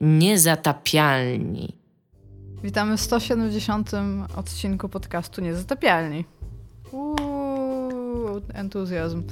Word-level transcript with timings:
Niezatapialni. 0.00 1.76
Witamy 2.62 2.96
w 2.96 3.00
170. 3.00 3.90
odcinku 4.36 4.88
podcastu 4.88 5.40
Niezatapialni. 5.42 6.24
Uuu, 6.92 8.40
entuzjazm. 8.54 9.22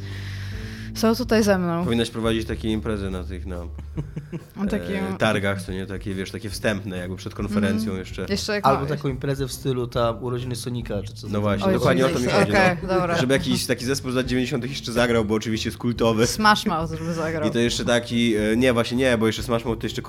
Są 0.98 1.14
tutaj 1.14 1.42
ze 1.42 1.58
mną. 1.58 1.84
Powinnaś 1.84 2.10
prowadzić 2.10 2.46
takie 2.46 2.68
imprezy 2.72 3.10
na 3.10 3.24
tych 3.24 3.46
na 3.46 3.56
e, 3.56 5.18
targach, 5.18 5.62
co 5.62 5.72
nie? 5.72 5.86
Takie, 5.86 6.14
wiesz, 6.14 6.30
takie 6.30 6.50
wstępne, 6.50 6.96
jakby 6.96 7.16
przed 7.16 7.34
konferencją 7.34 7.82
Mhm. 7.82 7.98
jeszcze. 7.98 8.26
Jeszcze 8.28 8.52
jak 8.52 8.66
Albo 8.66 8.86
taką 8.86 9.08
imprezę 9.08 9.48
w 9.48 9.52
stylu 9.52 9.86
ta 9.86 10.10
urodziny 10.10 10.56
Sonika, 10.56 11.02
czy 11.02 11.14
co 11.14 11.28
No 11.28 11.40
właśnie, 11.40 11.66
Oj, 11.66 11.74
dokładnie 11.74 12.06
o 12.06 12.08
to 12.08 12.18
mi 12.20 12.26
chodzi. 12.26 12.52
Okej, 12.52 12.76
no. 12.82 12.88
dobra. 12.88 13.16
Żeby 13.18 13.34
jakiś 13.34 13.66
taki 13.66 13.84
zespół 13.84 14.10
z 14.10 14.14
lat 14.14 14.26
90. 14.26 14.70
jeszcze 14.70 14.92
zagrał, 14.92 15.24
bo 15.24 15.34
oczywiście 15.34 15.68
jest 15.68 15.78
kultowy. 15.78 16.26
Smash 16.26 16.66
Mouth, 16.66 16.92
żeby 16.98 17.14
zagrał. 17.14 17.48
I 17.48 17.52
to 17.52 17.58
jeszcze 17.58 17.84
taki, 17.84 18.34
e, 18.36 18.56
nie 18.56 18.72
właśnie 18.72 18.96
nie, 18.96 19.18
bo 19.18 19.26
jeszcze 19.26 19.42
Smash 19.42 19.64
Mouth 19.64 19.80
to 19.80 19.86
jeszcze 19.86 20.02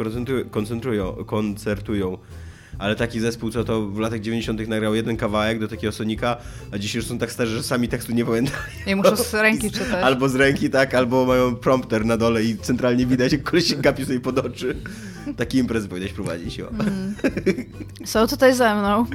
koncentrują, 0.51 1.13
koncertują. 1.25 2.17
Ale 2.79 2.95
taki 2.95 3.19
zespół, 3.19 3.51
co 3.51 3.63
to 3.63 3.87
w 3.87 3.99
latach 3.99 4.19
90. 4.19 4.67
nagrał 4.67 4.95
jeden 4.95 5.17
kawałek 5.17 5.59
do 5.59 5.67
takiego 5.67 5.91
Sonika, 5.91 6.37
a 6.71 6.77
dziś 6.77 6.95
już 6.95 7.05
są 7.05 7.17
tak 7.17 7.31
starzy, 7.31 7.55
że 7.57 7.63
sami 7.63 7.87
tekstu 7.87 8.11
nie 8.11 8.25
pamiętają. 8.25 8.57
I 8.87 8.95
muszę 8.95 9.17
z 9.17 9.33
ręki 9.33 9.71
czytać. 9.71 10.03
Albo 10.03 10.29
z 10.29 10.35
ręki, 10.35 10.69
tak, 10.69 10.93
albo 10.95 11.25
mają 11.25 11.55
prompter 11.55 12.05
na 12.05 12.17
dole 12.17 12.43
i 12.43 12.57
centralnie 12.57 13.05
widać, 13.05 13.31
jak 13.31 13.43
koleś 13.43 13.65
się 13.65 13.75
gapi 13.75 14.05
sobie 14.05 14.19
pod 14.19 14.39
oczy. 14.39 14.75
Taki 15.37 15.57
imprez 15.57 15.87
powinieneś 15.87 16.13
prowadzić, 16.13 16.59
o. 16.61 16.69
Są 18.05 18.27
tutaj 18.27 18.53
ze 18.53 18.75
mną, 18.75 19.05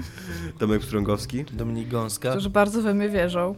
Tomek 0.58 0.84
Strągowski. 0.84 1.44
Dominik 1.52 1.88
Gąska. 1.88 2.30
którzy 2.30 2.50
bardzo 2.50 2.82
we 2.82 2.94
mnie 2.94 3.08
wierzą. 3.08 3.54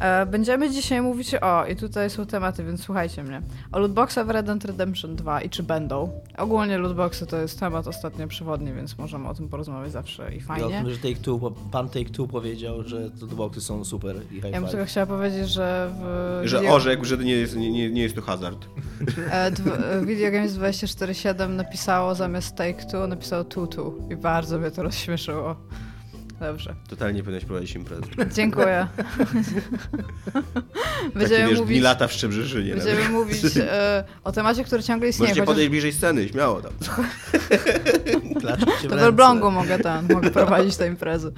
E, 0.00 0.26
Będziemy 0.26 0.70
dzisiaj 0.70 1.02
mówić 1.02 1.34
o, 1.34 1.66
i 1.66 1.76
tutaj 1.76 2.10
są 2.10 2.26
tematy, 2.26 2.64
więc 2.64 2.82
słuchajcie 2.84 3.22
mnie, 3.22 3.42
o 3.72 3.78
lootboxach 3.78 4.26
w 4.26 4.30
Red 4.30 4.46
Dead 4.46 4.64
Redemption 4.64 5.16
2 5.16 5.40
i 5.40 5.50
czy 5.50 5.62
będą. 5.62 6.20
Ogólnie 6.38 6.78
lootboxy 6.78 7.26
to 7.26 7.36
jest 7.36 7.60
temat 7.60 7.86
ostatnio 7.86 8.28
przewodni, 8.28 8.72
więc 8.72 8.98
możemy 8.98 9.28
o 9.28 9.34
tym 9.34 9.48
porozmawiać 9.48 9.92
zawsze 9.92 10.34
i 10.34 10.40
fajnie. 10.40 10.68
tym, 10.82 10.90
że 10.90 10.96
Take 10.98 11.14
Two, 11.22 11.38
bo 11.38 11.50
pan 11.50 11.88
Take 11.88 12.10
Two 12.10 12.26
powiedział, 12.26 12.82
że 12.82 13.10
te 13.10 13.26
boxy 13.26 13.60
są 13.60 13.84
super 13.84 14.16
i 14.30 14.34
high 14.34 14.44
Ja 14.52 14.60
bym 14.60 14.70
tylko 14.70 14.84
chciała 14.86 15.06
powiedzieć, 15.06 15.48
że 15.48 15.90
w 16.00 16.40
Że 16.44 16.58
video, 16.58 16.74
orzekł, 16.74 17.04
że 17.04 17.16
nie 17.16 17.32
jest, 17.32 17.56
nie, 17.56 17.90
nie, 17.90 18.02
jest 18.02 18.14
to 18.14 18.22
hazard. 18.22 18.66
e, 19.32 19.46
e, 19.46 19.52
Video 20.06 20.30
Games 20.32 20.52
24.7 20.52 21.48
napisało 21.50 22.14
zamiast 22.14 22.56
Take 22.56 22.84
Two, 22.90 23.06
napisało 23.06 23.44
Tutu 23.44 23.94
i 24.10 24.16
bardzo 24.16 24.58
mnie 24.58 24.70
to 24.70 24.82
rozśmieszyło. 24.82 25.56
Dobrze, 26.40 26.74
Totalnie 26.88 27.20
powinieneś 27.22 27.44
prowadzić 27.44 27.74
imprezę. 27.76 28.02
dziękuję. 28.34 28.86
Takie, 30.32 31.18
Będziemy 31.18 31.48
wiesz, 31.48 31.58
mówić, 31.58 31.74
dni 31.76 31.80
lata 31.80 32.08
w 32.08 32.12
Szczebrzeszynie. 32.12 32.70
będziemy 32.74 32.94
nawet. 32.94 33.10
mówić 33.10 33.40
e, 33.56 34.04
o 34.24 34.32
temacie, 34.32 34.64
który 34.64 34.82
ciągle 34.82 35.08
istnieje. 35.08 35.28
Możecie 35.28 35.40
chociaż- 35.40 35.46
podejść 35.54 35.70
bliżej 35.70 35.92
sceny, 35.92 36.28
śmiało 36.28 36.60
tam. 36.62 36.72
To 38.82 38.88
w. 38.88 38.92
Elblągu 38.92 39.50
mogę 39.50 39.78
ten, 39.78 40.08
mogę 40.12 40.30
prowadzić 40.30 40.76
te 40.76 40.86
imprezy. 40.88 41.32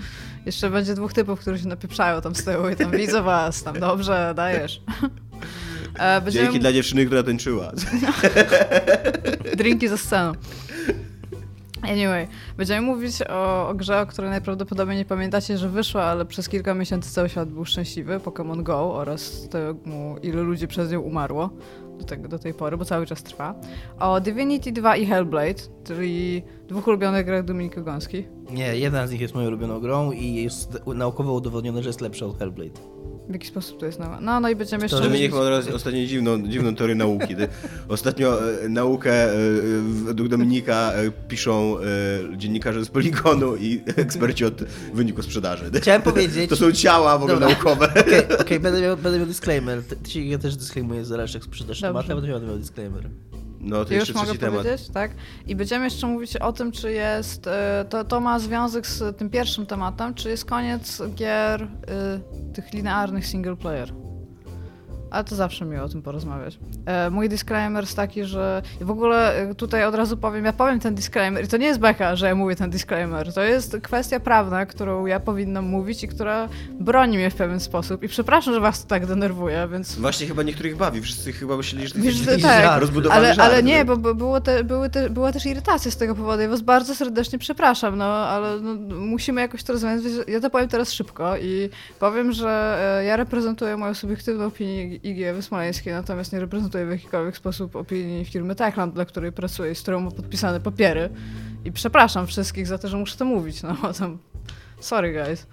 Jeszcze 0.46 0.70
będzie 0.70 0.94
dwóch 0.94 1.12
typów, 1.12 1.40
którzy 1.40 1.58
się 1.62 1.68
napieprzają 1.68 2.20
tam 2.20 2.34
z 2.34 2.44
tyłu 2.44 2.68
i 2.68 2.76
tam 2.76 2.90
widzę 2.90 3.22
was, 3.22 3.62
tam 3.62 3.80
dobrze, 3.80 4.32
dajesz. 4.36 4.80
E, 5.98 6.20
będziemy 6.20 6.44
Dzięki 6.44 6.60
dla 6.60 6.72
dziewczyny, 6.72 7.06
która 7.06 7.22
tańczyła. 7.22 7.72
drinki 9.56 9.88
ze 9.88 9.98
sceną. 9.98 10.32
Anyway, 11.82 12.28
będziemy 12.56 12.86
mówić 12.86 13.22
o, 13.28 13.68
o 13.68 13.74
grze, 13.74 14.00
o 14.00 14.06
której 14.06 14.30
najprawdopodobniej 14.30 14.98
nie 14.98 15.04
pamiętacie, 15.04 15.58
że 15.58 15.68
wyszła, 15.68 16.02
ale 16.02 16.24
przez 16.24 16.48
kilka 16.48 16.74
miesięcy 16.74 17.12
cały 17.12 17.28
świat 17.28 17.48
był 17.48 17.64
szczęśliwy, 17.64 18.18
Pokémon 18.18 18.62
Go 18.62 18.94
oraz 18.94 19.48
temu, 19.48 20.16
ilu 20.22 20.42
ludzi 20.42 20.68
przez 20.68 20.92
nią 20.92 21.00
umarło 21.00 21.50
do, 21.98 22.04
tego, 22.04 22.28
do 22.28 22.38
tej 22.38 22.54
pory, 22.54 22.76
bo 22.76 22.84
cały 22.84 23.06
czas 23.06 23.22
trwa. 23.22 23.54
O 23.98 24.20
Divinity 24.20 24.72
2 24.72 24.96
i 24.96 25.06
Hellblade, 25.06 25.62
czyli 25.84 26.42
dwóch 26.68 26.86
ulubionych 26.86 27.26
grach 27.26 27.44
Dominika 27.44 27.80
Gąski. 27.80 28.24
Nie, 28.50 28.76
jedna 28.76 29.06
z 29.06 29.10
nich 29.10 29.20
jest 29.20 29.34
moją 29.34 29.48
ulubioną 29.48 29.80
grą 29.80 30.12
i 30.12 30.34
jest 30.34 30.86
naukowo 30.86 31.32
udowodnione, 31.32 31.82
że 31.82 31.88
jest 31.88 32.00
lepsza 32.00 32.26
od 32.26 32.38
Hellblade. 32.38 32.80
W 33.30 33.32
jaki 33.32 33.46
sposób 33.46 33.80
to 33.80 33.86
jest 33.86 33.98
nowa? 33.98 34.20
No, 34.20 34.40
no 34.40 34.48
i 34.48 34.56
będziemy 34.56 34.82
jeszcze... 34.82 35.00
To, 35.00 35.08
niech 35.08 35.32
ma 35.32 35.40
teraz 35.40 35.68
ostatnio 35.68 36.06
dziwną, 36.06 36.48
dziwną 36.48 36.74
teorię 36.74 36.94
nauki. 36.94 37.36
Ostatnio 37.88 38.52
e, 38.64 38.68
naukę 38.68 39.32
e, 39.32 39.36
według 40.04 40.28
Dominika 40.28 40.92
e, 40.92 41.10
piszą 41.28 41.76
e, 41.78 41.82
dziennikarze 42.38 42.84
z 42.84 42.88
Poligonu 42.88 43.56
i 43.56 43.80
eksperci 43.96 44.44
od 44.44 44.62
wyniku 44.94 45.22
sprzedaży. 45.22 45.70
Chciałem 45.74 46.02
powiedzieć... 46.02 46.50
To 46.50 46.56
są 46.56 46.72
ciała 46.72 47.18
w 47.18 47.22
ogóle 47.22 47.40
Dobra. 47.40 47.48
naukowe. 47.48 47.90
Okej, 48.00 48.38
okej, 48.38 48.60
będę, 48.60 48.80
miał, 48.80 48.96
będę 48.96 49.18
miał 49.18 49.26
disclaimer. 49.26 49.82
Ty, 49.82 49.96
ty, 49.96 50.10
się- 50.10 50.24
ja 50.24 50.38
też 50.38 50.56
disclaimuję 50.56 51.04
zaleczek 51.04 51.44
sprzedaż 51.44 51.80
Dobrze. 51.80 52.08
tematu, 52.08 52.26
ja 52.26 52.34
będę 52.34 52.48
miał 52.48 52.58
disclaimer. 52.58 53.10
No 53.60 53.84
to 53.84 53.90
Już 53.94 53.98
jeszcze 54.00 54.12
mogę 54.14 54.24
trzeci 54.26 54.38
temat. 54.40 54.62
powiedzieć, 54.62 54.88
tak? 54.88 55.10
I 55.46 55.56
będziemy 55.56 55.84
jeszcze 55.84 56.06
mówić 56.06 56.36
o 56.36 56.52
tym, 56.52 56.72
czy 56.72 56.92
jest. 56.92 57.46
e, 57.46 57.84
To, 57.88 58.04
to 58.04 58.20
ma 58.20 58.38
związek 58.38 58.86
z 58.86 59.16
tym 59.16 59.30
pierwszym 59.30 59.66
tematem, 59.66 60.14
czy 60.14 60.28
jest 60.30 60.44
koniec 60.44 61.02
gier 61.14 61.62
y, 61.62 61.68
tych 62.54 62.72
linearnych 62.72 63.26
single 63.26 63.56
player. 63.56 63.92
Ale 65.10 65.24
to 65.24 65.36
zawsze 65.36 65.64
miło 65.64 65.84
o 65.84 65.88
tym 65.88 66.02
porozmawiać. 66.02 66.58
E, 66.86 67.10
mój 67.10 67.28
disclaimer 67.28 67.84
jest 67.84 67.96
taki, 67.96 68.24
że 68.24 68.62
i 68.80 68.84
w 68.84 68.90
ogóle 68.90 69.36
e, 69.36 69.54
tutaj 69.54 69.84
od 69.84 69.94
razu 69.94 70.16
powiem, 70.16 70.44
ja 70.44 70.52
powiem 70.52 70.80
ten 70.80 70.94
disclaimer 70.94 71.44
i 71.44 71.48
to 71.48 71.56
nie 71.56 71.66
jest 71.66 71.80
beka, 71.80 72.16
że 72.16 72.26
ja 72.26 72.34
mówię 72.34 72.56
ten 72.56 72.70
disclaimer. 72.70 73.34
To 73.34 73.42
jest 73.42 73.76
kwestia 73.82 74.20
prawna, 74.20 74.66
którą 74.66 75.06
ja 75.06 75.20
powinnam 75.20 75.64
mówić 75.64 76.04
i 76.04 76.08
która 76.08 76.48
broni 76.80 77.16
mnie 77.16 77.30
w 77.30 77.34
pewien 77.34 77.60
sposób. 77.60 78.02
I 78.02 78.08
przepraszam, 78.08 78.54
że 78.54 78.60
was 78.60 78.82
to 78.82 78.88
tak 78.88 79.06
denerwuje, 79.06 79.68
więc 79.72 79.94
Właśnie 79.94 80.26
chyba 80.26 80.42
niektórych 80.42 80.76
bawi. 80.76 81.00
Wszyscy 81.00 81.32
chyba 81.32 81.56
myśleli, 81.56 81.88
że 81.88 81.94
to 81.94 82.00
Wiesz, 82.00 82.14
jest 82.14 82.26
jakiś 82.30 82.42
tak, 82.42 82.80
rozbudowany 82.80 83.20
ale, 83.20 83.34
żart. 83.34 83.48
ale 83.52 83.62
nie, 83.62 83.84
bo 83.84 83.96
było 84.14 84.40
te, 84.40 84.64
były 84.64 84.90
te, 84.90 85.10
była 85.10 85.32
też 85.32 85.46
irytacja 85.46 85.90
z 85.90 85.96
tego 85.96 86.14
powodu. 86.14 86.42
Ja 86.42 86.48
was 86.48 86.60
bardzo 86.60 86.94
serdecznie 86.94 87.38
przepraszam, 87.38 87.98
no 87.98 88.04
ale 88.04 88.60
no, 88.60 88.74
musimy 88.96 89.40
jakoś 89.40 89.62
to 89.62 89.72
rozwiązać. 89.72 90.12
Wiesz, 90.12 90.24
Ja 90.28 90.40
to 90.40 90.50
powiem 90.50 90.68
teraz 90.68 90.92
szybko 90.92 91.36
i 91.36 91.70
powiem, 91.98 92.32
że 92.32 92.78
e, 93.00 93.04
ja 93.04 93.16
reprezentuję 93.16 93.76
moją 93.76 93.94
subiektywną 93.94 94.46
opinię 94.46 94.99
IG 95.02 95.34
Wysmoleńskiej, 95.34 95.92
natomiast 95.92 96.32
nie 96.32 96.40
reprezentuję 96.40 96.86
w 96.86 96.90
jakikolwiek 96.90 97.36
sposób 97.36 97.76
opinii 97.76 98.24
firmy 98.24 98.54
Techland, 98.54 98.94
dla 98.94 99.04
której 99.04 99.32
pracuję 99.32 99.72
i 99.72 99.74
z 99.74 99.82
którą 99.82 100.00
mam 100.00 100.12
podpisane 100.12 100.60
papiery. 100.60 101.10
I 101.64 101.72
przepraszam 101.72 102.26
wszystkich 102.26 102.66
za 102.66 102.78
to, 102.78 102.88
że 102.88 102.96
muszę 102.96 103.16
to 103.16 103.24
mówić. 103.24 103.62
No 103.62 103.76
tam. 103.98 104.18
Sorry 104.80 105.12
guys. 105.12 105.46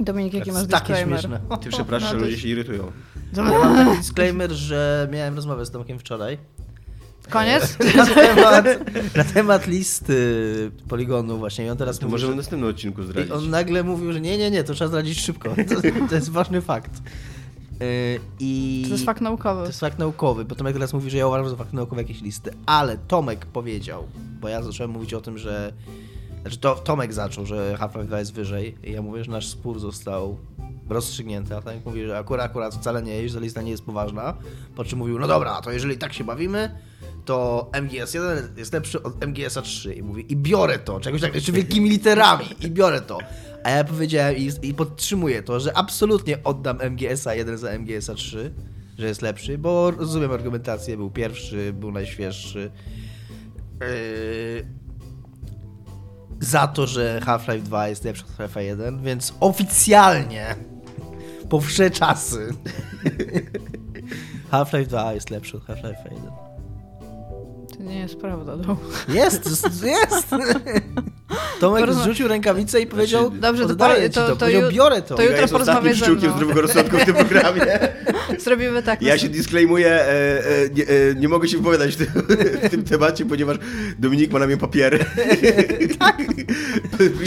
Dominik, 0.00 0.34
jaki 0.34 0.52
masz 0.52 0.62
Takie 0.66 0.78
disclaimer? 0.78 1.20
śmieszne. 1.20 1.40
Ty 1.62 1.68
przepraszasz, 1.68 2.12
No 2.12 2.18
że 2.18 2.24
ludzie 2.24 2.38
się 2.38 2.48
irytują. 2.48 2.92
Ja 3.36 3.42
mam 3.42 3.76
taki 3.86 3.98
disclaimer, 3.98 4.50
że 4.52 5.08
miałem 5.12 5.34
rozmowę 5.34 5.66
z 5.66 5.70
Tomkiem 5.70 5.98
wczoraj. 5.98 6.38
Koniec? 7.30 7.78
Na 7.96 8.06
temat, 8.06 8.64
na 9.16 9.24
temat 9.24 9.66
listy 9.66 10.70
poligonu 10.88 11.38
właśnie 11.38 11.66
i 11.66 11.70
on 11.70 11.76
teraz 11.76 11.98
To 11.98 12.04
mówi, 12.06 12.12
możemy 12.12 12.32
w 12.32 12.36
następnym 12.36 12.70
odcinku 12.70 13.02
i 13.02 13.04
zdradzić. 13.06 13.32
on 13.32 13.50
nagle 13.50 13.82
mówił, 13.82 14.12
że 14.12 14.20
nie, 14.20 14.38
nie, 14.38 14.50
nie, 14.50 14.64
to 14.64 14.74
trzeba 14.74 14.88
zdradzić 14.88 15.20
szybko. 15.20 15.54
To, 15.68 16.06
to 16.08 16.14
jest 16.14 16.30
ważny 16.30 16.60
fakt. 16.60 16.90
Yy, 17.80 18.20
I 18.40 18.82
To 18.86 18.92
jest 18.92 19.04
fakt 19.04 19.20
naukowy. 19.20 19.60
to 19.60 19.66
jest 19.66 19.80
fakt 19.80 19.98
naukowy, 19.98 20.44
bo 20.44 20.54
Tomek 20.54 20.72
teraz 20.74 20.92
mówi, 20.92 21.10
że 21.10 21.18
ja 21.18 21.26
uważam, 21.26 21.50
to 21.50 21.56
fakt 21.56 21.72
naukowy 21.72 22.02
jakieś 22.02 22.22
listy, 22.22 22.50
ale 22.66 22.98
Tomek 22.98 23.46
powiedział, 23.46 24.04
bo 24.40 24.48
ja 24.48 24.62
zacząłem 24.62 24.90
mówić 24.90 25.14
o 25.14 25.20
tym, 25.20 25.38
że 25.38 25.72
znaczy 26.42 26.58
to 26.58 26.74
Tomek 26.74 27.12
zaczął, 27.12 27.46
że 27.46 27.76
Half-Life 27.80 28.04
2 28.04 28.18
jest 28.18 28.32
wyżej. 28.32 28.76
I 28.84 28.92
ja 28.92 29.02
mówię, 29.02 29.24
że 29.24 29.30
nasz 29.30 29.46
spór 29.48 29.78
został 29.80 30.38
rozstrzygnięty, 30.88 31.56
a 31.56 31.60
Tomek 31.62 31.86
mówi, 31.86 32.06
że 32.06 32.18
akurat, 32.18 32.46
akurat 32.46 32.74
wcale 32.74 33.02
nie 33.02 33.22
jest, 33.22 33.34
że 33.34 33.40
lista 33.40 33.62
nie 33.62 33.70
jest 33.70 33.84
poważna, 33.84 34.34
po 34.76 34.84
czym 34.84 34.98
mówił, 34.98 35.18
no 35.18 35.26
dobra, 35.26 35.60
to 35.60 35.72
jeżeli 35.72 35.98
tak 35.98 36.12
się 36.12 36.24
bawimy, 36.24 36.70
to 37.24 37.70
MGS1 37.72 38.58
jest 38.58 38.72
lepszy 38.72 39.02
od 39.02 39.24
MGS-a 39.26 39.62
3 39.62 39.94
i 39.94 40.02
mówi, 40.02 40.32
i 40.32 40.36
biorę 40.36 40.78
to, 40.78 41.00
czegoś 41.00 41.20
tak, 41.20 41.34
jeszcze 41.34 41.52
wielkimi 41.52 41.90
literami, 41.90 42.46
i 42.60 42.70
biorę 42.70 43.00
to. 43.00 43.18
A 43.66 43.70
ja 43.70 43.84
powiedziałem 43.84 44.36
i, 44.36 44.50
i 44.62 44.74
podtrzymuję 44.74 45.42
to, 45.42 45.60
że 45.60 45.76
absolutnie 45.76 46.42
oddam 46.44 46.78
MGS-a 46.90 47.34
1 47.34 47.58
za 47.58 47.78
MGS-a 47.78 48.14
3, 48.14 48.54
że 48.98 49.06
jest 49.06 49.22
lepszy, 49.22 49.58
bo 49.58 49.90
rozumiem 49.90 50.32
argumentację, 50.32 50.96
był 50.96 51.10
pierwszy, 51.10 51.72
był 51.72 51.92
najświeższy. 51.92 52.70
Yy, 53.80 54.66
za 56.40 56.66
to, 56.66 56.86
że 56.86 57.20
Half-Life 57.24 57.62
2 57.62 57.88
jest 57.88 58.04
lepszy 58.04 58.24
od 58.24 58.30
Half-Life 58.30 58.62
1, 58.62 59.02
więc 59.02 59.34
oficjalnie 59.40 60.56
po 61.48 61.60
wsze 61.60 61.90
czasy 61.90 62.48
Half-Life 64.52 64.86
2 64.86 65.12
jest 65.12 65.30
lepszy 65.30 65.56
od 65.56 65.66
Half-Life 65.66 66.10
1. 66.10 66.45
Nie 67.86 67.98
jest 67.98 68.16
prawda, 68.20 68.56
no. 68.66 68.76
Jest, 69.08 69.46
jest, 69.46 69.82
jest. 69.84 70.26
Tomek 71.60 71.84
Porozma- 71.84 72.02
zrzucił 72.02 72.28
rękawicę 72.28 72.80
i 72.80 72.86
powiedział, 72.86 73.30
Dobrze, 73.30 73.64
to 73.64 73.70
oddaję 73.70 74.02
po- 74.02 74.08
ci 74.08 74.14
to- 74.14 74.36
to, 74.36 74.36
to 74.36 74.70
biorę 74.72 75.02
to. 75.02 75.14
to 75.14 75.22
jutro 75.22 75.48
porozmawiaj 75.48 75.94
ze 75.94 76.10
mną. 76.10 76.20
zdrowego 76.36 76.60
rozsądku 76.60 76.96
w 76.98 77.04
tym 77.04 77.14
programie. 77.14 77.66
Zrobimy 78.46 78.82
tak. 78.82 79.02
Ja 79.02 79.18
się 79.18 79.28
disclaimuję, 79.28 79.88
e, 79.88 80.46
e, 80.46 80.70
nie, 80.74 80.84
e, 80.84 81.14
nie 81.14 81.28
mogę 81.28 81.48
się 81.48 81.56
wypowiadać 81.56 81.94
w 81.94 81.96
tym, 81.96 82.06
w 82.62 82.70
tym 82.70 82.84
temacie, 82.84 83.24
ponieważ 83.26 83.56
Dominik 83.98 84.32
ma 84.32 84.38
na 84.38 84.46
mnie 84.46 84.56
papiery. 84.56 84.98
tak. 85.98 86.22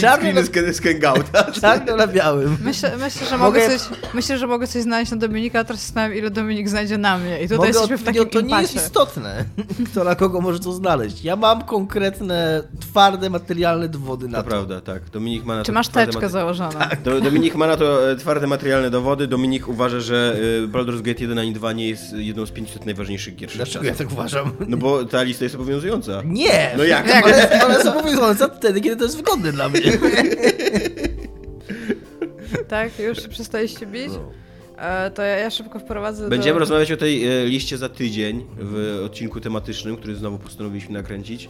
Czarny 0.00 0.44
Screeny 0.44 0.74
z, 0.74 0.80
Hangouta. 0.80 1.52
Czarno 1.52 1.96
na 1.96 2.06
białym. 2.06 2.56
Myślę, 2.64 2.96
myślę, 2.96 3.26
że 3.26 3.38
Mogę- 3.38 3.60
mogę 3.60 3.78
coś, 3.78 3.98
myślę, 4.14 4.38
że 4.38 4.46
mogę 4.46 4.66
coś 4.66 4.82
znaleźć 4.82 5.10
na 5.10 5.16
Dominika, 5.16 5.60
a 5.60 5.64
teraz 5.64 5.80
zastanawiam, 5.80 6.18
ile 6.18 6.30
Dominik 6.30 6.68
znajdzie 6.68 6.98
na 6.98 7.18
mnie. 7.18 7.38
I 7.38 7.42
tutaj 7.42 7.56
Mogę 7.56 7.68
jesteśmy 7.68 7.98
w 7.98 8.02
takim 8.02 8.28
To 8.28 8.40
nie 8.40 8.60
jest 8.60 8.74
istotne, 8.74 9.44
kto 9.90 10.04
na 10.04 10.14
kogo 10.14 10.40
może 10.40 10.60
to 10.60 10.72
znaleźć. 10.72 11.24
Ja 11.24 11.36
mam 11.36 11.62
konkretne, 11.62 12.62
twarde, 12.80 13.30
materialne 13.30 13.88
dowody 13.88 14.28
na 14.28 14.38
To 14.38 14.44
to. 14.44 14.48
prawda, 14.50 14.80
tak. 14.80 15.10
Dominik 15.10 15.44
ma 15.44 15.56
na 15.56 15.64
Czy 15.64 15.72
masz 15.72 15.88
teczkę 15.88 16.28
założoną? 16.28 16.78
Do, 17.04 17.20
Dominik 17.20 17.54
ma 17.54 17.66
na 17.66 17.76
to 17.76 18.10
e, 18.10 18.16
twarde 18.16 18.46
materialne 18.46 18.90
dowody. 18.90 19.26
Dominik 19.26 19.68
uważa, 19.68 20.00
że 20.00 20.36
e, 20.64 20.68
Baldur's 20.68 21.02
Gate 21.10 21.22
1 21.22 21.38
ani 21.38 21.52
2 21.52 21.72
nie 21.72 21.88
jest 21.88 22.12
jedną 22.12 22.46
z 22.46 22.50
500 22.50 22.86
najważniejszych 22.86 23.36
gier 23.36 23.50
Dlaczego 23.56 23.84
ja 23.84 23.94
tak 23.94 24.12
uważam? 24.12 24.52
No 24.68 24.76
bo 24.76 25.04
ta 25.04 25.22
lista 25.22 25.44
jest 25.44 25.54
obowiązująca. 25.54 26.22
Nie! 26.24 26.70
No 26.76 26.84
jak? 26.84 27.06
Jak? 27.08 27.24
Ale, 27.24 27.60
ale 27.64 27.82
są 27.84 27.98
obowiązujące 27.98 28.48
wtedy, 28.56 28.80
kiedy 28.80 28.96
to 28.96 29.04
jest 29.04 29.16
wygodne 29.16 29.52
dla 29.52 29.68
mnie. 29.68 29.80
Tak? 32.68 32.98
Już 32.98 33.22
się 33.22 33.28
przestaliście 33.28 33.86
bić? 33.86 34.08
No. 34.12 34.32
E, 34.78 35.10
to 35.10 35.22
ja, 35.22 35.36
ja 35.36 35.50
szybko 35.50 35.78
wprowadzę 35.78 36.28
Będziemy 36.28 36.54
do... 36.54 36.58
rozmawiać 36.58 36.92
o 36.92 36.96
tej 36.96 37.26
e, 37.26 37.46
liście 37.46 37.78
za 37.78 37.88
tydzień 37.88 38.46
w 38.58 39.02
odcinku 39.06 39.40
tematycznym, 39.40 39.96
który 39.96 40.14
znowu 40.16 40.38
postanowiliśmy 40.38 40.92
nakręcić, 40.94 41.48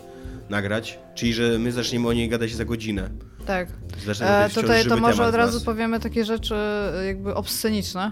nagrać. 0.50 0.98
Czyli, 1.14 1.34
że 1.34 1.58
my 1.58 1.72
zaczniemy 1.72 2.08
o 2.08 2.12
niej 2.12 2.28
gadać 2.28 2.54
za 2.54 2.64
godzinę. 2.64 3.10
Tak. 3.46 3.68
Zaczniemy 4.06 4.32
E, 4.32 4.50
tutaj 4.50 4.84
to 4.84 4.96
może 4.96 5.26
od 5.26 5.34
razu 5.34 5.54
nas. 5.54 5.62
powiemy 5.64 6.00
takie 6.00 6.24
rzeczy 6.24 6.54
e, 6.54 7.04
jakby 7.06 7.34
obsceniczne. 7.34 8.10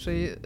Czyli 0.00 0.24
e, 0.24 0.36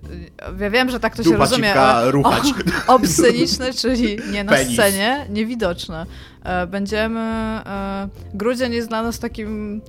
ja 0.60 0.70
wiem, 0.70 0.90
że 0.90 1.00
tak 1.00 1.16
to 1.16 1.22
się 1.22 1.36
rozumie, 1.36 1.64
cipka, 1.64 1.82
ale 1.82 2.10
ruchać. 2.10 2.42
o, 2.86 2.94
obsceniczne, 2.94 3.72
czyli 3.72 4.18
nie 4.32 4.44
na 4.44 4.52
Penis. 4.52 4.72
scenie, 4.72 5.26
niewidoczne. 5.30 6.06
E, 6.42 6.66
Będziemy... 6.66 7.20
e, 7.20 8.08
Grudzień 8.34 8.72
jest 8.72 8.88
dla 8.88 9.02
nas 9.02 9.18
takim 9.18 9.80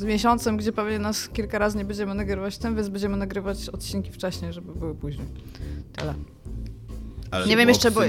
e, 0.00 0.04
miesiącem, 0.04 0.56
gdzie 0.56 0.72
pewnie 0.72 0.98
nas 0.98 1.28
kilka 1.28 1.58
razy 1.58 1.78
nie 1.78 1.84
będziemy 1.84 2.14
nagrywać 2.14 2.58
tym, 2.58 2.76
więc 2.76 2.88
będziemy 2.88 3.16
nagrywać 3.16 3.68
odcinki 3.68 4.12
wcześniej, 4.12 4.52
żeby 4.52 4.74
były 4.74 4.94
później. 4.94 5.26
Tyle. 5.96 6.14
Ale 7.30 7.46
nie 7.46 7.56
wiem 7.56 7.66
było 7.66 7.68
jeszcze, 7.74 7.90
bo-. 7.90 8.00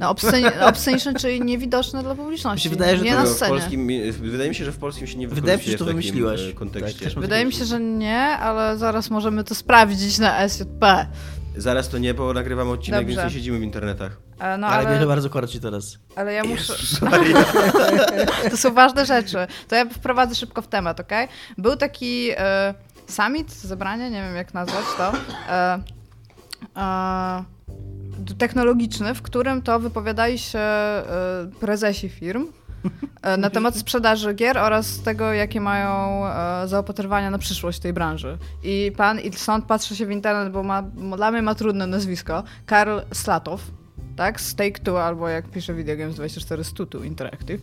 No, 0.00 0.12
obsceni- 0.14 0.62
obsceniczne, 0.70 1.14
czyli 1.14 1.40
niewidoczne 1.40 2.02
dla 2.02 2.14
publiczności. 2.14 2.64
Się 2.64 2.70
wydaje, 2.70 2.96
że 2.96 3.04
nie 3.04 3.10
to 3.12 3.16
na 3.18 3.24
w 3.24 3.28
scenie. 3.28 3.50
polskim, 3.50 3.88
wydaje 4.12 4.48
mi 4.48 4.54
się, 4.54 4.64
że 4.64 4.72
w 4.72 4.78
polskim 4.78 5.06
się 5.06 5.18
nie 5.18 5.28
Wydaje 5.28 5.58
mi 5.58 5.64
się, 5.64 5.70
że 5.70 5.78
to 5.78 5.84
wymyśliłeś. 5.84 6.40
e, 6.40 6.52
kontekście. 6.52 7.10
Tak, 7.10 7.18
Wydaje 7.20 7.44
mi 7.44 7.52
się, 7.52 7.64
że 7.64 7.80
nie, 7.80 8.18
ale 8.20 8.78
zaraz 8.78 9.10
możemy 9.10 9.44
to 9.44 9.54
sprawdzić 9.54 10.18
na 10.18 10.48
SJP. 10.48 11.06
Zaraz 11.56 11.88
to 11.88 11.98
nie, 11.98 12.14
bo 12.14 12.32
nagrywamy 12.32 12.70
odcinek, 12.70 13.00
Dobrze. 13.00 13.16
więc 13.16 13.24
nie 13.32 13.38
siedzimy 13.38 13.58
w 13.58 13.62
internetach. 13.62 14.16
E, 14.40 14.58
No 14.58 14.66
Ale, 14.66 14.86
ale, 14.88 14.96
ale 14.96 15.06
bardzo 15.06 15.30
korci 15.30 15.60
teraz. 15.60 15.98
ale 16.16 16.32
ja 16.32 16.44
muszę... 16.44 16.72
Jezus. 16.72 17.00
To 18.50 18.56
są 18.56 18.74
ważne 18.74 19.06
rzeczy. 19.06 19.36
To 19.68 19.76
ja 19.76 19.84
wprowadzę 19.84 20.34
szybko 20.34 20.62
w 20.62 20.66
temat, 20.68 21.00
ok? 21.00 21.12
Był 21.58 21.76
taki 21.76 22.28
e, 22.36 22.74
summit, 23.08 23.52
zebranie, 23.52 24.10
nie 24.10 24.22
wiem 24.22 24.36
jak 24.36 24.54
nazwać 24.54 24.84
to, 24.98 25.12
e, 25.52 25.78
e, 26.76 27.44
technologiczny, 28.38 29.14
w 29.14 29.22
którym 29.22 29.62
to 29.62 29.78
wypowiadali 29.80 30.38
się 30.38 30.58
e, 30.58 31.04
prezesi 31.60 32.08
firm 32.08 32.46
e, 33.22 33.36
na 33.36 33.50
temat 33.50 33.76
sprzedaży 33.76 34.34
gier 34.34 34.58
oraz 34.58 34.98
tego, 35.02 35.32
jakie 35.32 35.60
mają 35.60 36.26
e, 36.26 36.68
zaopatrywania 36.68 37.30
na 37.30 37.38
przyszłość 37.38 37.78
tej 37.78 37.92
branży. 37.92 38.38
I 38.62 38.92
pan, 38.96 39.20
i 39.20 39.32
stąd 39.32 39.64
patrzę 39.64 39.96
się 39.96 40.06
w 40.06 40.10
internet, 40.10 40.52
bo 40.52 40.62
ma, 40.62 40.82
dla 41.16 41.30
mnie 41.30 41.42
ma 41.42 41.54
trudne 41.54 41.86
nazwisko, 41.86 42.42
Karl 42.66 42.98
Slatow, 43.12 43.60
tak, 44.16 44.40
z 44.40 44.56
Take-Two, 44.56 45.02
albo 45.02 45.28
jak 45.28 45.48
pisze 45.48 45.74
Video 45.74 45.96
Games 45.96 46.14
24 46.14 46.64
z 46.64 46.72
Tutu 46.72 47.04
Interactive, 47.04 47.60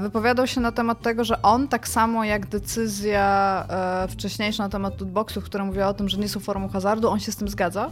wypowiadał 0.00 0.46
się 0.46 0.60
na 0.60 0.72
temat 0.72 1.02
tego, 1.02 1.24
że 1.24 1.42
on 1.42 1.68
tak 1.68 1.88
samo 1.88 2.24
jak 2.24 2.46
decyzja 2.46 3.66
wcześniejsza 4.08 4.62
na 4.62 4.68
temat 4.68 5.00
lootboxów, 5.00 5.44
która 5.44 5.64
mówiła 5.64 5.88
o 5.88 5.94
tym, 5.94 6.08
że 6.08 6.18
nie 6.18 6.28
są 6.28 6.40
formą 6.40 6.68
hazardu, 6.68 7.08
on 7.08 7.20
się 7.20 7.32
z 7.32 7.36
tym 7.36 7.48
zgadza. 7.48 7.90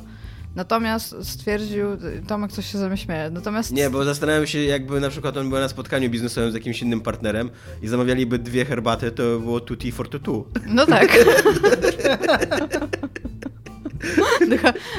Natomiast 0.56 1.16
stwierdził, 1.22 1.86
Tomek 2.28 2.52
coś 2.52 2.72
się 2.72 2.78
ze 2.78 2.88
mnie 2.88 2.96
śmieje, 2.96 3.30
natomiast... 3.30 3.72
Nie, 3.72 3.90
bo 3.90 4.04
zastanawiam 4.04 4.46
się, 4.46 4.58
jakby 4.58 5.00
na 5.00 5.10
przykład 5.10 5.36
on 5.36 5.50
był 5.50 5.58
na 5.58 5.68
spotkaniu 5.68 6.10
biznesowym 6.10 6.50
z 6.50 6.54
jakimś 6.54 6.82
innym 6.82 7.00
partnerem 7.00 7.50
i 7.82 7.88
zamawialiby 7.88 8.38
dwie 8.38 8.64
herbaty, 8.64 9.10
to 9.10 9.22
by 9.22 9.40
było 9.40 9.60
tutti 9.60 9.92
for 9.92 10.08
tutu. 10.08 10.46
No 10.66 10.86
tak. 10.86 11.18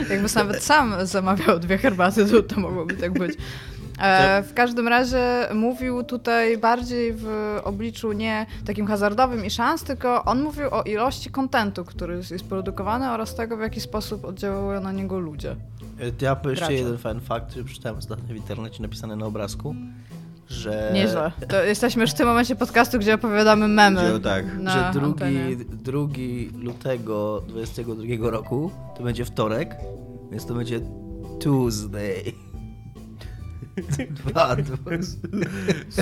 Jakby 0.10 0.28
nawet 0.36 0.64
sam 0.64 0.96
zamawiał 1.04 1.60
dwie 1.60 1.78
herbaty, 1.78 2.26
to, 2.26 2.44
to 2.44 2.60
mogłoby 2.60 2.94
tak 2.94 3.14
być. 3.14 3.36
E, 4.00 4.44
w 4.44 4.54
każdym 4.54 4.88
razie 4.88 5.48
mówił 5.54 6.04
tutaj 6.04 6.58
bardziej 6.58 7.14
w 7.14 7.58
obliczu 7.64 8.12
nie 8.12 8.46
takim 8.66 8.88
hazardowym 8.88 9.46
i 9.46 9.50
szans, 9.50 9.84
tylko 9.84 10.26
on 10.26 10.42
mówił 10.42 10.68
o 10.72 10.84
ilości 10.84 11.30
kontentu, 11.30 11.86
który 11.86 12.16
jest 12.32 12.46
produkowany 12.50 13.12
oraz 13.12 13.36
tego, 13.36 13.58
w 13.58 13.62
jaki 13.62 13.82
sposób 13.82 14.26
oddziałują 14.26 14.82
na 14.82 14.92
niego 14.92 15.20
ludzie. 15.20 15.56
Ja 16.22 16.36
powiem 16.36 16.58
jeszcze 16.58 16.74
jeden 16.74 16.98
fajny 16.98 17.22
fakt, 17.22 17.50
który 17.50 17.66
przeczytałem 17.66 17.98
ostatnio 17.98 18.34
w 18.34 18.38
internecie 18.38 18.82
napisany 18.82 19.16
na 19.16 19.26
obrazku, 19.26 19.76
że... 20.50 20.92
Nieźle. 20.94 21.32
To 21.48 21.64
jesteśmy 21.64 22.02
już 22.02 22.12
w 22.12 22.14
tym 22.14 22.28
momencie 22.28 22.56
podcastu, 22.56 23.00
gdzie 23.00 23.16
opowiadamy 23.16 23.68
memy. 23.68 24.02
Gdzie, 24.10 24.20
tak. 24.20 24.46
że 24.66 24.90
drugi, 24.94 25.24
antenie. 25.24 25.56
2 25.56 26.00
lutego 26.64 27.44
22 27.48 28.30
roku 28.30 28.72
to 28.98 29.04
będzie 29.04 29.26
wtorek, 29.26 29.76
więc 30.32 30.46
to 30.46 30.54
będzie 30.54 30.80
Tuesday. 31.40 32.34
Dwa, 34.10 34.56
dwa. 34.56 34.78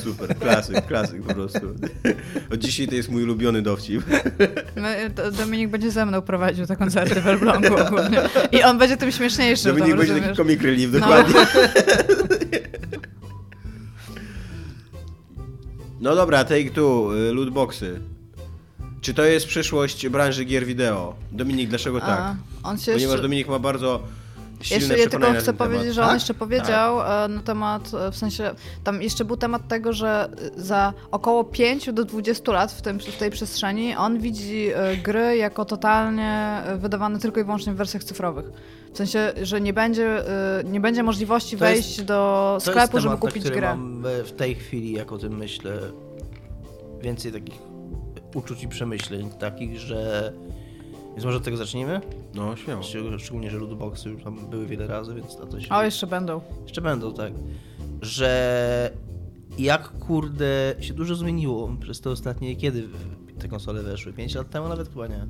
Super, 0.02 0.38
klasyk, 0.38 0.86
klasyk 0.88 1.22
po 1.24 1.34
prostu. 1.34 1.60
Od 2.54 2.60
dzisiaj 2.60 2.88
to 2.88 2.96
jest 2.96 3.10
mój 3.10 3.24
ulubiony 3.24 3.62
dowcip. 3.62 4.04
My, 4.76 5.12
to 5.16 5.32
Dominik 5.32 5.70
będzie 5.70 5.92
ze 5.92 6.06
mną 6.06 6.22
prowadził 6.22 6.66
te 6.66 6.76
koncerty 6.76 7.22
w 7.22 7.28
Elblągu 7.28 7.78
ogólnie. 7.88 8.22
I 8.52 8.64
on 8.64 8.78
będzie 8.78 8.98
tym 8.98 9.12
śmieszniejszy. 9.12 9.64
Dominik 9.68 9.90
tam, 9.90 9.98
będzie 9.98 10.14
taki 10.14 10.28
rozumiesz? 10.28 10.38
comic 10.38 10.62
relief, 10.62 10.92
No. 10.94 11.00
dokładnie. 11.00 11.36
No 16.02 16.16
dobra, 16.16 16.44
Take 16.44 16.70
Two, 16.70 17.10
y, 17.30 17.34
lootboxy. 17.34 18.00
Czy 19.02 19.14
to 19.14 19.24
jest 19.24 19.48
przyszłość 19.48 20.10
branży 20.10 20.46
gier 20.46 20.66
wideo? 20.66 21.16
Dominik, 21.32 21.70
dlaczego 21.70 22.00
tak? 22.00 22.20
A, 22.20 22.36
on 22.64 22.78
się 22.78 22.92
Ponieważ 22.92 23.02
jeszcze... 23.12 23.22
Dominik 23.22 23.48
ma 23.48 23.60
bardzo 23.60 24.04
Jeszcze 24.72 24.98
ja 24.98 25.10
tylko 25.10 25.34
chcę 25.34 25.54
powiedzieć, 25.54 25.82
temat. 25.82 25.96
że 25.96 26.02
on 26.02 26.08
Tak? 26.08 26.14
jeszcze 26.16 26.34
powiedział 26.34 27.02
e, 27.02 27.28
na 27.28 27.42
temat, 27.42 27.92
e, 27.94 28.12
w 28.12 28.16
sensie, 28.18 28.52
tam 28.84 29.02
jeszcze 29.02 29.26
był 29.26 29.38
temat 29.38 29.68
tego, 29.68 29.94
że 29.94 30.30
e, 30.58 30.62
za 30.62 30.94
około 31.12 31.44
5 31.44 31.94
do 31.94 32.06
20 32.06 32.52
lat 32.52 32.72
w, 32.72 32.82
tym, 32.82 33.00
w 33.00 33.18
tej 33.18 33.32
przestrzeni 33.32 33.96
on 33.96 34.20
widzi 34.20 34.70
gry 35.04 35.38
jako 35.38 35.66
totalnie 35.66 36.62
wydawane 36.78 37.20
tylko 37.20 37.40
i 37.40 37.44
wyłącznie 37.44 37.74
w 37.74 37.76
wersjach 37.76 38.04
cyfrowych. 38.04 38.46
W 38.94 38.98
sensie, 38.98 39.34
że 39.42 39.62
nie 39.62 39.74
będzie, 39.74 40.24
nie 40.66 40.80
będzie 40.80 41.04
możliwości 41.04 41.58
To 41.58 41.66
jest- 41.66 41.82
wejść 41.82 42.02
do 42.02 42.14
To 42.66 42.72
sklepu, 42.72 42.80
jest 42.80 42.92
żeby 42.92 43.02
temat, 43.04 43.24
na 43.24 43.30
kupić 43.30 43.50
grę. 43.50 43.68
mam 43.76 44.04
w 44.26 44.32
tej 44.32 44.56
chwili, 44.56 44.92
jak 44.92 45.12
o 45.12 45.18
tym 45.18 45.38
myślę, 45.38 45.74
więcej 47.02 47.32
takich 47.32 47.56
uczuć 48.36 48.64
i 48.64 48.68
przemyśleń, 48.68 49.30
takich, 49.40 49.80
że... 49.80 50.34
Więc 51.14 51.26
może 51.26 51.38
od 51.38 51.44
tego 51.44 51.58
zacznijmy? 51.58 52.02
No, 52.36 52.56
śmiało. 52.56 52.82
Szczeg- 52.82 53.20
Szczególnie, 53.20 53.50
że 53.50 53.58
lootboxy 53.58 54.10
już 54.10 54.24
tam 54.24 54.50
były 54.50 54.66
wiele 54.66 54.88
razy, 54.88 55.16
więc 55.16 55.40
na 55.40 55.46
to 55.46 55.62
się... 55.62 55.70
O, 55.70 55.84
jeszcze 55.84 56.08
będą. 56.08 56.42
Jeszcze 56.64 56.82
będą, 56.82 57.14
tak. 57.14 57.34
Że 58.02 58.92
jak 59.58 59.90
kurde 60.00 60.76
się 60.80 60.94
dużo 60.94 61.16
zmieniło 61.16 61.70
przez 61.82 62.02
te 62.02 62.10
ostatnie, 62.10 62.56
kiedy 62.56 62.88
te 63.40 63.48
konsole 63.48 63.84
weszły? 63.84 64.14
5 64.14 64.36
lat 64.36 64.50
temu 64.50 64.68
nawet 64.70 64.90
chyba 64.90 65.08
nie. 65.08 65.28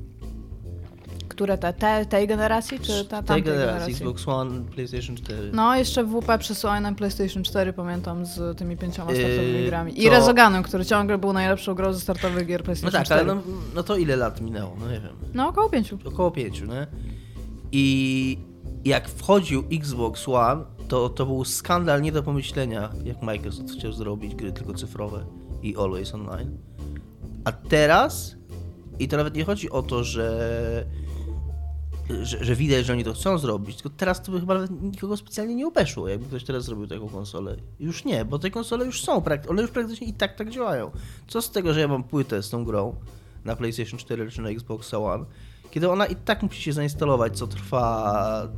Które 1.34 1.58
te, 1.58 1.72
te 1.72 2.06
tej 2.06 2.26
generacji, 2.26 2.80
czy 2.80 3.04
ta 3.04 3.22
tej 3.22 3.26
tamtej 3.26 3.42
generacji, 3.42 3.92
Xbox 3.92 4.28
One, 4.28 4.64
PlayStation 4.64 5.16
4. 5.16 5.50
No, 5.52 5.76
jeszcze 5.76 6.04
WP 6.04 6.38
przesyłali 6.38 6.82
na 6.82 6.94
PlayStation 6.94 7.42
4, 7.42 7.72
pamiętam, 7.72 8.26
z 8.26 8.58
tymi 8.58 8.76
pięcioma 8.76 9.12
Yy, 9.12 9.18
startowymi 9.18 9.66
grami. 9.66 10.00
I 10.00 10.04
to- 10.04 10.10
Rezoganem, 10.10 10.62
który 10.62 10.84
ciągle 10.84 11.18
był 11.18 11.32
najlepszą 11.32 11.74
grą 11.74 11.92
ze 11.92 12.00
startowych 12.00 12.46
gier 12.46 12.60
No 12.60 12.64
PlayStation 12.64 12.92
tak, 12.98 13.04
4. 13.04 13.20
ale 13.20 13.34
no, 13.34 13.42
no 13.74 13.82
to 13.82 13.96
ile 13.96 14.16
lat 14.16 14.40
minęło? 14.40 14.76
No 14.80 14.86
nie 14.90 15.00
wiem. 15.00 15.16
No, 15.34 15.48
około 15.48 15.68
pięciu. 15.70 15.98
Około 16.04 16.30
5, 16.30 16.60
nie? 16.60 16.86
I 17.72 18.38
jak 18.84 19.08
wchodził 19.08 19.64
Xbox 19.72 20.28
One, 20.28 20.64
to, 20.88 21.08
to 21.08 21.26
był 21.26 21.44
skandal 21.44 22.02
nie 22.02 22.12
do 22.12 22.22
pomyślenia, 22.22 22.90
jak 23.04 23.22
Microsoft 23.22 23.72
chciał 23.72 23.92
zrobić 23.92 24.34
gry 24.34 24.52
tylko 24.52 24.74
cyfrowe 24.74 25.24
i 25.62 25.76
always 25.76 26.14
online. 26.14 26.58
A 27.44 27.52
teraz, 27.52 28.36
i 28.98 29.08
to 29.08 29.16
nawet 29.16 29.34
nie 29.34 29.44
chodzi 29.44 29.70
o 29.70 29.82
to, 29.82 30.04
że, 30.04 30.84
że, 32.22 32.44
że 32.44 32.56
widać, 32.56 32.86
że 32.86 32.92
oni 32.92 33.04
to 33.04 33.12
chcą 33.12 33.38
zrobić, 33.38 33.76
tylko 33.76 33.96
teraz 33.96 34.22
to 34.22 34.32
by 34.32 34.40
chyba 34.40 34.54
nikogo 34.82 35.16
specjalnie 35.16 35.54
nie 35.54 35.66
obeszło, 35.66 36.08
jakby 36.08 36.26
ktoś 36.26 36.44
teraz 36.44 36.64
zrobił 36.64 36.86
taką 36.86 37.08
konsolę. 37.08 37.56
Już 37.80 38.04
nie, 38.04 38.24
bo 38.24 38.38
te 38.38 38.50
konsole 38.50 38.86
już 38.86 39.02
są, 39.02 39.22
one 39.48 39.62
już 39.62 39.70
praktycznie 39.70 40.06
i 40.06 40.12
tak 40.12 40.36
tak 40.36 40.50
działają. 40.50 40.90
Co 41.28 41.42
z 41.42 41.50
tego, 41.50 41.74
że 41.74 41.80
ja 41.80 41.88
mam 41.88 42.04
płytę 42.04 42.42
z 42.42 42.50
tą 42.50 42.64
grą 42.64 42.94
na 43.44 43.56
PlayStation 43.56 43.98
4 43.98 44.30
czy 44.30 44.42
na 44.42 44.48
Xbox 44.48 44.94
One, 44.94 45.24
kiedy 45.70 45.90
ona 45.90 46.06
i 46.06 46.16
tak 46.16 46.42
musi 46.42 46.62
się 46.62 46.72
zainstalować, 46.72 47.38
co 47.38 47.46
trwa... 47.46 48.48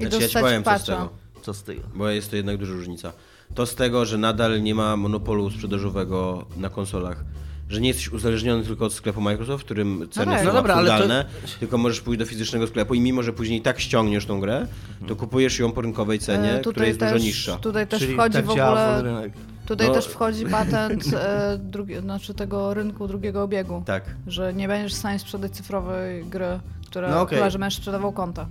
Znaczy, 0.00 0.22
ja 0.22 0.28
ci 0.28 0.38
powiem 0.38 0.64
co 0.64 0.78
z 0.78 0.84
tego. 0.84 1.08
Co 1.42 1.54
z 1.54 1.62
tego? 1.62 1.82
Bo 1.94 2.08
jest 2.08 2.30
to 2.30 2.36
jednak 2.36 2.56
duża 2.56 2.72
różnica. 2.72 3.12
To 3.54 3.66
z 3.66 3.74
tego, 3.74 4.04
że 4.04 4.18
nadal 4.18 4.62
nie 4.62 4.74
ma 4.74 4.96
monopolu 4.96 5.50
sprzedażowego 5.50 6.46
na 6.56 6.70
konsolach. 6.70 7.24
Że 7.68 7.80
nie 7.80 7.88
jesteś 7.88 8.08
uzależniony 8.12 8.64
tylko 8.64 8.84
od 8.84 8.92
sklepu 8.92 9.20
Microsoft, 9.20 9.62
w 9.62 9.64
którym 9.64 10.08
ceny 10.10 10.32
tak. 10.32 10.40
są 10.40 10.46
No 10.46 10.52
dobra, 10.52 10.74
ale 10.74 10.88
to- 10.88 10.94
absurdalne, 10.94 11.24
tylko 11.60 11.78
możesz 11.78 12.00
pójść 12.00 12.18
do 12.18 12.26
fizycznego 12.26 12.66
sklepu 12.66 12.94
i 12.94 13.00
mimo, 13.00 13.22
że 13.22 13.32
później 13.32 13.60
tak 13.62 13.80
ściągniesz 13.80 14.26
tą 14.26 14.40
grę, 14.40 14.66
to 15.08 15.16
kupujesz 15.16 15.58
ją 15.58 15.72
po 15.72 15.80
rynkowej 15.80 16.18
cenie, 16.18 16.52
E, 16.54 16.60
która 16.60 16.86
jest 16.86 17.00
też, 17.00 17.12
dużo 17.12 17.24
niższa. 17.24 17.56
Tutaj 17.56 17.86
też 17.86 18.00
Czyli 18.00 18.14
wchodzi 18.14 18.32
tak 18.36 18.44
w 18.46 18.50
ogóle... 18.50 19.02
rynek. 19.02 19.32
Tutaj 19.66 19.88
No- 19.88 19.94
też 19.94 20.06
wchodzi 20.06 20.46
patent 20.56 21.04
e, 21.14 21.58
drugi, 21.62 21.96
znaczy 22.00 22.34
tego 22.34 22.74
rynku 22.74 23.08
drugiego 23.08 23.42
obiegu. 23.42 23.82
Tak. 23.86 24.02
Że 24.26 24.54
nie 24.54 24.68
będziesz 24.68 24.94
w 24.94 24.98
stanie 24.98 25.18
sprzedać 25.18 25.52
cyfrowej 25.52 26.24
gry, 26.24 26.60
która, 26.86 27.10
No 27.10 27.20
okej. 27.20 27.38
chyba, 27.38 27.50
że 27.50 27.58
będziesz 27.58 27.78
sprzedawał 27.78 28.12
konta. 28.12 28.46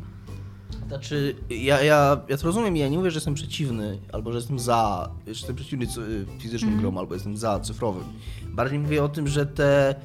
Znaczy, 0.88 1.36
ja, 1.50 1.82
ja, 1.84 2.22
ja 2.30 2.38
to 2.38 2.44
rozumiem 2.46 2.78
i 2.78 2.80
ja 2.80 2.88
nie 2.90 2.98
mówię, 2.98 3.12
że 3.12 3.18
jestem 3.18 3.34
przeciwny, 3.34 4.00
albo 4.12 4.32
że 4.32 4.38
jestem 4.38 4.60
za, 4.60 5.10
że 5.26 5.32
jestem 5.32 5.56
przeciwny 5.56 5.88
cy- 5.88 6.26
fizycznym 6.40 6.70
Mhm. 6.70 6.82
grom, 6.82 6.98
albo 6.98 7.14
jestem 7.14 7.38
za 7.38 7.60
cyfrowym. 7.60 8.04
Bardziej 8.46 8.80
mówię 8.80 9.04
o 9.04 9.10
tym, 9.10 9.28
że 9.28 9.46
te, 9.46 9.96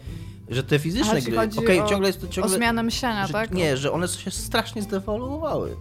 że 0.48 0.62
te 0.62 0.78
fizyczne 0.78 1.22
gry, 1.22 1.38
okej, 1.58 1.80
o, 1.80 1.86
ciągle 1.86 2.08
jest 2.08 2.20
to 2.20 2.28
ciągle... 2.28 2.52
o 2.54 2.56
zmianę 2.56 2.82
myślenia, 2.82 3.26
że, 3.26 3.32
tak? 3.32 3.54
Nie, 3.54 3.76
że 3.76 3.92
one 3.92 4.08
się 4.08 4.30
strasznie 4.30 4.82
zdewaluowały. 4.82 5.76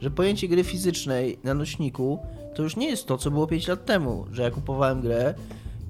Że 0.00 0.10
pojęcie 0.10 0.48
gry 0.48 0.64
fizycznej 0.64 1.38
na 1.44 1.54
nośniku 1.54 2.18
to 2.56 2.62
już 2.62 2.76
nie 2.76 2.88
jest 2.90 3.06
to, 3.06 3.18
co 3.18 3.30
było 3.30 3.46
5 3.46 3.68
lat 3.68 3.84
temu, 3.84 4.26
że 4.32 4.42
ja 4.42 4.50
kupowałem 4.50 5.00
grę 5.00 5.34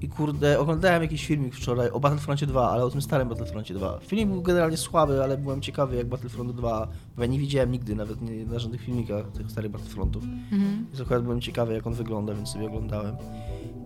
i 0.05 0.09
kurde, 0.09 0.59
oglądałem 0.59 1.01
jakiś 1.01 1.25
filmik 1.25 1.55
wczoraj 1.55 1.89
o 1.89 1.99
Battlefroncie 1.99 2.45
2, 2.45 2.69
ale 2.69 2.83
o 2.83 2.89
tym 2.89 3.01
starym 3.01 3.29
Battlefroncie 3.29 3.73
2. 3.73 3.99
Film 3.99 4.29
był 4.29 4.41
generalnie 4.41 4.77
słaby, 4.77 5.23
ale 5.23 5.37
byłem 5.37 5.61
ciekawy 5.61 5.95
jak 5.95 6.07
Battlefront 6.07 6.51
2, 6.51 6.87
bo 7.15 7.21
ja 7.21 7.27
nie 7.27 7.39
widziałem 7.39 7.71
nigdy, 7.71 7.95
nawet 7.95 8.21
nie, 8.21 8.45
na 8.45 8.59
żadnych 8.59 8.81
filmikach 8.81 9.31
tych 9.31 9.51
starych 9.51 9.71
Battlefrontów. 9.71 10.23
Mhm. 10.23 10.85
Więc 10.87 11.01
akurat 11.01 11.23
byłem 11.23 11.41
ciekawy 11.41 11.73
jak 11.73 11.87
on 11.87 11.93
wygląda, 11.93 12.33
więc 12.33 12.49
sobie 12.49 12.65
oglądałem. 12.65 13.15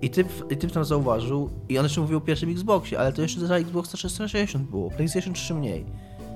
I 0.01 0.09
typ, 0.09 0.27
i 0.51 0.57
typ 0.57 0.71
tam 0.71 0.85
zauważył, 0.85 1.49
i 1.69 1.77
on 1.77 1.85
jeszcze 1.85 2.01
mówił 2.01 2.17
o 2.17 2.21
pierwszym 2.21 2.49
Xboxie, 2.49 2.99
ale 2.99 3.13
to 3.13 3.21
jeszcze 3.21 3.39
za 3.39 3.55
Xboxa 3.57 3.97
360 3.97 4.69
było, 4.69 4.91
PlayStation 4.91 5.33
3 5.33 5.53
mniej. 5.53 5.85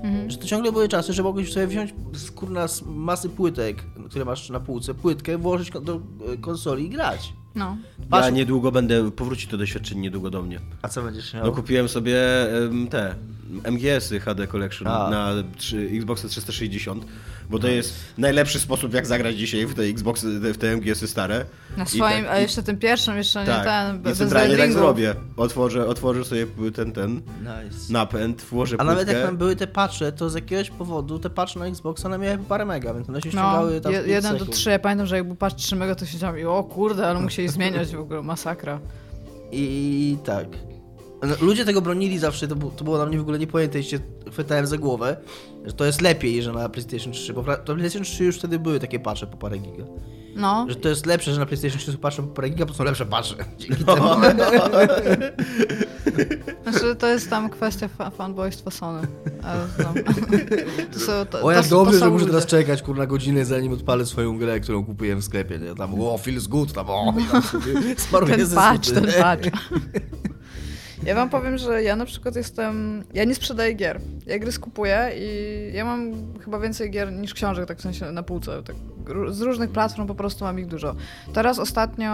Mhm. 0.02 0.30
Że 0.30 0.38
to 0.38 0.46
ciągle 0.46 0.72
były 0.72 0.88
czasy, 0.88 1.12
że 1.12 1.22
mogłeś 1.22 1.52
sobie 1.52 1.66
wziąć 1.66 1.94
z 2.12 2.30
kurna 2.30 2.68
z 2.68 2.82
masy 2.82 3.28
płytek, 3.28 3.84
które 4.10 4.24
masz 4.24 4.50
na 4.50 4.60
półce, 4.60 4.94
płytkę, 4.94 5.38
włożyć 5.38 5.70
do 5.70 5.94
e, 6.32 6.36
konsoli 6.36 6.86
i 6.86 6.88
grać. 6.88 7.32
No. 7.54 7.76
Ja 8.12 8.30
niedługo 8.30 8.72
będę, 8.72 9.10
powróci 9.10 9.46
to 9.46 9.56
doświadczenie 9.56 10.00
niedługo 10.00 10.30
do 10.30 10.42
mnie. 10.42 10.60
A 10.82 10.88
co 10.88 11.02
będziesz 11.02 11.34
miał? 11.34 11.44
No 11.46 11.52
kupiłem 11.52 11.88
sobie 11.88 12.18
em, 12.58 12.88
te 12.88 13.14
MGS-y 13.70 14.20
HD 14.20 14.46
Collection 14.46 14.88
A. 14.88 15.10
na 15.10 15.30
trzy, 15.56 15.90
Xboxa 15.96 16.28
360, 16.28 17.04
bo 17.50 17.58
to 17.58 17.68
jest 17.68 17.94
najlepszy 18.18 18.58
sposób 18.60 18.94
jak 18.94 19.06
zagrać 19.06 19.36
dzisiaj 19.36 19.66
w 19.66 19.74
te 19.74 19.82
Xboxy, 19.82 20.40
w 20.52 20.58
te 20.58 20.76
MGS-y 20.76 21.08
stare. 21.08 21.44
Na 21.76 21.86
swoim, 21.86 22.24
tak- 22.24 22.32
a 22.32 22.38
i- 22.38 22.42
jeszcze 22.42 22.62
tym 22.62 22.78
pierwszym, 22.78 23.16
jeszcze 23.16 23.40
nie 23.40 23.46
Tak, 23.46 23.64
ten, 23.64 23.96
i 23.96 23.98
bez 23.98 24.18
centralnie 24.18 24.56
tak 24.56 24.72
zrobię. 24.72 25.14
Otworzę, 25.36 25.86
otworzę 25.86 26.24
sobie 26.24 26.46
ten, 26.74 26.92
ten 26.92 27.14
Nice. 27.40 27.92
napęd, 27.92 28.42
włożę 28.42 28.76
A 28.78 28.84
nawet 28.84 28.98
jak 28.98 29.06
płytkę. 29.16 29.26
tam 29.26 29.36
były 29.36 29.56
te 29.56 29.66
patche, 29.66 30.12
to 30.12 30.30
z 30.30 30.34
jakiegoś 30.34 30.70
powodu 30.70 31.18
te 31.18 31.30
patche 31.30 31.60
na 31.60 31.66
Xboxa 31.66 32.06
one 32.08 32.18
miały 32.18 32.38
parę 32.38 32.64
mega, 32.64 32.94
więc 32.94 33.08
one 33.08 33.20
się 33.20 33.26
No, 33.28 33.32
ściągały 33.32 33.80
tam 33.80 33.92
w 33.92 33.94
je, 33.94 34.02
jeden 34.06 34.32
do 34.32 34.38
sekund. 34.38 34.56
trzy, 34.56 34.70
ja 34.70 34.78
pamiętam, 34.78 35.06
że 35.06 35.16
jakby 35.16 35.36
patrz 35.36 35.56
3 35.56 35.76
mega, 35.76 35.94
to 35.94 36.06
siedziałem 36.06 36.38
i 36.38 36.44
o 36.44 36.64
kurde, 36.64 37.06
ale 37.08 37.20
musieli 37.20 37.48
zmieniać 37.48 37.96
w 37.96 38.00
ogóle, 38.00 38.22
masakra. 38.22 38.78
I 39.52 40.16
tak. 40.24 40.46
No, 41.26 41.34
Ludzie 41.46 41.64
tego 41.64 41.82
bronili 41.82 42.18
zawsze, 42.18 42.48
to, 42.48 42.54
to 42.54 42.84
było 42.84 42.98
na 42.98 43.06
mnie 43.06 43.18
w 43.18 43.20
ogóle 43.20 43.38
niepojęte 43.38 43.78
i 43.80 43.84
się 43.84 43.98
chwytałem 44.32 44.66
za 44.66 44.78
głowę, 44.78 45.16
że 45.64 45.72
to 45.72 45.84
jest 45.84 46.00
lepiej, 46.00 46.42
że 46.42 46.52
na 46.52 46.68
PlayStation 46.68 47.12
3, 47.12 47.32
bo 47.34 47.42
to 47.42 47.74
PlayStation 47.74 48.02
3 48.04 48.24
już 48.24 48.38
wtedy 48.38 48.58
były 48.58 48.80
takie 48.80 49.00
patche 49.00 49.26
po 49.26 49.36
parę 49.36 49.58
giga. 49.58 49.84
No, 50.36 50.66
Że 50.68 50.76
to 50.76 50.88
jest 50.88 51.06
lepsze, 51.06 51.32
że 51.34 51.40
na 51.40 51.46
PlayStation 51.46 51.78
3 51.78 51.92
są 51.92 51.98
patche 51.98 52.22
po 52.22 52.28
parę 52.28 52.48
giga, 52.48 52.66
bo 52.66 52.74
są 52.74 52.84
lepsze 52.84 53.06
patche. 53.06 53.44
Dzięki 53.58 53.84
temu. 53.84 54.02
znaczy 56.62 56.96
to 56.96 57.06
jest 57.06 57.30
tam 57.30 57.50
kwestia 57.50 57.88
fa 57.88 58.10
fanboystwa 58.10 58.70
Sony. 58.70 59.06
Ale, 59.42 59.66
no. 59.78 59.94
to 60.92 60.98
są, 60.98 61.12
to, 61.30 61.42
O, 61.42 61.50
jak 61.52 61.64
to, 61.64 61.70
dobrze, 61.70 61.92
to 61.98 62.04
że 62.04 62.10
muszę 62.10 62.24
ludzie. 62.24 62.26
teraz 62.26 62.46
czekać 62.46 62.82
kurna 62.82 63.06
godzinę, 63.06 63.44
zanim 63.44 63.72
odpalę 63.72 64.06
swoją 64.06 64.38
grę, 64.38 64.60
którą 64.60 64.84
kupiłem 64.84 65.20
w 65.20 65.24
sklepie. 65.24 65.58
Nie? 65.58 65.74
Tam, 65.74 66.00
o, 66.00 66.18
feels 66.18 66.46
good, 66.46 66.72
tam, 66.72 66.90
o, 66.90 67.14
i 67.20 67.24
tam 67.24 67.42
sobie 67.42 67.94
smaruję 67.96 68.36
Ten 68.36 68.46
ze 68.46 68.56
patch, 68.56 68.90
ten 68.90 69.06
patch. 69.20 69.48
Ja 71.06 71.14
wam 71.14 71.30
powiem, 71.30 71.58
że 71.58 71.82
ja 71.82 71.96
na 71.96 72.06
przykład 72.06 72.36
jestem... 72.36 73.04
Ja 73.14 73.24
nie 73.24 73.34
sprzedaję 73.34 73.72
gier. 73.72 74.00
Ja 74.26 74.38
gry 74.38 74.52
skupuję 74.52 75.10
i 75.18 75.76
ja 75.76 75.84
mam 75.84 76.12
chyba 76.44 76.58
więcej 76.58 76.90
gier 76.90 77.12
niż 77.12 77.34
książek, 77.34 77.66
tak 77.66 77.78
w 77.78 77.80
sensie 77.82 78.12
na 78.12 78.22
półce. 78.22 78.62
Tak, 78.62 78.76
z 79.30 79.40
różnych 79.40 79.70
platform 79.70 80.08
po 80.08 80.14
prostu 80.14 80.44
mam 80.44 80.58
ich 80.58 80.66
dużo. 80.66 80.94
Teraz 81.32 81.58
ostatnio 81.58 82.10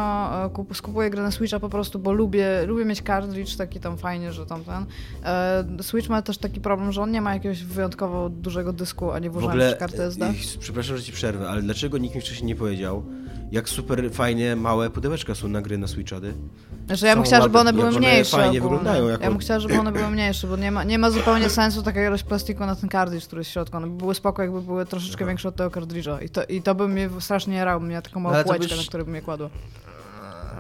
e, 0.47 0.50
kup, 0.50 0.76
skupuję 0.76 1.11
grę 1.11 1.23
na 1.23 1.31
Switcha 1.31 1.61
po 1.61 1.69
prostu, 1.69 1.99
bo 1.99 2.12
lubię, 2.12 2.67
lubię 2.67 2.85
mieć 2.85 3.02
cartridge 3.02 3.57
taki 3.57 3.81
tam 3.81 3.99
fajnie, 3.99 4.33
że 4.33 4.47
tam 4.47 4.64
ten. 4.64 4.85
E, 5.25 5.83
Switch 5.83 6.09
ma 6.09 6.23
też 6.23 6.38
taki 6.38 6.61
problem, 6.61 6.93
że 6.93 7.02
on 7.02 7.11
nie 7.11 7.21
ma 7.21 7.35
jakiegoś 7.35 7.64
wyjątkowo 7.64 8.29
dużego 8.29 8.73
dysku, 8.73 9.11
a 9.12 9.19
nie 9.19 9.31
W 9.31 9.33
włożyłem 9.33 9.52
ogóle, 9.57 9.76
karty 9.76 10.02
SD. 10.02 10.31
ich- 10.33 10.59
przepraszam, 10.59 10.97
że 10.97 11.02
ci 11.02 11.12
przerwę, 11.12 11.49
ale 11.49 11.62
dlaczego 11.62 11.99
nikt 11.99 12.14
mi 12.14 12.21
wcześniej 12.21 12.47
nie 12.47 12.57
powiedział, 12.57 13.05
jak 13.52 13.69
super 13.69 14.11
fajnie 14.12 14.57
małe 14.57 14.90
pudełeczka 14.90 15.35
są 15.35 15.49
na 15.49 15.62
gry 15.62 15.79
na 15.79 15.87
Switchady? 15.87 16.35
Znaczy 16.87 17.07
ja 17.07 17.14
bym 17.14 17.25
chciała, 17.25 17.43
żeby 17.43 17.59
one 17.59 17.73
były 17.73 17.88
one 17.88 17.99
mniejsze. 17.99 18.37
fajnie 18.37 18.59
ogólnie. 18.59 18.76
wyglądają 18.79 19.09
jako- 19.09 19.25
Ja 19.25 19.31
bym 19.31 19.38
chciała, 19.38 19.61
żeby 19.61 19.79
one 19.79 19.93
były 19.93 20.11
mniejsze, 20.11 20.47
bo 20.47 20.57
nie 20.57 20.71
ma, 20.71 20.85
nie 20.85 20.99
ma 20.99 21.11
zupełnie 21.11 21.49
sensu 21.61 21.83
takiego 21.83 22.00
ilość 22.07 22.23
plastiku 22.23 22.66
na 22.66 22.76
ten 22.76 22.88
kartridż, 22.88 23.26
który 23.26 23.40
jest 23.40 23.50
w 23.50 23.52
środku. 23.52 23.76
One 23.76 23.87
by 23.87 23.97
były 23.97 24.14
spoko, 24.14 24.42
jakby 24.42 24.62
były 24.62 24.87
troszeczkę 24.87 25.26
większe 25.26 25.49
od 25.49 25.57
tego 25.57 25.71
kartridża. 25.71 26.21
I 26.21 26.28
to, 26.28 26.45
I 26.45 26.62
to 26.62 26.75
by 26.75 26.88
mnie 26.88 27.11
strasznie 27.21 27.54
jarało, 27.57 27.80
bym 27.80 27.88
miała 27.88 28.02
taką 28.02 28.21
małą 28.21 28.45
półeczkę, 28.45 28.69
byś- 28.69 28.76
na 28.78 28.85
której 28.88 29.07
bym 29.07 29.14
je 29.14 29.23
kładła. 29.23 29.50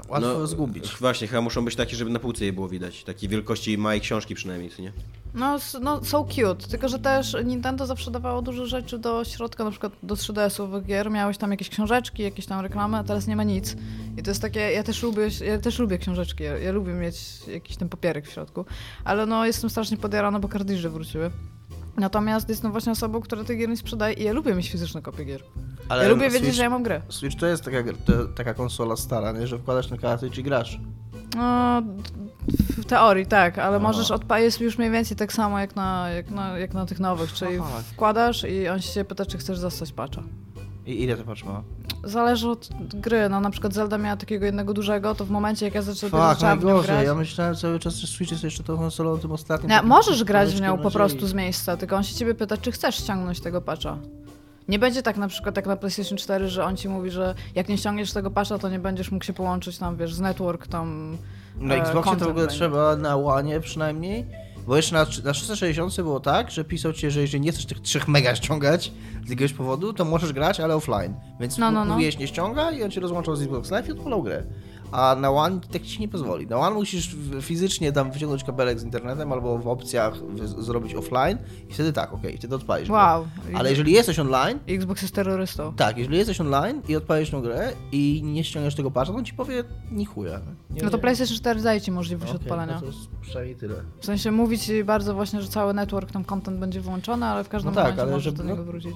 Łatwo 0.08 0.28
No, 0.28 0.46
zgubić. 0.46 0.96
Właśnie, 1.00 1.28
chyba 1.28 1.40
muszą 1.42 1.64
być 1.64 1.76
takie, 1.76 1.96
żeby 1.96 2.10
na 2.10 2.18
półce 2.18 2.44
je 2.44 2.52
było 2.52 2.68
widać. 2.68 3.04
Takiej 3.04 3.28
wielkości 3.28 3.78
małej 3.78 4.00
książki 4.00 4.34
przynajmniej, 4.34 4.70
co 4.70 4.82
nie? 4.82 4.92
No, 5.34 5.58
no, 5.80 6.04
są 6.04 6.24
cute, 6.24 6.68
tylko 6.68 6.88
że 6.88 6.98
też 6.98 7.36
Nintendo 7.44 7.86
zawsze 7.86 8.10
dawało 8.10 8.42
dużo 8.42 8.66
rzeczy 8.66 8.98
do 8.98 9.24
środka, 9.24 9.64
na 9.64 9.70
przykład 9.70 9.92
do 10.02 10.14
3DS-owych 10.14 10.84
gier. 10.84 11.10
Miałeś 11.10 11.38
tam 11.38 11.50
jakieś 11.50 11.68
książeczki, 11.68 12.22
jakieś 12.22 12.46
tam 12.46 12.60
reklamy, 12.60 12.96
a 12.96 13.04
teraz 13.04 13.26
nie 13.26 13.36
ma 13.36 13.44
nic. 13.44 13.76
I 14.16 14.22
to 14.22 14.30
jest 14.30 14.42
takie, 14.42 14.60
ja 14.60 14.82
też 14.82 15.02
lubię, 15.02 15.28
ja 15.46 15.58
też 15.58 15.78
lubię 15.78 15.98
książeczki, 15.98 16.44
ja, 16.44 16.58
ja 16.58 16.72
lubię 16.72 16.92
mieć 16.92 17.46
jakiś 17.46 17.76
ten 17.76 17.88
papierek 17.88 18.26
w 18.26 18.30
środku, 18.30 18.64
ale 19.04 19.26
no 19.26 19.46
jestem 19.46 19.70
strasznie 19.70 19.96
podjarana, 19.96 20.40
bo 20.40 20.48
kartridże 20.48 20.90
wróciły. 20.90 21.30
Natomiast 21.96 22.48
jestem 22.48 22.72
właśnie 22.72 22.92
osobą, 22.92 23.20
która 23.20 23.44
tych 23.44 23.58
gier 23.58 23.68
nie 23.68 23.76
sprzedaje 23.76 24.14
i 24.14 24.24
ja 24.24 24.32
lubię 24.32 24.54
mieć 24.54 24.70
fizyczne 24.70 25.02
kopie 25.02 25.24
gier. 25.24 25.42
Ale 25.88 26.02
ja 26.02 26.08
lubię 26.08 26.24
wiedzieć, 26.24 26.40
Switch, 26.40 26.56
że 26.56 26.62
ja 26.62 26.70
mam 26.70 26.82
grę. 26.82 27.02
Switch 27.08 27.36
to 27.36 27.46
jest 27.46 27.64
taka, 27.64 27.78
to, 28.04 28.24
taka 28.24 28.54
konsola 28.54 28.96
stara, 28.96 29.32
nie? 29.32 29.46
że 29.46 29.58
wkładasz 29.58 29.86
ten 29.86 29.98
kartridż 29.98 30.38
i 30.38 30.42
grasz. 30.42 30.80
No, 31.36 31.82
w 32.48 32.84
teorii 32.84 33.26
tak, 33.26 33.58
ale 33.58 33.76
Aha. 33.76 33.78
możesz 33.86 34.10
odpa- 34.10 34.36
jest 34.40 34.60
już 34.60 34.78
mniej 34.78 34.90
więcej 34.90 35.16
tak 35.16 35.32
samo 35.32 35.58
jak 35.58 35.76
na, 35.76 36.08
jak 36.08 36.30
na, 36.30 36.58
jak 36.58 36.74
na 36.74 36.86
tych 36.86 37.00
nowych, 37.00 37.32
czyli 37.32 37.58
Aha. 37.60 37.82
wkładasz 37.92 38.44
i 38.44 38.68
on 38.68 38.80
się 38.80 39.04
pyta, 39.04 39.26
czy 39.26 39.38
chcesz 39.38 39.58
zostać 39.58 39.92
patcha. 39.92 40.22
I 40.86 41.02
ile 41.02 41.16
to 41.16 41.24
patrz 41.24 41.44
ma? 41.44 41.62
Zależy 42.04 42.48
od 42.48 42.68
gry, 42.94 43.28
no 43.28 43.40
na 43.40 43.50
przykład 43.50 43.74
Zelda 43.74 43.98
miała 43.98 44.16
takiego 44.16 44.44
jednego 44.46 44.74
dużego, 44.74 45.14
to 45.14 45.24
w 45.24 45.30
momencie 45.30 45.64
jak 45.66 45.74
ja 45.74 45.82
zaczę- 45.82 46.08
Fak, 46.10 46.34
zaczęłam 46.34 46.58
w 46.58 46.62
nią 46.62 46.66
najgorzej. 46.68 46.94
grać... 46.96 47.06
Ja 47.06 47.14
myślałem 47.14 47.54
cały 47.56 47.78
czas, 47.78 47.94
że 47.94 48.06
Switch 48.06 48.30
jest 48.32 48.44
jeszcze 48.44 48.62
tą 48.62 48.76
konsolą 48.78 49.18
tym 49.18 49.32
ostatnim. 49.32 49.70
Takim 49.70 49.88
możesz 49.88 50.24
grać 50.24 50.54
w 50.54 50.60
nią 50.60 50.78
po 50.78 50.90
prostu 50.90 51.26
z 51.26 51.34
miejsca, 51.34 51.76
tylko 51.76 51.96
on 51.96 52.02
się 52.02 52.14
ciebie 52.14 52.34
pyta, 52.34 52.56
czy 52.56 52.72
chcesz 52.72 52.94
ściągnąć 52.96 53.40
tego 53.40 53.60
patcha. 53.60 53.96
Nie 54.68 54.78
będzie 54.78 55.02
tak 55.02 55.16
na 55.16 55.28
przykład 55.28 55.56
jak 55.56 55.66
na 55.66 55.76
PlayStation 55.76 56.18
4, 56.18 56.48
że 56.48 56.64
on 56.64 56.76
ci 56.76 56.88
mówi, 56.88 57.10
że 57.10 57.34
jak 57.54 57.68
nie 57.68 57.78
ściągniesz 57.78 58.12
tego 58.12 58.30
patcha, 58.30 58.58
to 58.58 58.68
nie 58.68 58.78
będziesz 58.78 59.10
mógł 59.10 59.24
się 59.24 59.32
połączyć 59.32 59.78
tam, 59.78 59.96
wiesz, 59.96 60.14
z 60.14 60.20
network 60.20 60.66
tam... 60.66 61.16
Na 61.60 61.74
e, 61.74 61.80
Xboxie 61.80 62.16
to 62.16 62.24
w 62.24 62.28
ogóle 62.28 62.46
trzeba 62.46 62.96
na 62.96 63.16
łanie 63.16 63.60
przynajmniej. 63.60 64.26
Bo 64.66 64.76
jeszcze 64.76 64.94
na, 64.94 65.06
na 65.24 65.32
360 65.32 65.96
było 65.96 66.20
tak, 66.20 66.50
że 66.50 66.64
pisał 66.64 66.92
ci, 66.92 67.10
że 67.10 67.20
jeżeli 67.20 67.40
nie 67.40 67.52
chcesz 67.52 67.66
tych 67.66 67.80
3 67.80 68.00
mega 68.06 68.34
ściągać 68.34 68.92
z 69.26 69.30
jakiegoś 69.30 69.52
powodu, 69.52 69.92
to 69.92 70.04
możesz 70.04 70.32
grać, 70.32 70.60
ale 70.60 70.74
offline. 70.74 71.14
Więc 71.40 71.58
no, 71.58 71.70
no, 71.70 71.84
no. 71.84 71.94
mówiłeś 71.94 72.18
nie 72.18 72.26
ściąga 72.26 72.70
i 72.70 72.82
on 72.82 72.90
cię 72.90 73.00
rozłączał 73.00 73.36
z 73.36 73.42
Xbox 73.42 73.70
Live 73.70 73.88
i 73.88 73.92
odpalał 73.92 74.22
grę. 74.22 74.42
A 74.92 75.16
na 75.20 75.30
One 75.30 75.60
tak 75.72 75.82
ci 75.82 76.00
nie 76.00 76.08
pozwoli. 76.08 76.46
Na 76.46 76.56
One 76.56 76.74
musisz 76.74 77.16
fizycznie 77.40 77.92
tam 77.92 78.10
wyciągnąć 78.10 78.44
kabelek 78.44 78.80
z 78.80 78.82
internetem 78.82 79.32
albo 79.32 79.58
w 79.58 79.68
opcjach 79.68 80.14
zrobić 80.58 80.94
offline 80.94 81.38
i 81.68 81.72
wtedy 81.74 81.92
tak, 81.92 82.12
okej, 82.12 82.36
wtedy 82.38 82.54
odpalisz 82.54 82.88
grę. 82.88 82.96
Wow. 82.98 83.26
Ale 83.54 83.70
jeżeli 83.70 83.92
jesteś 83.92 84.18
online, 84.18 84.58
Xbox 84.68 85.02
jest 85.02 85.14
terrorystą. 85.14 85.72
tak, 85.74 85.98
jeżeli 85.98 86.16
jesteś 86.18 86.40
online 86.40 86.82
i 86.88 86.96
odpalisz 86.96 87.30
tą 87.30 87.42
grę 87.42 87.72
i 87.92 88.22
nie 88.24 88.44
ściągniesz 88.44 88.74
tego 88.74 88.90
patcha, 88.90 89.14
on 89.14 89.24
ci 89.24 89.34
powie 89.34 89.64
ni 89.90 90.04
chuja. 90.04 90.40
Nie, 90.70 90.82
No 90.82 90.90
to. 90.90 90.98
PlayStation 90.98 91.36
4 91.36 91.62
daje 91.62 91.80
ci 91.80 91.90
możliwość 91.92 92.32
Okej, 92.32 92.42
odpalenia. 92.42 92.74
No 92.74 92.80
to 92.80 92.86
jest 92.86 92.98
przynajmniej 93.20 93.56
tyle. 93.56 93.74
W 94.00 94.06
sensie 94.06 94.30
mówi 94.30 94.58
ci 94.58 94.84
bardzo 94.84 95.14
właśnie, 95.14 95.42
że 95.42 95.48
cały 95.48 95.74
network, 95.74 96.12
tam 96.12 96.24
content 96.24 96.58
będzie 96.58 96.80
wyłączony, 96.80 97.26
ale 97.26 97.44
w 97.44 97.48
każdym 97.48 97.74
No 97.74 97.82
tak, 97.82 97.98
ale 97.98 98.10
możesz 98.12 98.32
do 98.32 98.44
no- 98.44 98.50
niego 98.50 98.64
wrócić. 98.64 98.94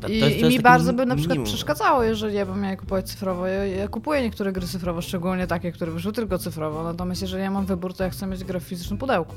To- 0.00 0.08
I, 0.08 0.20
to 0.20 0.26
jest- 0.26 0.36
I 0.36 0.40
to 0.40 0.46
jest 0.46 0.56
mi 0.58 0.62
bardzo 0.62 0.92
by 0.92 1.06
na 1.06 1.14
przykład 1.16 1.38
minimum. 1.38 1.46
przeszkadzało, 1.46 2.02
jeżeli 2.02 2.34
ja 2.34 2.46
bym 2.46 2.60
miała 2.60 2.76
kupować 2.76 3.08
cyfrowo. 3.08 3.46
Ja, 3.46 3.64
ja 3.66 3.88
kupuję 3.88 4.22
niektóre 4.22 4.52
gry 4.52 4.66
cyfrowo, 4.66 5.02
szczególnie 5.02 5.46
takie, 5.46 5.72
które 5.72 5.92
wyszły 5.92 6.12
tylko 6.12 6.38
cyfrowo. 6.38 6.82
Natomiast 6.84 7.22
jeżeli 7.22 7.42
ja 7.42 7.50
mam 7.50 7.66
wybór, 7.66 7.94
to 7.94 8.04
ja 8.04 8.10
chcę 8.10 8.26
mieć 8.26 8.44
grę 8.44 8.60
w 8.60 8.62
fizycznym 8.62 8.98
pudełku. 8.98 9.34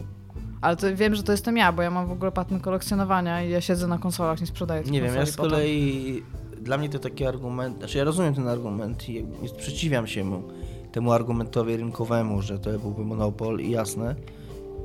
Ale 0.62 0.75
to 0.78 0.96
wiem, 0.96 1.16
że 1.16 1.24
to 1.24 1.32
jestem 1.32 1.58
ja, 1.58 1.72
bo 1.72 1.82
ja 1.82 1.92
mam 1.92 2.08
w 2.08 2.12
ogóle 2.12 2.32
patent 2.32 2.63
kolekcjonowania 2.63 3.44
i 3.44 3.50
ja 3.50 3.62
siedzę 3.62 3.88
na 3.88 3.98
konsolach, 3.98 4.42
nie 4.42 4.48
sprzedaję 4.48 4.84
tych 4.84 4.92
Nie 4.92 5.01
wiem, 5.01 5.16
ja 5.16 5.25
z 5.25 5.36
potem. 5.36 5.51
kolei 5.51 6.24
dla 6.62 6.78
mnie 6.78 6.89
to 6.89 7.00
taki 7.00 7.25
argument, 7.25 7.78
znaczy 7.78 7.98
ja 7.98 8.04
rozumiem 8.04 8.34
ten 8.36 8.48
argument 8.48 9.10
i 9.10 9.24
nie 9.42 9.50
sprzeciwiam 9.50 10.08
się 10.08 10.24
mu, 10.24 10.44
temu 10.92 11.12
argumentowi 11.12 11.78
rynkowemu, 11.78 12.42
że 12.42 12.60
to 12.60 12.80
byłby 12.80 13.06
monopol 13.06 13.60
i 13.60 13.70
jasne, 13.72 14.16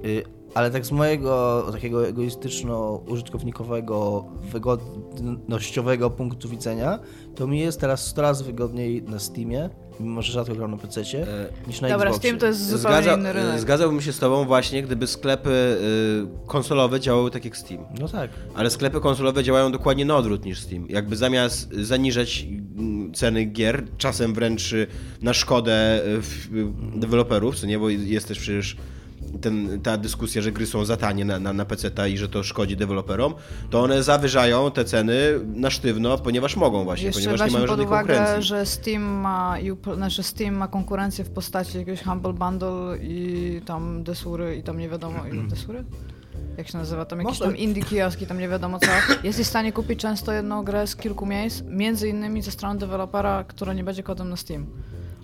y, 0.05 0.23
ale 0.55 0.71
tak 0.71 0.87
z 0.87 0.93
mojego 0.93 1.65
takiego 1.73 2.09
egoistyczno-użytkownikowego, 2.09 4.25
wygodnościowego 4.53 6.11
punktu 6.11 6.49
widzenia, 6.49 6.99
to 7.35 7.47
mi 7.47 7.61
jest 7.61 7.81
teraz 7.81 8.07
100 8.07 8.23
razy 8.23 8.45
wygodniej 8.45 9.03
na 9.03 9.19
Steamie, 9.19 9.71
mimo 10.01 10.23
że 10.23 10.33
rzadko 10.33 10.55
gram 10.55 10.71
na 10.71 10.77
PC, 10.77 11.01
E, 11.01 11.05
niż 11.69 11.81
na 11.81 11.89
Dobra, 11.89 12.11
Xboxie. 12.11 12.29
Steam 12.29 12.39
to 12.39 12.47
jest 12.47 12.67
zupełnie 12.69 13.03
Zgadza, 13.03 13.15
inny 13.21 13.33
rynek. 13.33 13.61
zgadzałbym 13.61 14.01
się 14.01 14.13
z 14.13 14.19
tobą 14.19 14.45
właśnie, 14.45 14.83
gdyby 14.83 15.07
sklepy 15.07 15.51
y, 15.51 16.47
konsolowe 16.47 17.01
działały 17.01 17.31
tak 17.31 17.45
jak 17.45 17.57
Steam. 17.57 17.85
No 18.01 18.09
tak. 18.09 18.31
Ale 18.55 18.71
sklepy 18.71 19.01
konsolowe 19.01 19.45
działają 19.45 19.73
dokładnie 19.73 20.05
na 20.05 20.17
odwrót 20.17 20.45
niż 20.45 20.61
Steam. 20.61 20.87
Jakby 20.89 21.17
zamiast 21.17 21.73
zaniżać 21.73 22.47
mm, 22.77 23.15
ceny 23.15 23.45
gier, 23.45 23.85
czasem 23.99 24.35
wręcz 24.35 24.73
y, 24.73 24.87
na 25.23 25.35
szkodę 25.35 26.01
y, 26.07 26.11
y, 26.57 26.67
deweloperów, 27.01 27.57
co 27.61 27.67
nie, 27.67 27.79
bo 27.79 27.89
jest 27.89 28.29
też 28.29 28.39
przecież 28.39 28.77
ten, 29.41 29.81
ta 29.81 29.97
dyskusja, 29.97 30.43
że 30.43 30.53
gry 30.53 30.67
są 30.67 30.85
za 30.85 30.97
tanie 30.97 31.25
na, 31.25 31.39
na, 31.39 31.53
na 31.53 31.65
PC 31.65 32.11
i 32.11 32.19
że 32.19 32.29
to 32.29 32.43
szkodzi 32.43 32.77
deweloperom, 32.77 33.35
to 33.71 33.81
one 33.83 34.03
zawyżają 34.03 34.71
te 34.71 34.85
ceny 34.85 35.15
na 35.55 35.71
sztywno, 35.71 36.19
ponieważ 36.19 36.57
mogą 36.57 36.85
właśnie, 36.85 37.07
Jeszcze 37.07 37.21
ponieważ 37.23 37.41
nie 37.41 37.53
mają 37.53 37.63
pod 37.63 37.69
żadnej 37.71 37.87
uwagę, 37.87 38.15
konkurencji. 38.15 38.49
że 38.49 38.67
Steam 38.67 39.03
ma, 39.03 39.57
znaczy 39.95 40.23
Steam 40.23 40.55
ma 40.55 40.69
konkurencję 40.69 41.25
w 41.25 41.31
postaci 41.31 41.79
jakiegoś 41.79 42.03
Humble 42.03 42.33
Bundle 42.33 42.99
i 43.01 43.61
tam 43.67 44.03
Desury 44.03 44.57
i 44.57 44.63
tam 44.63 44.79
nie 44.79 44.89
wiadomo 44.89 45.27
ile 45.33 45.43
Desury? 45.43 45.85
Jak 46.59 46.69
się 46.69 46.79
nazywa? 46.79 47.05
Tam 47.05 47.19
jakieś 47.19 47.41
Może- 47.41 47.45
tam 47.51 47.57
indie 47.57 47.83
kioski, 47.83 48.27
tam 48.27 48.39
nie 48.39 48.49
wiadomo 48.49 48.79
co. 48.79 48.87
Jesteś 49.25 49.47
w 49.47 49.51
stanie 49.51 49.73
kupić 49.73 50.01
często 50.01 50.33
jedną 50.33 50.63
grę 50.65 50.87
z 50.87 50.97
kilku 50.97 51.27
miejsc, 51.27 51.63
między 51.69 52.09
innymi 52.09 52.43
ze 52.43 52.51
strony 52.51 52.79
dewelopera, 52.81 53.45
która 53.45 53.73
nie 53.73 53.85
będzie 53.85 54.03
kodem 54.03 54.31
na 54.31 54.37
Steam. 54.37 54.67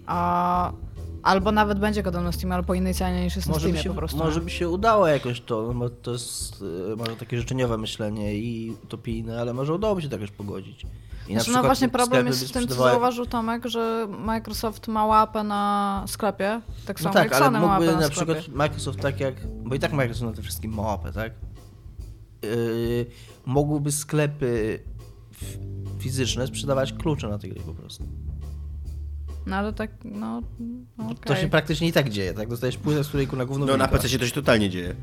A... 0.07 0.73
Albo 1.23 1.53
nawet 1.53 1.79
będzie 1.79 2.03
kodem 2.03 2.25
na 2.25 2.33
Steam, 2.33 2.53
ale 2.53 2.63
po 2.63 2.75
innej 2.75 2.95
cenie 2.95 3.25
niż 3.25 3.37
jest 3.37 3.49
na 3.49 3.55
Może 3.55 3.69
by, 3.69 3.73
Steamie 3.73 3.83
się, 3.83 3.91
po 3.91 3.97
prostu. 3.97 4.17
może 4.19 4.41
by 4.41 4.51
się 4.51 4.69
udało 4.69 5.07
jakoś 5.07 5.41
to, 5.41 5.73
no 5.75 5.89
to 5.91 6.13
jest 6.13 6.63
y, 6.93 6.97
może 6.97 7.17
takie 7.17 7.39
życzeniowe 7.39 7.79
myślenie 7.79 8.35
i 8.35 8.77
utopijne, 8.85 9.41
ale 9.41 9.55
może 9.55 9.75
udałoby 9.75 10.03
się 10.03 10.09
to 10.09 10.15
jakoś 10.15 10.31
pogodzić. 10.31 10.87
I 11.29 11.33
Znaczy, 11.33 11.51
no 11.51 11.63
właśnie 11.63 11.89
problem 11.89 12.27
jest 12.27 12.47
z 12.47 12.53
tym, 12.53 12.69
co 12.69 12.75
zauważył 12.75 13.27
Tomek, 13.27 13.67
że 13.67 14.09
Microsoft 14.19 14.89
ma 14.89 15.07
łapę 15.07 15.45
na 15.45 16.05
sklepie, 16.07 16.61
tak 16.87 17.01
No 17.01 17.03
samo 17.03 17.15
tak, 17.15 17.25
jak 17.25 17.33
ale 17.33 17.45
Sony 17.45 17.61
ma 17.61 17.67
łapę 17.67 17.87
na 17.87 18.01
na 18.01 18.09
przykład 18.09 18.49
Microsoft 18.49 19.01
tak 19.01 19.21
jak, 19.21 19.35
bo 19.65 19.75
i 19.75 19.79
tak 19.79 19.93
Microsoft 19.93 20.27
na 20.27 20.33
tym 20.33 20.45
wszystkim 20.45 20.75
ma 20.75 20.83
łapę, 20.83 21.13
tak? 21.13 21.33
Yy, 22.43 23.07
mógłby 23.47 23.93
sklepy 23.93 24.81
fizyczne 25.99 26.47
sprzedawać 26.47 26.93
klucze 26.93 27.29
na 27.29 27.39
te 27.39 27.49
gry 27.49 27.61
po 27.61 27.75
prostu. 27.75 28.05
No 29.51 29.57
ale 29.57 29.73
tak, 29.73 29.91
no, 30.05 30.43
no 30.99 31.05
okej. 31.05 31.17
To 31.25 31.37
się 31.37 31.49
praktycznie 31.49 31.89
i 31.89 31.93
tak 31.93 32.09
dzieje, 32.11 32.35
tak? 32.35 32.49
Dostajesz 32.49 32.77
płytę, 32.77 33.05
z 33.05 33.09
której 33.09 33.29
na 33.37 33.45
gówno 33.45 33.67
No 33.67 33.77
na. 33.77 33.89
PC 33.89 34.19
to 34.19 34.27
się 34.27 34.33
totalnie 34.35 34.71
dzieje. 34.71 34.95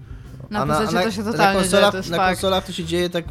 Na 0.49 0.59
A 0.59 0.65
PC 0.65 1.03
to 1.03 1.11
się 1.11 1.23
na 1.23 1.31
totalnie 1.31 1.59
konsolach, 1.61 1.81
dzieje, 1.81 1.91
to 1.91 1.97
jest 1.97 2.09
Na 2.09 2.17
fakt. 2.17 2.29
konsolach 2.35 2.65
to 2.65 2.71
się 2.71 2.83
dzieje 2.85 3.09
tak 3.09 3.25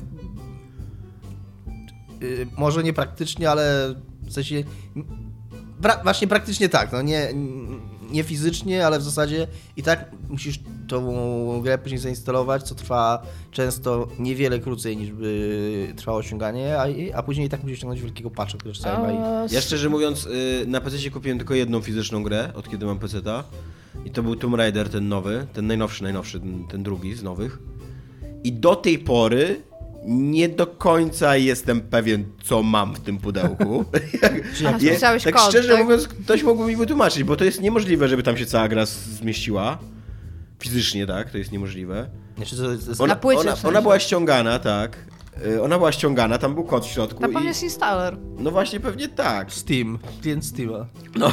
yy, 2.20 2.46
może 2.56 2.82
nie 2.82 2.92
praktycznie, 2.92 3.50
ale 3.50 3.94
w 4.22 4.32
sensie 4.32 4.62
pra, 5.82 6.02
właśnie 6.02 6.28
praktycznie 6.28 6.68
tak, 6.68 6.92
no 6.92 7.02
nie, 7.02 7.34
nie 7.34 7.76
fizycznie, 8.24 8.86
ale 8.86 8.98
w 8.98 9.02
zasadzie 9.02 9.46
i 9.76 9.82
tak 9.82 10.10
musisz 10.28 10.60
tą 10.88 11.60
grę 11.62 11.78
później 11.78 11.98
zainstalować, 11.98 12.62
co 12.62 12.74
trwa 12.74 13.22
często 13.50 14.08
niewiele 14.18 14.58
krócej 14.58 14.96
niż 14.96 15.12
by 15.12 15.92
trwało 15.96 16.22
ściąganie, 16.22 16.78
a, 16.78 16.86
a 17.14 17.22
później 17.22 17.46
i 17.46 17.50
tak 17.50 17.62
musisz 17.62 17.78
ściągnąć 17.78 18.02
wielkiego 18.02 18.30
patcha, 18.30 18.58
który 18.58 18.74
ma 18.84 19.12
i... 19.12 19.54
Ja 19.54 19.60
szczerze 19.60 19.88
mówiąc, 19.88 20.26
y, 20.26 20.64
na 20.66 20.80
PC 20.80 21.10
kupiłem 21.10 21.38
tylko 21.38 21.54
jedną 21.54 21.80
fizyczną 21.80 22.22
grę, 22.22 22.52
od 22.54 22.68
kiedy 22.68 22.86
mam 22.86 22.98
PC-ta. 22.98 23.44
I 24.04 24.10
to 24.10 24.22
był 24.22 24.36
Tomb 24.36 24.54
Raider, 24.54 24.88
ten 24.88 25.08
nowy, 25.08 25.46
ten 25.52 25.66
najnowszy, 25.66 26.02
najnowszy, 26.02 26.40
ten, 26.40 26.64
ten 26.68 26.82
drugi 26.82 27.14
z 27.14 27.22
nowych. 27.22 27.58
I 28.44 28.52
do 28.52 28.76
tej 28.76 28.98
pory 28.98 29.62
nie 30.06 30.48
do 30.48 30.66
końca 30.66 31.36
jestem 31.36 31.80
pewien, 31.80 32.24
co 32.44 32.62
mam 32.62 32.94
w 32.94 33.00
tym 33.00 33.18
pudełku. 33.18 33.84
A, 34.74 34.78
spisałeś 34.78 35.22
tak 35.24 35.34
kod, 35.34 35.48
szczerze 35.48 35.72
tak? 35.72 35.84
mówiąc, 35.84 36.08
ktoś 36.08 36.42
mógłby 36.42 36.66
mi 36.66 36.76
wytłumaczyć, 36.76 37.24
bo 37.24 37.36
to 37.36 37.44
jest 37.44 37.60
niemożliwe, 37.60 38.08
żeby 38.08 38.22
tam 38.22 38.36
się 38.36 38.46
cała 38.46 38.68
gra 38.68 38.86
zmieściła. 38.86 39.78
Fizycznie, 40.62 41.06
tak, 41.06 41.30
to 41.30 41.38
jest 41.38 41.52
niemożliwe. 41.52 42.10
Znaczy, 42.36 42.56
to, 42.56 42.72
jest, 42.72 43.00
Ona, 43.00 43.16
płycie 43.16 43.40
ona, 43.40 43.56
ona 43.64 43.82
była 43.82 43.98
ściągana, 43.98 44.58
tak. 44.58 44.96
Y, 45.46 45.62
Ona 45.62 45.78
była 45.78 45.92
ściągana, 45.92 46.38
tam 46.38 46.54
był 46.54 46.64
kod 46.64 46.86
w 46.86 46.88
środku. 46.88 47.20
To 47.20 47.28
pewnie 47.28 47.42
i... 47.42 47.46
jest 47.46 47.62
installer. 47.62 48.16
No 48.38 48.50
właśnie, 48.50 48.80
pewnie 48.80 49.08
tak. 49.08 49.52
Steam, 49.52 49.98
klient 50.22 50.44
Steama. 50.44 50.86
No. 51.14 51.32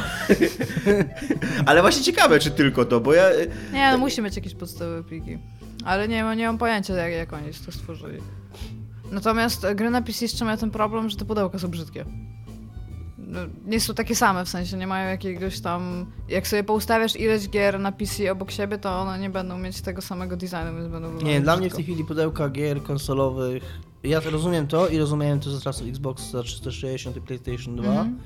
Ale 1.65 1.81
właśnie 1.81 2.03
ciekawe, 2.03 2.39
czy 2.39 2.51
tylko 2.51 2.85
to, 2.85 2.99
bo 2.99 3.13
ja. 3.13 3.29
Nie, 3.73 3.91
no 3.91 3.97
musi 3.97 4.21
mieć 4.21 4.35
jakieś 4.35 4.55
podstawowe 4.55 5.03
pliki. 5.03 5.37
Ale 5.85 6.07
nie, 6.07 6.23
mam- 6.23 6.37
nie 6.37 6.47
mam 6.47 6.57
pojęcia, 6.57 6.93
jak, 6.93 7.13
jak 7.13 7.33
oni 7.33 7.53
to 7.65 7.71
stworzyli. 7.71 8.19
Natomiast 9.13 9.65
gry 9.75 9.89
na 9.89 10.01
PC 10.01 10.25
jeszcze 10.25 10.45
mają 10.45 10.57
ten 10.57 10.71
problem, 10.71 11.09
że 11.09 11.17
te 11.17 11.25
pudełka 11.25 11.59
są 11.59 11.67
brzydkie. 11.67 12.05
No, 13.17 13.39
nie 13.65 13.79
są 13.79 13.93
takie 13.93 14.15
same, 14.15 14.45
w 14.45 14.49
sensie 14.49 14.77
nie 14.77 14.87
mają 14.87 15.09
jakiegoś 15.09 15.59
tam... 15.59 16.05
Jak 16.29 16.47
sobie 16.47 16.63
poustawiasz 16.63 17.15
ileś 17.15 17.49
gier 17.49 17.79
na 17.79 17.91
PC 17.91 18.31
obok 18.31 18.51
siebie, 18.51 18.77
to 18.77 18.99
one 18.99 19.19
nie 19.19 19.29
będą 19.29 19.57
mieć 19.57 19.81
tego 19.81 20.01
samego 20.01 20.37
designu, 20.37 20.75
więc 20.77 20.87
będą 20.87 21.13
Nie, 21.13 21.41
dla 21.41 21.57
mnie 21.57 21.69
w 21.69 21.75
tej 21.75 21.83
chwili 21.83 22.05
pudełka 22.05 22.49
gier 22.49 22.83
konsolowych. 22.83 23.63
Ja 24.03 24.19
rozumiem 24.31 24.67
to 24.67 24.87
i 24.87 24.97
rozumiem 24.97 25.39
to 25.39 25.49
ze 25.51 25.61
czasów 25.61 25.87
Xbox 25.87 26.31
360 26.43 27.17
i 27.17 27.21
PlayStation 27.21 27.75
2, 27.75 27.87
Mhm. 27.89 28.19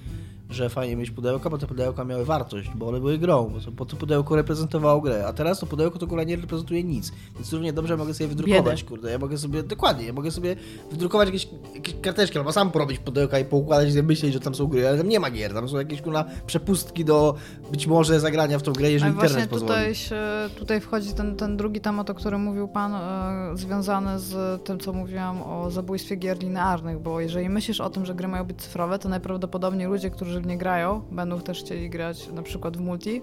Że 0.50 0.70
fajnie 0.70 0.96
mieć 0.96 1.12
pudełka, 1.12 1.50
bo 1.50 1.58
te 1.58 1.68
pudełka 1.68 2.04
miały 2.04 2.26
wartość, 2.26 2.70
bo 2.76 2.88
one 2.88 3.00
były 3.00 3.18
grą, 3.18 3.50
bo 3.54 3.60
to, 3.60 3.72
bo 3.72 3.86
to 3.86 3.96
pudełko 3.96 4.36
reprezentowało 4.36 5.02
grę, 5.02 5.28
a 5.28 5.34
teraz 5.34 5.60
to 5.60 5.66
pudełko 5.66 6.00
to 6.00 6.06
akurat 6.06 6.28
nie 6.28 6.36
reprezentuje 6.36 6.84
nic. 6.84 7.12
Więc 7.36 7.54
równie 7.54 7.74
dobrze 7.74 7.98
mogę 7.98 8.14
sobie 8.14 8.28
wydrukować, 8.28 8.84
Biedę. 8.84 8.90
kurde. 8.90 9.12
Ja 9.12 9.20
mogę 9.20 9.38
sobie, 9.38 9.64
dokładnie, 9.64 10.06
ja 10.06 10.14
mogę 10.14 10.32
sobie 10.32 10.56
wydrukować 10.92 11.28
jakieś, 11.28 11.48
jakieś 11.76 11.96
karteczki, 12.02 12.38
albo 12.38 12.52
sam 12.52 12.72
porobić 12.72 13.00
pudełka 13.00 13.40
i 13.40 13.46
poukładać 13.46 13.88
i 13.90 13.92
sobie 13.92 14.04
myśleć, 14.04 14.34
że 14.34 14.40
tam 14.40 14.56
są 14.56 14.68
gry, 14.68 14.88
ale 14.88 14.98
tam 14.98 15.10
nie 15.10 15.20
ma 15.20 15.32
gier, 15.32 15.54
tam 15.54 15.70
są 15.70 15.78
jakieś 15.78 16.02
kurna 16.02 16.26
przepustki 16.46 17.06
do 17.06 17.36
być 17.72 17.88
może 17.88 18.20
zagrania 18.20 18.60
w 18.60 18.64
tą 18.64 18.74
grę, 18.74 18.92
jeżeli 18.92 19.14
właśnie 19.14 19.28
internet 19.28 19.50
pozwoli. 19.50 19.74
tutaj, 19.74 19.96
się, 19.96 20.22
tutaj 20.56 20.82
wchodzi 20.82 21.14
ten, 21.14 21.36
ten 21.36 21.58
drugi 21.58 21.82
temat, 21.82 22.10
o 22.10 22.14
którym 22.14 22.42
mówił 22.42 22.68
Pan, 22.68 22.96
e, 22.96 23.58
związany 23.58 24.20
z 24.20 24.64
tym, 24.64 24.80
co 24.80 24.94
mówiłam 24.94 25.42
o 25.42 25.72
zabójstwie 25.72 26.16
gier 26.16 26.40
linearnych, 26.40 27.00
bo 27.00 27.20
jeżeli 27.20 27.50
myślisz 27.50 27.82
o 27.82 27.90
tym, 27.90 28.06
że 28.06 28.16
gry 28.16 28.28
mają 28.28 28.44
być 28.44 28.62
cyfrowe, 28.62 29.00
to 29.00 29.10
najprawdopodobniej 29.10 29.88
ludzie, 29.88 30.10
którzy 30.10 30.37
w 30.42 30.46
nie 30.46 30.58
grają, 30.58 31.02
będą 31.12 31.42
też 31.42 31.60
chcieli 31.60 31.90
grać 31.90 32.30
na 32.34 32.42
przykład 32.44 32.78
w 32.78 32.80
multi 32.80 33.22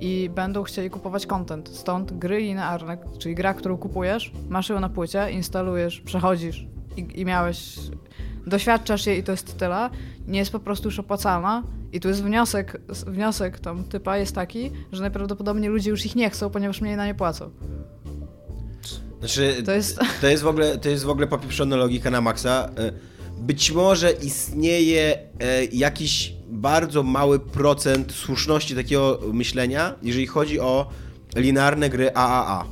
i 0.00 0.30
będą 0.34 0.62
chcieli 0.62 0.90
kupować 0.90 1.26
content. 1.26 1.68
Stąd 1.68 2.12
gry 2.18 2.38
linearne, 2.38 2.98
czyli 3.18 3.34
gra, 3.34 3.54
którą 3.54 3.76
kupujesz, 3.78 4.32
masz 4.48 4.68
ją 4.68 4.80
na 4.80 4.88
płycie, 4.88 5.30
instalujesz, 5.32 6.00
przechodzisz 6.00 6.66
i, 6.96 7.20
i 7.20 7.24
miałeś 7.24 7.76
doświadczasz 8.46 9.06
jej 9.06 9.18
i 9.18 9.22
to 9.22 9.32
jest 9.32 9.58
tyle, 9.58 9.90
nie 10.26 10.38
jest 10.38 10.52
po 10.52 10.60
prostu 10.60 10.88
już 10.88 10.98
opłacalna. 10.98 11.62
I 11.92 12.00
tu 12.00 12.08
jest 12.08 12.22
wniosek, 12.22 12.80
wniosek 13.06 13.60
tam 13.60 13.84
typa 13.84 14.18
jest 14.18 14.34
taki, 14.34 14.70
że 14.92 15.00
najprawdopodobniej 15.00 15.70
ludzie 15.70 15.90
już 15.90 16.06
ich 16.06 16.16
nie 16.16 16.30
chcą, 16.30 16.50
ponieważ 16.50 16.80
mniej 16.80 16.96
na 16.96 17.06
nie 17.06 17.14
płacą. 17.14 17.50
Znaczy, 19.18 19.62
To 19.66 19.72
jest- 19.72 20.00
to 20.20 20.26
jest 20.26 20.42
w 20.42 20.46
ogóle, 20.46 20.78
to 20.78 20.88
jest 20.88 21.04
w 21.04 21.10
ogóle 21.10 21.26
popieprzona 21.26 21.76
logika 21.76 22.10
na 22.10 22.20
maksa. 22.20 22.70
Być 23.40 23.72
może 23.72 24.12
istnieje 24.12 25.18
e, 25.40 25.64
jakiś 25.64 26.32
bardzo 26.48 27.02
mały 27.02 27.40
procent 27.40 28.12
słuszności 28.12 28.74
takiego 28.74 29.20
myślenia, 29.32 29.94
jeżeli 30.02 30.26
chodzi 30.26 30.60
o 30.60 30.90
linearne 31.36 31.90
gry 31.90 32.14
AAA. 32.14 32.64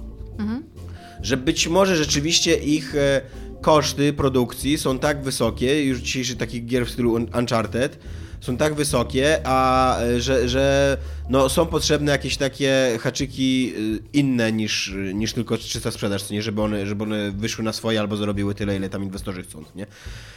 Że 1.22 1.36
być 1.36 1.68
może 1.68 1.96
rzeczywiście 1.96 2.54
ich 2.56 2.94
e, 2.94 3.20
koszty 3.60 4.12
produkcji 4.12 4.78
są 4.78 4.98
tak 4.98 5.22
wysokie, 5.22 5.84
już 5.84 5.98
dzisiejszych 5.98 6.36
takich 6.36 6.66
gier 6.66 6.86
w 6.86 6.90
stylu 6.90 7.12
Un- 7.12 7.30
Uncharted, 7.38 7.98
są 8.40 8.56
tak 8.56 8.74
wysokie, 8.74 9.40
a 9.44 10.00
e, 10.00 10.20
że, 10.20 10.48
że 10.48 10.96
no, 11.28 11.48
są 11.48 11.66
potrzebne 11.66 12.12
jakieś 12.12 12.36
takie 12.36 12.98
haczyki 13.00 13.72
y, 13.78 13.98
inne 14.12 14.52
niż, 14.52 14.92
niż 15.14 15.32
tylko 15.32 15.58
czysta 15.58 15.90
sprzedaż, 15.90 16.22
co 16.22 16.34
nie, 16.34 16.42
żeby 16.42 16.62
one, 16.62 16.86
żeby 16.86 17.04
one 17.04 17.30
wyszły 17.32 17.64
na 17.64 17.72
swoje 17.72 18.00
albo 18.00 18.16
zarobiły 18.16 18.54
tyle, 18.54 18.76
ile 18.76 18.88
tam 18.88 19.02
inwestorzy 19.04 19.42
chcą, 19.42 19.64
nie? 19.76 19.86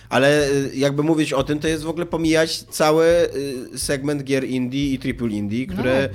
Ale 0.10 0.50
y, 0.50 0.72
jakby 0.76 1.04
mówić 1.04 1.34
o 1.34 1.44
tym, 1.44 1.60
to 1.60 1.68
jest 1.68 1.84
w 1.84 1.90
ogóle 1.90 2.06
pomijać 2.06 2.64
cały 2.64 3.06
y, 3.74 3.80
segment 3.80 4.24
gier 4.24 4.44
indie 4.44 4.94
i 4.94 5.00
triple 5.00 5.28
indie, 5.30 5.68
które 5.68 6.10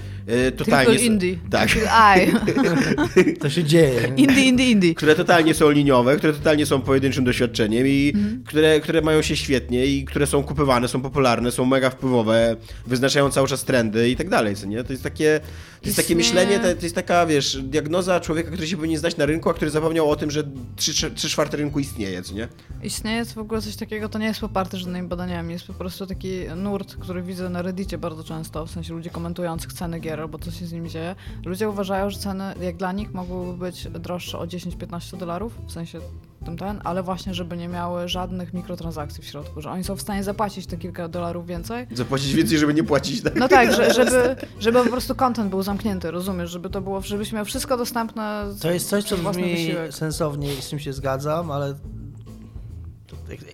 y, 0.49 0.53
totalnie... 0.53 0.87
Triple 0.87 0.99
są- 1.07 1.13
indie. 1.13 1.39
Tak. 1.51 1.69
Triple. 1.71 3.35
To 3.41 3.51
się 3.51 3.65
dzieje. 3.65 4.13
indie, 4.17 4.43
indie, 4.45 4.71
indie. 4.71 4.95
które 4.95 5.15
totalnie 5.15 5.55
są 5.55 5.71
liniowe, 5.71 6.17
które 6.17 6.33
totalnie 6.33 6.67
są 6.67 6.81
pojedynczym 6.81 7.25
doświadczeniem 7.25 7.87
i 7.87 8.13
Mhm. 8.15 8.45
które, 8.47 8.81
które 8.81 9.03
mają 9.03 9.23
się 9.23 9.37
świetnie 9.37 9.87
i 9.87 10.05
które 10.05 10.27
są 10.27 10.43
kupywane, 10.43 10.89
są 10.89 11.01
popularne, 11.03 11.51
są 11.53 11.65
mega 11.65 11.91
wpływowe, 11.91 12.57
wyznaczają 12.87 13.31
cały 13.31 13.49
czas 13.49 13.65
trendy 13.65 14.11
i 14.11 14.17
tak 14.17 14.29
dalej, 14.29 14.57
nie? 14.69 14.85
To 14.85 14.93
jest 14.93 15.03
takie, 15.03 15.41
to 15.81 15.87
jest 15.87 15.97
takie 15.97 16.17
myślenie, 16.17 16.59
to, 16.59 16.75
to 16.75 16.83
jest 16.83 16.95
taka, 16.95 17.27
wiesz, 17.27 17.63
diagnoza 17.63 18.21
człowieka, 18.21 18.51
który 18.51 18.67
się 18.67 18.77
powinien 18.77 18.99
znać 18.99 19.17
na 19.17 19.27
rynku, 19.27 19.51
a 19.51 19.55
który 19.55 19.71
zapomniał 19.71 20.11
o 20.11 20.17
tym, 20.17 20.31
że 20.31 20.45
trzy, 20.77 21.11
trzy 21.11 21.29
czwarte 21.29 21.57
rynku 21.57 21.81
istnieje, 21.81 22.23
co 22.23 22.35
nie? 22.35 22.49
Istnieje 22.83 23.25
w 23.25 23.39
ogóle 23.39 23.63
coś 23.63 23.77
takiego, 23.77 24.09
to 24.09 24.19
nie 24.19 24.27
jest 24.27 24.41
poparte 24.41 24.79
żadnymi 24.79 25.09
badaniami, 25.09 25.53
jest 25.53 25.67
po 25.67 25.75
prostu 25.75 26.07
taki 26.07 26.41
nurt, 26.57 26.97
który 26.97 27.23
widzę 27.23 27.49
na 27.49 27.63
Reddicie 27.63 27.99
bardzo 27.99 28.25
często, 28.25 28.67
w 28.67 28.71
sensie 28.71 28.95
ludzi 28.95 29.11
komentujących 29.11 29.73
ceny 29.73 30.01
gier 30.01 30.21
albo 30.21 30.39
co 30.39 30.51
się 30.51 30.67
z 30.67 30.73
nimi 30.73 30.91
dzieje. 30.91 31.15
Ludzie 31.45 31.69
uważają, 31.69 32.11
że 32.11 32.19
ceny, 32.19 32.55
jak 32.61 32.77
dla 32.77 32.93
nich, 32.93 33.15
mogłyby 33.15 33.59
być 33.59 33.89
droższe 33.89 34.39
o 34.39 34.47
10-15 34.47 35.17
dolarów, 35.17 35.53
w 35.67 35.73
sensie 35.73 36.01
tym 36.47 36.57
ten, 36.57 36.81
ale 36.85 37.03
właśnie, 37.03 37.35
żeby 37.35 37.57
nie 37.57 37.69
miały 37.69 38.09
żadnych 38.09 38.55
mikrotransakcji 38.55 39.23
w 39.23 39.27
środku, 39.27 39.61
że 39.61 39.71
oni 39.71 39.85
są 39.85 39.97
w 39.97 40.01
stanie 40.01 40.25
zapłacić 40.25 40.67
te 40.67 40.77
kilka 40.77 41.09
dolarów 41.09 41.47
więcej. 41.47 41.87
Zapłacić 41.93 42.35
więcej, 42.35 42.59
żeby 42.59 42.75
nie 42.75 42.85
płacić. 42.85 43.23
Tak? 43.23 43.35
No 43.37 43.49
tak, 43.49 43.73
że, 43.73 43.95
żeby, 43.95 44.37
żeby 44.61 44.85
po 44.85 44.91
prostu 44.91 45.15
content 45.15 45.51
był 45.51 45.63
zamknięty, 45.63 46.11
rozumiesz, 46.11 46.51
żeby 46.51 46.71
to 46.71 46.81
było, 46.81 47.01
żebyś 47.01 47.33
miał 47.33 47.45
wszystko 47.45 47.77
dostępne 47.77 48.45
To 48.63 48.71
jest 48.71 48.89
coś, 48.89 49.05
co 49.05 49.17
brzmi 49.17 49.43
wysiłek. 49.51 49.95
sensownie 49.95 50.55
i 50.55 50.63
z 50.63 50.69
czym 50.69 50.79
się 50.79 50.93
zgadzam, 50.93 51.51
ale 51.51 51.75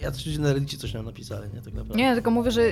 ja 0.03 0.11
coś 0.11 0.39
na 0.39 0.53
Reddicie 0.53 0.79
coś 0.79 0.95
nam 0.95 1.05
napisali, 1.05 1.49
nie? 1.55 1.61
Tak 1.63 1.75
naprawdę. 1.75 1.95
Nie, 1.95 2.15
tylko 2.15 2.31
mówię, 2.31 2.51
że 2.51 2.63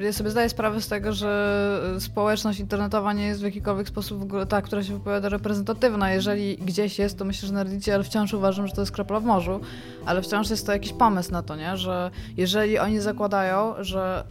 ja 0.00 0.12
sobie 0.12 0.30
zdaję 0.30 0.48
sprawę 0.48 0.80
z 0.80 0.88
tego, 0.88 1.12
że 1.12 1.96
społeczność 1.98 2.60
internetowa 2.60 3.12
nie 3.12 3.26
jest 3.26 3.40
w 3.40 3.44
jakikolwiek 3.44 3.88
sposób 3.88 4.32
ta, 4.48 4.62
która 4.62 4.82
się 4.82 4.92
wypowiada 4.92 5.28
reprezentatywna. 5.28 6.12
Jeżeli 6.12 6.56
gdzieś 6.56 6.98
jest, 6.98 7.18
to 7.18 7.24
myślę, 7.24 7.48
że 7.48 7.54
na 7.54 7.62
Reddicie, 7.62 7.94
ale 7.94 8.04
wciąż 8.04 8.34
uważam, 8.34 8.66
że 8.66 8.74
to 8.74 8.82
jest 8.82 8.92
kropla 8.92 9.20
w 9.20 9.24
morzu. 9.24 9.60
Ale 10.06 10.22
wciąż 10.22 10.50
jest 10.50 10.66
to 10.66 10.72
jakiś 10.72 10.92
pomysł 10.92 11.32
na 11.32 11.42
to, 11.42 11.56
nie? 11.56 11.76
Że 11.76 12.10
jeżeli 12.36 12.78
oni 12.78 13.00
zakładają, 13.00 13.74
że 13.78 14.24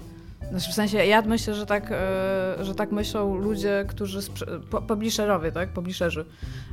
znaczy 0.49 0.71
w 0.71 0.73
sensie, 0.73 0.97
ja 0.97 1.21
myślę, 1.21 1.55
że 1.55 1.65
tak, 1.65 1.91
e, 1.91 2.65
że 2.65 2.75
tak 2.75 2.91
myślą 2.91 3.35
ludzie, 3.35 3.85
którzy, 3.87 4.19
publisherowie, 4.87 5.51
tak, 5.51 5.69
publisherzy, 5.69 6.25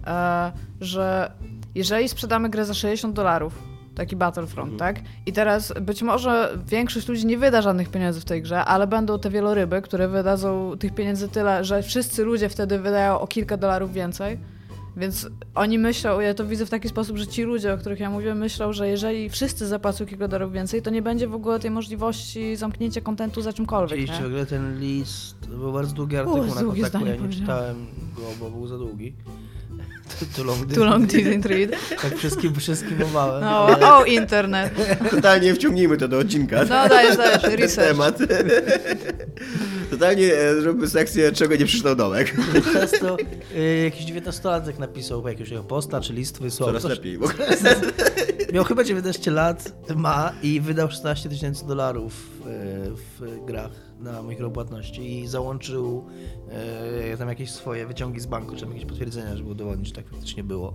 e, 0.07 0.53
że 0.81 1.33
jeżeli 1.75 2.09
sprzedamy 2.09 2.51
grę 2.51 2.65
za 2.65 2.75
60 2.75 3.15
dolarów, 3.15 3.70
taki 3.95 4.17
Battlefront, 4.17 4.79
tak, 4.79 5.01
i 5.27 5.33
teraz 5.33 5.73
być 5.81 6.03
może 6.03 6.59
większość 6.67 7.09
ludzi 7.09 7.27
nie 7.27 7.39
wyda 7.39 7.63
żadnych 7.63 7.89
pieniędzy 7.89 8.21
w 8.21 8.25
tej 8.25 8.43
grze, 8.43 8.65
ale 8.65 8.87
będą 8.87 9.19
te 9.19 9.31
wieloryby, 9.31 9.83
które 9.83 10.09
wydadzą 10.09 10.77
tych 10.79 10.95
pieniędzy 10.95 11.29
tyle, 11.29 11.65
że 11.65 11.83
wszyscy 11.83 12.25
ludzie 12.25 12.49
wtedy 12.49 12.79
wydają 12.79 13.21
o 13.21 13.27
kilka 13.27 13.57
dolarów 13.57 13.93
więcej, 13.93 14.39
więc 14.97 15.29
oni 15.55 15.79
myślą, 15.79 16.21
ja 16.21 16.35
to 16.35 16.47
widzę 16.47 16.67
w 16.67 16.71
taki 16.71 16.89
sposób, 16.89 17.17
że 17.17 17.27
ci 17.27 17.43
ludzie, 17.43 17.75
o 17.75 17.79
których 17.79 18.01
ja 18.01 18.11
mówię, 18.11 18.35
myślą, 18.35 18.73
że 18.73 18.89
jeżeli 18.89 19.31
wszyscy 19.31 19.67
zapłacą 19.67 20.07
kilka 20.07 20.29
dolarów 20.29 20.53
więcej, 20.53 20.83
to 20.83 20.91
nie 20.91 21.03
będzie 21.03 21.29
w 21.29 21.35
ogóle 21.35 21.61
tej 21.61 21.71
możliwości 21.71 22.57
zamknięcia 22.57 23.01
kontentu 23.01 23.43
za 23.43 23.53
czymkolwiek. 23.53 23.99
Widzieliście 23.99 24.23
w 24.23 24.27
ogóle 24.27 24.47
ten 24.47 24.81
list, 24.81 25.49
był 25.49 25.73
bardzo 25.73 25.95
długi 25.95 26.17
artykuł 26.17 26.55
na 26.55 26.61
długie 26.61 26.83
kontaktu, 26.83 27.09
ja 27.09 27.17
nie 27.17 27.29
czytałem 27.29 27.87
go, 28.17 28.23
bo 28.41 28.51
był 28.51 28.67
za 28.67 28.79
długi. 28.79 29.15
Too 30.37 30.45
long, 30.45 30.75
Too 30.75 30.85
long 30.85 31.07
didn't 31.07 31.47
read. 31.49 31.71
Tak 32.03 32.17
wszystkim, 32.17 32.55
wszystkimowałem. 32.55 33.45
No, 33.45 33.49
ale- 33.51 33.93
o, 33.95 34.05
internet. 34.05 34.73
Totalnie 35.11 35.55
wciągnijmy 35.55 35.97
to 35.97 36.09
do 36.09 36.19
odcinka. 36.19 36.57
No 36.63 36.89
dajesz, 36.89 37.17
dajesz, 37.17 37.43
ten 37.43 37.55
research. 37.61 37.89
temat. 37.89 38.19
Totalnie 39.91 40.35
e, 40.35 40.61
zróbmy 40.61 40.89
sekcję, 40.89 41.33
czego 41.33 41.57
nie 41.57 41.67
przeczytał 41.67 41.97
Domek. 41.97 42.35
Często 42.73 43.17
y, 43.57 43.81
jakiś 43.85 44.07
19-latek 44.13 44.79
napisał 44.79 45.29
jakiegoś 45.29 45.51
jego 45.51 45.65
posta, 45.65 46.01
czy 46.01 46.13
list 46.13 46.41
wysłał. 46.41 46.69
Coraz 46.69 46.83
coś. 46.83 46.91
lepiej. 46.91 47.19
Bo... 47.19 47.27
Miał 48.53 48.65
chyba 48.65 48.85
19 48.85 49.31
lat, 49.31 49.73
ma 49.97 50.33
i 50.43 50.61
wydał 50.61 50.91
16 50.91 51.29
tysięcy 51.29 51.67
dolarów 51.67 52.13
y, 52.47 52.91
w 53.21 53.45
grach 53.47 53.90
na 54.03 54.23
mikropłatności 54.23 55.19
i 55.21 55.27
załączył 55.27 56.05
y, 57.15 57.19
tam 57.19 57.29
jakieś 57.29 57.51
swoje 57.51 57.87
wyciągi 57.87 58.21
z 58.21 58.27
banku, 58.27 58.55
czy 58.55 58.61
tam 58.61 58.71
jakieś 58.73 58.85
potwierdzenia, 58.87 59.37
żeby 59.37 59.51
udowodnić, 59.51 59.89
że 59.89 59.95
tak 59.95 60.09
faktycznie 60.09 60.45
było. 60.45 60.75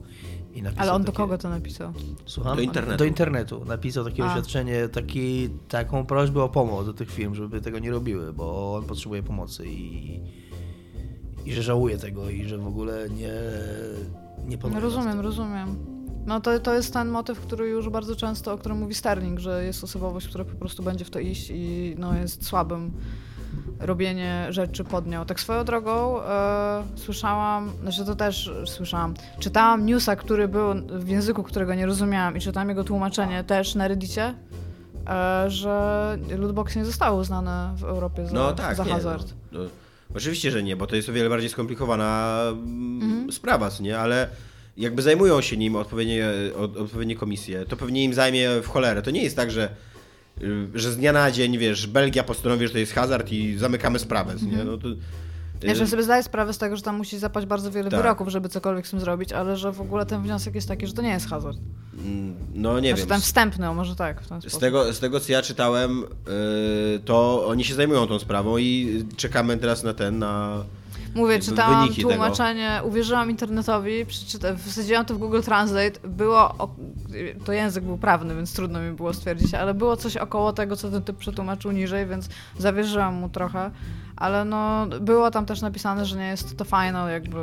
I 0.53 0.61
napisał 0.61 0.83
Ale 0.83 0.93
on 0.93 1.01
do 1.01 1.05
takie- 1.05 1.17
kogo 1.17 1.37
to 1.37 1.49
napisał? 1.49 1.93
Słucham? 2.25 2.55
Do 2.55 2.61
internetu. 2.61 2.97
Do 2.97 3.05
internetu. 3.05 3.65
Napisał 3.65 4.03
takie 4.05 4.23
A. 4.23 4.27
oświadczenie, 4.27 4.87
taki, 4.89 5.49
taką 5.69 6.05
prośbę 6.05 6.43
o 6.43 6.49
pomoc 6.49 6.85
do 6.85 6.93
tych 6.93 7.11
firm, 7.11 7.35
żeby 7.35 7.61
tego 7.61 7.79
nie 7.79 7.91
robiły, 7.91 8.33
bo 8.33 8.75
on 8.75 8.83
potrzebuje 8.83 9.23
pomocy 9.23 9.65
i, 9.67 10.19
i 11.45 11.53
że 11.53 11.63
żałuje 11.63 11.97
tego 11.97 12.29
i 12.29 12.45
że 12.45 12.57
w 12.57 12.67
ogóle 12.67 13.09
nie, 13.09 13.33
nie 14.47 14.55
No, 14.55 14.61
pomoże. 14.61 14.79
rozumiem, 14.81 15.19
rozumiem. 15.19 15.94
No 16.25 16.41
to, 16.41 16.59
to 16.59 16.73
jest 16.73 16.93
ten 16.93 17.07
motyw, 17.07 17.39
który 17.39 17.67
już 17.67 17.89
bardzo 17.89 18.15
często, 18.15 18.53
o 18.53 18.57
którym 18.57 18.77
mówi 18.77 18.93
Sterling, 18.93 19.39
że 19.39 19.65
jest 19.65 19.83
osobowość, 19.83 20.27
która 20.27 20.45
po 20.45 20.55
prostu 20.55 20.83
będzie 20.83 21.05
w 21.05 21.09
to 21.09 21.19
iść 21.19 21.49
i 21.49 21.95
no, 21.97 22.15
jest 22.15 22.45
słabym 22.45 22.91
robienie 23.79 24.47
rzeczy 24.49 24.83
pod 24.83 25.07
nią. 25.07 25.25
Tak 25.25 25.39
swoją 25.39 25.63
drogą 25.63 26.21
e, 26.21 26.83
słyszałam, 26.95 27.71
znaczy 27.81 28.05
to 28.05 28.15
też 28.15 28.51
słyszałam, 28.65 29.13
czytałam 29.39 29.85
newsa, 29.85 30.15
który 30.15 30.47
był 30.47 30.73
w 30.89 31.07
języku, 31.07 31.43
którego 31.43 31.75
nie 31.75 31.85
rozumiałam 31.85 32.37
i 32.37 32.41
czytałam 32.41 32.69
jego 32.69 32.83
tłumaczenie 32.83 33.43
też 33.43 33.75
na 33.75 33.87
Reddicie, 33.87 34.33
e, 35.07 35.45
że 35.49 36.17
lootboxy 36.37 36.79
nie 36.79 36.85
zostały 36.85 37.19
uznane 37.19 37.73
w 37.77 37.83
Europie 37.83 38.27
za, 38.27 38.33
No 38.33 38.53
tak, 38.53 38.75
za 38.75 38.83
nie, 38.83 38.91
hazard. 38.91 39.33
No, 39.51 39.59
no, 39.59 39.69
oczywiście, 40.15 40.51
że 40.51 40.63
nie, 40.63 40.75
bo 40.75 40.87
to 40.87 40.95
jest 40.95 41.09
o 41.09 41.13
wiele 41.13 41.29
bardziej 41.29 41.49
skomplikowana 41.49 42.41
mm, 42.51 43.31
sprawa, 43.31 43.69
co 43.69 43.83
nie? 43.83 43.99
Ale 43.99 44.29
jakby 44.77 45.01
zajmują 45.01 45.41
się 45.41 45.57
nim 45.57 45.75
odpowiednie, 45.75 46.25
od, 46.57 46.77
odpowiednie 46.77 47.15
komisje, 47.15 47.65
to 47.65 47.77
pewnie 47.77 48.03
im 48.03 48.13
zajmie 48.13 48.49
w 48.63 48.67
cholerę. 48.67 49.01
To 49.01 49.11
nie 49.11 49.23
jest 49.23 49.35
tak, 49.35 49.51
że, 49.51 49.69
y, 50.41 50.67
że 50.73 50.91
z 50.91 50.97
dnia 50.97 51.13
na 51.13 51.31
dzień, 51.31 51.57
wiesz, 51.57 51.87
Belgia 51.87 52.23
postanowi, 52.23 52.67
że 52.67 52.73
to 52.73 52.79
jest 52.79 52.93
hazard 52.93 53.31
i 53.31 53.57
zamykamy 53.57 53.99
sprawę, 53.99 54.35
nie? 54.51 54.63
No 54.63 54.77
to, 54.77 54.87
Ja 55.63 55.71
y, 55.73 55.75
że 55.75 55.87
sobie 55.87 56.03
zdaję 56.03 56.23
sprawę 56.23 56.53
z 56.53 56.57
tego, 56.57 56.75
że 56.75 56.81
tam 56.81 56.97
musi 56.97 57.17
zapaść 57.19 57.47
bardzo 57.47 57.71
wiele 57.71 57.89
Tak. 57.91 57.99
wyroków, 57.99 58.29
żeby 58.29 58.49
cokolwiek 58.49 58.87
z 58.87 58.89
tym 58.89 58.99
zrobić, 58.99 59.31
ale 59.33 59.57
że 59.57 59.71
w 59.71 59.81
ogóle 59.81 60.05
ten 60.05 60.21
wniosek 60.23 60.55
jest 60.55 60.67
taki, 60.67 60.87
że 60.87 60.93
to 60.93 61.01
nie 61.01 61.09
jest 61.09 61.29
hazard. 61.29 61.57
mm, 62.05 62.35
no 62.53 62.79
nie 62.79 62.89
znaczy 62.95 63.09
wiem. 63.09 63.19
z- 63.19 63.23
wstępny, 63.23 63.73
może 63.73 63.95
tak, 63.95 64.21
Z 64.47 64.57
tego, 64.57 64.93
z 64.93 64.99
tego 64.99 65.19
co 65.19 65.31
ja 65.31 65.41
czytałem, 65.41 66.03
y, 66.03 66.99
to 67.05 67.47
oni 67.47 67.63
się 67.63 67.75
zajmują 67.75 68.07
tą 68.07 68.19
sprawą 68.19 68.57
i 68.57 69.03
czekamy 69.17 69.57
teraz 69.57 69.83
na 69.83 69.93
ten, 69.93 70.19
na... 70.19 70.63
Mówię, 71.15 71.39
czytałam 71.39 71.81
wyniki 71.81 72.01
tego. 72.01 72.09
tłumaczenie, 72.09 72.81
uwierzyłam 72.83 73.29
internetowi, 73.29 74.05
wsadziłam 74.57 75.05
to 75.05 75.15
w 75.15 75.17
Google 75.17 75.41
Translate, 75.41 76.07
było, 76.07 76.69
to 77.45 77.53
język 77.53 77.83
był 77.83 77.97
prawny, 77.97 78.35
więc 78.35 78.53
trudno 78.53 78.79
mi 78.79 78.91
było 78.91 79.13
stwierdzić, 79.13 79.53
ale 79.53 79.73
było 79.73 79.97
coś 79.97 80.17
około 80.17 80.53
tego, 80.53 80.75
co 80.75 80.91
ten 80.91 81.03
typ 81.03 81.17
przetłumaczył 81.17 81.71
niżej, 81.71 82.07
więc 82.07 82.29
zawierzyłam 82.57 83.13
mu 83.13 83.29
trochę, 83.29 83.71
ale 84.15 84.45
no, 84.45 84.87
było 85.01 85.31
tam 85.31 85.45
też 85.45 85.61
napisane, 85.61 86.05
że 86.05 86.17
nie 86.17 86.27
jest 86.27 86.57
to 86.57 86.65
final 86.65 87.11
jakby 87.11 87.39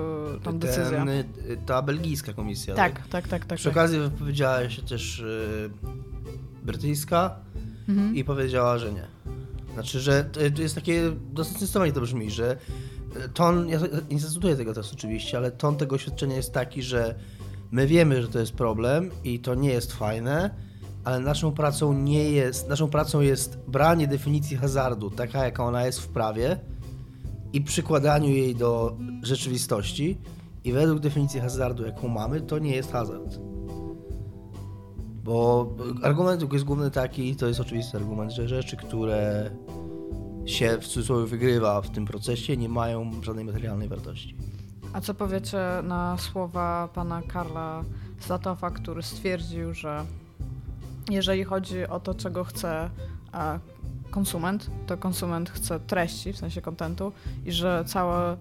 decyzja. 0.53 0.99
Ten, 0.99 1.09
y, 1.09 1.25
ta 1.67 1.83
belgijska 1.83 2.33
komisja. 2.33 2.75
Tak, 2.75 3.09
tak, 3.09 3.29
tak, 3.29 3.45
tak. 3.45 3.59
Przy 3.59 3.69
tak. 3.69 3.77
okazji 3.77 3.99
wypowiedziała 3.99 4.71
się 4.71 4.83
też 4.83 5.19
y, 5.19 5.71
brytyjska 6.63 7.37
Mhm. 7.89 8.17
i 8.17 8.25
powiedziała, 8.25 8.79
że 8.79 8.93
nie. 8.93 9.07
Znaczy, 9.75 10.01
że 10.01 10.25
to 10.25 10.63
jest 10.63 10.75
takie, 10.75 11.13
dosyć 11.33 11.57
zdecydowanie 11.57 11.93
to 11.93 12.01
brzmi, 12.01 12.31
że 12.31 12.57
ton, 13.35 13.69
ja 13.69 13.79
nie 14.11 14.19
zacytuję 14.19 14.57
tego 14.57 14.75
teraz 14.75 14.93
oczywiście, 14.93 15.37
ale 15.37 15.51
ton 15.51 15.77
tego 15.77 15.97
oświadczenia 15.97 16.37
jest 16.37 16.53
taki, 16.53 16.83
że 16.83 17.15
my 17.71 17.87
wiemy, 17.87 18.23
że 18.23 18.29
to 18.29 18.39
jest 18.39 18.53
problem 18.53 19.11
i 19.25 19.41
to 19.41 19.55
nie 19.55 19.71
jest 19.71 19.93
fajne, 19.93 20.55
ale 21.05 21.21
naszą 21.21 21.53
pracą 21.53 21.93
nie 21.93 22.31
jest, 22.31 22.69
naszą 22.69 22.91
pracą 22.91 23.21
jest 23.21 23.59
branie 23.69 24.09
definicji 24.09 24.57
hazardu, 24.57 25.11
taka 25.11 25.45
jaka 25.45 25.65
ona 25.65 25.87
jest 25.87 26.01
w 26.01 26.09
prawie 26.09 26.61
i 27.53 27.61
przykładaniu 27.61 28.29
jej 28.29 28.55
do 28.55 28.97
rzeczywistości 29.23 30.19
i 30.65 30.73
według 30.73 31.01
definicji 31.01 31.41
hazardu, 31.41 31.87
jaką 31.87 32.09
mamy, 32.09 32.41
to 32.41 32.59
nie 32.59 32.77
jest 32.77 32.93
hazard. 32.93 33.39
Bo 35.25 35.69
argument 36.03 36.53
jest 36.53 36.65
główny 36.65 36.91
taki, 36.91 37.37
to 37.37 37.47
jest 37.47 37.61
oczywisty 37.61 37.97
argument, 37.97 38.33
że 38.33 38.49
rzeczy, 38.49 38.77
które 38.77 39.51
się 40.47 40.79
w 40.81 40.87
cudzysłowie 40.87 41.27
wygrywa 41.27 41.81
w 41.81 41.91
tym 41.91 42.07
procesie, 42.07 42.57
nie 42.57 42.69
mają 42.69 43.23
żadnej 43.23 43.45
materialnej 43.45 43.89
wartości. 43.89 44.37
A 44.93 45.01
co 45.01 45.15
powiecie 45.15 45.59
na 45.83 46.19
słowa 46.19 46.89
pana 46.95 47.23
Karla 47.23 47.85
Zatofa, 48.27 48.71
który 48.71 49.03
stwierdził, 49.03 49.75
że 49.75 50.05
jeżeli 51.11 51.45
chodzi 51.45 51.87
o 51.87 52.01
to, 52.01 52.15
czego 52.15 52.45
chce 52.45 52.91
e, 53.35 53.59
konsument, 54.11 54.71
to 54.87 54.97
konsument 54.97 55.51
chce 55.51 55.81
treści, 55.81 56.33
w 56.33 56.39
sensie 56.39 56.63
kontentu 56.63 57.13
i 57.45 57.53
że 57.53 57.85
całe, 57.87 58.37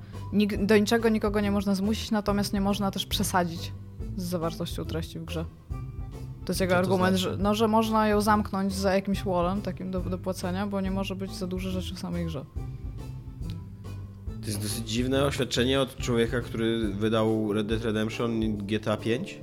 do 0.60 0.78
niczego 0.78 1.10
nikogo 1.10 1.42
nie 1.42 1.52
można 1.52 1.76
zmusić, 1.76 2.12
natomiast 2.12 2.54
nie 2.54 2.62
można 2.62 2.92
też 2.92 3.06
przesadzić 3.06 3.72
z 4.18 4.24
zawartością 4.24 4.86
treści 4.86 5.20
w 5.20 5.26
grze. 5.26 5.46
To 6.46 6.52
jest 6.52 6.62
jego 6.62 6.74
to 6.74 6.80
argument, 6.80 7.18
znaczy? 7.18 7.38
że, 7.38 7.44
no, 7.44 7.56
że 7.56 7.68
można 7.68 8.08
ją 8.08 8.22
zamknąć 8.22 8.74
za 8.74 8.94
jakimś 8.94 9.24
wallem 9.24 9.62
takim 9.62 9.92
do, 9.92 10.00
do 10.00 10.18
płacenia, 10.18 10.68
bo 10.68 10.82
nie 10.82 10.92
może 10.92 11.16
być 11.16 11.36
za 11.36 11.48
dużo 11.48 11.70
rzeczy 11.70 11.96
w 11.96 12.00
samej 12.00 12.26
grze. 12.26 12.46
To 14.42 14.48
jest 14.48 14.62
dosyć 14.62 14.90
dziwne 14.90 15.26
oświadczenie 15.26 15.82
od 15.82 15.98
człowieka, 15.98 16.42
który 16.42 16.94
wydał 16.94 17.54
Red 17.54 17.68
Dead 17.68 17.84
Redemption 17.84 18.44
i 18.44 18.54
GTA 18.54 18.98
5, 18.98 19.40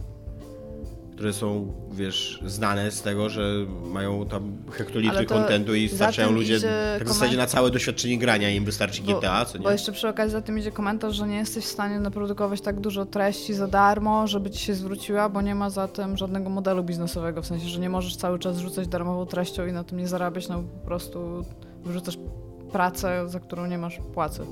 które 1.18 1.32
są, 1.32 1.72
wiesz, 1.92 2.42
znane 2.46 2.90
z 2.90 3.02
tego, 3.02 3.28
że 3.28 3.42
mają 3.84 4.26
tam 4.26 4.56
hektolitry 4.70 5.26
kontentu 5.26 5.74
i 5.74 5.88
za 5.88 5.96
starczają 5.96 6.32
ludzie, 6.32 6.60
tak 6.98 7.08
w 7.08 7.12
zasadzie 7.12 7.36
na 7.36 7.46
całe 7.46 7.70
doświadczenie 7.70 8.18
grania 8.18 8.50
im 8.50 8.64
wystarczy 8.64 9.02
Bo- 9.02 9.18
GTA, 9.18 9.44
co 9.44 9.58
nie? 9.58 9.64
Bo 9.64 9.70
jeszcze 9.70 9.92
przy 9.92 10.08
okazji 10.08 10.32
za 10.32 10.42
tym 10.42 10.58
idzie 10.58 10.72
komentarz, 10.72 11.16
że 11.16 11.28
nie 11.28 11.36
jesteś 11.36 11.64
w 11.64 11.68
stanie 11.68 12.00
naprodukować 12.00 12.60
tak 12.60 12.80
dużo 12.80 13.06
treści 13.06 13.54
za 13.54 13.66
darmo, 13.66 14.26
żeby 14.26 14.50
ci 14.50 14.64
się 14.64 14.74
zwróciła, 14.74 15.28
bo 15.28 15.42
nie 15.42 15.54
ma 15.54 15.70
za 15.70 15.88
tym 15.88 16.16
żadnego 16.16 16.50
modelu 16.50 16.84
biznesowego. 16.84 17.42
W 17.42 17.46
sensie, 17.46 17.68
że 17.68 17.80
nie 17.80 17.90
możesz 17.90 18.16
cały 18.16 18.38
czas 18.38 18.58
rzucać 18.58 18.88
darmową 18.88 19.26
treścią 19.26 19.66
i 19.66 19.72
na 19.72 19.84
tym 19.84 19.98
nie 19.98 20.08
zarabiać, 20.08 20.48
no 20.48 20.62
po 20.62 20.86
prostu 20.86 21.44
wyrzucasz 21.84 22.18
pracę, 22.72 23.28
za 23.28 23.40
którą 23.40 23.66
nie 23.66 23.78
masz 23.78 23.98
płacy. 24.14 24.42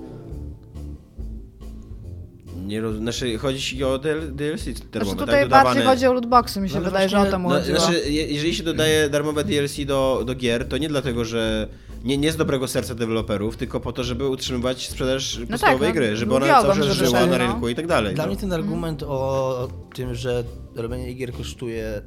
Nie 2.66 2.81
roz... 2.81 2.96
Znaczy, 2.96 3.38
chodzi 3.38 3.85
o 3.85 3.98
DL- 3.98 4.33
DLC 4.33 4.64
darmowe, 4.64 4.81
Znaczy 4.92 5.07
tak? 5.07 5.18
tutaj 5.18 5.42
Dodawane... 5.42 5.64
bardziej 5.64 5.83
chodzi 5.85 6.07
o 6.07 6.12
lootboxy, 6.12 6.61
mi 6.61 6.68
się 6.68 6.74
No 6.74 6.81
ale 6.81 6.90
wydaje, 6.90 7.09
że 7.09 7.16
o 7.16 7.20
właśnie- 7.20 7.33
to 7.33 7.38
mu 7.38 7.48
No, 7.48 7.55
chodziło. 7.55 7.81
znaczy, 7.81 8.11
je- 8.11 8.26
jeżeli 8.26 8.55
się 8.55 8.62
dodaje 8.62 9.09
darmowe 9.11 9.44
DLC 9.44 9.85
do, 9.87 10.22
do 10.26 10.35
gier, 10.35 10.68
to 10.68 10.79
nie 10.79 10.88
dlatego, 10.88 11.24
że 11.24 11.68
nie, 12.05 12.18
nie 12.18 12.33
z 12.33 12.37
dobrego 12.37 12.68
serca 12.68 12.94
deweloperów, 12.94 13.57
tylko 13.57 13.81
po 13.81 13.92
to, 13.92 14.05
żeby 14.05 14.29
utrzymywać 14.29 14.88
sprzedaż 14.88 15.40
podstawowej 15.50 15.88
no, 15.88 15.94
gry, 15.94 16.16
żeby 16.16 16.35
ona 16.35 16.62
cały 16.62 16.74
czas 16.76 16.96
żyła 16.96 17.20
na 17.20 17.26
no. 17.26 17.38
rynku 17.38 17.68
i 17.68 17.74
tak 17.74 17.87
dalej. 17.87 18.14
Dla 18.14 18.24
no. 18.24 18.31
mnie 18.33 18.40
ten 18.40 18.52
argument 18.52 19.02
o 19.02 19.68
tym, 19.94 20.14
że 20.14 20.44
robienie 20.74 21.14
gier 21.14 21.33
kosztuje, 21.33 22.02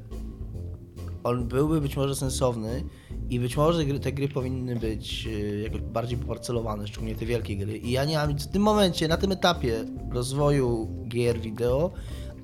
on 1.24 1.48
byłby 1.48 1.82
być 1.82 1.98
może 1.98 2.16
sensowny 2.16 2.84
i 3.30 3.40
być 3.40 3.58
może 3.58 3.86
gry, 3.86 4.00
te 4.00 4.12
gry 4.12 4.28
powinny 4.28 4.76
być 4.76 5.28
y, 5.28 5.62
jakoś 5.64 5.82
bardziej 5.82 6.18
poparcelowane, 6.18 6.88
szczególnie 6.88 7.16
te 7.16 7.26
wielkie 7.26 7.58
gry. 7.58 7.78
I 7.78 7.92
ja 7.92 8.06
nie 8.06 8.18
mam 8.18 8.30
nic 8.30 8.44
w 8.44 8.52
tym 8.52 8.62
momencie, 8.62 9.08
na 9.08 9.18
tym 9.18 9.32
etapie 9.32 9.86
rozwoju 10.12 10.88
gier 11.08 11.40
wideo, 11.40 11.92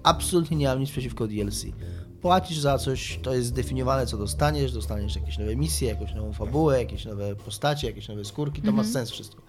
absolutnie 0.04 0.58
nie 0.58 0.68
mam 0.68 0.80
nic 0.80 0.92
przeciwko 0.92 1.28
DLC. 1.28 1.66
Płacisz 2.22 2.60
za 2.60 2.78
coś, 2.78 3.20
to 3.24 3.36
jest 3.36 3.48
zdefiniowane, 3.48 4.06
co 4.06 4.18
dostaniesz, 4.18 4.74
dostaniesz 4.74 5.16
jakieś 5.16 5.38
nowe 5.38 5.56
misje, 5.56 5.90
jakąś 5.90 6.14
nową 6.14 6.34
fabułę, 6.34 6.80
jakieś 6.80 7.06
nowe 7.06 7.36
postacie, 7.36 7.88
jakieś 7.88 8.08
nowe 8.08 8.26
skórki, 8.26 8.62
to 8.62 8.72
ma 8.72 8.84
sens 8.84 9.12
wszystko. 9.12 9.42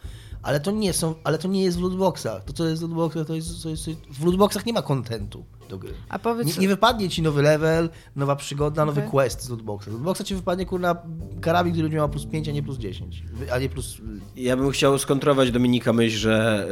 Ale 0.46 0.60
to 0.60 0.70
nie 0.70 0.92
są, 0.92 1.14
ale 1.24 1.38
to 1.38 1.48
nie 1.48 1.62
jest 1.62 1.78
w 1.78 1.82
lootboxach. 1.82 2.44
To, 2.44 2.52
co 2.52 2.68
jest 2.68 2.82
w 2.82 2.84
lootboxach, 2.84 3.26
to 3.26 3.34
jest, 3.34 3.62
to 3.62 3.68
jest 3.68 3.90
w 4.10 4.24
lootboxach 4.24 4.66
nie 4.66 4.72
ma 4.72 4.82
kontentu 4.82 5.44
do 5.68 5.78
gry. 5.78 5.90
A 6.08 6.18
powiedz, 6.18 6.56
Nie, 6.56 6.62
nie 6.62 6.68
wypadnie 6.68 7.08
ci 7.08 7.22
nowy 7.22 7.42
level, 7.42 7.90
nowa 8.16 8.36
przygoda, 8.36 8.84
nowy 8.84 9.00
Okej. 9.00 9.10
quest 9.10 9.42
z 9.42 9.48
lootboxa. 9.48 9.84
Z 9.84 9.92
lootboxa 9.92 10.24
ci 10.24 10.34
wypadnie 10.34 10.66
kurna 10.66 10.96
karabin, 11.40 11.72
który 11.72 11.84
będzie 11.84 11.96
miał 11.96 12.08
plus 12.08 12.26
5, 12.26 12.48
a 12.48 12.52
nie 12.52 12.62
plus 12.62 12.78
10. 12.78 13.22
A 13.52 13.58
nie 13.58 13.68
plus... 13.68 13.98
Ja 14.36 14.56
bym 14.56 14.70
chciał 14.70 14.98
skontrować 14.98 15.50
Dominika 15.50 15.92
myśl, 15.92 16.16
że 16.16 16.68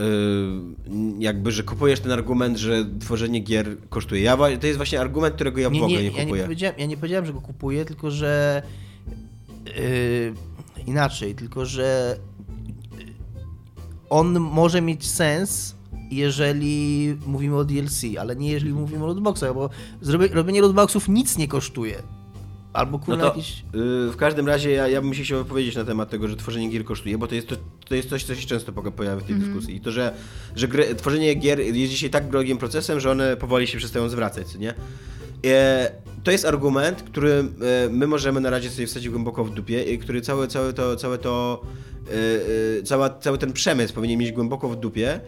y, 0.89 0.93
jakby, 1.19 1.53
że 1.53 1.63
kupujesz 1.63 2.01
ten 2.01 2.13
argument, 2.13 2.59
że 2.59 2.85
tworzenie 3.01 3.41
gier 3.41 3.77
kosztuje. 3.89 4.23
Ja, 4.23 4.37
to 4.37 4.67
jest 4.67 4.77
właśnie 4.77 5.01
argument, 5.01 5.35
którego 5.35 5.61
ja 5.61 5.71
w 5.71 5.75
ogóle 5.75 5.89
nie, 5.89 6.03
ja, 6.03 6.11
nie 6.11 6.25
kupuję. 6.25 6.43
powiedziałem, 6.43 6.79
ja 6.79 6.87
nie 6.87 6.97
powiedziałem, 6.97 7.27
że 7.27 7.33
go 7.33 7.41
kupuję, 7.41 7.85
tylko 7.85 8.11
że 8.11 8.63
yy, 9.67 10.35
inaczej, 10.87 11.35
tylko 11.35 11.67
że 11.67 12.17
yy, 12.19 12.34
on 14.15 14.41
może 14.41 14.81
mieć 14.83 15.07
sens, 15.11 15.75
jeżeli 16.11 17.17
mówimy 17.27 17.57
o 17.57 17.65
DLC, 17.65 18.03
ale 18.21 18.37
nie 18.37 18.51
jeżeli 18.51 18.73
mówimy 18.73 19.05
o 19.05 19.07
lootboxach, 19.07 19.55
bo 19.55 19.71
robienie 20.33 20.61
lootboxów 20.61 21.09
nic 21.09 21.39
nie 21.39 21.49
kosztuje. 21.49 22.03
Albo 22.73 22.99
No 22.99 23.05
kurna 23.05 23.21
to 23.23 23.29
jakieś... 23.29 23.61
y, 23.61 24.11
w 24.13 24.17
każdym 24.17 24.47
razie 24.47 24.71
ja, 24.71 24.89
ja 24.89 25.01
bym 25.03 25.15
się 25.15 25.23
chciał 25.23 25.39
wypowiedzieć 25.39 25.77
na 25.77 25.85
temat 25.85 26.11
tego, 26.11 26.29
że 26.29 26.37
tworzenie 26.37 26.69
gier 26.71 26.85
kosztuje, 26.85 27.19
bo 27.19 27.27
to 27.27 27.35
jest, 27.35 27.49
to, 27.49 27.57
to 27.89 27.95
jest 27.95 28.09
coś, 28.09 28.25
co 28.25 28.35
się 28.35 28.47
często 28.47 28.73
poka- 28.73 28.91
pojawia 28.93 29.21
w 29.21 29.25
tej 29.27 29.37
dyskusji. 29.37 29.77
I 29.77 29.81
to, 29.81 29.93
że, 29.93 30.15
że 30.57 30.69
gry, 30.69 30.95
tworzenie 30.95 31.35
gier 31.35 31.61
jest 31.61 31.91
dzisiaj 31.91 32.11
tak 32.11 32.31
drogim 32.31 32.59
procesem, 32.59 33.01
że 33.01 33.11
one 33.11 33.37
powoli 33.37 33.67
się 33.67 33.79
przestają 33.79 34.09
zwracać, 34.09 34.55
nie? 34.55 34.75
E, 35.47 35.93
to 36.25 36.31
jest 36.31 36.45
argument, 36.45 37.03
który 37.03 37.33
e, 37.33 37.45
my 37.89 38.07
możemy 38.07 38.41
na 38.41 38.51
razie 38.51 38.71
sobie 38.71 38.87
wsadzić 38.87 39.09
głęboko 39.09 39.45
w 39.45 39.51
dupie 39.51 39.83
i 39.83 39.99
który 39.99 40.21
całe, 40.21 40.49
całe 40.49 40.73
to, 40.73 40.97
całe 40.97 41.19
to 41.19 41.63
e, 42.07 42.79
e, 42.79 42.83
cała, 42.83 43.11
cały 43.11 43.39
ten 43.39 43.53
przemysł 43.53 43.95
powinien 43.95 44.19
mieć 44.19 44.33
głęboko 44.33 44.69
w 44.69 44.77
dupie, 44.77 45.21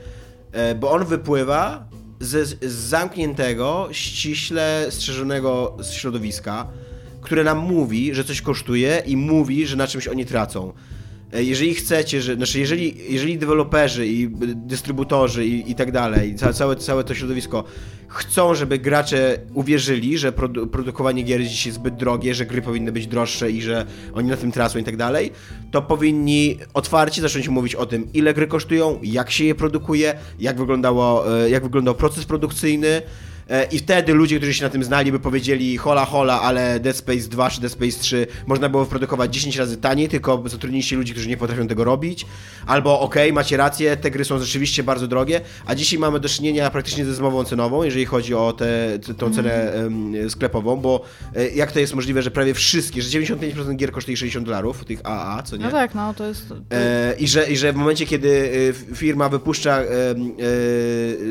bo 0.81 0.91
on 0.91 1.05
wypływa 1.05 1.89
ze, 2.21 2.47
z 2.47 2.73
zamkniętego, 2.73 3.89
ściśle 3.93 4.87
strzeżonego 4.91 5.77
środowiska, 5.93 6.67
które 7.21 7.45
nam 7.45 7.59
mówi, 7.59 8.15
że 8.15 8.25
coś 8.25 8.43
kosztuje 8.43 9.03
i 9.07 9.17
mówi, 9.17 9.67
że 9.67 9.77
na 9.77 9.87
czymś 9.87 10.09
oni 10.09 10.27
tracą. 10.27 10.73
E, 11.37 11.43
Jeżeli 11.45 11.75
chcecie, 11.75 12.23
że, 12.23 12.35
znaczy 12.35 12.61
jeżeli, 12.61 12.95
jeżeli 13.09 13.39
deweloperzy 13.39 14.07
i 14.07 14.29
dystrybutorzy 14.57 15.47
i, 15.47 15.71
i 15.71 15.75
tak 15.75 15.93
dalej, 15.93 16.35
ca- 16.37 16.53
całe, 16.53 16.77
całe 16.77 17.05
to 17.05 17.15
środowisko 17.15 17.65
chcą, 18.09 18.55
żeby 18.55 18.79
gracze 18.79 19.39
uwierzyli, 19.55 20.19
że 20.19 20.33
produ- 20.33 20.67
produkowanie 20.67 21.23
gier 21.23 21.41
jest 21.41 21.53
dzisiaj 21.53 21.73
zbyt 21.73 21.97
drogie, 21.97 22.35
że 22.35 22.47
gry 22.47 22.63
powinny 22.63 22.93
być 22.93 23.07
droższe 23.07 23.51
i 23.51 23.63
że 23.63 23.87
oni 24.15 24.29
na 24.29 24.37
tym 24.37 24.53
tracą 24.53 24.79
i 24.79 24.85
tak 24.85 24.97
dalej, 24.97 25.31
to 25.71 25.83
powinni 25.83 26.59
otwarcie 26.75 27.23
zacząć 27.23 27.49
mówić 27.49 27.75
o 27.75 27.87
tym, 27.87 28.09
ile 28.15 28.35
gry 28.35 28.47
kosztują, 28.47 28.99
jak 29.03 29.31
się 29.31 29.45
je 29.45 29.55
produkuje, 29.55 30.15
jak, 30.41 30.59
wyglądało, 30.59 31.39
e, 31.45 31.51
jak 31.51 31.63
wyglądał 31.63 31.95
proces 31.95 32.25
produkcyjny, 32.25 33.03
I 33.71 33.79
wtedy 33.79 34.15
ludzie, 34.15 34.37
którzy 34.37 34.55
się 34.55 34.65
na 34.65 34.71
tym 34.71 34.85
znali, 34.85 35.13
by 35.13 35.21
powiedzieli 35.21 35.77
hola 35.77 36.05
hola, 36.05 36.41
ale 36.41 36.81
Dead 36.81 36.97
Space 36.97 37.29
2 37.29 37.51
czy 37.51 37.61
Dead 37.61 37.73
Space 37.73 37.99
3 37.99 38.27
można 38.47 38.69
było 38.69 38.85
wyprodukować 38.85 39.35
10 39.35 39.57
razy 39.57 39.77
taniej, 39.77 40.09
tylko 40.09 40.43
zatrudniliście 40.47 40.97
ludzi, 40.97 41.13
którzy 41.13 41.29
nie 41.29 41.37
potrafią 41.37 41.69
tego 41.69 41.85
robić. 41.85 42.27
Albo 42.67 43.01
okej, 43.01 43.33
macie 43.33 43.57
rację, 43.57 43.97
te 43.97 44.11
gry 44.11 44.25
są 44.25 44.39
rzeczywiście 44.39 44.83
bardzo 44.83 45.07
drogie, 45.07 45.41
a 45.67 45.75
dzisiaj 45.75 45.99
mamy 45.99 46.21
do 46.21 46.29
czynienia 46.29 46.71
praktycznie 46.71 47.05
ze 47.05 47.15
zmową 47.15 47.45
cenową, 47.45 47.83
jeżeli 47.83 48.05
chodzi 48.05 48.35
o 48.35 48.53
tę 48.53 48.99
tą 49.19 49.35
cenę 49.35 49.73
em, 49.73 50.31
sklepową, 50.31 50.77
bo 50.77 51.05
e, 51.35 51.49
jak 51.49 51.73
to 51.73 51.81
jest 51.81 51.95
możliwe, 51.95 52.23
że 52.23 52.31
prawie 52.31 52.55
wszystkie, 52.55 53.03
że 53.03 53.19
95% 53.21 53.77
gier 53.77 53.93
kosztuje 53.93 54.17
60 54.17 54.47
dolarów, 54.47 54.85
tych 54.85 55.01
AA, 55.05 55.43
co 55.43 55.57
nie? 55.57 55.65
No 55.65 55.71
tak, 55.71 55.95
no 55.95 56.15
to 56.15 56.27
jest... 56.27 56.55
E, 56.73 57.15
I 57.19 57.29
że, 57.29 57.51
I 57.51 57.57
że 57.57 57.73
w 57.73 57.77
momencie, 57.77 58.07
kiedy 58.07 58.51
e, 58.93 58.95
firma 58.97 59.29
wypuszcza 59.29 59.81
e, 59.81 59.85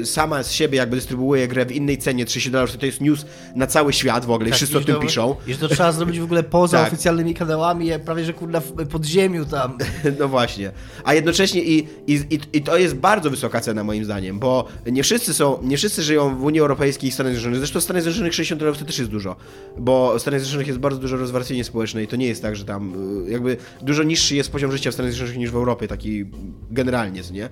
e, 0.02 0.06
sama 0.06 0.44
z 0.44 0.52
siebie, 0.52 0.78
jakby 0.78 0.96
dystrybuuje 0.96 1.48
grę 1.48 1.66
w 1.66 1.72
innej 1.72 1.98
cenie 2.06 2.26
30 2.26 2.52
dolarów, 2.52 2.72
to 2.72 2.78
to 2.78 2.86
jest 2.86 3.02
news 3.02 3.26
na 3.56 3.68
cały 3.68 3.94
świat 3.94 4.26
w 4.26 4.32
ogóle 4.32 4.48
i 4.48 4.52
Tak, 4.52 4.58
wszyscy 4.58 4.78
o 4.78 4.82
i 4.82 4.86
tym 4.86 4.96
to- 4.96 5.02
piszą. 5.02 5.36
I 5.48 5.54
że 5.54 5.60
to 5.60 5.68
trzeba 5.68 5.92
zrobić 5.92 6.20
w 6.20 6.24
ogóle 6.24 6.44
poza 6.44 6.78
Tak. 6.78 6.88
oficjalnymi 6.94 7.34
kanałami, 7.34 7.90
prawie 8.06 8.26
że 8.26 8.34
kurna 8.34 8.60
w 8.60 8.88
podziemiu 8.88 9.46
tam. 9.46 9.78
No 10.20 10.28
właśnie. 10.28 10.72
A 11.04 11.14
jednocześnie 11.14 11.64
i, 11.64 11.88
i, 12.08 12.14
i, 12.14 12.40
i 12.54 12.62
to 12.62 12.78
jest 12.78 12.96
bardzo 12.96 13.30
wysoka 13.30 13.62
cena 13.62 13.84
moim 13.84 14.06
zdaniem, 14.06 14.40
bo 14.40 14.68
nie 14.86 15.04
wszyscy 15.04 15.34
są, 15.34 15.60
nie 15.64 15.78
wszyscy 15.78 16.04
żyją 16.04 16.38
w 16.38 16.44
Unii 16.44 16.60
Europejskiej 16.60 17.10
i 17.10 17.14
Stanach 17.14 17.32
Zjednoczonych. 17.34 17.60
Zresztą 17.60 17.80
w 17.80 17.84
Stanach 17.84 18.02
Zjednoczonych 18.04 18.34
60 18.34 18.60
dolarów 18.60 18.80
to 18.80 18.86
też 18.86 18.98
jest 19.00 19.12
dużo, 19.12 19.36
bo 19.78 20.14
w 20.18 20.22
Stanach 20.22 20.40
Zjednoczonych 20.40 20.68
jest 20.68 20.80
bardzo 20.80 21.00
dużo 21.00 21.18
rozwarstwienie 21.18 21.64
społeczne 21.64 22.04
i 22.04 22.08
to 22.08 22.16
nie 22.16 22.28
jest 22.28 22.42
tak, 22.42 22.56
że 22.56 22.66
tam 22.66 22.94
y, 23.28 23.32
jakby 23.32 23.58
dużo 23.82 24.04
niższy 24.04 24.36
jest 24.36 24.52
poziom 24.52 24.72
życia 24.72 24.92
w 24.92 24.94
Stanach 24.94 25.12
Zjednoczonych 25.12 25.40
niż 25.40 25.52
w 25.52 25.56
Europie, 25.56 25.88
taki 25.88 26.26
generalnie, 26.72 27.22
nie? 27.32 27.50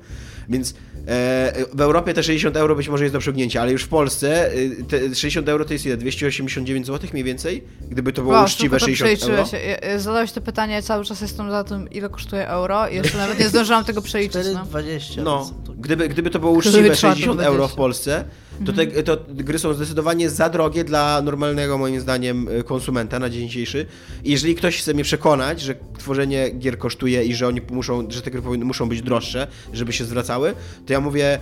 Więc 0.50 0.74
e, 1.08 1.54
w 1.74 1.82
Europie 1.82 2.14
te 2.14 2.24
60 2.24 2.58
euro 2.58 2.76
być 2.76 2.90
może 2.90 3.04
jest 3.04 3.14
do 3.16 3.20
przegnięcia, 3.20 3.62
ale 3.62 3.72
już 3.72 3.84
w 3.84 3.88
Polsce 3.88 4.43
y, 4.48 4.84
te 4.90 5.16
60 5.16 5.50
euro 5.50 5.66
to 5.66 5.74
jest 5.74 5.86
ile? 5.86 5.98
289 5.98 6.88
zł 6.88 7.10
mniej 7.14 7.24
więcej? 7.24 7.64
Gdyby 7.90 8.14
to 8.14 8.22
było 8.22 8.34
Wow, 8.34 8.44
uczciwe 8.46 8.80
szybko 8.80 8.92
to 8.92 8.96
60 8.98 9.24
euro? 9.32 9.44
przeliczyłeś. 9.44 9.80
Ja- 9.84 9.90
ja- 9.90 10.00
Zadałeś 10.00 10.32
to 10.32 10.42
pytanie, 10.42 10.82
cały 10.82 11.06
czas 11.06 11.22
jestem 11.22 11.52
za 11.52 11.64
tym, 11.64 11.90
ile 11.90 12.10
kosztuje 12.10 12.48
euro 12.48 12.88
i 12.88 12.96
jeszcze 12.96 13.18
nawet 13.18 13.40
nie 13.40 13.50
zdążyłam 13.50 13.86
tego 13.86 14.02
przeliczyć, 14.02 14.48
no. 14.54 14.66
4,20. 14.66 15.24
No, 15.24 15.52
to- 15.66 15.74
gdyby, 15.74 16.10
gdyby 16.10 16.30
to 16.30 16.40
było 16.40 16.52
uczciwe 16.52 16.90
trzeba 16.90 17.14
to 17.14 17.20
60 17.20 17.42
euro 17.42 17.68
w 17.68 17.76
20. 17.76 17.78
Polsce, 17.78 18.26
to 18.66 18.74
te 18.74 19.04
to 19.04 19.18
gry 19.30 19.60
są 19.60 19.74
zdecydowanie 19.74 20.30
za 20.30 20.50
drogie 20.50 20.84
dla 20.84 21.22
normalnego, 21.22 21.78
moim 21.78 22.00
zdaniem, 22.02 22.48
y, 22.48 22.64
konsumenta 22.64 23.20
na 23.20 23.30
dzień 23.30 23.48
dzisiejszy. 23.48 23.86
I 24.24 24.32
jeżeli 24.32 24.56
ktoś 24.56 24.78
chce 24.82 24.94
mnie 24.94 25.04
przekonać, 25.04 25.62
że 25.62 25.76
tworzenie 25.98 26.50
gier 26.50 26.78
kosztuje 26.78 27.24
i 27.24 27.36
że 27.36 27.48
oni 27.48 27.62
muszą, 27.72 28.12
że 28.12 28.22
te 28.22 28.32
gry 28.32 28.42
powinny, 28.42 28.66
muszą 28.66 28.90
być 28.90 29.02
droższe, 29.02 29.48
żeby 29.74 29.94
się 29.94 30.06
zwracały, 30.06 30.54
to 30.86 30.94
ja 30.94 31.00
mówię, 31.02 31.40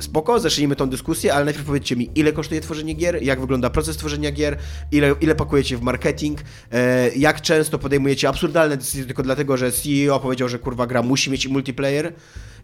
spoko, 0.00 0.40
zacznijmy 0.40 0.76
tą 0.76 0.90
dyskusję, 0.90 1.34
ale 1.34 1.44
najpierw 1.44 1.66
powiedzcie 1.66 1.96
mi, 1.96 2.10
ile 2.14 2.32
kosztuje 2.32 2.60
tworzenie 2.60 2.94
gier, 2.94 3.22
jak 3.22 3.40
wygląda 3.40 3.70
proces 3.70 3.96
tworzenia 3.96 4.32
gier, 4.32 4.58
ile, 4.92 5.14
ile 5.20 5.34
pakujecie 5.34 5.76
w 5.76 5.82
marketing, 5.82 6.40
e, 6.72 7.08
jak 7.16 7.40
często 7.40 7.78
podejmujecie 7.78 8.28
absurdalne 8.28 8.76
decyzje 8.76 9.04
tylko 9.04 9.22
dlatego, 9.22 9.56
że 9.56 9.72
CEO 9.72 10.20
powiedział, 10.20 10.48
że 10.48 10.58
kurwa 10.58 10.86
gra 10.86 11.02
musi 11.02 11.30
mieć 11.30 11.48
multiplayer 11.48 12.12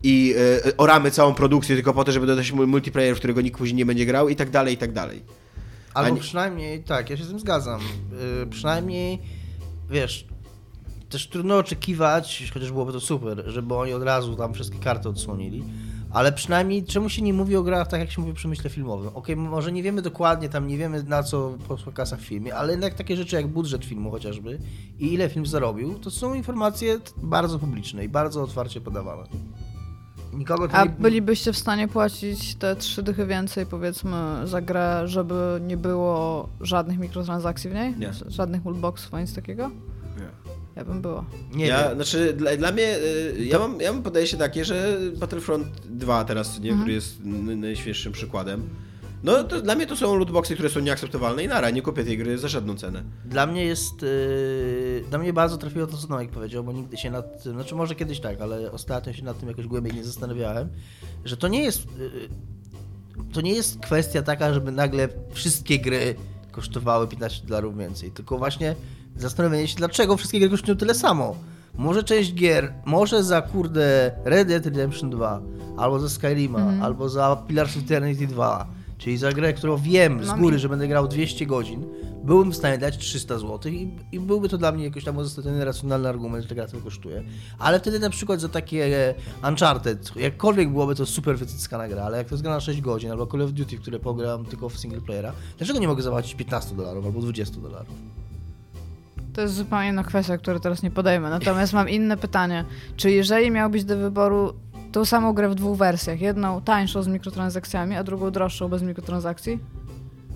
i 0.03 0.35
e, 0.67 0.77
oramy 0.77 1.11
całą 1.11 1.35
produkcję 1.35 1.77
tylko 1.77 1.95
po 1.95 2.05
to, 2.05 2.13
żeby 2.13 2.27
dodać 2.27 2.53
mu- 2.53 2.67
multiplayer, 2.67 3.15
w 3.15 3.19
którego 3.19 3.41
nikt 3.41 3.59
później 3.59 3.77
nie 3.77 3.87
będzie 3.87 4.07
grał 4.07 4.29
i 4.29 4.37
tak 4.37 4.51
dalej, 4.51 4.75
i 4.75 4.77
tak 4.77 4.93
dalej. 4.93 5.23
Albo 5.95 6.15
nie- 6.15 6.21
przynajmniej, 6.21 6.83
tak, 6.83 7.11
ja 7.11 7.17
się 7.17 7.25
z 7.25 7.29
tym 7.29 7.39
zgadzam. 7.41 7.81
Yy, 8.41 8.47
przynajmniej, 8.47 9.19
wiesz, 9.91 10.27
też 11.09 11.29
trudno 11.29 11.57
oczekiwać, 11.59 12.51
chociaż 12.55 12.73
byłoby 12.73 12.93
to 12.93 13.01
super, 13.01 13.43
żeby 13.47 13.75
oni 13.75 13.93
od 13.93 14.03
razu 14.03 14.37
tam 14.37 14.55
wszystkie 14.55 14.79
karty 14.79 15.09
odsłonili, 15.09 15.65
ale 16.11 16.33
przynajmniej 16.33 16.85
czemu 16.85 17.09
się 17.09 17.23
nie 17.23 17.33
mówi 17.33 17.57
o 17.57 17.63
grach 17.63 17.89
tak, 17.89 18.01
jak 18.01 18.11
się 18.11 18.21
mówi 18.21 18.33
o 18.33 18.37
przemyśle 18.37 18.71
filmowym? 18.71 19.11
Okej, 19.15 19.37
może 19.37 19.73
nie 19.73 19.83
wiemy 19.83 20.03
dokładnie, 20.03 20.49
tam 20.49 20.67
nie 20.67 20.79
wiemy 20.79 21.03
na 21.03 21.23
co 21.23 21.55
poszła 21.69 21.93
kasa 21.93 22.17
w 22.17 22.21
filmie, 22.21 22.55
ale 22.55 22.71
jednak 22.73 22.95
takie 22.95 23.17
rzeczy 23.17 23.37
jak 23.37 23.47
budżet 23.47 23.85
filmu 23.85 24.11
chociażby 24.11 24.59
i 24.99 25.13
ile 25.13 25.29
film 25.29 25.47
zarobił, 25.47 25.99
to 25.99 26.11
są 26.11 26.35
informacje 26.35 26.99
bardzo 27.17 27.59
publiczne 27.59 28.05
i 28.05 28.09
bardzo 28.09 28.43
otwarcie 28.43 28.81
podawane. 28.81 29.29
Nikogo 30.33 30.69
A 30.73 30.85
nie... 30.85 30.91
bylibyście 30.91 31.53
w 31.53 31.59
stanie 31.59 31.89
płacić 31.89 32.55
te 32.55 32.77
trzy 32.77 33.03
dychy 33.03 33.27
więcej, 33.27 33.67
powiedzmy, 33.67 34.17
za 34.45 34.61
grę, 34.61 35.03
żeby 35.05 35.61
nie 35.67 35.77
było 35.77 36.49
żadnych 36.61 36.99
mikrotransakcji 36.99 37.71
w 37.71 37.75
niej? 37.75 37.97
Nie. 37.99 38.13
Żadnych 38.27 38.65
lootboxów, 38.65 39.15
ani 39.15 39.23
nic 39.25 39.35
takiego? 39.35 39.71
Nie. 40.79 40.85
Ja 40.85 40.85
bym 40.85 41.03
była. 41.03 41.25
Nie 41.53 41.67
ja, 41.67 41.85
wiem. 41.89 41.95
znaczy, 41.95 42.33
dla, 42.33 42.57
dla 42.57 42.73
mnie, 42.73 42.97
y, 42.99 43.45
ja 43.45 43.59
mam, 43.59 43.81
ja 43.81 43.93
mam 43.93 44.03
podejście 44.03 44.37
takie, 44.37 44.65
że 44.65 44.99
Battlefront 45.17 45.67
2 45.87 46.25
teraz, 46.25 46.61
nie, 46.61 46.71
Mhm. 46.71 46.79
który 46.81 46.93
jest 46.93 47.21
najświeższym 47.57 48.13
przykładem, 48.13 48.69
no 49.23 49.45
to 49.45 49.61
dla 49.63 49.75
mnie 49.75 49.87
to 49.87 49.97
są 49.97 50.17
lootboxy, 50.17 50.55
które 50.55 50.69
są 50.69 50.81
nieakceptowalne 50.81 51.45
i 51.45 51.49
nara, 51.49 51.71
nie 51.71 51.83
kupię 51.83 52.05
tej 52.05 52.19
gry 52.19 52.39
za 52.39 52.49
żadną 52.49 52.77
cenę. 52.77 53.03
Dla 53.25 53.47
mnie 53.47 53.65
jest. 53.65 54.03
Yy, 54.03 55.05
dla 55.11 55.19
mnie 55.19 55.33
bardzo 55.33 55.59
trafiło 55.59 55.87
to, 55.87 55.97
co 55.97 56.09
Noek 56.09 56.31
powiedział, 56.31 56.65
bo 56.65 56.73
nigdy 56.73 56.97
się 56.97 57.11
nad 57.11 57.43
tym. 57.43 57.53
Znaczy, 57.53 57.75
może 57.75 57.95
kiedyś 57.95 58.21
tak, 58.21 58.41
ale 58.41 58.73
ostatnio 58.73 59.13
się 59.13 59.25
nad 59.25 59.39
tym 59.41 59.49
jakoś 59.49 59.67
głębiej 59.67 59.95
nie 59.95 60.05
zastanawiałem, 60.05 60.69
że 61.25 61.37
to 61.37 61.49
nie 61.49 61.63
jest. 61.63 61.87
Yy, 61.99 62.29
to 63.33 63.41
nie 63.41 63.53
jest 63.55 63.79
kwestia 63.79 64.23
taka, 64.23 64.55
żeby 64.55 64.73
nagle 64.73 65.09
wszystkie 65.33 65.79
gry 65.79 66.15
kosztowały 66.53 67.09
15 67.09 67.47
dolarów 67.47 67.79
więcej, 67.79 68.11
tylko 68.11 68.39
właśnie 68.39 68.75
zastanowienie 69.19 69.69
się, 69.69 69.77
dlaczego 69.77 70.17
wszystkie 70.17 70.41
gry 70.41 70.49
kosztują 70.51 70.77
tyle 70.77 70.95
samo. 70.95 71.37
Może 71.77 72.05
część 72.05 72.35
gier, 72.35 72.73
może 72.85 73.25
za 73.25 73.43
kurde 73.43 74.11
Red 74.25 74.49
Dead 74.49 74.65
Redemption 74.65 75.11
2, 75.11 75.41
albo 75.77 75.99
za 75.99 76.09
Skyrima, 76.09 76.59
Mhm. 76.59 76.83
albo 76.83 77.09
za 77.09 77.37
Pillars 77.49 77.77
of 77.77 77.83
Eternity 77.83 78.27
2, 78.27 78.67
czyli 78.99 79.17
za 79.19 79.33
grę, 79.33 79.53
którą 79.53 79.77
wiem 79.77 80.25
z 80.25 80.27
Mam 80.29 80.41
góry, 80.41 80.59
że 80.59 80.69
będę 80.69 80.89
grał 80.89 81.09
200 81.09 81.47
godzin, 81.47 81.85
byłbym 82.25 82.53
w 82.53 82.57
stanie 82.57 82.79
dać 82.79 82.99
300 82.99 83.39
zł 83.39 83.73
i, 83.73 83.97
i 84.13 84.21
byłby 84.21 84.49
to 84.49 84.59
dla 84.59 84.73
mnie 84.73 84.85
jakoś 84.85 85.05
tam 85.05 85.17
uzasadniony, 85.17 85.65
racjonalny 85.65 86.09
argument, 86.09 86.43
że 86.43 86.49
ta 86.49 86.55
gra 86.55 86.67
tyle 86.67 86.83
kosztuje. 86.83 87.23
Ale 87.59 87.81
wtedy 87.81 87.99
na 87.99 88.11
przykład 88.11 88.41
za 88.41 88.49
takie 88.49 89.15
Uncharted, 89.49 90.17
jakkolwiek 90.17 90.71
byłoby 90.71 90.95
to 90.95 91.07
super 91.07 91.39
wycyckana 91.39 91.89
gra, 91.89 92.03
ale 92.03 92.19
jak 92.19 92.29
to 92.29 92.35
jest 92.35 92.43
gra 92.43 92.53
na 92.55 92.61
6 92.61 92.81
godzin, 92.81 93.11
albo 93.11 93.27
Call 93.27 93.43
of 93.43 93.53
Duty, 93.53 93.79
które 93.79 93.99
pogram 93.99 94.45
tylko 94.45 94.69
w 94.69 94.79
single 94.79 95.01
playera, 95.01 95.33
dlaczego 95.59 95.79
nie 95.79 95.89
mogę 95.89 96.03
zapłacić 96.03 96.35
15 96.35 96.77
dolarów 96.77 97.07
albo 97.07 97.21
20 97.21 97.61
dolarów? 97.61 97.95
To 99.39 99.43
jest 99.43 99.55
zupełnie 99.55 99.89
inna 99.89 100.05
kwestia, 100.05 100.39
której 100.39 100.61
teraz 100.61 100.83
nie 100.83 100.91
podejmę. 100.91 101.31
Natomiast 101.31 101.73
mam 101.73 101.89
inne 101.89 102.17
pytanie. 102.17 102.65
Czy 102.97 103.11
jeżeli 103.11 103.51
miałbyś 103.51 103.85
do 103.85 103.97
wyboru 103.97 104.55
tą 104.93 105.05
samą 105.05 105.33
grę 105.33 105.49
w 105.49 105.55
dwóch 105.55 105.79
wersjach, 105.79 106.21
jedną 106.21 106.63
tańszą 106.63 107.03
z 107.03 107.09
mikrotransakcjami, 107.09 107.97
a 107.97 108.05
drugą 108.05 108.31
droższą 108.31 108.69
bez 108.69 108.83
mikrotransakcji? 108.83 109.59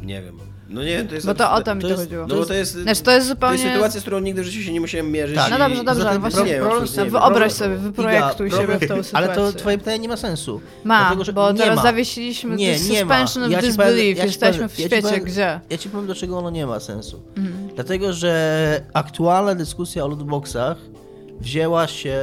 Nie 0.03 0.23
wiem. 0.23 0.52
No 0.73 0.83
nie, 0.85 1.05
to 1.05 1.15
jest... 1.15 1.27
Bo 1.27 1.35
to 1.35 1.53
o 1.53 1.63
to 1.63 1.75
mi 1.75 1.81
to 1.83 1.87
to 1.89 1.93
jest- 1.93 2.03
chodziło. 2.05 2.27
No 2.27 2.35
bo 2.35 2.47
to 2.47 2.55
jest... 2.55 2.73
Znaczy 2.75 3.03
to 3.03 3.11
jest 3.11 3.27
To 3.29 3.35
zupełnie... 3.35 3.59
jest 3.63 3.73
sytuacja, 3.75 4.01
z 4.01 4.03
którą 4.03 4.21
nigdy 4.21 4.43
w 4.43 4.45
życiu 4.45 4.61
się 4.63 4.73
nie 4.73 4.81
musiałem 4.81 5.11
mierzyć. 5.11 5.37
Tak. 5.37 5.51
No 5.51 5.59
dobrze, 5.59 5.85
dobrze, 5.85 6.11
ale 6.11 6.19
właśnie 6.19 6.43
problem- 6.61 7.11
wyobraź 7.11 7.53
sobie, 7.53 7.77
wyprojektuj 7.77 8.49
Iga, 8.49 8.57
siebie 8.57 8.75
w 8.77 8.81
tą 8.81 8.87
sytuację. 9.03 9.13
Ale 9.19 9.29
to 9.29 9.53
twoje 9.53 9.79
pytanie 9.79 9.99
nie 9.99 10.09
ma 10.09 10.17
sensu. 10.17 10.61
Ma, 10.85 11.01
Dlatego, 11.01 11.25
że 11.25 11.33
bo 11.33 11.53
nie 11.53 11.59
teraz 11.59 11.77
ma. 11.77 11.83
zawiesiliśmy 11.83 12.57
Nie, 12.57 12.67
nie 12.81 13.05
ma. 13.05 13.15
suspension 13.25 13.45
of 13.45 13.51
Ja 13.51 13.61
ci 13.61 13.67
disbelief. 13.67 14.19
ja 14.19 14.25
Jesteśmy 14.25 14.69
w 14.69 14.73
ja 14.73 14.77
ci 14.77 14.83
świecie, 14.91 15.09
powiem- 15.09 15.25
gdzie... 15.25 15.61
Ja 15.71 15.79
ci 15.79 15.89
powiem, 15.91 16.07
dlaczego 16.07 16.39
ono 16.39 16.51
nie 16.51 16.67
ma 16.67 16.81
sensu. 16.81 17.23
Mhm. 17.37 17.69
Dlatego, 17.75 18.13
że 18.13 18.81
aktualna 18.95 19.55
dyskusja 19.55 20.05
o 20.05 20.09
lootboxach 20.09 20.77
wzięła 21.41 21.87
się 21.87 22.21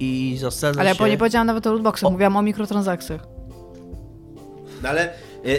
i 0.00 0.36
zasadza 0.40 0.80
Ale 0.80 0.88
ja 0.88 0.94
się... 0.94 1.04
nie 1.10 1.18
powiedziałam 1.18 1.46
nawet 1.46 1.66
o 1.66 1.72
lootboxach, 1.72 2.06
O- 2.08 2.10
mówiłam 2.10 2.36
o 2.36 2.42
mikrotransakcjach. 2.42 3.20
No 4.82 4.88
ale 4.88 5.10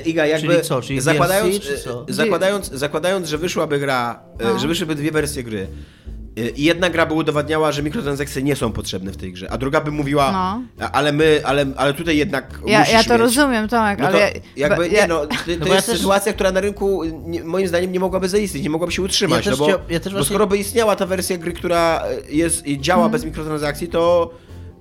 Iga, 0.06 0.26
jakby 0.26 0.48
Czyli 0.48 0.62
co, 0.62 0.82
czyli 0.82 1.02
zakładając, 1.02 1.56
DLC, 1.60 1.68
czy 1.68 1.78
co? 1.84 2.06
e, 2.10 2.14
zakładając, 2.14 2.72
zakładając, 2.72 3.28
że 3.28 3.38
wyszłaby 3.38 3.80
gra, 3.80 4.20
e, 4.40 4.44
No. 4.54 4.60
że 4.60 4.68
wyszłyby 4.68 4.96
dwie 4.96 5.12
wersje 5.12 5.44
gry 5.44 5.68
e, 6.38 6.50
i 6.50 6.64
jedna 6.64 6.90
gra 6.90 7.06
by 7.06 7.14
udowadniała, 7.14 7.72
że 7.72 7.84
mikrotransakcje 7.84 8.44
nie 8.44 8.56
są 8.56 8.72
potrzebne 8.72 9.12
w 9.12 9.18
tej 9.18 9.34
grze, 9.34 9.52
a 9.52 9.58
druga 9.58 9.82
by 9.82 9.92
mówiła, 9.92 10.32
No. 10.78 10.88
ale 10.92 11.12
my, 11.12 11.42
ale, 11.44 11.66
ale 11.78 11.94
tutaj 11.94 12.18
jednak 12.18 12.60
Ja, 12.66 12.86
ja 12.88 13.04
to 13.04 13.14
mieć. 13.14 13.20
rozumiem, 13.22 13.68
Tomek, 13.70 14.00
No 14.00 14.06
to 14.08 14.12
ale... 14.14 14.20
ja- 14.20 14.30
jakby, 14.58 14.76
ba- 14.84 14.88
nie 14.88 14.98
ja- 14.98 15.08
no, 15.08 15.20
to, 15.26 15.28
to 15.28 15.60
bo 15.60 15.66
ja 15.68 15.76
jest 15.76 15.88
też- 15.88 15.98
sytuacja, 15.98 16.34
która 16.34 16.52
na 16.52 16.60
rynku 16.62 17.04
nie, 17.26 17.44
moim 17.44 17.68
zdaniem 17.68 17.92
nie 17.92 18.00
mogłaby 18.00 18.30
zaistnieć, 18.30 18.64
nie 18.64 18.70
mogłaby 18.70 18.92
się 18.94 19.02
utrzymać, 19.02 19.46
Ja 19.46 19.52
no 19.52 19.58
bo, 19.58 19.70
ja 19.70 19.78
bo 19.78 20.10
właśnie- 20.10 20.24
skoro 20.24 20.48
by 20.48 20.58
istniała 20.58 20.96
ta 20.96 21.06
wersja 21.06 21.38
gry, 21.38 21.52
która 21.54 22.04
jest, 22.30 22.68
i 22.68 22.82
działa 22.82 23.04
Mhm. 23.06 23.12
bez 23.12 23.26
mikrotransakcji, 23.26 23.88
to, 23.88 24.34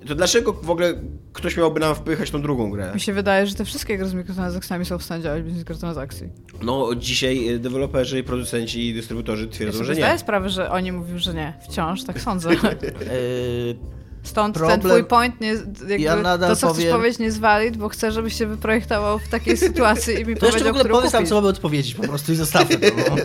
to 0.07 0.15
dlaczego 0.15 0.53
w 0.53 0.71
ogóle 0.71 0.95
ktoś 1.33 1.57
miałby 1.57 1.81
nam 1.81 1.95
wpychać 1.95 2.31
tą 2.31 2.43
drugą 2.43 2.71
grę? 2.71 2.91
Mi 2.95 3.01
się 3.01 3.13
wydaje, 3.13 3.47
że 3.47 3.55
te 3.55 3.65
wszystkie 3.65 3.99
gry 3.99 4.09
z 4.09 4.15
mikrotransakcjami 4.15 4.85
są 4.85 4.99
w 4.99 5.03
stanie 5.03 5.23
działać 5.23 5.43
bez 5.43 5.55
mikrotransakcji. 5.55 6.29
No 6.63 6.95
dzisiaj 6.95 7.49
e, 7.49 7.59
deweloperzy, 7.59 8.23
producenci 8.25 8.89
i 8.89 8.95
dystrybutorzy 8.95 9.45
Ja 9.45 9.51
twierdzą, 9.53 9.79
sobie 9.79 9.87
że 9.87 9.95
zdaję 9.95 10.13
nie. 10.13 10.19
sprawę, 10.19 10.49
że 10.51 10.71
oni 10.71 10.93
mówią, 10.93 11.19
że 11.19 11.35
nie. 11.35 11.55
Wciąż 11.69 12.05
tak 12.05 12.21
sądzę. 12.21 12.51
Yy, 14.23 14.29
Stąd 14.29 14.55
ten 14.57 14.63
Problem- 14.63 14.81
twój 14.81 15.05
point, 15.05 15.41
nie, 15.41 15.49
jakby 15.81 15.99
Ja 16.01 16.17
nadal 16.17 16.51
to, 16.51 16.57
co 16.57 16.67
powiem- 16.69 16.83
chcesz 16.83 16.93
powiedzieć, 16.95 17.19
nie 17.19 17.27
jest 17.27 17.41
valid, 17.41 17.77
bo 17.77 17.89
chcę, 17.89 18.13
żebyś 18.13 18.35
się 18.39 18.47
wyprojektował 18.47 19.19
w 19.19 19.29
takiej 19.29 19.57
sytuacji 19.67 20.15
i 20.21 20.25
mi 20.25 20.37
to 20.37 20.47
jeszcze 20.47 20.49
w 20.49 20.51
powiedział, 20.51 20.69
ogóle 20.69 20.85
powiedz 20.85 21.13
nam, 21.13 21.21
kupisz. 21.23 21.29
co 21.29 21.35
mamy 21.35 21.49
odpowiedzieć 21.49 21.95
po 21.95 22.03
prostu 22.03 22.33
i 22.33 22.37
zostawmy 22.37 22.77
to. 22.79 22.87
No. 23.11 23.17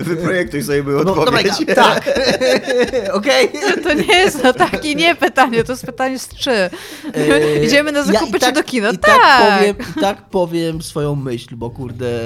Wyprojektuj 0.14 0.62
sobie 0.62 0.82
by 0.82 0.92
No, 0.92 1.04
dobra, 1.04 1.22
odpowiedź. 1.22 1.52
tak. 1.74 2.10
Okej. 3.18 3.48
To 3.82 3.92
nie 3.92 4.16
jest 4.18 4.44
no 4.44 4.52
takie 4.52 4.94
nie 4.94 5.14
pytanie, 5.14 5.64
to 5.64 5.72
jest 5.72 5.86
pytanie 5.86 6.18
z 6.18 6.28
czy. 6.28 6.50
Eee, 6.50 7.66
Idziemy 7.66 7.92
na 7.92 7.98
ja 7.98 8.04
zakupy 8.04 8.36
i 8.36 8.40
tak, 8.40 8.48
czy 8.48 8.54
do 8.54 8.62
kina? 8.62 8.90
I 8.90 8.98
tak. 8.98 9.16
tak 9.20 9.58
powiem, 9.58 9.76
I 9.96 10.00
tak 10.00 10.28
powiem 10.30 10.82
swoją 10.82 11.14
myśl, 11.14 11.56
bo 11.56 11.70
kurde... 11.70 12.20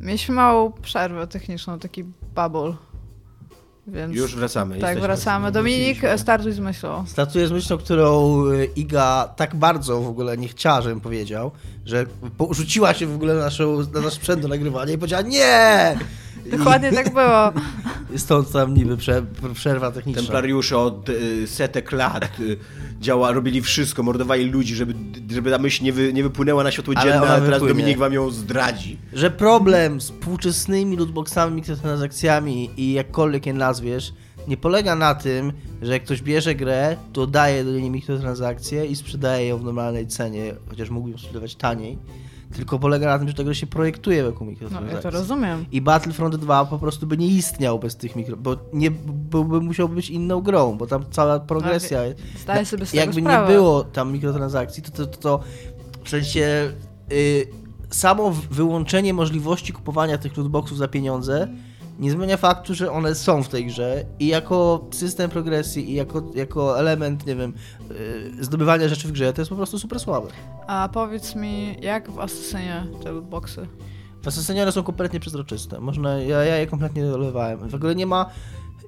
Mieliśmy 0.00 0.34
małą 0.34 0.72
przerwę 0.72 1.26
techniczną, 1.26 1.78
taki 1.78 2.04
bubble. 2.34 2.74
Więc 3.86 4.16
Już 4.16 4.36
wracamy. 4.36 4.78
tak, 4.78 5.00
wracamy. 5.00 5.52
Dominik, 5.52 5.80
Wróciliśmy. 5.98 6.18
startuj 6.18 6.52
z 6.52 6.58
myślą. 6.58 7.04
Startuję 7.06 7.48
z 7.48 7.52
myślą, 7.52 7.78
którą 7.78 8.40
e, 8.50 8.64
Iga 8.64 9.28
tak 9.36 9.54
bardzo 9.56 10.00
w 10.00 10.08
ogóle 10.08 10.36
nie 10.36 10.48
chciała, 10.48 10.82
żebym 10.82 11.00
powiedział, 11.00 11.50
że 11.86 12.06
rzuciła 12.50 12.94
się 12.94 13.06
w 13.06 13.14
ogóle 13.14 13.34
na, 13.34 13.40
naszą, 13.40 13.78
na 13.94 14.00
nasz 14.00 14.12
sprzęt 14.12 14.42
do 14.42 14.48
nagrywania 14.48 14.92
i 14.92 14.98
powiedziała 14.98 15.22
nie! 15.22 15.96
Dokładnie 16.50 16.92
tak 16.92 17.12
było. 17.14 17.52
Stąd 18.16 18.52
tam 18.52 18.74
niby 18.74 18.96
prze, 18.96 19.22
przerwa 19.54 19.90
techniczna. 19.90 20.22
Templariusze 20.22 20.78
od 20.78 21.08
y, 21.08 21.46
setek 21.46 21.92
lat 21.92 22.40
y, 22.40 22.56
działa, 23.00 23.32
robili 23.32 23.62
wszystko, 23.62 24.02
mordowali 24.02 24.44
ludzi, 24.44 24.74
żeby, 24.74 24.94
żeby 25.30 25.50
ta 25.50 25.58
myśl 25.58 25.84
nie, 25.84 25.92
wy, 25.92 26.12
nie 26.12 26.22
wypłynęła 26.22 26.64
na 26.64 26.70
światło 26.70 26.94
Ale 26.96 27.12
dzienne, 27.12 27.26
a 27.26 27.40
teraz 27.40 27.44
wypłynie. 27.44 27.74
Dominik 27.74 27.98
wam 27.98 28.12
ją 28.12 28.30
zdradzi. 28.30 28.98
Że 29.12 29.30
problem 29.30 30.00
z 30.00 30.04
współczesnymi 30.04 30.96
lootboxami, 30.96 31.56
mikrotransakcjami 31.56 32.70
i 32.76 32.92
jakkolwiek 32.92 33.46
je 33.46 33.52
nazwiesz, 33.52 34.12
nie 34.48 34.56
polega 34.56 34.94
na 34.94 35.14
tym, 35.14 35.52
że 35.82 35.92
jak 35.92 36.04
ktoś 36.04 36.22
bierze 36.22 36.54
grę, 36.54 36.96
to 37.12 37.26
daje 37.26 37.64
do 37.64 37.70
niej 37.70 37.90
mikrotransakcje 37.90 38.86
i 38.86 38.96
sprzedaje 38.96 39.48
ją 39.48 39.58
w 39.58 39.64
normalnej 39.64 40.06
cenie, 40.06 40.54
chociaż 40.68 40.90
mógłby 40.90 41.10
ją 41.10 41.18
sprzedawać 41.18 41.54
taniej, 41.54 41.98
tylko 42.56 42.78
polega 42.78 43.06
na 43.06 43.18
tym, 43.18 43.28
że 43.28 43.34
ta 43.34 43.44
gra 43.44 43.54
się 43.54 43.66
projektuje 43.66 44.24
wokół 44.24 44.44
No 44.46 44.50
mikrotransakcji. 44.50 44.96
ja 44.96 45.02
to 45.02 45.10
rozumiem. 45.10 45.64
I 45.72 45.80
Battlefront 45.80 46.36
2 46.36 46.64
po 46.64 46.78
prostu 46.78 47.06
by 47.06 47.16
nie 47.16 47.26
istniał 47.28 47.78
bez 47.78 47.96
tych 47.96 48.16
mikro... 48.16 48.36
bo 48.36 48.56
nie 48.72 48.90
byłby 49.06 49.60
musiał 49.60 49.88
być 49.88 50.10
inną 50.10 50.40
grą, 50.40 50.76
bo 50.78 50.86
tam 50.86 51.04
cała 51.10 51.40
progresja... 51.40 51.98
Zdaję 52.42 52.66
sobie 52.66 52.86
z 52.86 52.90
tego 52.90 53.00
Jakby 53.00 53.20
sprawę. 53.20 53.48
nie 53.48 53.54
było 53.54 53.84
tam 53.84 54.12
mikrotransakcji, 54.12 54.82
to, 54.82 54.90
to, 54.90 55.06
to, 55.06 55.16
to 55.18 55.40
w 56.04 56.08
sensie 56.08 56.72
y, 57.12 57.46
samo 57.90 58.30
wyłączenie 58.50 59.14
możliwości 59.14 59.72
kupowania 59.72 60.18
tych 60.18 60.36
lootboxów 60.36 60.78
za 60.78 60.88
pieniądze 60.88 61.48
nie 61.98 62.10
zmienia 62.10 62.36
faktu, 62.36 62.74
że 62.74 62.92
one 62.92 63.14
są 63.14 63.42
w 63.42 63.48
tej 63.48 63.66
grze 63.66 64.04
i 64.18 64.26
jako 64.26 64.86
system 64.92 65.30
progresji 65.30 65.90
i 65.90 65.94
jako, 65.94 66.22
jako 66.34 66.78
element, 66.78 67.26
nie 67.26 67.36
wiem, 67.36 67.52
y, 67.90 68.44
zdobywania 68.44 68.88
rzeczy 68.88 69.08
w 69.08 69.12
grze, 69.12 69.32
to 69.32 69.40
jest 69.40 69.50
po 69.50 69.56
prostu 69.56 69.78
super 69.78 70.00
słabe. 70.00 70.28
A 70.66 70.88
powiedz 70.92 71.34
mi, 71.34 71.76
jak 71.80 72.10
w 72.10 72.20
Assassinie 72.20 72.86
te 73.02 73.12
lootboxy? 73.12 73.66
W 74.22 74.28
Assassinie 74.28 74.62
one 74.62 74.72
są 74.72 74.82
kompletnie 74.82 75.20
przezroczyste. 75.20 75.80
Można, 75.80 76.18
ja, 76.18 76.44
ja 76.44 76.56
je 76.56 76.66
kompletnie 76.66 77.04
dolewałem. 77.04 77.68
W 77.68 77.74
ogóle 77.74 77.94
nie 77.94 78.06
ma, 78.06 78.30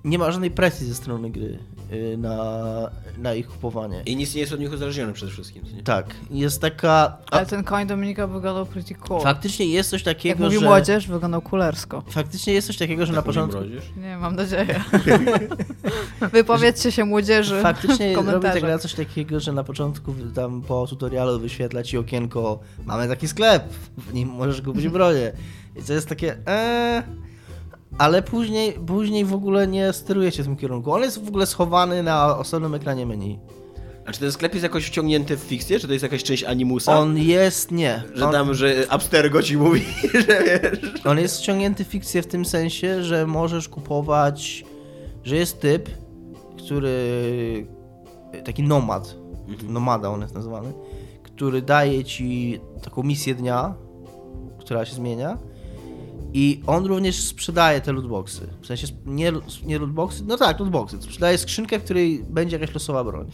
nie 0.07 0.19
ma 0.19 0.31
żadnej 0.33 0.51
presji 0.51 0.87
ze 0.87 0.95
strony 0.95 1.31
gry 1.31 1.59
y, 1.93 2.17
na, 2.19 2.91
na 3.19 3.35
ich 3.35 3.49
kupowanie. 3.49 4.03
I 4.07 4.17
nic 4.17 4.35
nie 4.35 4.41
jest 4.41 4.53
od 4.53 4.61
nich 4.61 4.73
uzależnione 4.73 5.13
przede 5.13 5.33
wszystkim. 5.33 5.63
co 5.65 5.77
Nie? 5.77 5.83
Tak, 5.83 6.15
jest 6.31 6.61
taka... 6.61 6.91
A, 6.91 7.37
Ale 7.37 7.47
ten 7.47 7.65
koń 7.65 7.87
Dominika 7.87 8.27
wyglądał 8.27 8.67
pretty 8.67 8.95
cool. 8.95 9.23
faktycznie 9.23 9.67
jest 9.67 9.91
coś 9.91 10.07
Jak 10.07 10.17
takiego, 10.17 10.45
mówi 10.45 10.59
że... 10.59 10.65
młodzież, 10.65 11.09
wyglądał 11.09 11.43
kulersko. 11.43 12.03
Faktycznie 12.09 12.53
jest 12.53 12.67
coś 12.67 12.77
takiego, 12.77 13.07
że 13.07 13.13
na 13.13 13.19
Tak 13.23 13.27
mówi 13.27 13.35
początku... 13.37 13.61
młodzież. 13.61 13.85
Nie, 13.97 14.17
mam 14.17 14.37
nadzieję. 14.37 14.85
Wypowiedzcie 16.33 16.93
się 16.93 17.05
młodzieży 17.05 17.63
Faktycznie 17.63 18.17
robi 18.17 18.47
ta 18.47 18.61
gra 18.61 18.79
coś 18.79 18.95
takiego, 18.95 19.41
że 19.41 19.53
na 19.53 19.65
początku 19.65 20.15
tam 20.35 20.63
po 20.63 20.87
tutorialu 20.87 21.41
wyświetla 21.41 21.83
ci 21.83 21.99
okienko 21.99 22.59
mamy 22.85 23.09
taki 23.09 23.29
sklep, 23.29 23.65
w 23.99 24.15
nim 24.15 24.29
możesz 24.29 24.63
kupić 24.63 24.89
broję. 24.89 25.33
I 25.77 25.83
to 25.83 25.93
jest 25.93 26.09
takie 26.09 26.37
eee, 26.47 27.03
ale 27.99 28.23
później, 28.23 28.73
później 28.73 29.25
w 29.25 29.35
ogóle 29.35 29.67
nie 29.67 29.93
steruje 29.93 30.33
się 30.33 30.43
w 30.43 30.47
tym 30.47 30.57
kierunku. 30.57 30.93
On 30.93 31.03
jest 31.03 31.25
w 31.25 31.29
ogóle 31.29 31.47
schowany 31.47 32.03
na 32.03 32.39
osobnym 32.39 32.75
ekranie 32.75 33.07
menu. 33.07 33.39
A 34.07 34.13
czy 34.13 34.21
ten 34.21 34.33
sklep 34.33 34.55
jest 34.55 34.63
jakoś 34.63 34.87
wciągnięty 34.87 35.37
w 35.37 35.41
fikcję? 35.41 35.81
Czy 35.81 35.87
to 35.87 35.93
jest 35.93 36.03
jakaś 36.03 36.23
część 36.23 36.45
animusa? 36.45 36.99
On 36.99 37.19
jest, 37.19 37.71
nie. 37.71 38.03
Że 38.15 38.27
On, 38.27 38.33
tam, 38.33 38.55
że 38.55 38.87
Abstergo 38.89 39.43
ci 39.43 39.57
mówi, 39.57 39.85
że 40.29 40.45
wiesz... 40.45 41.07
on 41.07 41.19
jest 41.19 41.41
ściągnięty 41.43 41.85
w 41.85 41.89
fikcję 41.89 42.23
w 42.23 42.27
tym 42.27 42.45
sensie, 42.45 43.03
że 43.03 43.27
możesz 43.27 43.69
kupować, 43.69 44.65
że 45.25 45.37
jest 45.37 45.61
typ, 45.61 45.89
który 46.59 47.67
taki 48.45 48.63
nomad, 48.63 49.15
Nomada 49.69 50.11
on 50.11 50.23
jest 50.23 50.35
nazywany, 50.35 50.73
który 51.23 51.63
daje 51.63 52.05
ci 52.05 52.61
taką 52.83 53.03
misję 53.03 53.35
dnia, 53.35 53.75
która 54.59 54.85
się 54.85 54.95
zmienia. 54.95 55.39
I 56.37 56.63
on 56.67 56.87
również 56.87 57.21
sprzedaje 57.21 57.81
te 57.81 57.93
lootboxy. 57.93 58.47
W 58.61 58.67
sensie 58.67 58.87
nie, 59.07 59.33
nie 59.65 59.79
lootboxy, 59.79 60.25
no 60.27 60.37
tak, 60.37 60.61
lootboxy. 60.61 61.03
Sprzedaje 61.03 61.39
skrzynkę, 61.39 61.79
w 61.79 61.85
której 61.85 62.25
będzie 62.31 62.59
jakaś 62.59 62.75
losowa 62.75 63.05
broń. 63.05 63.31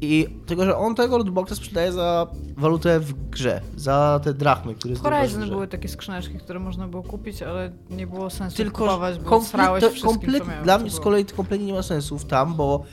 I 0.00 0.26
tylko, 0.46 0.64
że 0.64 0.76
on 0.76 0.94
tego 0.94 1.18
lootboxa 1.18 1.54
sprzedaje 1.54 1.92
za 1.92 2.26
walutę 2.56 3.00
w 3.00 3.30
grze, 3.30 3.60
za 3.76 4.20
te 4.24 4.34
drachmy, 4.34 4.74
które 4.74 4.94
W 4.94 5.00
Horizon 5.00 5.48
były 5.48 5.68
takie 5.68 5.88
skrzyneczki, 5.88 6.38
które 6.38 6.58
można 6.58 6.88
było 6.88 7.02
kupić, 7.02 7.42
ale 7.42 7.72
nie 7.90 8.06
było 8.06 8.30
sensu 8.30 8.56
Tylko 8.56 8.84
kupować, 8.84 9.18
bo 9.18 9.24
komplet, 9.24 9.84
wszystkim, 9.92 10.10
komplet. 10.10 10.44
Dla 10.62 10.78
mnie 10.78 10.90
z 10.90 11.00
kolei 11.00 11.24
to 11.24 11.36
kompletnie 11.36 11.66
nie 11.66 11.72
ma 11.72 11.82
sensu 11.82 12.18
tam, 12.28 12.54
bo 12.54 12.84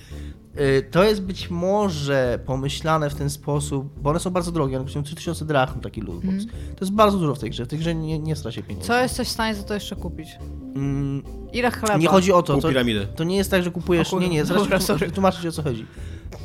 to 0.92 1.04
jest 1.04 1.22
być 1.22 1.50
może 1.50 2.40
pomyślane 2.46 3.10
w 3.10 3.16
ten 3.16 3.30
sposób, 3.30 4.00
bo 4.02 4.10
one 4.10 4.20
są 4.20 4.30
bardzo 4.30 4.52
drogie, 4.52 4.76
one 4.76 4.86
kosztują 4.86 5.04
3000 5.04 5.46
drachm 5.46 5.80
taki 5.80 6.02
lootbox. 6.02 6.44
Mhm. 6.44 6.50
To 6.76 6.86
jest 6.86 6.94
bardzo 6.94 7.18
dużo 7.18 7.36
w 7.36 7.40
tej 7.40 7.50
grze, 7.50 7.66
w 7.66 7.68
tej 7.68 7.80
grze 7.80 7.96
nie, 7.96 8.20
nie 8.20 8.36
straci 8.36 8.64
pieniędzy. 8.64 8.88
Co 8.88 9.02
jesteś 9.02 9.28
w 9.28 9.32
stanie 9.32 9.56
za 9.56 9.64
to 9.64 9.74
jeszcze 9.74 9.96
kupić? 9.96 10.30
Mm, 10.76 11.24
Ile 11.54 11.72
chleba? 11.72 11.98
nie 11.98 12.08
chodzi 12.08 12.34
o 12.34 12.44
to, 12.44 12.58
to, 12.62 12.70
to 13.16 13.24
nie 13.24 13.38
jest 13.38 13.52
tak, 13.52 13.64
że 13.64 13.72
kupujesz, 13.72 14.14
O 14.14 14.20
nie, 14.20 14.30
nie, 14.30 14.46
zaraz 14.46 14.64
dobra, 14.64 14.80
sorry. 14.80 15.12
ci 15.42 15.48
o 15.48 15.52
co 15.52 15.64
chodzi. 15.64 15.86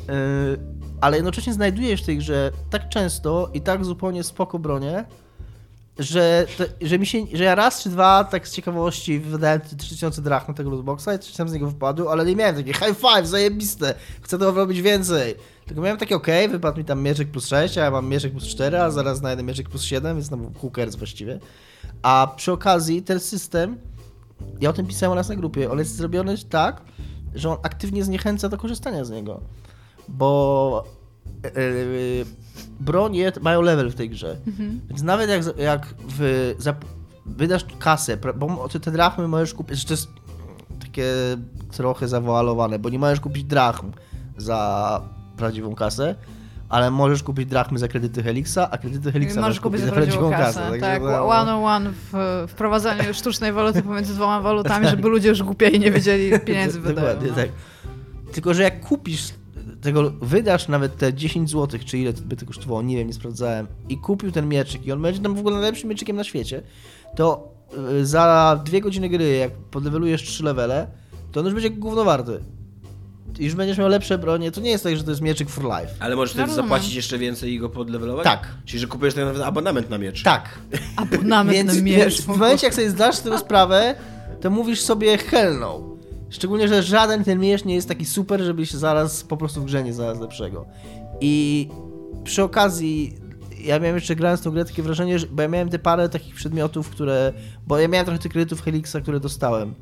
Yy, 0.07 0.13
ale 1.01 1.17
jednocześnie 1.17 1.53
znajdujesz 1.53 2.01
w 2.01 2.05
tej 2.05 2.17
grze 2.17 2.51
tak 2.69 2.89
często 2.89 3.49
i 3.53 3.61
tak 3.61 3.85
zupełnie 3.85 4.23
spoko 4.23 4.59
bronie, 4.59 5.05
że, 5.99 6.45
to, 6.57 6.63
że 6.81 6.99
mi 6.99 7.05
się, 7.05 7.17
że 7.33 7.43
ja 7.43 7.55
raz 7.55 7.83
czy 7.83 7.89
dwa 7.89 8.23
tak 8.23 8.47
z 8.47 8.51
ciekawości 8.51 9.19
wydałem 9.19 9.61
te 9.61 9.75
3000 9.75 10.21
drach 10.21 10.47
na 10.47 10.53
tego 10.53 10.69
lootboxa 10.69 11.07
i 11.15 11.19
coś 11.19 11.33
tam 11.33 11.49
z 11.49 11.53
niego 11.53 11.71
wpadło, 11.71 12.11
ale 12.11 12.25
nie 12.25 12.35
miałem 12.35 12.55
takiej 12.55 12.73
high 12.73 12.97
five, 12.97 13.27
zajebiste, 13.27 13.95
chcę 14.21 14.37
to 14.37 14.51
robić 14.51 14.81
więcej. 14.81 15.35
Tylko 15.65 15.81
miałem 15.81 15.97
takie 15.97 16.15
okej, 16.15 16.49
wypadł 16.49 16.77
mi 16.77 16.85
tam 16.85 17.01
mieczek 17.01 17.31
plus 17.31 17.47
6, 17.47 17.77
a 17.77 17.81
ja 17.81 17.91
mam 17.91 18.07
mieczek 18.07 18.31
plus 18.31 18.47
4, 18.47 18.79
a 18.79 18.91
zaraz 18.91 19.17
znajdę 19.17 19.43
mieczek 19.43 19.69
plus 19.69 19.83
7, 19.83 20.17
więc 20.17 20.29
tam 20.29 20.53
hookers 20.53 20.95
właściwie. 20.95 21.39
A 22.01 22.33
przy 22.35 22.51
okazji 22.51 23.03
ten 23.03 23.19
system, 23.19 23.77
ja 24.61 24.69
o 24.69 24.73
tym 24.73 24.87
pisałem 24.87 25.17
raz 25.17 25.29
na 25.29 25.35
grupie, 25.35 25.71
on 25.71 25.79
jest 25.79 25.95
zrobiony 25.95 26.35
tak, 26.49 26.81
że 27.35 27.49
on 27.49 27.57
aktywnie 27.63 28.03
zniechęca 28.03 28.49
do 28.49 28.57
korzystania 28.57 29.05
z 29.05 29.09
niego. 29.09 29.41
Bo 30.07 30.83
bronie 32.79 33.31
mają 33.41 33.61
level 33.61 33.89
w 33.89 33.95
tej 33.95 34.09
grze. 34.09 34.37
Więc 34.89 35.01
nawet 35.01 35.29
jak, 35.29 35.57
jak 35.57 35.87
w, 36.07 36.53
zap, 36.57 36.85
wydasz 37.25 37.65
kasę, 37.79 38.17
bo 38.35 38.69
te, 38.69 38.79
te 38.79 38.91
drachmy 38.91 39.27
możesz 39.27 39.53
kupić, 39.53 39.85
to 39.85 39.93
jest 39.93 40.07
takie 40.79 41.13
trochę 41.71 42.07
zawoalowane, 42.07 42.79
bo 42.79 42.89
nie 42.89 42.99
możesz 42.99 43.19
kupić 43.19 43.43
drachm 43.43 43.91
za 44.37 45.01
prawdziwą 45.37 45.75
kasę, 45.75 46.15
ale 46.69 46.91
możesz 46.91 47.23
kupić 47.23 47.45
drachmy 47.45 47.79
za 47.79 47.87
kredyty 47.87 48.23
Helixa, 48.23 48.69
a 48.71 48.77
kredyty 48.77 49.11
Helixa 49.11 49.41
Możesz 49.41 49.59
kupić 49.59 49.81
za 49.81 49.91
prawdziwą 49.91 50.31
kasę. 50.31 50.59
Także 50.59 50.79
Tak, 50.79 51.03
one 51.03 51.55
on 51.55 51.65
one 51.65 51.91
w 52.11 52.45
wprowadzaniu 52.47 53.13
sztucznej 53.13 53.53
waluty 53.53 53.81
pomiędzy 53.81 54.13
dwoma 54.13 54.41
walutami, 54.41 54.87
żeby 54.93 55.09
ludzie 55.09 55.29
już 55.29 55.43
głupiej 55.43 55.79
nie 55.79 55.91
wiedzieli 55.91 56.39
pieniędzy 56.39 56.79
wydają. 56.81 57.07
Dokładnie, 57.07 57.29
no. 57.29 57.35
tak. 57.35 57.49
Tylko, 58.33 58.53
że 58.53 58.63
jak 58.63 58.79
kupisz 58.79 59.33
tego, 59.83 60.13
wydasz 60.21 60.67
nawet 60.67 60.97
te 60.97 61.13
10 61.13 61.49
zł, 61.49 61.79
czy 61.85 61.97
ile 61.97 62.13
by 62.13 62.35
to 62.35 62.45
kosztowało, 62.45 62.81
nie 62.81 62.97
wiem, 62.97 63.07
nie 63.07 63.13
sprawdzałem, 63.13 63.67
i 63.89 63.97
kupił 63.97 64.31
ten 64.31 64.47
mieczyk 64.47 64.85
i 64.85 64.91
on 64.91 65.01
będzie 65.01 65.21
tam 65.21 65.35
w 65.35 65.39
ogóle 65.39 65.55
najlepszym 65.55 65.89
mieczykiem 65.89 66.15
na 66.15 66.23
świecie, 66.23 66.61
to 67.15 67.53
y, 67.91 68.05
za 68.05 68.59
dwie 68.65 68.81
godziny 68.81 69.09
gry, 69.09 69.35
jak 69.37 69.51
podlewelujesz 69.51 70.23
3 70.23 70.43
levele, 70.43 70.87
to 71.31 71.39
on 71.39 71.45
już 71.45 71.55
będzie 71.55 71.69
gówno 71.69 72.03
warty. 72.03 72.39
I 73.39 73.45
już 73.45 73.55
będziesz 73.55 73.77
miał 73.77 73.89
lepsze 73.89 74.17
bronie. 74.17 74.51
To 74.51 74.61
nie 74.61 74.69
jest 74.69 74.83
tak, 74.83 74.97
że 74.97 75.03
to 75.03 75.09
jest 75.09 75.21
mieczyk 75.21 75.49
for 75.49 75.63
life. 75.63 75.93
Ale 75.99 76.15
możesz 76.15 76.33
wtedy 76.33 76.53
zapłacić 76.53 76.93
jeszcze 76.93 77.17
więcej 77.17 77.53
i 77.53 77.59
go 77.59 77.69
podlevelować? 77.69 78.23
Tak. 78.23 78.47
Czyli, 78.65 78.79
że 78.79 78.87
kupujesz 78.87 79.13
tak 79.13 79.25
nawet 79.25 79.41
abonament 79.41 79.89
na 79.89 79.97
miecz. 79.97 80.23
Tak. 80.23 80.59
Abonament 80.95 81.57
Więc, 81.57 81.75
na 81.75 81.81
miecz. 81.81 82.21
w 82.21 82.27
momencie, 82.27 82.67
jak 82.67 82.73
sobie 82.73 82.89
zdasz 82.89 83.19
tę 83.19 83.39
sprawę, 83.39 83.95
to 84.41 84.49
mówisz 84.49 84.81
sobie 84.81 85.17
hell 85.17 85.59
no. 85.59 85.92
Szczególnie, 86.33 86.67
że 86.67 86.83
żaden 86.83 87.23
ten 87.23 87.39
miecz 87.39 87.65
nie 87.65 87.75
jest 87.75 87.87
taki 87.87 88.05
super, 88.05 88.41
żebyś 88.41 88.71
zaraz 88.71 89.23
po 89.23 89.37
prostu 89.37 89.61
w 89.61 89.65
grze 89.65 89.83
nie 89.83 89.93
znalazł 89.93 90.21
lepszego. 90.21 90.65
I 91.21 91.67
przy 92.23 92.43
okazji, 92.43 93.15
ja 93.63 93.79
miałem 93.79 93.95
jeszcze 93.95 94.15
grając 94.15 94.41
tą 94.41 94.51
grę 94.51 94.65
takie 94.65 94.83
wrażenie, 94.83 95.19
że, 95.19 95.27
bo 95.27 95.41
ja 95.41 95.47
miałem 95.47 95.69
te 95.69 95.79
parę 95.79 96.09
takich 96.09 96.35
przedmiotów, 96.35 96.89
które, 96.89 97.33
bo 97.67 97.79
ja 97.79 97.87
miałem 97.87 98.05
trochę 98.05 98.19
tych 98.19 98.31
kredytów 98.31 98.61
Helixa, 98.61 98.95
które 99.01 99.19
dostałem. 99.19 99.73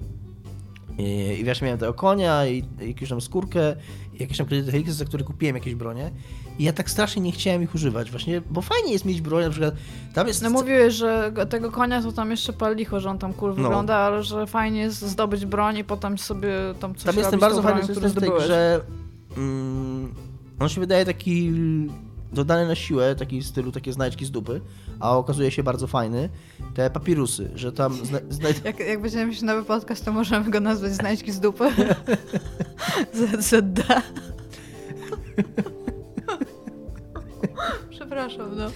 I, 0.98 1.38
i 1.40 1.44
wiesz, 1.44 1.62
miałem 1.62 1.80
tego 1.80 1.94
konia 1.94 2.48
i, 2.48 2.64
i 2.82 2.88
jakąś 2.88 3.10
tam 3.10 3.22
skórkę, 3.22 3.76
jakieś 4.22 4.38
tam 4.38 4.48
kredyty 4.48 4.72
Helixa, 4.72 4.92
za 4.94 5.06
które 5.06 5.24
kupiłem 5.24 5.56
jakieś 5.56 5.76
bronie. 5.76 6.12
I 6.60 6.64
ja 6.64 6.74
tak 6.74 6.90
strasznie 6.90 7.22
nie 7.22 7.32
chciałem 7.32 7.64
ich 7.64 7.76
używać, 7.76 8.12
właśnie, 8.12 8.42
bo 8.52 8.62
fajnie 8.62 8.94
jest 8.94 9.06
mieć 9.06 9.22
broń, 9.22 9.44
na 9.44 9.50
przykład 9.50 9.76
tam 10.14 10.28
jest... 10.28 10.42
No 10.42 10.50
mówiłeś, 10.50 10.94
że 10.94 11.32
go- 11.34 11.46
tego 11.46 11.72
konia 11.72 12.02
to 12.02 12.12
tam 12.12 12.32
jeszcze 12.32 12.54
pal 12.54 12.76
licho, 12.76 13.00
że 13.00 13.10
on 13.10 13.18
tam 13.18 13.34
cool 13.34 13.50
No. 13.50 13.56
wygląda, 13.56 13.96
ale 13.96 14.24
że 14.24 14.48
fajnie 14.48 14.80
jest 14.80 15.02
zdobyć 15.02 15.46
broń 15.46 15.78
i 15.78 15.84
potem 15.84 16.18
sobie 16.18 16.54
tam 16.80 16.96
coś 16.96 17.04
Tam 17.04 17.16
jest 17.16 17.30
ten 17.30 17.40
robić 17.40 17.54
z 17.56 17.62
bardzo 17.62 18.22
fajny 18.22 18.38
grze. 18.40 18.82
Mm, 19.38 20.14
on 20.60 20.70
się 20.70 20.82
wydaje 20.82 21.06
taki 21.06 21.52
dodany 22.34 22.68
na 22.68 22.76
siłę, 22.76 23.16
taki 23.16 23.44
stylu 23.44 23.72
takie 23.72 23.94
znajdźki 23.94 24.26
z 24.26 24.32
dupy, 24.32 24.62
a 25.00 25.18
okazuje 25.18 25.52
się 25.52 25.64
bardzo 25.64 25.88
fajny. 25.88 26.30
Te 26.74 26.90
papirusy, 26.90 27.52
że 27.56 27.72
tam 27.72 28.06
zna, 28.06 28.20
znajd... 28.30 28.66
Jak, 28.66 28.80
jak 28.80 29.02
będziemy 29.02 29.26
mieć 29.26 29.42
nowy 29.42 29.64
podcast, 29.64 30.06
to 30.06 30.12
możemy 30.12 30.52
go 30.52 30.60
nazwać 30.60 30.92
Znajdźki 30.94 31.32
z 31.32 31.40
dupy. 31.40 31.70
ZZD. 33.14 33.84
Przepraszam, 37.90 38.58
no. 38.58 38.72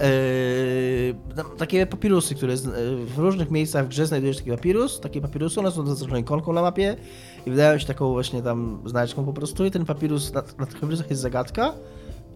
Eee, 0.00 1.14
takie 1.58 1.86
papirusy, 1.86 2.34
które 2.34 2.56
z, 2.56 2.66
e, 2.66 2.70
w 3.06 3.18
różnych 3.18 3.50
miejscach 3.50 3.84
w 3.84 3.88
grze 3.88 4.06
znajdujesz 4.06 4.36
taki 4.36 4.50
papirus, 4.50 5.00
takie 5.00 5.20
papirusy, 5.20 5.60
one 5.60 5.70
są 5.70 5.86
zaznaczone 5.86 6.20
ikonką 6.20 6.52
na 6.52 6.62
mapie 6.62 6.96
i 7.46 7.50
wydają 7.50 7.78
się 7.78 7.86
taką 7.86 8.12
właśnie 8.12 8.42
tam 8.42 8.82
znajdźką 8.84 9.24
po 9.24 9.32
prostu 9.32 9.64
i 9.64 9.70
ten 9.70 9.84
papirus, 9.84 10.32
na, 10.32 10.42
na 10.58 10.66
tych 10.66 10.80
papirusach 10.80 11.10
jest 11.10 11.22
zagadka 11.22 11.72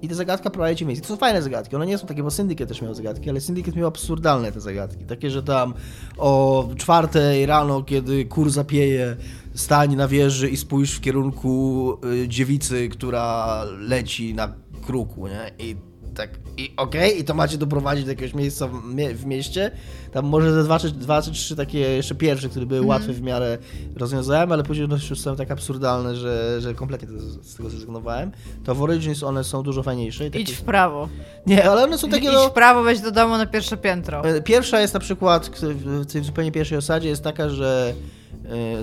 i 0.03 0.09
ta 0.09 0.15
zagadka 0.15 0.51
prowadzi 0.51 0.85
w 0.85 0.89
miejsce. 0.89 1.07
To 1.07 1.15
są 1.15 1.17
fajne 1.17 1.43
zagadki, 1.43 1.77
one 1.77 1.87
nie 1.87 1.99
są 1.99 2.07
takie, 2.07 2.23
bo 2.23 2.31
Syndicate 2.31 2.67
też 2.67 2.83
miał 2.83 2.95
zagadki, 2.95 3.31
ale 3.31 3.41
Syndicate 3.41 3.79
miał 3.79 3.89
absurdalne 3.89 4.53
te 4.53 4.61
zagadki, 4.61 5.05
takie, 5.05 5.31
że 5.31 5.43
tam 5.43 5.75
o 6.19 6.69
czwartej 6.77 7.47
rano, 7.47 7.83
kiedy 7.83 8.25
kur 8.25 8.51
zapieje, 8.51 9.17
stań 9.55 9.97
na 9.97 10.09
wieży 10.09 10.51
i 10.51 10.57
spójrz 10.57 10.97
w 10.97 11.01
kierunku 11.01 11.97
y, 12.25 12.29
dziewicy, 12.29 12.89
która 12.89 13.65
leci 13.65 14.35
na 14.35 14.53
kruku, 14.87 15.27
nie? 15.27 15.51
I 15.59 15.90
tak, 16.15 16.31
i 16.57 16.73
okej, 16.77 17.21
i 17.21 17.25
to 17.25 17.35
macie 17.35 17.59
doprowadzić 17.59 18.05
do 18.05 18.11
jakiegoś 18.11 18.35
miejsca 18.35 18.69
w, 18.69 18.95
mie- 18.95 19.15
w 19.15 19.27
mieście. 19.27 19.71
Tam 20.13 20.27
może 20.27 20.53
ze 20.53 20.65
dwa 20.65 20.79
czy, 20.79 20.91
dwa 20.91 21.23
czy 21.23 21.31
trzy 21.31 21.57
takie 21.57 21.79
jeszcze 21.79 22.15
pierwsze, 22.15 22.49
które 22.49 22.67
były 22.67 22.87
łatwe 22.87 23.13
w 23.13 23.23
miarę 23.23 23.59
rozwiązałem, 23.97 24.53
ale 24.53 24.63
później 24.63 24.85
one 24.85 24.97
już 25.11 25.21
są 25.21 25.37
tak 25.37 25.51
absurdalne, 25.51 26.17
że, 26.17 26.61
że 26.61 26.75
kompletnie 26.75 27.09
z 27.43 27.57
tego 27.57 27.71
zrezygnowałem. 27.71 28.31
To 28.65 28.75
w 28.75 28.83
Origins 28.83 29.23
one 29.23 29.45
są 29.45 29.63
dużo 29.63 29.83
fajniejsze. 29.83 30.27
I 30.27 30.31
takie... 30.31 30.43
Idź 30.43 30.53
w 30.53 30.63
prawo. 30.63 31.09
Nie, 31.47 31.71
ale 31.71 31.85
one 31.85 31.99
są 31.99 32.09
takie 32.09 32.27
Idź 32.27 32.33
no... 32.33 32.49
w 32.49 32.53
prawo, 32.53 32.83
wejdź 32.83 33.01
do 33.01 33.11
domu 33.11 33.37
na 33.37 33.47
pierwsze 33.47 33.77
piętro. 33.77 34.25
E, 34.25 34.43
Pierwsza 34.43 34.81
jest 34.81 34.95
na 34.95 35.01
przykład 35.01 35.51
w 35.85 36.07
tej 36.13 36.25
zupełnie 36.25 36.53
pierwszej 36.53 36.79
osadzie 36.79 37.09
jest 37.09 37.25
taka, 37.25 37.49
że 37.49 37.95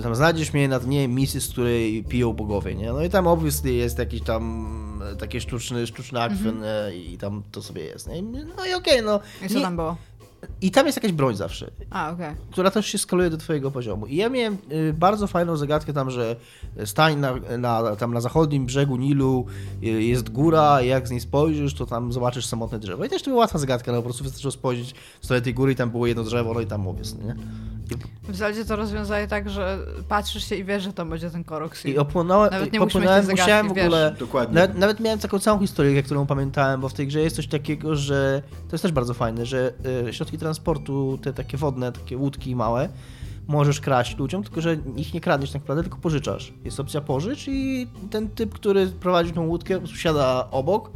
tam 0.02 0.14
znajdziesz 0.14 0.52
mnie 0.52 0.68
na 0.68 0.78
dnie 0.78 1.08
misy, 1.08 1.40
z 1.40 1.48
której 1.48 2.04
piją 2.04 2.32
bogowie, 2.32 2.74
nie? 2.74 2.92
No 2.92 3.04
i 3.04 3.10
tam 3.10 3.26
obviously 3.26 3.72
jest 3.72 3.98
jakiś 3.98 4.22
tam 4.22 5.02
e, 5.12 5.16
taki 5.16 5.40
sztuczny, 5.40 5.86
sztuczny 5.86 6.22
akwen 6.22 6.62
e, 6.64 6.96
i 6.96 7.18
tam 7.18 7.42
to 7.52 7.62
sobie 7.62 7.84
jest, 7.84 8.08
nie? 8.08 8.22
No 8.56 8.66
i 8.70 8.74
okej, 8.74 9.02
no. 9.02 9.20
I 9.46 9.48
co 9.48 9.60
tam 9.60 9.76
było? 9.76 9.96
I 10.60 10.70
tam 10.70 10.86
jest 10.86 10.96
jakaś 10.98 11.12
broń 11.12 11.36
zawsze, 11.36 11.70
A, 11.90 12.10
okej. 12.10 12.34
która 12.50 12.70
też 12.70 12.86
się 12.86 12.98
skaluje 12.98 13.30
do 13.30 13.36
twojego 13.36 13.70
poziomu. 13.70 14.06
I 14.06 14.16
ja 14.16 14.28
miałem 14.28 14.58
y, 14.72 14.92
bardzo 14.92 15.26
fajną 15.26 15.56
zagadkę 15.56 15.92
tam, 15.92 16.10
że 16.10 16.36
stań 16.84 17.16
na, 17.16 17.34
na, 17.58 17.96
tam 17.96 18.14
na 18.14 18.20
zachodnim 18.20 18.66
brzegu 18.66 18.96
Nilu, 18.96 19.46
y, 19.82 19.86
jest 19.86 20.28
góra, 20.28 20.82
jak 20.82 21.08
z 21.08 21.10
niej 21.10 21.20
spojrzysz, 21.20 21.74
to 21.74 21.86
tam 21.86 22.12
zobaczysz 22.12 22.46
samotne 22.46 22.78
drzewo. 22.78 23.04
I 23.04 23.08
też 23.08 23.22
to 23.22 23.30
była 23.30 23.40
łatwa 23.40 23.58
zagadka, 23.58 23.92
no 23.92 23.98
po 23.98 24.04
prostu 24.04 24.24
wystarczyło 24.24 24.52
spojrzeć 24.52 24.94
w 25.20 25.24
stronę 25.24 25.42
tej 25.42 25.54
góry 25.54 25.72
i 25.72 25.76
tam 25.76 25.90
było 25.90 26.06
jedno 26.06 26.24
drzewo, 26.24 26.54
no 26.54 26.60
i 26.60 26.66
tam 26.66 26.80
mówię, 26.80 27.02
nie? 27.24 27.36
W 28.28 28.36
zasadzie 28.36 28.64
to 28.64 28.76
rozwiązuje 28.76 29.26
tak, 29.26 29.50
że 29.50 29.78
patrzysz 30.08 30.44
się 30.44 30.56
i 30.56 30.64
wiesz, 30.64 30.82
że 30.82 30.92
tam 30.92 31.10
będzie 31.10 31.30
ten 31.30 31.44
korok 31.44 31.84
I 31.84 31.98
opłynąłem, 31.98 32.50
Nawet 32.50 32.72
nie 32.72 32.78
popłynąłem, 32.78 33.26
tej 33.26 33.36
musiałem 33.36 33.66
w 33.66 33.68
zagadki, 33.68 33.86
ogóle... 33.86 34.14
Dokładnie. 34.18 34.54
Nawet, 34.54 34.78
nawet 34.78 35.00
miałem 35.00 35.18
taką 35.18 35.38
całą 35.38 35.58
historię, 35.60 36.02
którą 36.02 36.26
pamiętałem, 36.26 36.80
bo 36.80 36.88
w 36.88 36.94
tej 36.94 37.06
grze 37.06 37.20
jest 37.20 37.36
coś 37.36 37.46
takiego, 37.46 37.96
że 37.96 38.42
to 38.68 38.74
jest 38.74 38.82
też 38.82 38.92
bardzo 38.92 39.14
fajne, 39.14 39.46
że 39.46 39.72
y, 40.08 40.12
środki 40.12 40.38
transportu, 40.38 41.18
te 41.22 41.32
takie 41.32 41.56
wodne, 41.56 41.92
takie 41.92 42.16
łódki 42.16 42.56
małe, 42.56 42.88
możesz 43.48 43.80
kraść 43.80 44.18
ludziom, 44.18 44.42
tylko 44.42 44.60
że 44.60 44.76
ich 44.96 45.14
nie 45.14 45.20
kradniesz 45.20 45.50
tak 45.50 45.62
naprawdę, 45.62 45.82
tylko 45.82 45.98
pożyczasz. 45.98 46.52
Jest 46.64 46.80
opcja 46.80 47.00
pożycz 47.00 47.48
i 47.48 47.86
ten 48.10 48.28
typ, 48.28 48.54
który 48.54 48.86
prowadzi 48.86 49.32
tą 49.32 49.46
łódkę, 49.46 49.86
siada 49.86 50.48
obok 50.50 50.90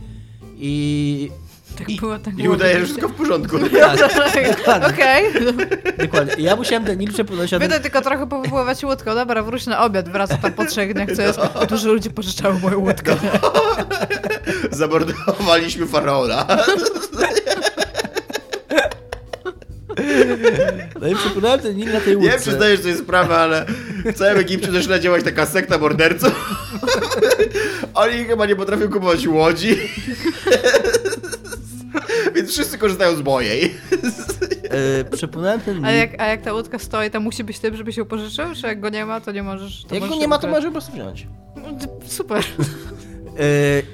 i 0.57 1.31
Tak 1.79 1.89
I- 1.91 1.97
było, 2.01 2.19
tak 2.19 2.35
I 2.39 2.43
było. 2.43 2.55
udaje, 2.55 2.79
że 2.79 2.85
wszystko 2.85 3.09
w 3.09 3.13
porządku. 3.15 3.59
Dokładnie. 3.59 4.05
Okej. 4.95 5.25
Dokładnie. 5.99 6.45
Ja 6.45 6.57
musiałem 6.57 6.85
ten 6.85 6.99
Nil 6.99 7.13
przepoznać. 7.13 7.51
Będę 7.51 7.81
tylko 7.81 8.01
trochę 8.01 8.27
powypływać 8.27 8.85
łódką. 8.85 9.15
Dobra, 9.15 9.43
wróć 9.43 9.67
na 9.67 9.85
obiad, 9.85 10.09
wraca 10.09 10.37
tam 10.37 10.53
po 10.53 10.65
trzech 10.67 10.95
dniach, 10.95 11.09
co 11.17 11.23
jest. 11.23 11.39
Dużo 11.69 11.93
ludzi 11.93 12.11
pożyczało 12.11 12.55
moją 12.59 12.79
łódkę. 12.79 13.17
Zamordowaliśmy 14.71 15.87
faraona. 15.87 16.47
No 21.01 21.09
i 21.09 21.15
przepłynąłem 21.15 21.61
ten 21.61 21.77
Nil 21.77 21.93
na 21.93 22.01
tej 22.01 22.17
Nie 22.17 22.23
łódce. 22.23 22.39
przyznajesz 22.39 22.81
sobie 22.81 22.97
sprawę, 22.97 23.37
ale 23.37 23.67
w 24.05 24.15
całym 24.19 24.39
Egipcie 24.39 24.73
zaczyna 24.73 24.99
działać 24.99 25.25
taka 25.25 25.47
sekta 25.47 25.79
morderców. 25.79 26.61
Oni 27.95 28.25
chyba 28.25 28.47
nie 28.47 28.57
potrafią 28.57 28.89
kupować 28.89 29.27
łodzi. 29.27 29.79
Więc 32.43 32.55
wszyscy 32.55 32.79
korzystają 32.79 33.17
z 33.17 33.23
mojej. 33.23 33.75
E, 34.71 35.05
przepłynąłem 35.05 35.61
ten. 35.61 35.85
A 35.85 35.91
jak, 35.91 36.21
a 36.21 36.27
jak 36.27 36.43
ta 36.43 36.53
łódka 36.53 36.79
stoi, 36.79 37.11
to 37.11 37.21
musi 37.21 37.45
być 37.45 37.59
typ, 37.59 37.75
żeby 37.75 37.93
się 37.93 38.05
pożyczył? 38.05 38.45
Czy 38.61 38.67
jak 38.67 38.81
go 38.81 38.89
nie 38.89 39.07
ma, 39.07 39.21
to 39.21 39.33
nie 39.33 39.43
możesz... 39.43 39.85
To 39.85 39.95
Jak 39.95 40.01
go 40.03 40.07
możesz 40.07 40.21
nie 40.21 40.29
ma, 40.29 40.39
to 40.39 40.49
możesz 40.49 40.65
po 40.65 40.71
prostu 40.71 40.93
wziąć. 40.93 41.27
Super. 42.07 42.45
Yy, 43.37 43.43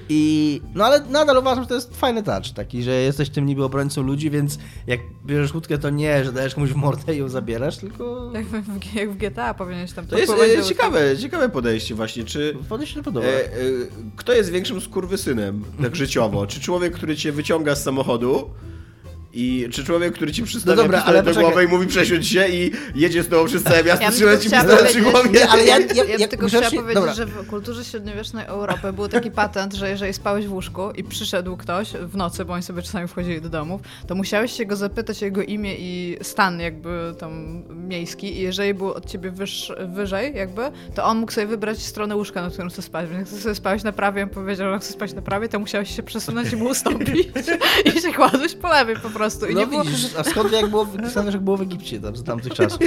I 0.08 0.60
no 0.74 0.84
ale 0.84 1.00
nadal 1.00 1.38
uważam, 1.38 1.64
że 1.64 1.68
to 1.68 1.74
jest 1.74 1.96
fajny 1.96 2.22
touch, 2.22 2.52
taki, 2.54 2.82
że 2.82 2.90
jesteś 2.90 3.30
tym 3.30 3.46
niby 3.46 3.64
obrońcą 3.64 4.02
ludzi, 4.02 4.30
więc 4.30 4.58
jak 4.86 5.00
bierzesz 5.26 5.54
łódkę, 5.54 5.78
to 5.78 5.90
nie, 5.90 6.24
że 6.24 6.32
dajesz 6.32 6.54
komuś 6.54 6.70
w 6.70 6.76
mordę 6.76 7.14
i 7.14 7.18
ją 7.18 7.28
zabierasz, 7.28 7.76
tylko 7.76 8.30
Jak 8.34 8.46
w, 8.46 8.94
jak 8.94 9.10
w 9.10 9.16
GTA 9.16 9.54
powinieneś 9.54 9.92
tam 9.92 10.06
To 10.06 10.18
jest 10.18 10.32
e, 10.32 10.64
ciekawe, 10.64 11.18
ciekawe 11.18 11.48
podejście 11.48 11.94
właśnie. 11.94 12.24
Czy 12.24 12.56
to 12.68 13.02
podoba. 13.02 13.26
e, 13.26 13.30
e, 13.30 13.46
kto 14.16 14.32
jest 14.32 14.50
większym 14.50 14.80
skurwysynem, 14.80 15.64
tak 15.82 15.96
życiowo? 15.96 16.46
Czy 16.46 16.60
człowiek, 16.60 16.94
który 16.94 17.16
cię 17.16 17.32
wyciąga 17.32 17.74
z 17.74 17.82
samochodu 17.82 18.50
i 19.32 19.68
czy 19.72 19.84
człowiek, 19.84 20.14
który 20.14 20.32
ci 20.32 20.42
przystawia 20.42 20.76
No 20.76 20.82
dobra, 20.82 21.02
ale 21.06 21.18
do 21.22 21.24
poczekaj. 21.30 21.44
głowy 21.44 21.64
i 21.64 21.68
mówi 21.68 21.86
przesiądź 21.86 22.28
się 22.28 22.48
i 22.48 22.70
jedzie 22.94 23.22
z 23.22 23.28
tobą 23.28 23.46
przez 23.46 23.62
całe 23.62 23.84
miasto, 23.84 24.04
Ja 24.04 24.10
trzyma 24.10 24.36
ci 24.36 24.50
pistolet 24.50 24.86
przy 24.88 25.00
głowie? 25.00 25.30
Nie, 25.30 25.48
ale 25.48 25.64
ja- 25.64 25.78
Ja, 25.78 25.86
ja 25.94 26.04
bym 26.04 26.20
jak 26.20 26.30
tylko 26.30 26.46
grzecznie- 26.46 26.66
chciała 26.68 26.82
powiedzieć, 26.82 26.94
dobra. 26.94 27.14
że 27.14 27.26
w 27.26 27.46
kulturze 27.46 27.84
średniowiecznej 27.84 28.46
Europy 28.46 28.92
był 28.92 29.08
taki 29.08 29.30
patent, 29.30 29.74
że 29.74 29.90
jeżeli 29.90 30.12
spałeś 30.12 30.46
w 30.46 30.52
łóżku 30.52 30.90
i 30.90 31.04
przyszedł 31.04 31.56
ktoś 31.56 31.90
w 31.92 32.16
nocy, 32.16 32.44
bo 32.44 32.52
oni 32.52 32.62
sobie 32.62 32.82
czasami 32.82 33.08
wchodzili 33.08 33.40
do 33.40 33.48
domów, 33.48 33.80
to 34.06 34.14
musiałeś 34.14 34.52
się 34.52 34.66
go 34.66 34.76
zapytać 34.76 35.22
o 35.22 35.24
jego 35.24 35.42
imię 35.42 35.74
i 35.78 36.16
stan 36.22 36.60
jakby 36.60 37.14
tam 37.18 37.62
miejski 37.88 38.36
i 38.38 38.40
jeżeli 38.42 38.74
był 38.74 38.92
od 38.92 39.06
ciebie 39.06 39.30
wyż, 39.30 39.72
wyżej 39.88 40.36
jakby, 40.36 40.62
to 40.94 41.04
on 41.04 41.18
mógł 41.18 41.32
sobie 41.32 41.46
wybrać 41.46 41.78
stronę 41.82 42.16
łóżka, 42.16 42.42
na 42.42 42.50
którym 42.50 42.70
chce 42.70 42.82
spać. 42.82 43.10
Więc 43.10 43.32
jak 43.32 43.40
sobie 43.42 43.54
spałeś 43.54 43.82
na 43.82 43.92
prawie, 43.92 44.22
on 44.22 44.28
powiedział, 44.28 44.72
że 44.72 44.78
chce 44.78 44.92
spać 44.92 45.12
na 45.14 45.22
prawie, 45.22 45.48
to 45.48 45.58
musiałeś 45.58 45.96
się 45.96 46.02
przesunąć 46.02 46.52
i 46.52 46.56
mu 46.56 46.64
ustąpić 46.68 47.28
i 47.96 48.00
się 48.00 48.12
kładłeś 48.12 48.54
po 48.54 48.68
lewej 48.68 48.94
po 48.96 49.00
prostu. 49.00 49.17
I 49.48 49.54
no 49.54 49.60
nie 49.60 49.66
było... 49.66 49.84
widzisz, 49.84 50.14
a 50.18 50.24
skąd 50.24 50.52
jak 50.52 50.66
było, 50.70 50.86
się, 50.86 51.26
jak 51.26 51.40
było 51.40 51.56
w 51.56 51.62
Egipcie 51.62 52.00
tam 52.00 52.16
z 52.16 52.24
tamtych 52.24 52.54
czasów. 52.54 52.78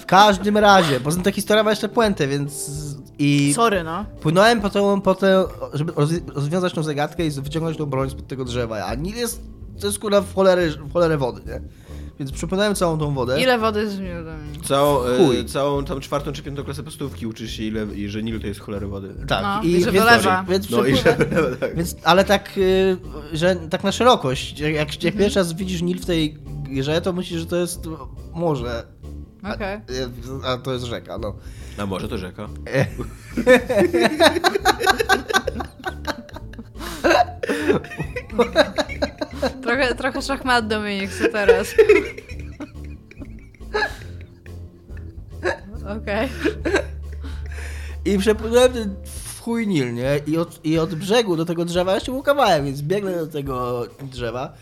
W 0.00 0.06
każdym 0.06 0.58
razie, 0.58 1.00
poza 1.00 1.16
tym 1.16 1.24
ta 1.24 1.32
historia 1.32 1.62
ma 1.62 1.70
jeszcze 1.70 1.88
puentę, 1.88 2.28
więc 2.28 2.70
i 3.18 3.52
Sorry, 3.54 3.84
no. 3.84 4.04
płynąłem 4.20 4.60
po 4.60 4.70
tę, 4.70 5.00
po 5.04 5.14
tę 5.14 5.44
żeby 5.72 5.92
roz- 5.92 6.34
rozwiązać 6.34 6.72
tą 6.72 6.82
zagadkę 6.82 7.26
i 7.26 7.30
wyciągnąć 7.30 7.76
tą 7.78 7.86
broń 7.86 8.10
spod 8.10 8.26
tego 8.26 8.44
drzewa, 8.44 8.84
a 8.84 8.94
Nil 8.94 9.16
jest, 9.16 9.40
to 9.80 9.86
jest 9.86 9.98
kurwa 9.98 10.20
w 10.20 10.34
cholerę, 10.34 10.68
w 10.68 10.92
cholerę 10.92 11.18
wody, 11.18 11.40
nie? 11.46 11.60
Więc 12.18 12.32
przepłynąłem 12.32 12.74
całą 12.74 12.98
tą 12.98 13.14
wodę. 13.14 13.40
Ile 13.42 13.58
wody 13.58 13.86
do 13.86 13.94
mnie? 14.02 14.14
Całą, 14.64 15.04
e, 15.04 15.18
Chuj. 15.18 15.44
całą 15.44 15.84
tam 15.84 16.00
czwartą 16.00 16.32
czy 16.32 16.42
piątą 16.42 16.64
klasę 16.64 16.82
podstawówki 16.82 17.26
uczysz 17.26 17.50
się, 17.50 17.62
ile, 17.62 17.86
i 17.94 18.08
że 18.08 18.22
Nil 18.22 18.40
to 18.40 18.46
jest 18.46 18.60
cholera 18.60 18.86
wody. 18.86 19.14
Tak, 19.28 19.42
No, 19.42 19.62
i, 19.62 19.72
i 19.72 19.84
że 19.84 19.92
więc, 19.92 20.04
wylewa. 20.04 20.44
więc, 20.48 20.70
No 20.70 20.84
i 20.84 20.96
że... 20.96 21.02
tak. 21.02 21.74
Więc, 21.76 21.96
ale 22.04 22.24
tak, 22.24 22.50
y, 22.58 22.96
że 23.32 23.56
tak 23.56 23.84
na 23.84 23.92
szerokość. 23.92 24.60
Jak, 24.60 24.74
jak 24.74 24.88
Mhm. 24.94 25.18
pierwszy 25.18 25.38
raz 25.38 25.52
widzisz 25.52 25.82
Nil 25.82 25.98
w 26.00 26.06
tej 26.06 26.38
grze, 26.70 27.00
to 27.00 27.12
myślisz, 27.12 27.40
że 27.40 27.46
to 27.46 27.56
jest 27.56 27.80
morze. 28.34 28.84
A, 29.42 29.54
Okej. 29.54 29.76
y, 29.76 29.80
a 30.46 30.56
to 30.58 30.72
jest 30.72 30.84
rzeka, 30.84 31.18
no. 31.18 31.34
A 31.78 31.86
może 31.86 32.08
to 32.08 32.18
rzeka? 32.18 32.48
Trochę, 39.96 40.22
szachmat 40.22 40.66
Dominik, 40.68 41.10
co 41.18 41.28
teraz? 41.28 41.66
Okej. 46.02 46.28
I 48.04 48.18
przepłynąłem 48.18 48.72
ten 48.72 48.96
w 49.34 49.40
chuj 49.40 49.66
Nil, 49.66 49.94
nie? 49.94 50.20
I 50.26 50.38
od, 50.38 50.64
I 50.64 50.78
od 50.78 50.94
brzegu 50.94 51.36
do 51.36 51.44
tego 51.44 51.64
drzewa 51.64 51.94
jeszcze 51.94 52.12
był 52.12 52.22
kawałek, 52.22 52.64
więc 52.64 52.82
biegnę 52.82 53.16
do 53.16 53.26
tego 53.26 53.86
drzewa 54.02 54.52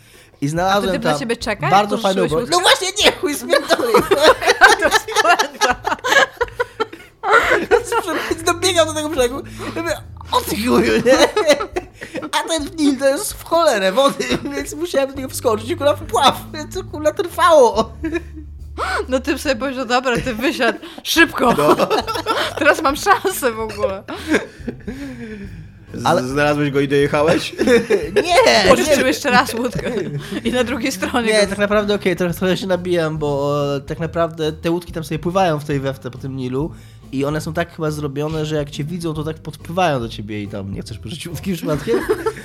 i 0.41 0.47
znalazłem 0.47 0.89
A 0.89 0.93
typ 0.93 1.03
tam 1.03 1.19
ciebie 1.19 1.37
czeka, 1.37 1.69
bardzo 1.69 1.97
fajną 1.97 2.27
broń. 2.27 2.45
No 2.51 2.59
właśnie, 2.59 2.87
nie, 3.05 3.11
chuj 3.11 3.35
spierdolę. 3.35 3.91
To 4.79 4.85
jest. 4.85 5.07
Więc 8.29 8.43
dobiegam 8.43 8.87
do 8.87 8.93
tego 8.93 9.09
brzegu 9.09 9.39
i 9.39 9.79
mówię, 9.79 9.97
o 10.31 10.41
ty 10.41 10.55
chuju, 10.55 10.93
nie? 11.05 11.27
A 12.21 12.47
ten 12.47 12.69
Nil 12.77 12.97
to 12.97 13.09
jest 13.09 13.33
w 13.33 13.43
cholerę 13.43 13.91
wody, 13.91 14.25
więc 14.55 14.73
musiałem 14.73 15.09
do 15.09 15.15
niego 15.15 15.29
wskoczyć 15.29 15.69
i 15.69 15.75
kurwa 15.75 15.95
wpław, 15.95 16.41
więc 16.53 16.75
to 16.75 16.83
kurwa 16.83 17.11
trwało. 17.13 17.93
No 19.09 19.19
typ 19.19 19.39
sobie 19.39 19.55
powiedział, 19.55 19.85
dobra, 19.85 20.17
ty 20.17 20.35
wysiadł, 20.35 20.79
szybko. 21.03 21.55
Teraz 22.57 22.81
mam 22.81 22.95
szansę 22.95 23.51
w 23.51 23.59
ogóle. 23.59 24.03
Z- 25.93 26.05
Ale- 26.05 26.23
Znalazłeś 26.23 26.71
go 26.71 26.79
i 26.79 26.87
dojechałeś? 26.87 27.53
Nie, 28.25 28.69
Pożyczył 28.69 29.07
jeszcze 29.07 29.29
raz 29.29 29.53
łódkę. 29.53 29.91
I 30.43 30.51
na 30.51 30.63
drugiej 30.63 30.91
stronie 30.91 31.27
Nie, 31.33 31.41
go... 31.41 31.47
tak 31.47 31.57
naprawdę 31.57 31.95
okej, 31.95 32.15
trochę, 32.15 32.33
trochę 32.33 32.57
się 32.57 32.67
nabijam, 32.67 33.17
bo 33.17 33.55
e, 33.75 33.81
tak 33.81 33.99
naprawdę 33.99 34.51
te 34.51 34.71
łódki 34.71 34.91
tam 34.91 35.03
sobie 35.03 35.19
pływają 35.19 35.59
w 35.59 35.65
tej 35.65 35.79
wewte 35.79 36.11
po 36.11 36.17
tym 36.17 36.35
Nilu 36.35 36.71
i 37.13 37.25
one 37.25 37.41
są 37.41 37.53
tak 37.53 37.75
chyba 37.75 37.91
zrobione, 37.91 38.45
że 38.45 38.55
jak 38.55 38.69
cię 38.69 38.83
widzą, 38.83 39.13
to 39.13 39.23
tak 39.23 39.39
podpływają 39.39 39.99
do 39.99 40.09
ciebie 40.09 40.43
i 40.43 40.47
tam 40.47 40.73
nie 40.73 40.81
chcesz 40.81 40.99
pożyczyć 40.99 41.27
łódki 41.27 41.53
przypadkiem. 41.53 41.99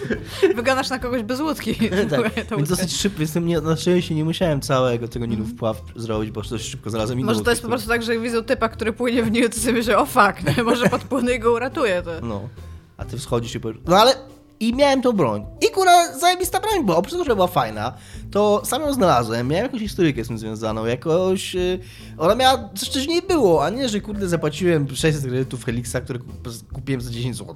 Wyglądasz 0.57 0.91
na 0.91 0.99
kogoś 0.99 1.23
bez 1.23 1.41
łódki. 1.41 1.75
tak, 2.11 2.47
Ta 2.49 2.57
więc 2.57 2.69
dosyć 2.69 2.97
szybko, 2.97 3.19
więc 3.19 3.33
tym 3.33 3.47
nie, 3.47 3.61
na 3.61 3.77
szczęście 3.77 4.15
nie 4.15 4.25
musiałem 4.25 4.61
całego 4.61 5.09
tego 5.09 5.27
Nilu 5.27 5.45
wpław 5.45 5.83
zrobić, 5.97 6.31
bo 6.31 6.43
dość 6.43 6.71
szybko 6.71 6.91
inną 6.91 7.27
Może 7.27 7.41
to 7.41 7.51
jest 7.51 7.63
po 7.63 7.69
prostu 7.69 7.89
tak, 7.89 8.03
że 8.03 8.15
jak 8.15 8.23
widzą 8.23 8.45
typa, 8.45 8.69
który 8.69 8.93
płynie 8.93 9.23
w 9.23 9.31
Nilu, 9.31 9.49
to 9.49 9.61
sobie 9.61 9.73
myślą, 9.73 9.97
o 9.97 10.07
fuck, 10.07 10.57
nie? 10.57 10.63
może 10.71 10.89
podpłynę 10.89 11.35
i 11.35 11.39
go 11.39 11.53
uratuje. 11.53 12.03
To. 12.03 12.11
No, 12.23 12.49
a 12.97 13.05
ty 13.05 13.19
wschodzisz 13.19 13.55
i 13.55 13.61
powiesz... 13.61 13.79
No 13.87 13.97
ale... 13.97 14.38
I 14.61 14.75
miałem 14.75 15.03
tą 15.03 15.13
broń. 15.13 15.47
I 15.69 15.71
kurwa, 15.71 16.19
zajebista 16.19 16.61
broń 16.61 16.85
była. 16.85 16.97
Oprócz 16.97 17.13
tego, 17.13 17.25
że 17.25 17.35
była 17.35 17.47
fajna, 17.47 17.93
to 18.31 18.63
sam 18.65 18.83
ją 18.83 18.93
znalazłem. 18.93 19.49
Miałem 19.49 19.65
jakąś 19.65 19.81
historyjkę 19.81 20.25
z 20.25 20.29
tym 20.29 20.39
związaną. 20.39 20.87
Jakoś... 20.87 21.55
Yy, 21.55 21.79
ona 22.19 22.35
miała... 22.35 22.69
Coś 22.75 22.89
wcześniej 22.89 23.23
było, 23.23 23.65
a 23.65 23.71
nie, 23.71 23.89
że 23.89 24.01
kurde 24.01 24.29
zapłaciłem 24.29 24.97
600 24.97 25.23
kredytów 25.23 25.65
Helixa, 25.65 26.01
które 26.05 26.19
kup- 26.19 26.73
kupiłem 26.73 27.01
za 27.01 27.11
10 27.11 27.37
zł. 27.37 27.55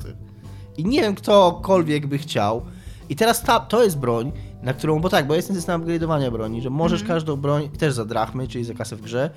I 0.76 0.84
nie 0.84 1.00
wiem, 1.00 1.14
ktokolwiek 1.14 2.06
by 2.06 2.18
chciał. 2.18 2.62
I 3.08 3.16
teraz 3.16 3.42
ta, 3.42 3.60
to 3.60 3.84
jest 3.84 3.98
broń, 3.98 4.32
na 4.62 4.74
którą... 4.74 5.00
Bo 5.00 5.08
tak, 5.08 5.26
bo 5.26 5.34
jest 5.34 5.48
ten 5.48 5.56
system 5.56 5.82
upgrade'owania 5.82 6.32
broni, 6.32 6.62
że 6.62 6.70
możesz 6.70 7.04
każdą 7.04 7.36
broń, 7.36 7.68
też 7.68 7.94
za 7.94 8.04
drachmy, 8.04 8.48
czyli 8.48 8.64
za 8.64 8.74
kasę 8.74 8.96
w 8.96 9.00
grze, 9.00 9.30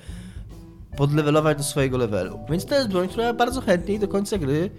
podlewelować 0.96 1.58
do 1.58 1.64
swojego 1.64 1.98
levelu. 1.98 2.38
Więc 2.50 2.66
to 2.66 2.74
jest 2.74 2.88
broń, 2.88 3.08
która 3.08 3.32
bardzo 3.32 3.60
chętnie 3.60 3.94
i 3.94 3.98
do 3.98 4.08
końca 4.08 4.38
gry 4.38 4.70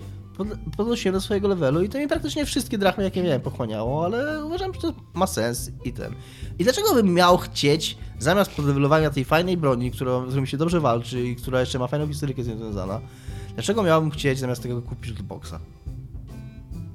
podnosiłem 0.77 1.13
do 1.13 1.21
swojego 1.21 1.47
levelu 1.47 1.81
i 1.81 1.89
to 1.89 1.97
mi 1.97 2.07
praktycznie 2.07 2.45
wszystkie 2.45 2.77
drachmy, 2.77 3.03
jakie 3.03 3.23
miałem, 3.23 3.41
pochłaniało, 3.41 4.05
ale 4.05 4.45
uważam, 4.45 4.73
że 4.73 4.81
to 4.81 4.93
ma 5.13 5.27
sens 5.27 5.71
i 5.85 5.93
ten. 5.93 6.13
I 6.59 6.63
dlaczego 6.63 6.93
bym 6.93 7.13
miał 7.13 7.37
chcieć, 7.37 7.97
zamiast 8.19 8.51
podlewelowania 8.51 9.09
tej 9.09 9.25
fajnej 9.25 9.57
broni, 9.57 9.91
którą, 9.91 10.25
z 10.25 10.29
którą 10.29 10.45
się 10.45 10.57
dobrze 10.57 10.79
walczy 10.79 11.23
i 11.23 11.35
która 11.35 11.59
jeszcze 11.59 11.79
ma 11.79 11.87
fajną 11.87 12.07
historykę 12.07 12.43
związana, 12.43 13.01
dlaczego 13.53 13.83
miałbym 13.83 14.11
chcieć 14.11 14.39
zamiast 14.39 14.63
tego 14.63 14.81
kupić 14.81 15.11
lootboxa? 15.11 15.59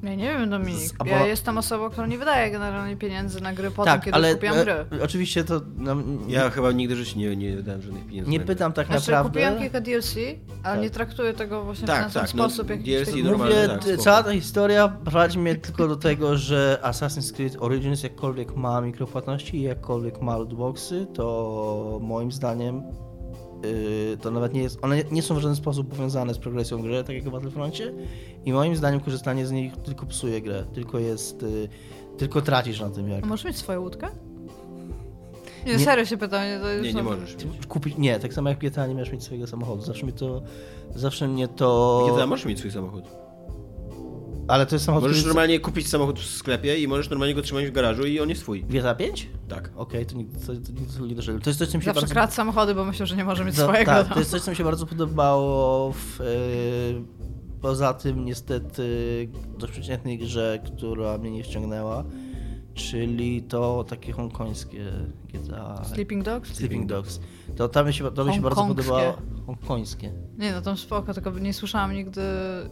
Ja 0.03 0.15
nie 0.15 0.25
wiem, 0.39 0.51
Dominik. 0.51 0.79
Z- 0.81 0.95
Ja 1.07 1.19
bo- 1.19 1.27
jestem 1.27 1.59
osobą, 1.59 1.91
która 1.91 2.07
nie 2.07 2.19
wydaje 2.19 2.51
generalnie 2.51 2.97
pieniędzy 2.97 3.41
na 3.41 3.53
gry 3.53 3.71
po 3.71 3.85
tak, 3.85 3.95
tym, 3.95 4.05
kiedy 4.05 4.15
ale 4.15 4.35
kupiłam 4.35 4.59
e, 4.59 4.65
gry. 4.65 4.75
oczywiście 5.05 5.45
to... 5.45 5.61
No, 5.77 5.97
Ja 6.29 6.51
chyba 6.51 6.73
nigdy 6.73 6.97
życiu 6.97 7.19
nie, 7.19 7.37
nie 7.37 7.57
dałem 7.57 7.83
żadnych 7.83 8.07
pieniędzy. 8.07 8.31
nie 8.31 8.39
na 8.39 8.45
pytam 8.45 8.73
tak 8.73 8.87
Znaczy, 8.87 9.11
naprawdę... 9.11 9.41
kupiłam 9.41 9.59
kilka 9.63 9.81
DLC, 9.81 10.15
ale 10.63 10.75
Tak. 10.75 10.83
nie 10.83 10.91
traktuję 10.91 11.33
tego 11.33 11.65
właśnie 11.65 11.87
Tak, 11.87 12.11
w 12.11 12.13
ten 12.15 12.23
tak, 12.23 12.35
no, 12.35 12.45
sposób, 12.51 12.71
jak 12.71 12.83
DLC 12.83 13.15
normalne, 13.25 13.55
Mówię, 13.55 13.69
tak, 13.69 13.97
cała 14.05 14.23
ta 14.23 14.33
historia 14.33 14.89
prowadzi 14.89 15.39
mnie 15.39 15.55
tylko 15.55 15.89
do 15.89 15.97
tego, 15.97 16.37
że 16.37 16.79
Assassin's 16.83 17.33
Creed 17.33 17.57
Origins 17.61 18.03
jakkolwiek 18.03 18.57
ma 18.57 18.81
mikropłatności 18.81 19.57
i 19.57 19.63
jakkolwiek 19.63 20.21
ma 20.23 20.37
lootboxy, 20.37 21.07
to 21.15 21.99
moim 22.03 22.33
zdaniem 22.33 22.83
yy, 23.63 24.17
to 24.17 24.31
nawet 24.31 24.55
nie 24.55 24.63
jest, 24.63 24.79
one 24.83 25.03
nie 25.11 25.23
są 25.23 25.35
w 25.35 25.39
żaden 25.39 25.57
sposób 25.57 25.89
powiązane 25.89 26.35
z 26.35 26.39
progresją 26.39 26.83
gry, 26.83 27.05
tak 27.05 27.17
jak 27.17 27.25
w 27.25 27.31
Battlefroncie 27.31 27.93
i 28.45 28.53
moim 28.53 28.77
zdaniem 28.77 29.01
korzystanie 29.01 29.47
z 29.47 29.53
nich 29.53 29.77
tylko 29.77 30.07
psuje 30.07 30.41
grę, 30.41 30.65
tylko 30.75 30.99
jest, 30.99 31.43
yy, 31.43 31.69
tylko 32.19 32.43
tracisz 32.43 32.81
na 32.81 32.91
tym 32.91 33.09
jak 33.09 33.25
A 33.25 33.27
możesz 33.27 33.45
mieć 33.45 33.57
swoją 33.57 33.81
łódkę? 33.81 34.09
Nie, 35.67 35.73
Nie. 35.73 35.79
serio 35.79 36.05
się 36.05 36.17
pytam. 36.17 36.43
Nie, 36.45 36.59
to 36.61 36.73
już 36.73 36.87
Nie, 36.87 36.95
nie 36.95 37.03
możesz. 37.03 37.37
kupić, 37.69 37.99
nie, 37.99 38.21
tak 38.21 38.35
samo 38.35 38.49
jak 38.49 38.59
w 38.59 38.61
GTA 38.63 38.87
nie 38.87 38.95
możesz 38.95 39.13
mieć 39.13 39.25
swojego 39.25 39.47
samochodu, 39.47 39.83
zawsze 39.83 40.07
mnie 40.07 40.13
to, 40.13 40.43
zawsze 40.95 41.29
mnie 41.29 41.49
to... 41.49 42.07
Kiedy 42.11 42.27
możesz 42.27 42.47
mieć 42.47 42.59
swój 42.59 42.71
samochód? 42.71 43.05
Ale 44.49 44.67
to 44.67 44.75
jest 44.75 44.85
samochód, 44.85 45.03
Możesz 45.09 45.19
który... 45.19 45.29
normalnie 45.29 45.61
kupić 45.61 45.89
samochód 45.89 46.21
w 46.21 46.27
sklepie 46.27 46.79
i 46.79 46.89
możesz 46.89 47.11
normalnie 47.11 47.35
go 47.35 47.43
trzymać 47.43 47.67
w 47.67 47.73
garażu 47.73 48.07
i 48.07 48.21
on 48.21 48.29
jest 48.29 48.41
twój. 48.43 48.63
GTA 48.65 48.95
5? 48.95 49.29
Tak. 49.49 49.71
Okej, 49.77 50.07
to 50.07 50.17
nigdy, 50.17 50.41
to, 50.41 50.47
to 50.47 50.53
nigdy 50.53 51.09
nie 51.09 51.15
doszedłem. 51.15 51.43
To 51.43 51.51
jest 51.51 51.59
coś, 51.59 51.69
co 51.69 51.79
mi 51.79 51.85
się 51.85 51.87
Zawsze 51.87 52.01
bardzo... 52.01 52.15
kradł 52.15 52.33
samochody, 52.33 52.75
bo 52.75 52.85
myślał, 52.85 53.07
że 53.07 53.17
nie 53.17 53.25
może 53.25 53.45
mieć 53.45 53.57
To, 53.57 53.63
swojego. 53.63 53.91
tak, 53.91 54.09
to 54.13 54.19
jest 54.19 54.31
coś, 54.31 54.43
co 54.43 54.51
mi 54.51 54.57
się 54.57 54.65
bardzo 54.65 54.87
podobało 54.87 55.93
w, 55.93 56.19
yy, 56.19 57.05
poza 57.61 57.95
tym 57.95 58.25
niestety 58.25 58.83
dość 59.59 59.73
przeciętnej 59.73 60.19
grze, 60.19 60.63
która 60.77 61.19
mnie 61.19 61.31
nie 61.31 61.45
wciągnęła, 61.45 62.05
czyli 62.75 63.43
to 63.43 63.85
takie 63.89 64.13
hongkońskie 64.13 64.85
GTA. 65.35 65.85
Sleeping 65.85 66.25
Dogs? 66.25 66.55
Sleeping 66.55 66.87
Dogs. 66.87 67.21
To, 67.57 67.69
tam 67.69 67.87
mi 67.87 67.93
się, 67.95 68.11
to 68.11 68.25
mi 68.25 68.35
się 68.35 68.41
bardzo 68.41 68.65
podobało. 68.67 69.15
Hongkońskie. 69.47 70.13
Nie, 70.39 70.53
no 70.53 70.63
tam 70.63 70.77
spoko, 70.77 71.15
tylko 71.15 71.31
nie 71.31 71.53
słyszałam 71.55 71.93
nigdy, 71.93 72.23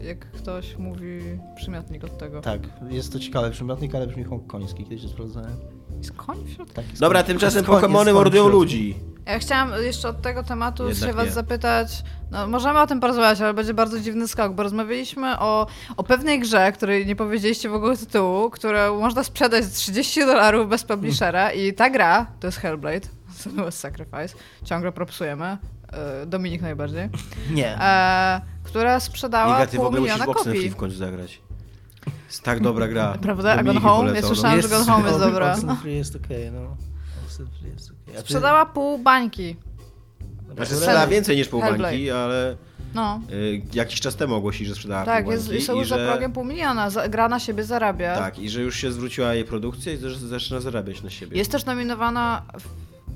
jak 0.00 0.18
ktoś 0.32 0.76
mówi 0.76 1.20
przymiotnik 1.56 2.04
od 2.04 2.18
tego. 2.18 2.40
Tak, 2.40 2.60
jest 2.90 3.12
to 3.12 3.18
ciekawe 3.18 3.50
przymiotnik, 3.50 3.94
ale 3.94 4.06
brzmi 4.06 4.24
hongkoński, 4.24 4.84
kiedyś 4.84 5.02
to 5.02 5.08
sprawdzałem. 5.08 5.56
Jest 5.98 6.12
koń 6.12 6.36
w 6.44 6.50
środku? 6.50 6.74
Tak, 6.74 6.88
jest 6.88 7.00
Dobra, 7.00 7.20
koń- 7.22 7.26
tymczasem 7.26 7.64
koń- 7.64 7.74
Pokemony 7.74 8.12
mordują 8.12 8.48
ludzi. 8.48 8.96
Ja 9.26 9.38
chciałam 9.38 9.70
jeszcze 9.82 10.08
od 10.08 10.22
tego 10.22 10.42
tematu 10.42 10.88
Jednak 10.88 11.10
się 11.10 11.16
was 11.16 11.26
nie. 11.26 11.32
zapytać. 11.32 12.02
No, 12.30 12.46
możemy 12.46 12.80
o 12.80 12.86
tym 12.86 13.00
porozmawiać, 13.00 13.40
ale 13.40 13.54
będzie 13.54 13.74
bardzo 13.74 14.00
dziwny 14.00 14.28
skok, 14.28 14.52
bo 14.54 14.62
rozmawialiśmy 14.62 15.38
o, 15.38 15.66
o 15.96 16.04
pewnej 16.04 16.40
grze, 16.40 16.72
której 16.72 17.06
nie 17.06 17.16
powiedzieliście 17.16 17.68
w 17.68 17.74
ogóle 17.74 17.96
tytułu, 17.96 18.50
którą 18.50 19.00
można 19.00 19.24
sprzedać 19.24 19.64
za 19.64 19.70
30 19.76 20.20
dolarów 20.20 20.68
bez 20.68 20.84
publishera 20.84 21.52
i 21.52 21.72
ta 21.72 21.90
gra 21.90 22.26
to 22.40 22.46
jest 22.46 22.58
Hellblade, 22.58 23.08
Senua's 23.40 23.70
Sacrifice. 23.86 24.34
Ciągle 24.64 24.92
propsujemy. 24.92 25.44
E, 25.92 26.26
Dominik 26.26 26.62
najbardziej. 26.62 27.08
Nie. 27.50 27.78
E, 27.80 28.40
która 28.64 29.00
sprzedała 29.00 29.56
Iga, 29.56 29.66
ty 29.66 29.76
w 29.76 29.80
pół 29.80 29.86
ogóle 29.86 30.00
musisz 30.00 30.14
miliona 30.16 30.34
kopii. 30.34 30.70
w 30.70 30.76
końcu 30.76 30.96
zagrać. 30.96 31.40
Jest 32.26 32.42
tak 32.42 32.60
dobra 32.60 32.88
gra. 32.88 33.18
Prawda? 33.22 33.52
A 33.52 33.56
Gone 33.56 33.64
Dominiki 33.64 33.86
Home? 33.86 34.08
polecał, 34.08 34.30
Ja 34.30 34.34
słyszałam, 34.34 34.62
że 34.62 34.68
Gone 34.68 34.84
Home 34.84 35.08
jest 35.08 35.20
dobra. 35.20 35.52
Oxenfree 35.52 35.96
jest 36.02 36.16
okej, 36.16 36.50
no. 36.52 36.76
Oxenfree 37.26 37.68
jest 37.72 37.90
okej. 37.90 38.14
A 38.14 38.16
ty- 38.16 38.20
Sprzedała 38.20 38.66
pół 38.66 38.98
bańki. 38.98 39.56
Znaczy 40.54 40.74
sprzedała 40.74 41.06
więcej 41.06 41.36
niż 41.36 41.48
pół 41.48 41.60
Hellblade. 41.60 41.82
bańki, 41.94 42.10
ale 42.10 42.56
No. 42.94 43.20
y, 43.32 43.62
jakiś 43.72 44.00
czas 44.00 44.16
temu 44.16 44.34
ogłosili, 44.34 44.68
że 44.68 44.74
sprzedała 44.74 45.04
Tak, 45.04 45.24
pół 45.24 45.32
jest, 45.32 45.48
bańki 45.48 45.64
są 45.64 45.74
i 45.74 45.78
już 45.78 45.88
za 45.88 45.98
że... 45.98 46.08
progiem 46.08 46.32
pół 46.32 46.44
miliona. 46.44 46.90
Za, 46.90 47.08
gra 47.08 47.28
na 47.28 47.38
siebie 47.40 47.64
zarabia. 47.64 48.16
Tak, 48.16 48.38
i 48.38 48.50
że 48.50 48.62
już 48.62 48.76
się 48.76 48.92
zwróciła 48.92 49.34
jej 49.34 49.44
produkcja 49.44 49.92
i 49.92 49.98
że 49.98 50.18
zaczyna 50.18 50.60
zarabiać 50.60 51.02
na 51.02 51.10
siebie. 51.10 51.38
Jest 51.38 51.52
też 51.52 51.64
nominowana 51.64 52.42
w 52.60 52.64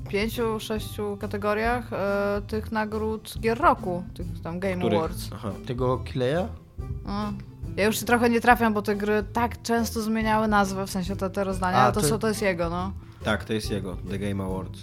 pięciu, 0.09 0.59
sześciu 0.59 1.17
kategoriach 1.17 1.93
e, 1.93 2.41
tych 2.47 2.71
nagród 2.71 3.35
gier 3.39 3.57
roku, 3.57 4.03
tych 4.13 4.41
tam 4.41 4.59
Game 4.59 4.77
Których? 4.77 4.97
Awards. 4.99 5.29
Aha. 5.33 5.51
Tego 5.67 5.97
Kileja? 5.97 6.47
No. 7.05 7.33
Ja 7.75 7.85
już 7.85 7.99
trochę 7.99 8.29
nie 8.29 8.41
trafiam, 8.41 8.73
bo 8.73 8.81
te 8.81 8.95
gry 8.95 9.23
tak 9.33 9.61
często 9.61 10.01
zmieniały 10.01 10.47
nazwę, 10.47 10.87
w 10.87 10.89
sensie 10.91 11.15
te, 11.15 11.29
te 11.29 11.43
rozdania, 11.43 11.77
A, 11.77 11.83
ale 11.83 11.93
to, 11.93 12.01
to- 12.01 12.07
są- 12.07 12.19
to 12.19 12.27
jest 12.27 12.41
jego, 12.41 12.69
no. 12.69 12.91
Tak, 13.23 13.43
to 13.45 13.53
jest 13.53 13.71
jego, 13.71 13.97
The 14.09 14.19
Game 14.19 14.43
Awards. 14.43 14.79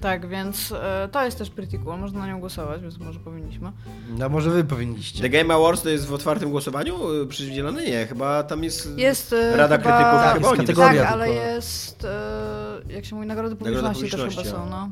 Tak, 0.00 0.28
więc 0.28 0.72
e, 0.72 1.08
to 1.12 1.24
jest 1.24 1.38
też 1.38 1.50
pretty 1.50 1.78
cool, 1.78 1.98
można 1.98 2.20
na 2.20 2.26
nią 2.26 2.40
głosować, 2.40 2.82
więc 2.82 2.98
może 2.98 3.20
powinniśmy. 3.20 3.72
No 4.18 4.28
może 4.28 4.50
wy 4.50 4.64
powinniście. 4.64 5.22
The 5.22 5.28
Game 5.28 5.54
Awards 5.54 5.82
to 5.82 5.88
jest 5.88 6.06
w 6.06 6.12
otwartym 6.12 6.50
głosowaniu 6.50 7.14
y, 7.22 7.26
przydzielane? 7.26 7.82
Nie, 7.82 8.06
chyba 8.06 8.42
tam 8.42 8.64
jest... 8.64 8.98
Jest 8.98 9.32
e, 9.32 9.56
Rada 9.56 9.78
chyba... 9.78 9.90
krytyków 9.90 10.20
Tak, 10.20 10.34
chyba 10.34 10.48
jest 10.48 10.60
kategoria 10.60 11.02
Tak, 11.02 11.12
ale 11.12 11.26
tylko. 11.26 11.42
jest, 11.42 12.04
e, 12.04 12.92
jak 12.92 13.04
się 13.04 13.14
mówi, 13.14 13.26
nagrody 13.26 13.54
Nagroda 13.54 13.74
publiczności, 13.74 14.02
też 14.02 14.10
chyba 14.10 14.22
publiczności, 14.22 14.50
są, 14.50 14.62
a. 14.62 14.66
no. 14.66 14.90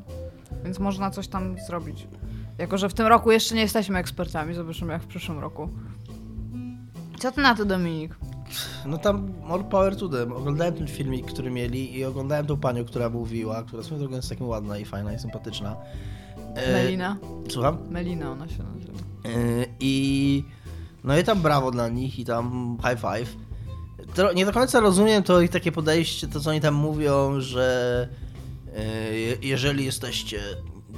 Więc 0.64 0.78
można 0.78 1.10
coś 1.10 1.28
tam 1.28 1.56
zrobić. 1.66 2.06
Jako, 2.58 2.78
że 2.78 2.88
w 2.88 2.94
tym 2.94 3.06
roku 3.06 3.32
jeszcze 3.32 3.54
nie 3.54 3.60
jesteśmy 3.60 3.98
ekspertami, 3.98 4.54
zobaczymy 4.54 4.92
jak 4.92 5.02
w 5.02 5.06
przyszłym 5.06 5.38
roku. 5.38 5.68
Co 7.18 7.32
ty 7.32 7.40
na 7.40 7.54
to, 7.54 7.64
Dominik? 7.64 8.14
No 8.86 8.98
tam 8.98 9.32
more 9.42 9.64
power 9.64 9.96
to 9.96 10.08
them. 10.08 10.32
Oglądałem 10.32 10.74
ten 10.74 10.86
filmik, 10.88 11.26
który 11.26 11.50
mieli 11.50 11.96
i 11.98 12.04
oglądałem 12.04 12.46
tą 12.46 12.56
panią, 12.56 12.84
która 12.84 13.10
mówiła, 13.10 13.62
która 13.62 13.82
swoją 13.82 14.00
drogą 14.00 14.16
jest 14.16 14.28
takim 14.28 14.48
ładna 14.48 14.78
i 14.78 14.84
fajna 14.84 15.12
i 15.14 15.18
sympatyczna. 15.18 15.76
E, 16.54 16.72
Melina? 16.72 17.16
Słucham? 17.48 17.78
Melina 17.90 18.30
ona 18.32 18.48
się 18.48 18.62
nazywa. 18.62 18.98
E, 19.24 19.66
I 19.80 20.44
no 21.04 21.18
i 21.18 21.24
tam 21.24 21.40
brawo 21.42 21.70
dla 21.70 21.88
nich 21.88 22.18
i 22.18 22.24
tam 22.24 22.76
high 22.82 23.00
five. 23.00 23.36
To, 24.14 24.32
nie 24.32 24.46
do 24.46 24.52
końca 24.52 24.80
rozumiem 24.80 25.22
to 25.22 25.40
ich 25.40 25.50
takie 25.50 25.72
podejście, 25.72 26.28
to 26.28 26.40
co 26.40 26.50
oni 26.50 26.60
tam 26.60 26.74
mówią, 26.74 27.40
że 27.40 28.08
e, 28.76 28.84
je- 29.18 29.36
jeżeli 29.42 29.84
jesteście 29.84 30.40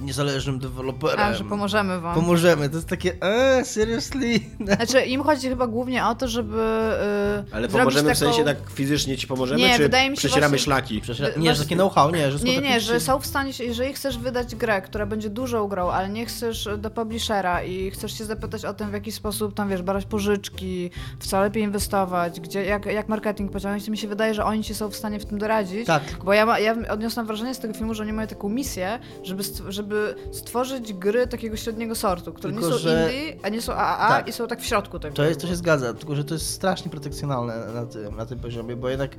niezależnym 0.02 0.58
deweloperem, 0.58 1.20
A, 1.26 1.34
że 1.34 1.44
pomożemy 1.44 2.00
wam. 2.00 2.14
pomożemy. 2.14 2.68
To 2.68 2.76
jest 2.76 2.88
takie, 2.88 3.12
eee, 3.22 3.64
seriously? 3.64 4.40
Znaczy, 4.64 5.00
im 5.00 5.22
chodzi 5.22 5.48
chyba 5.48 5.66
głównie 5.66 6.06
o 6.06 6.14
to, 6.14 6.28
żeby 6.28 6.56
yy, 6.56 7.44
Ale 7.52 7.68
pomożemy 7.68 8.02
taką... 8.08 8.14
w 8.14 8.18
sensie 8.18 8.44
tak 8.44 8.56
fizycznie 8.74 9.16
ci 9.16 9.26
pomożemy, 9.26 9.60
Nie, 9.60 9.76
czy 9.76 9.82
wydaje 9.82 10.10
mi 10.10 10.16
się 10.16 10.20
przecieramy 10.20 10.50
właśnie- 10.50 10.64
szlaki? 10.64 11.00
Przecież, 11.00 11.20
Wy- 11.34 11.40
nie, 11.40 11.48
że 11.50 11.54
właśnie- 11.54 11.64
takie 11.64 11.74
know-how, 11.74 12.10
nie, 12.10 12.30
że 12.32 12.38
są 12.38 12.44
Nie, 12.44 12.58
nie, 12.60 12.80
że 12.80 13.00
są 13.00 13.20
w 13.20 13.26
stanie, 13.26 13.52
się- 13.52 13.64
jeżeli 13.64 13.92
chcesz 13.92 14.18
wydać 14.18 14.54
grę, 14.56 14.82
która 14.82 15.06
będzie 15.06 15.30
dużą 15.30 15.68
grą, 15.68 15.90
ale 15.90 16.08
nie 16.08 16.26
chcesz 16.26 16.68
do 16.78 16.90
publishera 16.90 17.62
i 17.62 17.90
chcesz 17.90 18.18
się 18.18 18.24
zapytać 18.24 18.64
o 18.64 18.74
tym, 18.74 18.90
w 18.90 18.92
jaki 18.92 19.12
sposób 19.12 19.54
tam, 19.54 19.68
wiesz, 19.68 19.82
brać 19.82 20.04
pożyczki, 20.04 20.90
w 21.18 21.26
co 21.26 21.40
lepiej 21.40 21.62
inwestować, 21.62 22.40
gdzie, 22.40 22.64
jak, 22.64 22.86
jak 22.86 23.08
marketing 23.08 23.52
pociągnąć, 23.52 23.84
to 23.84 23.90
mi 23.90 23.98
się 23.98 24.08
wydaje, 24.08 24.34
że 24.34 24.44
oni 24.44 24.64
ci 24.64 24.74
są 24.74 24.88
w 24.90 24.96
stanie 24.96 25.18
w 25.20 25.24
tym 25.26 25.38
doradzić. 25.38 25.86
Tak. 25.86 26.02
Bo 26.24 26.32
ja, 26.32 26.46
ma, 26.46 26.58
ja 26.58 26.76
odniosłam 26.90 27.26
wrażenie 27.26 27.54
z 27.54 27.58
tego 27.58 27.74
filmu, 27.74 27.94
że 27.94 28.02
oni 28.02 28.12
mają 28.12 28.28
taką 28.28 28.48
misję, 28.48 28.98
żeby, 29.22 29.42
stw- 29.42 29.70
żeby 29.90 30.14
stworzyć 30.32 30.92
gry 30.92 31.26
takiego 31.26 31.56
średniego 31.56 31.94
sortu, 31.94 32.32
które 32.32 32.52
Tylko, 32.52 32.66
nie 32.68 32.72
są 32.72 32.78
że- 32.78 33.12
indie, 33.12 33.36
a 33.42 33.48
nie 33.48 33.62
są 33.62 33.72
AAA 33.72 34.08
Tak. 34.08 34.28
i 34.28 34.32
są 34.32 34.46
tak 34.46 34.60
w 34.60 34.66
środku 34.66 34.98
tego. 34.98 35.14
To, 35.16 35.24
jest, 35.24 35.40
to 35.40 35.46
się 35.46 35.56
zgadza, 35.56 35.94
tylko 35.94 36.14
że 36.16 36.24
to 36.24 36.34
jest 36.34 36.50
strasznie 36.50 36.90
protekcjonalne 36.90 37.66
na 37.74 37.86
tym, 37.86 38.16
na 38.16 38.26
tym 38.26 38.38
poziomie, 38.38 38.76
bo 38.76 38.88
jednak 38.88 39.10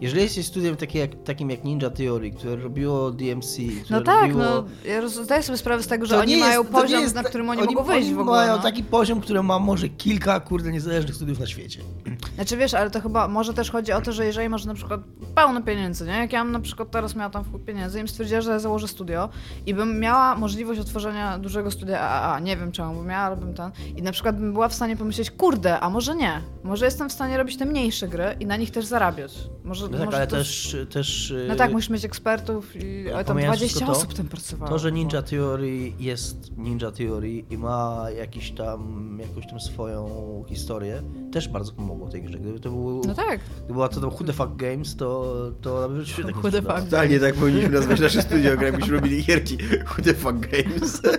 jeżeli 0.00 0.22
jesteś 0.22 0.46
studiem 0.46 0.76
taki 0.76 0.98
jak, 0.98 1.10
takim 1.24 1.50
jak 1.50 1.64
Ninja 1.64 1.90
Theory, 1.90 2.30
które 2.30 2.56
robiło 2.56 3.10
DMC, 3.10 3.56
które 3.84 3.98
No 3.98 4.00
tak, 4.00 4.22
robiło... 4.22 4.42
no 4.44 4.64
ja 4.84 5.08
zdaję 5.08 5.42
sobie 5.42 5.58
sprawę 5.58 5.82
z 5.82 5.86
tego, 5.86 6.06
że 6.06 6.14
To 6.14 6.20
oni 6.20 6.36
mają 6.36 6.60
jest- 6.62 6.72
nie 6.74 6.80
poziom, 6.80 7.00
jest 7.02 7.14
na 7.14 7.22
którym 7.22 7.48
oni, 7.50 7.62
mogą 7.64 7.84
wyjść 7.84 8.06
oni 8.06 8.16
w 8.16 8.20
ogóle. 8.20 8.36
mają 8.36 8.56
no. 8.56 8.62
taki 8.62 8.84
poziom, 8.84 9.20
który 9.20 9.42
ma 9.42 9.58
może 9.58 9.88
kilka, 9.88 10.40
kurde, 10.40 10.72
niezależnych 10.72 11.14
studiów 11.14 11.40
na 11.40 11.46
świecie. 11.46 11.80
Znaczy 12.34 12.56
wiesz, 12.56 12.74
ale 12.74 12.90
to 12.90 13.00
chyba 13.00 13.28
może 13.28 13.54
też 13.54 13.70
chodzi 13.70 13.92
o 13.92 14.00
to, 14.00 14.12
że 14.12 14.26
jeżeli 14.26 14.48
masz 14.48 14.64
na 14.64 14.74
przykład 14.74 15.00
pełno 15.34 15.62
pieniędzy, 15.62 16.06
nie? 16.06 16.12
Jak 16.12 16.32
ja 16.32 16.44
bym 16.44 16.52
na 16.52 16.60
przykład 16.60 16.90
teraz 16.90 17.16
miała 17.16 17.30
tam 17.30 17.44
wpływ 17.44 17.64
pieniędzy 17.64 18.02
i 18.02 18.08
stwierdziła, 18.08 18.40
że 18.40 18.60
założę 18.60 18.88
studio 18.88 19.28
i 19.66 19.74
bym 19.74 20.00
miała 20.00 20.19
możliwość 20.38 20.80
otworzenia 20.80 21.38
dużego 21.38 21.70
studia 21.70 22.00
AAA, 22.00 22.38
nie 22.38 22.56
wiem 22.56 22.72
czemu 22.72 22.94
bym 22.94 23.06
miała, 23.06 23.22
ale 23.24 23.36
bym 23.36 23.54
ten 23.54 23.70
i 23.96 24.02
na 24.02 24.12
przykład 24.12 24.38
bym 24.38 24.52
była 24.52 24.68
w 24.68 24.74
stanie 24.74 24.96
pomyśleć, 24.96 25.30
kurde, 25.30 25.80
a 25.80 25.90
może 25.90 26.16
nie? 26.16 26.40
Może 26.64 26.84
jestem 26.84 27.08
w 27.08 27.12
stanie 27.12 27.36
robić 27.38 27.56
te 27.56 27.66
mniejsze 27.66 28.08
gry 28.08 28.24
i 28.40 28.46
na 28.46 28.56
nich 28.56 28.70
też 28.70 28.84
zarabiać. 28.86 29.32
Może, 29.64 29.84
No 29.88 29.96
tak, 29.98 30.04
może 30.06 30.16
ale 30.16 30.26
to- 30.26 30.36
też, 30.36 30.76
też... 30.90 31.34
No 31.48 31.54
tak, 31.54 31.72
musisz 31.72 31.90
mieć 31.90 32.04
ekspertów 32.04 32.76
i 32.76 33.04
ale 33.08 33.24
tam 33.24 33.34
pomijając 33.34 33.58
20 33.58 33.76
wszystko 33.76 33.92
to, 33.92 33.98
osób 33.98 34.14
tam 34.14 34.28
pracowało. 34.28 34.70
To, 34.72 34.78
że 34.78 34.92
Ninja 34.92 35.22
Theory 35.22 35.92
jest 35.98 36.56
Ninja 36.56 36.90
Theory 36.90 37.30
i 37.50 37.58
ma 37.58 38.06
jakiś 38.18 38.50
tam, 38.50 39.18
jakąś 39.20 39.46
tam 39.50 39.60
swoją 39.60 40.10
historię, 40.48 41.02
też 41.32 41.48
bardzo 41.48 41.72
pomogło 41.72 42.08
tej 42.08 42.22
grze. 42.22 42.38
Gdyby 42.38 42.60
to 42.60 42.70
był... 42.70 43.02
No 43.06 43.14
tak. 43.14 43.40
Gdyby 43.56 43.72
była 43.72 43.88
to 43.88 44.00
tam 44.00 44.10
Who 44.10 44.24
the 44.24 44.32
Fuck 44.32 44.56
Games, 44.56 44.96
to, 44.96 45.34
to 45.60 45.88
nawet 45.88 46.08
się 46.08 46.24
tak 46.24 46.34
nie 46.36 46.40
Who 46.42 46.50
the 46.50 46.62
fuck? 46.62 46.74
Totalnie 46.84 47.20
tak 47.20 47.34
powinniśmy 47.34 47.68
nazwać 47.70 48.00
nasze 48.00 48.22
studio, 48.22 48.54
jakbyśmy 48.62 48.94
robili 48.96 49.24
gierki 49.24 49.58
Who 49.90 49.99
the 50.00 50.14
fuck 50.14 50.36
games. 50.36 51.02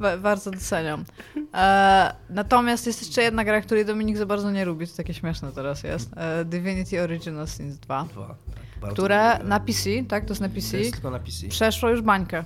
Ba- 0.00 0.16
bardzo 0.18 0.50
doceniam. 0.50 1.04
E, 1.54 2.14
natomiast 2.30 2.86
jest 2.86 3.02
jeszcze 3.02 3.22
jedna 3.22 3.44
gra, 3.44 3.60
której 3.60 3.84
Dominik 3.86 4.16
za 4.16 4.26
bardzo 4.26 4.50
nie 4.50 4.64
lubi, 4.64 4.86
to 4.88 4.96
takie 4.96 5.14
śmieszne 5.14 5.52
teraz 5.52 5.82
jest. 5.82 6.10
E, 6.16 6.44
Divinity 6.44 7.02
Original 7.02 7.48
Sins 7.48 7.78
2, 7.78 8.04
Dwa, 8.04 8.26
tak, 8.26 8.36
bardzo 8.80 8.92
które 8.92 9.38
na 9.44 9.60
PC, 9.60 9.90
tak, 10.08 10.24
to 10.24 10.30
jest 10.30 10.40
na 10.40 10.48
PC, 10.48 10.70
To 10.70 10.76
jest 10.76 10.92
tylko 10.92 11.10
na 11.10 11.18
PC. 11.18 11.48
przeszło 11.48 11.88
już 11.90 12.00
bańkę. 12.02 12.44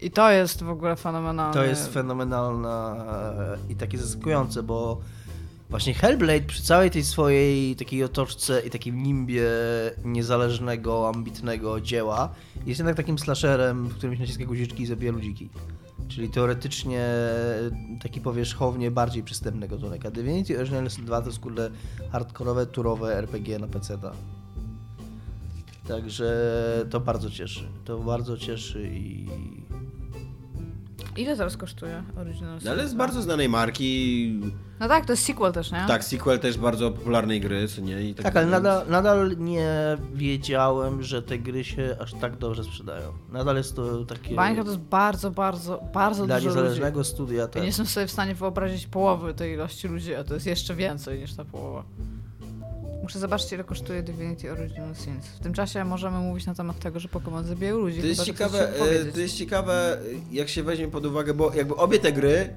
I 0.00 0.10
to 0.10 0.30
jest 0.30 0.62
w 0.62 0.68
ogóle 0.68 0.96
fenomenalne. 0.96 1.54
To 1.54 1.64
jest 1.64 1.92
fenomenalne 1.92 2.96
i 3.68 3.76
takie 3.76 3.98
zaskakujące, 3.98 4.62
bo 4.62 5.00
właśnie 5.70 5.94
Hellblade 5.94 6.46
przy 6.46 6.62
całej 6.62 6.90
tej 6.90 7.04
swojej 7.04 7.76
takiej 7.76 8.04
otoczce 8.04 8.60
i 8.66 8.70
takim 8.70 9.02
nimbie 9.02 9.42
niezależnego, 10.04 11.08
ambitnego 11.08 11.80
dzieła 11.80 12.34
jest 12.66 12.78
jednak 12.78 12.96
takim 12.96 13.18
slasherem, 13.18 13.88
w 13.88 13.94
którym 13.94 14.14
się 14.14 14.20
naciska 14.20 14.44
guziczki 14.44 14.82
i 14.82 14.86
zabija 14.86 15.12
ludziki. 15.12 15.50
Czyli 16.08 16.28
teoretycznie 16.28 17.08
taki 18.02 18.20
powierzchownie 18.20 18.90
bardziej 18.90 19.22
przystępny 19.22 19.68
gatunek. 19.68 20.06
A 20.06 20.10
Divinity 20.10 20.58
Original 20.58 20.90
Sin 20.90 21.04
2 21.04 21.20
to 21.20 21.26
jest 21.26 21.40
kurde 21.40 21.70
hardkorowe, 22.12 22.66
turowe 22.66 23.16
RPG 23.16 23.58
na 23.58 23.68
PC. 23.68 23.98
Także 25.88 26.36
to 26.90 27.00
bardzo 27.00 27.30
cieszy. 27.30 27.68
To 27.84 27.98
bardzo 27.98 28.38
cieszy 28.38 28.90
i 28.94 29.26
Ile 31.16 31.36
teraz 31.36 31.56
kosztuje 31.56 32.02
Original 32.16 32.60
Sin 32.60 32.68
Ale 32.68 32.88
z 32.88 32.94
2? 32.94 32.98
bardzo 32.98 33.22
znanej 33.22 33.48
marki. 33.48 34.40
No 34.80 34.88
tak, 34.88 35.06
to 35.06 35.12
jest 35.12 35.24
sequel 35.24 35.52
też, 35.52 35.72
nie? 35.72 35.84
Tak, 35.88 36.04
sequel 36.04 36.38
też 36.38 36.58
bardzo 36.58 36.90
popularnej 36.90 37.40
gry, 37.40 37.68
co 37.68 37.80
nie? 37.80 38.02
I 38.02 38.14
Tak, 38.14 38.26
ale 38.26 38.32
dalej. 38.34 38.50
nadal, 38.50 38.88
nadal 38.88 39.36
nie 39.38 39.68
wiedziałem, 40.14 41.02
że 41.02 41.22
te 41.22 41.38
gry 41.38 41.64
się 41.64 41.96
aż 42.00 42.14
tak 42.14 42.36
dobrze 42.38 42.64
sprzedają. 42.64 43.12
Nadal 43.32 43.56
jest 43.56 43.76
to 43.76 44.04
takie 44.04 44.34
Bańka 44.34 44.64
to 44.64 44.70
jest 44.70 44.82
bardzo, 44.82 45.30
bardzo, 45.30 45.82
bardzo 45.94 46.26
dla 46.26 46.36
dużo 46.36 46.48
ludzi. 46.48 46.58
niezależnego 46.60 47.04
studia. 47.04 47.40
Ja 47.40 47.48
Tak. 47.48 47.62
nie 47.62 47.66
jestem 47.66 47.86
sobie 47.86 48.06
w 48.06 48.10
stanie 48.10 48.34
wyobrazić 48.34 48.86
połowy 48.86 49.34
tej 49.34 49.52
ilości 49.52 49.88
ludzi, 49.88 50.14
a 50.14 50.24
to 50.24 50.34
jest 50.34 50.46
jeszcze 50.46 50.74
więcej 50.74 51.18
niż 51.18 51.34
ta 51.34 51.44
połowa. 51.44 51.84
Muszę 53.04 53.18
zobaczyć, 53.18 53.52
ile 53.52 53.64
kosztuje 53.64 54.02
Divinity 54.02 54.52
Original 54.52 54.94
Sins. 54.94 55.26
W 55.26 55.40
tym 55.40 55.54
czasie 55.54 55.84
możemy 55.84 56.18
mówić 56.18 56.46
na 56.46 56.54
temat 56.54 56.78
tego, 56.78 57.00
że 57.00 57.08
Pokémon 57.08 57.44
zabijają 57.44 57.78
ludzi. 57.78 58.00
To 58.00 58.06
jest, 58.06 58.20
chyba, 58.20 58.26
ciekawe, 58.26 58.76
e, 58.76 59.04
to 59.04 59.20
jest 59.20 59.36
ciekawe, 59.36 59.98
jak 60.32 60.48
się 60.48 60.62
weźmie 60.62 60.88
pod 60.88 61.06
uwagę, 61.06 61.34
bo 61.34 61.54
jakby 61.54 61.76
obie 61.76 61.98
te 61.98 62.12
gry 62.12 62.34
e, 62.34 62.48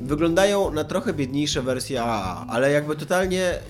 wyglądają 0.00 0.70
na 0.70 0.84
trochę 0.84 1.12
biedniejsze 1.12 1.62
wersje 1.62 2.02
AAA, 2.02 2.46
ale 2.48 2.72
jakby 2.72 2.96
totalnie 2.96 3.42
e, 3.50 3.60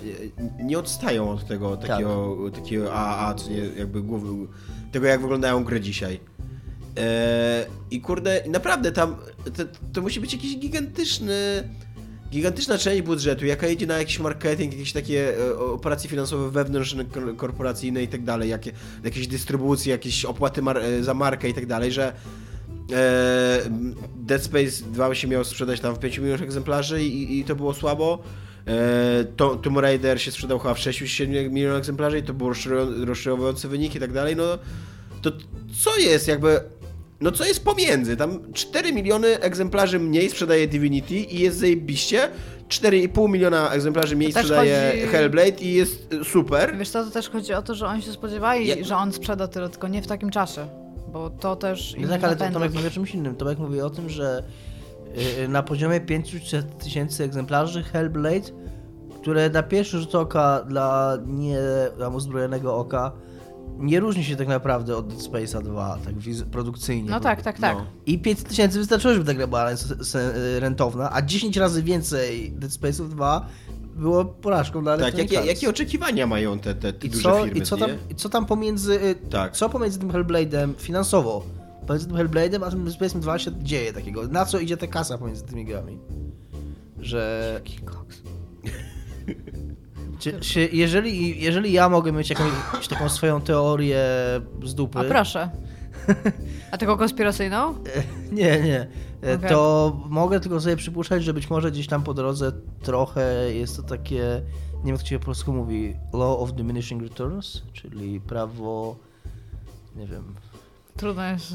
nie 0.64 0.78
odstają 0.78 1.30
od 1.30 1.46
tego 1.46 1.76
takiego, 1.76 2.36
takiego 2.54 2.94
AAA, 2.94 3.34
co 3.34 3.50
nie, 3.50 3.58
jakby 3.58 4.02
głowy, 4.02 4.46
tego 4.92 5.06
jak 5.06 5.20
wyglądają 5.20 5.64
gry 5.64 5.80
dzisiaj. 5.80 6.20
E, 6.98 7.66
I 7.90 8.00
kurde, 8.00 8.42
naprawdę 8.48 8.92
tam 8.92 9.16
to, 9.56 9.62
to 9.92 10.02
musi 10.02 10.20
być 10.20 10.32
jakiś 10.32 10.58
gigantyczny 10.58 11.68
gigantyczna 12.30 12.78
część 12.78 13.02
budżetu, 13.02 13.46
jaka 13.46 13.68
idzie 13.68 13.86
na 13.86 13.98
jakiś 13.98 14.18
marketing, 14.18 14.72
jakieś 14.72 14.92
takie 14.92 15.38
e, 15.38 15.58
operacje 15.58 16.10
finansowe 16.10 16.50
wewnątrzkorporacyjne 16.50 18.02
i 18.02 18.08
tak 18.08 18.24
dalej, 18.24 18.50
jakie, 18.50 18.72
jakieś 19.04 19.26
dystrybucje, 19.26 19.92
jakieś 19.92 20.24
opłaty 20.24 20.62
mar- 20.62 20.78
e, 20.78 21.04
za 21.04 21.14
markę 21.14 21.48
i 21.48 21.54
tak 21.54 21.66
dalej, 21.66 21.92
że 21.92 22.12
e, 22.92 23.60
Dead 24.16 24.42
Space 24.42 24.84
2 24.92 25.14
się 25.14 25.28
miał 25.28 25.44
sprzedać 25.44 25.80
tam 25.80 25.94
w 25.94 25.98
5 25.98 26.18
milionach 26.18 26.42
egzemplarzy 26.42 27.04
i, 27.04 27.38
i 27.38 27.44
to 27.44 27.56
było 27.56 27.74
słabo. 27.74 28.22
To, 29.36 29.56
Tomb 29.56 29.78
Raider 29.78 30.22
się 30.22 30.30
sprzedał 30.30 30.58
chyba 30.58 30.74
w 30.74 30.78
6-7 30.78 31.50
milionach 31.50 31.78
egzemplarzy 31.78 32.18
i 32.18 32.22
to 32.22 32.32
rozczarują- 32.32 33.04
rozczarowujące 33.04 33.68
wyniki 33.68 33.96
i 33.96 34.00
tak 34.00 34.12
dalej, 34.12 34.36
no 34.36 34.44
to 35.22 35.32
co 35.84 35.96
jest 35.96 36.28
jakby 36.28 36.60
no 37.20 37.32
co 37.32 37.44
jest 37.44 37.64
pomiędzy? 37.64 38.16
Tam 38.16 38.52
4 38.52 38.92
miliony 38.92 39.40
egzemplarzy 39.40 39.98
mniej 39.98 40.30
sprzedaje 40.30 40.68
Divinity 40.68 41.14
i 41.14 41.38
jest 41.40 41.58
zajebiście. 41.58 42.28
4,5 42.68 43.30
miliona 43.30 43.70
egzemplarzy 43.70 44.16
mniej 44.16 44.32
sprzedaje 44.32 44.90
chodzi- 44.90 45.06
Hellblade 45.12 45.60
i 45.60 45.74
jest 45.74 46.12
y, 46.12 46.24
super. 46.24 46.76
Wiesz 46.78 46.88
co, 46.88 47.04
to 47.04 47.10
też 47.10 47.30
chodzi 47.30 47.52
o 47.54 47.62
to, 47.62 47.74
że 47.74 47.86
oni 47.86 48.02
się 48.02 48.12
spodziewali, 48.12 48.66
Ja- 48.66 48.84
że 48.84 48.96
on 48.96 49.12
sprzeda 49.12 49.48
tyle, 49.48 49.68
tylko 49.68 49.88
nie 49.88 50.02
w 50.02 50.06
takim 50.06 50.30
czasie. 50.30 50.66
Bo 51.12 51.30
to 51.30 51.56
też 51.56 51.94
No 51.98 52.08
tak, 52.08 52.24
ale 52.24 52.36
Tomek 52.36 52.74
mówi 52.74 52.86
o 52.86 52.90
czymś 52.90 53.14
innym. 53.14 53.34
Tomek 53.36 53.58
mówi 53.58 53.80
o 53.80 53.90
tym, 53.90 54.10
że 54.10 54.42
y, 55.44 55.48
na 55.48 55.62
poziomie 55.62 56.00
500 56.00 56.78
tysięcy 56.84 57.24
egzemplarzy 57.24 57.82
Hellblade, 57.82 58.50
które 59.20 59.50
na 59.50 59.62
pierwszy 59.62 59.98
rzut 59.98 60.14
oka 60.14 60.64
dla 60.68 61.18
nie 61.26 61.58
uzbrojonego 62.16 62.76
oka 62.76 63.12
nie 63.78 64.00
różni 64.00 64.24
się 64.24 64.36
tak 64.36 64.48
naprawdę 64.48 64.96
od 64.96 65.08
Dead 65.08 65.20
Space'a 65.20 65.62
2, 65.62 65.98
tak 66.04 66.14
produkcyjnie. 66.50 67.10
No 67.10 67.20
tak, 67.20 67.42
tak, 67.42 67.58
tak. 67.58 67.76
No. 67.76 67.86
I 68.06 68.18
500 68.18 68.48
tysięcy 68.48 68.78
wystarczyło, 68.78 69.14
żeby 69.14 69.26
ta 69.26 69.34
gra 69.34 69.46
była 69.46 69.68
rentowna, 70.58 71.12
a 71.12 71.22
10 71.22 71.56
razy 71.56 71.82
więcej 71.82 72.52
Dead 72.52 72.72
Space'ów 72.72 73.08
2 73.08 73.48
było 73.96 74.24
porażką 74.24 74.82
dla 74.82 74.98
Tak, 74.98 75.18
jakie, 75.18 75.34
jakie 75.34 75.70
oczekiwania 75.70 76.26
mają 76.26 76.58
te, 76.58 76.74
te, 76.74 76.92
te 76.92 77.06
I 77.06 77.10
duże 77.10 77.22
co, 77.22 77.44
firmy, 77.44 77.58
i 77.58 77.62
co, 77.62 77.76
tam, 77.76 77.90
i 78.10 78.14
co 78.14 78.28
tam 78.28 78.46
pomiędzy. 78.46 78.92
y, 79.04 79.14
Tak. 79.30 79.56
Co 79.56 79.68
pomiędzy 79.68 79.98
tym 79.98 80.10
Hellblade'em 80.10 80.74
finansowo? 80.78 81.44
Pomiędzy 81.86 82.06
tym 82.06 82.16
Hellblade'em 82.16 82.64
a 82.64 82.70
tym 82.70 82.84
Dead 82.84 82.96
Space'em 82.98 83.20
2 83.20 83.38
się 83.38 83.50
dzieje 83.62 83.92
takiego. 83.92 84.28
Na 84.28 84.44
co 84.46 84.58
idzie 84.58 84.76
ta 84.76 84.86
kasa 84.86 85.18
pomiędzy 85.18 85.42
tymi 85.44 85.64
grami? 85.64 85.98
Że. 86.98 87.50
Jaki 87.54 87.78
koks. 87.78 88.16
Czy, 90.18 90.40
czy 90.40 90.68
jeżeli, 90.72 91.42
jeżeli 91.42 91.72
ja 91.72 91.88
mogę 91.88 92.12
mieć 92.12 92.30
jakąś 92.30 92.52
taką 92.88 93.08
swoją 93.08 93.40
teorię 93.40 94.04
z 94.64 94.74
dupy. 94.74 94.98
A 94.98 95.04
proszę. 95.04 95.50
A 96.70 96.78
tylko 96.78 96.96
konspiracyjną? 96.96 97.74
Nie, 98.32 98.60
nie. 98.60 98.86
E, 99.22 99.34
Okej. 99.34 99.50
To 99.50 99.92
mogę 100.08 100.40
tylko 100.40 100.60
sobie 100.60 100.76
przypuszczać, 100.76 101.24
że 101.24 101.34
być 101.34 101.50
może 101.50 101.70
gdzieś 101.70 101.86
tam 101.86 102.02
po 102.02 102.14
drodze 102.14 102.52
trochę 102.82 103.54
jest 103.54 103.76
to 103.76 103.82
takie. 103.82 104.42
Nie 104.74 104.84
wiem, 104.84 104.94
jak 104.94 105.00
to 105.02 105.06
się 105.08 105.18
po 105.18 105.24
polsku 105.24 105.52
mówi. 105.52 105.94
Law 106.12 106.40
of 106.40 106.52
diminishing 106.52 107.02
returns, 107.02 107.62
czyli 107.72 108.20
prawo. 108.20 108.96
Nie 109.96 110.06
wiem, 110.06 110.34
Trudno 110.96 111.24
jest. 111.24 111.54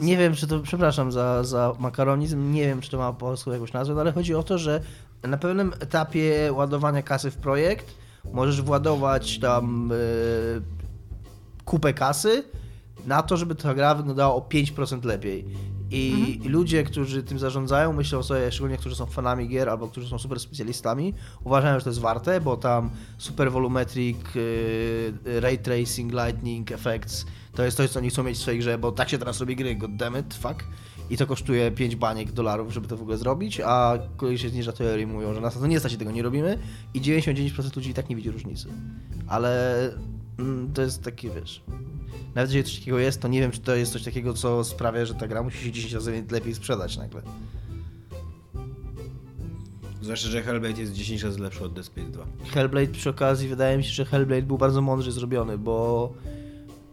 Nie 0.00 0.16
wiem, 0.16 0.34
czy 0.34 0.46
to, 0.46 0.60
przepraszam 0.60 1.12
za, 1.12 1.44
za 1.44 1.74
makaronizm, 1.78 2.52
nie 2.52 2.66
wiem, 2.66 2.80
czy 2.80 2.90
to 2.90 2.98
ma 2.98 3.12
po 3.12 3.18
polsku 3.18 3.52
jakąś 3.52 3.72
nazwę, 3.72 3.94
no 3.94 4.00
ale 4.00 4.12
chodzi 4.12 4.34
o 4.34 4.42
to, 4.42 4.58
że 4.58 4.80
na 5.22 5.36
pewnym 5.36 5.72
etapie 5.80 6.52
ładowania 6.52 7.02
kasy 7.02 7.30
w 7.30 7.36
projekt 7.36 7.94
możesz 8.32 8.62
władować 8.62 9.38
tam 9.38 9.92
e, 9.92 9.96
kupę 11.64 11.94
kasy 11.94 12.44
na 13.06 13.22
to, 13.22 13.36
żeby 13.36 13.54
ta 13.54 13.74
gra 13.74 13.94
wyglądała 13.94 14.34
o 14.34 14.40
5% 14.40 15.04
lepiej. 15.04 15.44
I 15.90 16.40
ludzie, 16.44 16.84
którzy 16.84 17.22
tym 17.22 17.38
zarządzają, 17.38 17.92
myślą 17.92 18.22
sobie, 18.22 18.52
szczególnie 18.52 18.76
którzy 18.76 18.96
są 18.96 19.06
fanami 19.06 19.48
gier 19.48 19.68
albo 19.68 19.88
którzy 19.88 20.08
są 20.08 20.18
super 20.18 20.40
specjalistami, 20.40 21.14
uważają, 21.44 21.78
że 21.78 21.84
to 21.84 21.90
jest 21.90 22.00
warte, 22.00 22.40
bo 22.40 22.56
tam 22.56 22.90
super 23.18 23.52
volumetric, 23.52 24.16
yy, 24.34 25.40
ray 25.40 25.58
tracing, 25.58 26.12
lightning 26.12 26.72
effects, 26.72 27.26
to 27.54 27.64
jest 27.64 27.76
coś, 27.76 27.90
co 27.90 27.98
oni 27.98 28.10
chcą 28.10 28.22
mieć 28.22 28.38
w 28.38 28.40
swojej 28.40 28.60
grze, 28.60 28.78
bo 28.78 28.92
tak 28.92 29.08
się 29.08 29.18
teraz 29.18 29.40
robi 29.40 29.56
gry, 29.56 29.76
goddammit, 29.76 30.34
fuck. 30.34 30.64
I 31.10 31.16
to 31.16 31.26
kosztuje 31.26 31.70
5 31.70 31.96
baniek 31.96 32.32
dolarów, 32.32 32.72
żeby 32.72 32.88
to 32.88 32.96
w 32.96 33.02
ogóle 33.02 33.16
zrobić, 33.16 33.60
a 33.64 33.98
kolej 34.16 34.38
się 34.38 34.48
zniża 34.48 34.72
teorii 34.72 35.06
mówią, 35.06 35.34
że 35.34 35.40
nas 35.40 35.54
na 35.54 35.60
to 35.60 35.66
nie 35.66 35.80
stać 35.80 35.96
tego 35.96 36.10
nie 36.10 36.22
robimy 36.22 36.58
i 36.94 37.00
99% 37.00 37.76
ludzi 37.76 37.90
i 37.90 37.94
tak 37.94 38.08
nie 38.08 38.16
widzi 38.16 38.30
różnicy. 38.30 38.68
Ale 39.28 39.80
mm, 40.38 40.72
to 40.72 40.82
jest 40.82 41.02
taki, 41.02 41.30
wiesz, 41.30 41.62
nawet 42.34 42.50
jeżeli 42.50 42.64
coś 42.64 42.78
takiego 42.78 42.98
jest, 42.98 43.20
to 43.20 43.28
nie 43.28 43.40
wiem, 43.40 43.50
czy 43.50 43.60
to 43.60 43.74
jest 43.74 43.92
coś 43.92 44.02
takiego, 44.02 44.34
co 44.34 44.64
sprawia, 44.64 45.04
że 45.04 45.14
ta 45.14 45.28
gra 45.28 45.42
musi 45.42 45.64
się 45.64 45.72
10 45.72 45.92
razy 45.92 46.24
lepiej 46.30 46.54
sprzedać 46.54 46.96
nagle. 46.96 47.22
Zwłaszcza, 50.02 50.28
że 50.28 50.42
Hellblade 50.42 50.80
jest 50.80 50.92
10 50.92 51.22
razy 51.22 51.40
lepszy 51.40 51.64
od 51.64 51.72
Dead 51.72 51.86
Space 51.86 52.08
2. 52.08 52.26
Hellblade 52.50 52.92
przy 52.92 53.10
okazji, 53.10 53.48
wydaje 53.48 53.76
mi 53.76 53.84
się, 53.84 53.90
że 53.90 54.04
Hellblade 54.04 54.42
był 54.42 54.58
bardzo 54.58 54.82
mądrze 54.82 55.12
zrobiony, 55.12 55.58
bo 55.58 56.12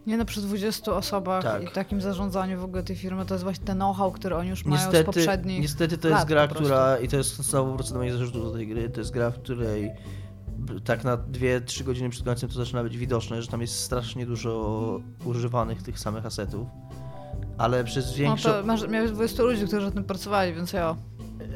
Nie 0.08 0.16
no, 0.16 0.24
przy 0.24 0.40
20 0.40 0.92
osobach 0.92 1.42
Tak. 1.42 1.62
i 1.62 1.66
takim 1.68 2.00
zarządzaniu 2.00 2.60
w 2.60 2.64
ogóle 2.64 2.82
tej 2.82 2.96
firmy, 2.96 3.26
to 3.26 3.34
jest 3.34 3.44
właśnie 3.44 3.64
ten 3.64 3.76
know-how, 3.78 4.12
który 4.12 4.36
oni 4.36 4.48
już 4.48 4.64
mają 4.64 4.82
z 4.82 4.84
niestety, 4.84 5.04
poprzednich 5.04 5.60
niestety 5.62 5.98
to 5.98 6.08
jest 6.08 6.20
lat 6.20 6.28
gra, 6.28 6.48
która, 6.48 6.98
i 6.98 7.08
to 7.08 7.16
jest 7.16 7.36
znowu 7.36 7.72
wrócę 7.72 7.92
do 7.92 7.98
moich 7.98 8.12
zarzutów 8.12 8.42
do 8.42 8.50
tej 8.52 8.68
gry, 8.68 8.90
to 8.90 9.00
jest 9.00 9.10
gra, 9.12 9.30
w 9.30 9.38
której 9.38 9.90
tak 10.84 11.04
na 11.04 11.16
2-3 11.16 11.84
godziny 11.84 12.10
przed 12.10 12.24
końcem 12.24 12.48
to 12.48 12.54
zaczyna 12.54 12.82
być 12.82 12.98
widoczne, 12.98 13.42
że 13.42 13.48
tam 13.48 13.60
jest 13.60 13.80
strasznie 13.80 14.26
dużo 14.26 15.00
używanych 15.24 15.82
tych 15.82 15.98
samych 15.98 16.26
asetów. 16.26 16.68
Ale 17.58 17.84
przez 17.84 18.10
No 18.10 18.16
większość. 18.16 18.56
to 18.56 18.66
masz, 18.66 18.88
miałeś 18.88 19.10
20 19.10 19.42
ludzi, 19.42 19.66
którzy 19.66 19.86
na 19.86 19.90
tym 19.90 20.04
pracowali, 20.04 20.54
więc 20.54 20.72
ja. 20.72 20.96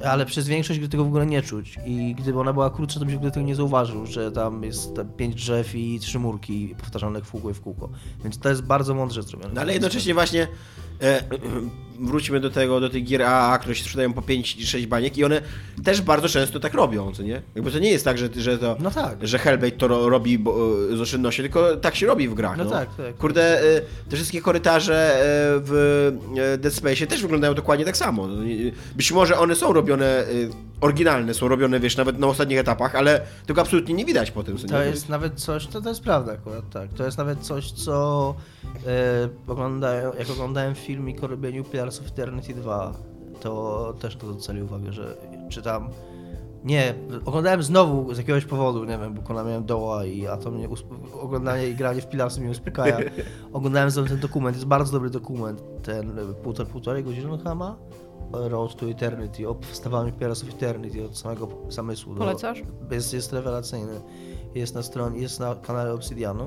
Ale 0.05 0.27
przez 0.27 0.49
większość 0.49 0.81
gry 0.81 0.89
tego 0.89 1.05
w 1.05 1.07
ogóle 1.07 1.27
nie 1.27 1.43
czuć. 1.43 1.79
I 1.87 2.15
gdyby 2.15 2.41
ona 2.41 2.53
była 2.53 2.71
krótsza, 2.71 3.01
to 3.01 3.07
byś 3.07 3.15
w 3.15 3.17
ogóle 3.17 3.33
tego 3.33 3.47
nie 3.47 3.55
zauważył, 3.55 4.07
że 4.07 4.33
tam 4.33 4.63
jest 4.63 4.97
tam 4.97 5.09
pięć 5.09 5.35
drzew 5.35 5.75
i 5.75 6.01
trzy 6.01 6.19
murki 6.19 6.75
powtarzane 6.79 7.21
w 7.21 7.31
kółko 7.31 7.51
i 7.51 7.55
w 7.55 7.61
kółko. 7.61 7.89
Więc 8.23 8.39
to 8.39 8.49
jest 8.49 8.63
bardzo 8.63 8.95
mądrze 8.95 9.23
zrobione. 9.23 9.55
No 9.55 9.61
ale 9.61 9.73
jednocześnie 9.73 10.15
właśnie 10.15 10.49
e, 11.03 11.23
wróćmy 12.01 12.41
do 12.41 12.51
tego, 12.51 12.81
do 12.81 12.91
tych 12.91 13.05
gier 13.05 13.23
AAA, 13.23 13.59
które 13.59 13.75
się 13.75 13.85
sprzedają 13.85 14.13
po 14.13 14.23
5 14.23 14.57
i 14.57 14.67
6 14.67 14.87
baniek 14.87 15.19
i 15.19 15.25
one 15.25 15.43
też 15.85 16.01
bardzo 16.03 16.29
często 16.29 16.61
tak 16.61 16.75
robią, 16.75 17.13
co 17.13 17.23
nie? 17.23 17.43
Jakby 17.55 17.71
to 17.71 17.79
nie 17.79 17.91
jest 17.91 18.05
tak, 18.05 18.19
że, 18.19 18.29
że 18.37 18.59
to, 18.59 18.77
No 18.81 18.91
tak. 18.91 19.27
że 19.27 19.39
Hellblade 19.39 19.77
to 19.77 19.89
ro, 19.89 20.09
robi 20.09 20.39
bo, 20.39 20.57
e, 20.93 20.97
z 20.97 21.01
oszczędności, 21.01 21.43
tylko 21.43 21.77
tak 21.77 21.95
się 21.97 22.07
robi 22.07 22.29
w 22.29 22.35
grach, 22.35 22.57
No 22.57 22.65
no. 22.65 22.71
tak, 22.71 22.95
tak. 22.97 23.17
Kurde, 23.17 23.61
e, 23.61 23.81
te 24.09 24.17
wszystkie 24.17 24.41
korytarze 24.41 25.15
e, 25.15 25.21
w 25.65 26.13
Dead 26.59 26.75
Space 26.75 27.07
też 27.07 27.23
wyglądają 27.23 27.55
dokładnie 27.55 27.85
tak 27.85 27.97
samo. 27.97 28.27
No, 28.27 28.43
Być 28.97 29.13
może 29.13 29.39
one 29.39 29.55
są 29.55 29.73
robione, 29.73 30.25
oryginalne 30.81 31.35
są 31.35 31.49
robione, 31.49 31.81
wiesz, 31.81 31.97
nawet 31.97 32.19
na 32.19 32.27
ostatnich 32.27 32.59
etapach, 32.59 32.95
ale 32.95 33.21
tego 33.47 33.61
absolutnie 33.61 33.95
nie 33.95 34.05
widać 34.05 34.31
po 34.31 34.43
tym, 34.43 34.59
co 34.59 34.67
To 34.69 34.79
nie? 34.85 34.91
jest 34.91 35.09
nawet 35.09 35.35
coś, 35.41 35.67
to, 35.67 35.81
to 35.83 35.89
jest 35.89 36.03
prawda 36.03 36.33
akurat, 36.33 36.71
tak. 36.71 36.91
To 36.97 37.05
jest 37.05 37.19
nawet 37.19 37.41
coś, 37.41 37.73
co 37.73 38.35
e, 38.87 39.29
oglądają, 39.47 40.13
jak 40.19 40.31
oglądałem 40.31 40.75
filmik 40.93 41.25
o 41.25 41.27
robieniu 41.27 41.65
Pillars 41.65 42.01
of 42.01 42.07
Eternity 42.07 42.55
2, 42.55 42.93
to 43.41 43.95
też 44.01 44.17
to 44.17 44.27
docenił 44.27 44.65
uwagę, 44.65 44.93
że 44.93 45.17
czytam. 45.49 45.89
Nie, 46.65 46.95
oglądałem 47.25 47.63
znowu 47.63 48.15
z 48.15 48.19
jakiegoś 48.19 48.45
powodu, 48.45 48.85
nie 48.85 48.99
wiem, 48.99 49.15
bo 49.15 49.23
kona 49.23 49.45
miałem 49.45 49.65
doła 49.65 50.05
i 50.05 50.27
a 50.27 50.37
to 50.37 50.51
mnie 50.51 50.69
usp- 50.69 51.21
oglądanie 51.21 51.69
i 51.69 51.75
granie 51.75 52.01
w 52.03 52.09
Pilarsy 52.09 52.41
mnie 52.41 52.51
uspokaja. 52.51 52.99
oglądałem 53.53 53.91
znowu 53.91 54.09
ten 54.09 54.21
dokument, 54.21 54.57
jest 54.57 54.67
bardzo 54.69 54.93
dobry 54.93 55.11
dokument, 55.11 55.63
ten 55.83 56.19
e, 56.19 56.23
półtor, 56.35 56.67
półtorej 56.67 57.05
godziny 57.05 57.39
chyba 57.39 57.55
ma? 57.55 57.77
Road 58.33 58.77
to 58.77 58.87
Eternity, 58.91 59.49
o 59.49 59.55
powstawaniu 59.55 60.13
Pillars 60.13 60.43
of 60.43 60.49
Eternity 60.49 61.05
od 61.05 61.19
samego 61.19 61.49
zamysłu. 61.69 62.15
do- 62.15 62.19
Polecasz? 62.21 62.63
jest, 62.91 63.15
jest 63.15 63.33
rewelacyjny. 63.33 64.01
Jest 64.55 64.75
na 64.75 64.83
stronie, 64.83 65.19
jest 65.21 65.41
na 65.41 65.55
kanale 65.55 65.93
Obsidianu. 65.95 66.47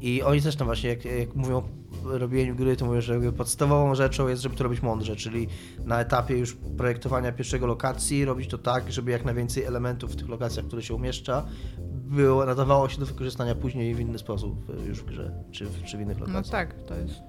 I 0.00 0.22
oni 0.22 0.42
też 0.42 0.56
tam 0.56 0.66
właśnie, 0.66 0.90
jak, 0.90 1.04
jak 1.04 1.34
mówią 1.34 1.62
robieniu 2.04 2.54
gry, 2.56 2.76
to 2.76 2.84
mówię, 2.86 3.02
że 3.02 3.32
podstawową 3.32 3.94
rzeczą 3.94 4.28
jest, 4.28 4.42
żeby 4.42 4.56
to 4.56 4.64
robić 4.64 4.82
mądrze, 4.82 5.16
czyli 5.16 5.48
na 5.84 6.00
etapie 6.00 6.38
już 6.38 6.56
projektowania 6.76 7.32
pierwszego 7.32 7.66
lokacji 7.66 8.24
robić 8.24 8.48
to 8.50 8.58
tak, 8.58 8.92
żeby 8.92 9.10
jak 9.10 9.24
najwięcej 9.24 9.64
elementów 9.64 10.12
w 10.12 10.16
tych 10.16 10.28
lokacjach, 10.28 10.66
które 10.66 10.82
się 10.82 10.94
umieszcza, 10.94 11.44
było, 11.88 12.46
nadawało 12.46 12.88
się 12.88 13.00
do 13.00 13.06
wykorzystania 13.06 13.54
później 13.54 13.94
w 13.94 14.00
inny 14.00 14.18
sposób 14.18 14.66
już 14.86 14.98
w 14.98 15.04
grze, 15.04 15.44
czy 15.50 15.66
w, 15.66 15.82
czy 15.82 15.98
w 15.98 16.00
innych 16.00 16.18
No 16.20 16.26
lokacjach. 16.26 16.52
tak, 16.52 16.82
to 16.82 16.94
jest 16.94 17.20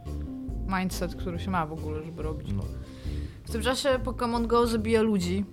mindset, 0.80 1.16
który 1.16 1.40
się 1.40 1.52
ma 1.52 1.66
w 1.66 1.74
ogóle, 1.74 2.04
żeby 2.04 2.24
robić. 2.24 2.52
No. 2.54 2.64
W 3.44 3.52
tym 3.52 3.62
czasie 3.62 3.90
Pokémon 4.04 4.48
Go 4.48 4.68
zabija 4.68 5.02
ludzi. 5.02 5.46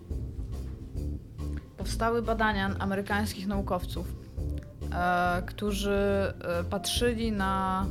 Powstały 1.77 2.23
badania 2.23 2.77
amerykańskich 2.79 3.47
naukowców, 3.47 4.15
którzy 5.47 5.93
e, 6.61 6.65
patrzyli 6.71 7.33
na 7.33 7.87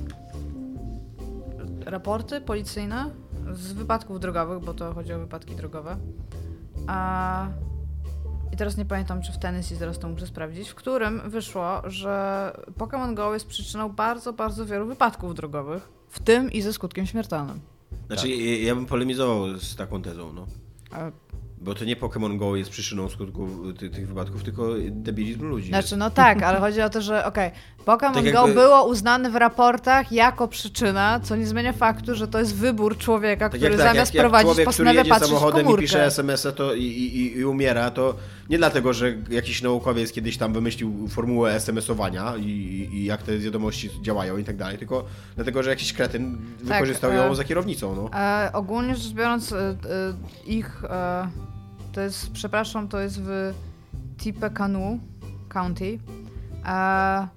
raporty 1.85 2.41
policyjne 2.41 3.09
z 3.53 3.73
wypadków 3.73 4.19
drogowych, 4.19 4.59
bo 4.63 4.73
to 4.73 4.93
chodzi 4.93 5.13
o 5.13 5.19
wypadki 5.19 5.55
drogowe. 5.55 5.97
A, 6.87 7.47
I 8.53 8.57
teraz 8.57 8.77
nie 8.77 8.85
pamiętam, 8.85 9.21
czy 9.21 9.31
w 9.31 9.37
Tennessee, 9.37 9.75
zaraz 9.75 9.99
to 9.99 10.09
muszę 10.09 10.27
sprawdzić, 10.27 10.69
w 10.69 10.75
którym 10.75 11.21
wyszło, 11.29 11.81
że 11.89 12.51
Pokémon 12.77 13.13
Go 13.13 13.33
jest 13.33 13.47
przyczyną 13.47 13.89
bardzo, 13.89 14.33
bardzo 14.33 14.65
wielu 14.65 14.85
wypadków 14.87 15.35
drogowych, 15.35 15.89
w 16.09 16.19
tym 16.19 16.51
i 16.51 16.61
ze 16.61 16.73
skutkiem 16.73 17.05
śmiertelnym. 17.05 17.59
Znaczy, 18.07 18.29
ja- 18.29 18.57
ja 18.67 18.75
bym 18.75 18.85
polemizował 18.85 19.57
z 19.57 19.75
taką 19.75 20.01
tezą, 20.01 20.33
no. 20.33 20.45
A 20.91 21.11
Bo 21.65 21.75
to 21.75 21.85
nie 21.85 21.95
Pokémon 21.95 22.37
Go 22.37 22.55
jest 22.55 22.69
przyczyną 22.69 23.09
skutków 23.09 23.49
ty, 23.79 23.89
tych 23.89 24.07
wypadków, 24.07 24.43
tylko 24.43 24.67
debilizm 24.89 25.45
ludzi. 25.45 25.67
Znaczy, 25.67 25.97
no 25.97 26.09
tak, 26.09 26.43
ale 26.43 26.59
chodzi 26.59 26.81
o 26.81 26.89
to, 26.89 27.01
że 27.01 27.25
okej, 27.25 27.51
Pokémon 27.85 28.13
Tak 28.13 28.23
Go 28.23 28.29
jakby- 28.29 28.53
było 28.53 28.85
uznane 28.85 29.29
w 29.29 29.35
raportach 29.35 30.11
jako 30.11 30.47
przyczyna, 30.47 31.19
co 31.23 31.35
nie 31.35 31.47
zmienia 31.47 31.73
faktu, 31.73 32.15
że 32.15 32.27
to 32.27 32.39
jest 32.39 32.55
wybór 32.55 32.97
człowieka, 32.97 33.49
Tak 33.49 33.59
który 33.59 33.77
tak, 33.77 33.87
zamiast 33.87 34.13
jak, 34.13 34.23
jak 34.23 34.23
prowadzić 34.23 34.45
człowiek, 34.45 34.55
który 34.55 34.65
postanawia 34.65 34.99
jedzie 34.99 35.15
w 35.15 35.27
samochodem 35.27 35.69
i 35.69 35.77
pisze 35.77 36.05
SMS-a 36.05 36.51
to 36.51 36.73
i, 36.73 36.83
i, 36.83 37.37
i, 37.37 37.45
umiera, 37.45 37.91
to 37.91 38.15
nie 38.49 38.57
dlatego, 38.57 38.93
że 38.93 39.13
jakiś 39.29 39.61
naukowiec 39.61 40.11
kiedyś 40.11 40.37
tam 40.37 40.53
wymyślił 40.53 41.07
formułę 41.07 41.53
SMS-owania 41.53 42.33
i, 42.37 42.49
i, 42.93 43.05
jak 43.05 43.23
te 43.23 43.37
wiadomości 43.37 43.89
działają 44.01 44.37
i 44.37 44.43
tak 44.43 44.57
dalej, 44.57 44.77
tylko 44.77 45.05
dlatego, 45.35 45.63
że 45.63 45.69
jakiś 45.69 45.93
kretyn 45.93 46.37
wykorzystał 46.63 47.13
ją 47.13 47.23
e, 47.23 47.35
za 47.35 47.43
kierownicą, 47.43 47.95
no. 47.95 48.19
E, 48.19 48.49
ogólnie 48.53 48.95
rzecz 48.95 49.13
biorąc, 49.13 49.51
e, 49.51 49.57
e, 49.57 49.75
ich, 50.45 50.83
e, 50.83 51.27
to 51.95 52.01
jest, 52.01 52.31
przepraszam, 52.31 52.87
to 52.87 52.99
jest 52.99 53.21
w 53.21 53.53
Tippecanoe 54.17 54.99
County, 55.49 55.99
e, 56.65 57.27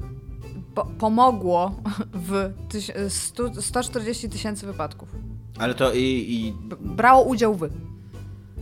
po, 0.74 0.84
pomogło 0.84 1.74
w 2.28 2.52
tyś, 2.68 2.90
stu, 3.08 3.62
140 3.62 4.28
tysięcy 4.28 4.66
wypadków. 4.66 5.08
Ale 5.58 5.74
to 5.74 5.92
i, 5.92 6.00
i 6.00 6.54
brało 6.80 7.22
udział 7.24 7.54
w 7.54 7.70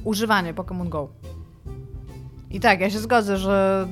używanie 0.04 0.54
Pokémon 0.54 0.88
Go. 0.88 1.08
I 2.50 2.60
tak, 2.60 2.80
ja 2.80 2.90
się 2.90 2.98
zgodzę, 2.98 3.36
że 3.36 3.88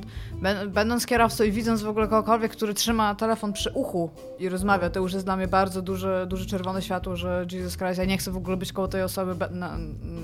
będąc 0.69 1.07
kierowcą 1.07 1.45
i 1.45 1.53
widząc 1.53 1.83
w 1.83 1.89
ogóle 1.89 2.09
kogokolwiek, 2.09 2.53
który 2.53 2.75
trzyma 2.75 3.15
telefon 3.15 3.53
przy 3.53 3.71
uchu 3.71 4.11
i 4.39 4.49
rozmawia, 4.49 4.91
to 4.91 5.01
już 5.01 5.13
jest 5.13 5.25
dla 5.25 5.37
mnie 5.37 5.49
bardzo 5.49 5.83
duże, 5.83 6.27
duże 6.29 6.47
czerwone 6.47 6.83
światło, 6.83 7.17
że 7.17 7.47
Jesus 7.53 7.77
Christ, 7.77 7.99
ja 7.99 8.05
nie 8.05 8.19
chcę 8.19 8.31
w 8.31 8.37
ogóle 8.37 8.57
być 8.57 8.73
koło 8.73 8.89
tej 8.89 9.03
osoby 9.03 9.47
na, 9.51 9.79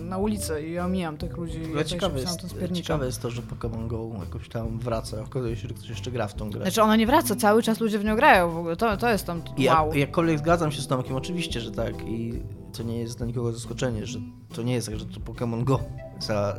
na 0.09 0.18
ulicy 0.18 0.62
i 0.62 0.73
ja 0.73 0.85
omijam 0.85 1.16
tych 1.16 1.37
ludzi. 1.37 1.62
Ja 1.77 1.85
ciekawe 1.85 2.21
jest, 2.21 2.41
ciekawe 2.73 3.07
jest 3.07 3.23
to, 3.23 3.31
że 3.31 3.43
Pokémon 3.43 3.87
Go 3.87 4.11
jakoś 4.21 4.49
tam 4.49 4.79
wraca. 4.79 5.23
Okazuje 5.23 5.57
się, 5.57 5.68
że 5.68 5.75
ktoś 5.75 5.89
jeszcze 5.89 6.11
gra 6.11 6.29
w 6.29 6.35
tą 6.35 6.51
grę. 6.51 6.62
Znaczy 6.62 6.83
ona 6.83 6.97
nie 6.97 7.07
wraca, 7.07 7.37
cały 7.37 7.62
czas 7.62 7.81
ludzie 7.81 7.99
w 7.99 8.05
nią 8.05 8.16
grają 8.16 8.51
w 8.51 8.57
ogóle, 8.57 8.77
to, 8.77 8.97
to 8.97 9.11
jest 9.11 9.27
tam 9.27 9.43
I 9.57 9.62
ja, 9.62 9.83
wow. 9.83 9.95
jakkolwiek 9.95 10.39
zgadzam 10.39 10.73
się 10.73 10.83
z 10.83 10.87
Tomkiem, 10.87 11.16
oczywiście, 11.16 11.61
że 11.61 11.73
tak 11.73 12.09
i 12.09 12.43
to 12.77 12.83
nie 12.83 12.99
jest 12.99 13.18
dla 13.18 13.27
nikogo 13.27 13.53
zaskoczenie, 13.53 14.07
że 14.07 14.18
to 14.55 14.62
nie 14.62 14.75
jest 14.75 14.87
tak, 14.87 14.99
że 14.99 15.07
to 15.07 15.21
Pokémon 15.21 15.64
Go 15.64 15.81
za, 16.21 16.57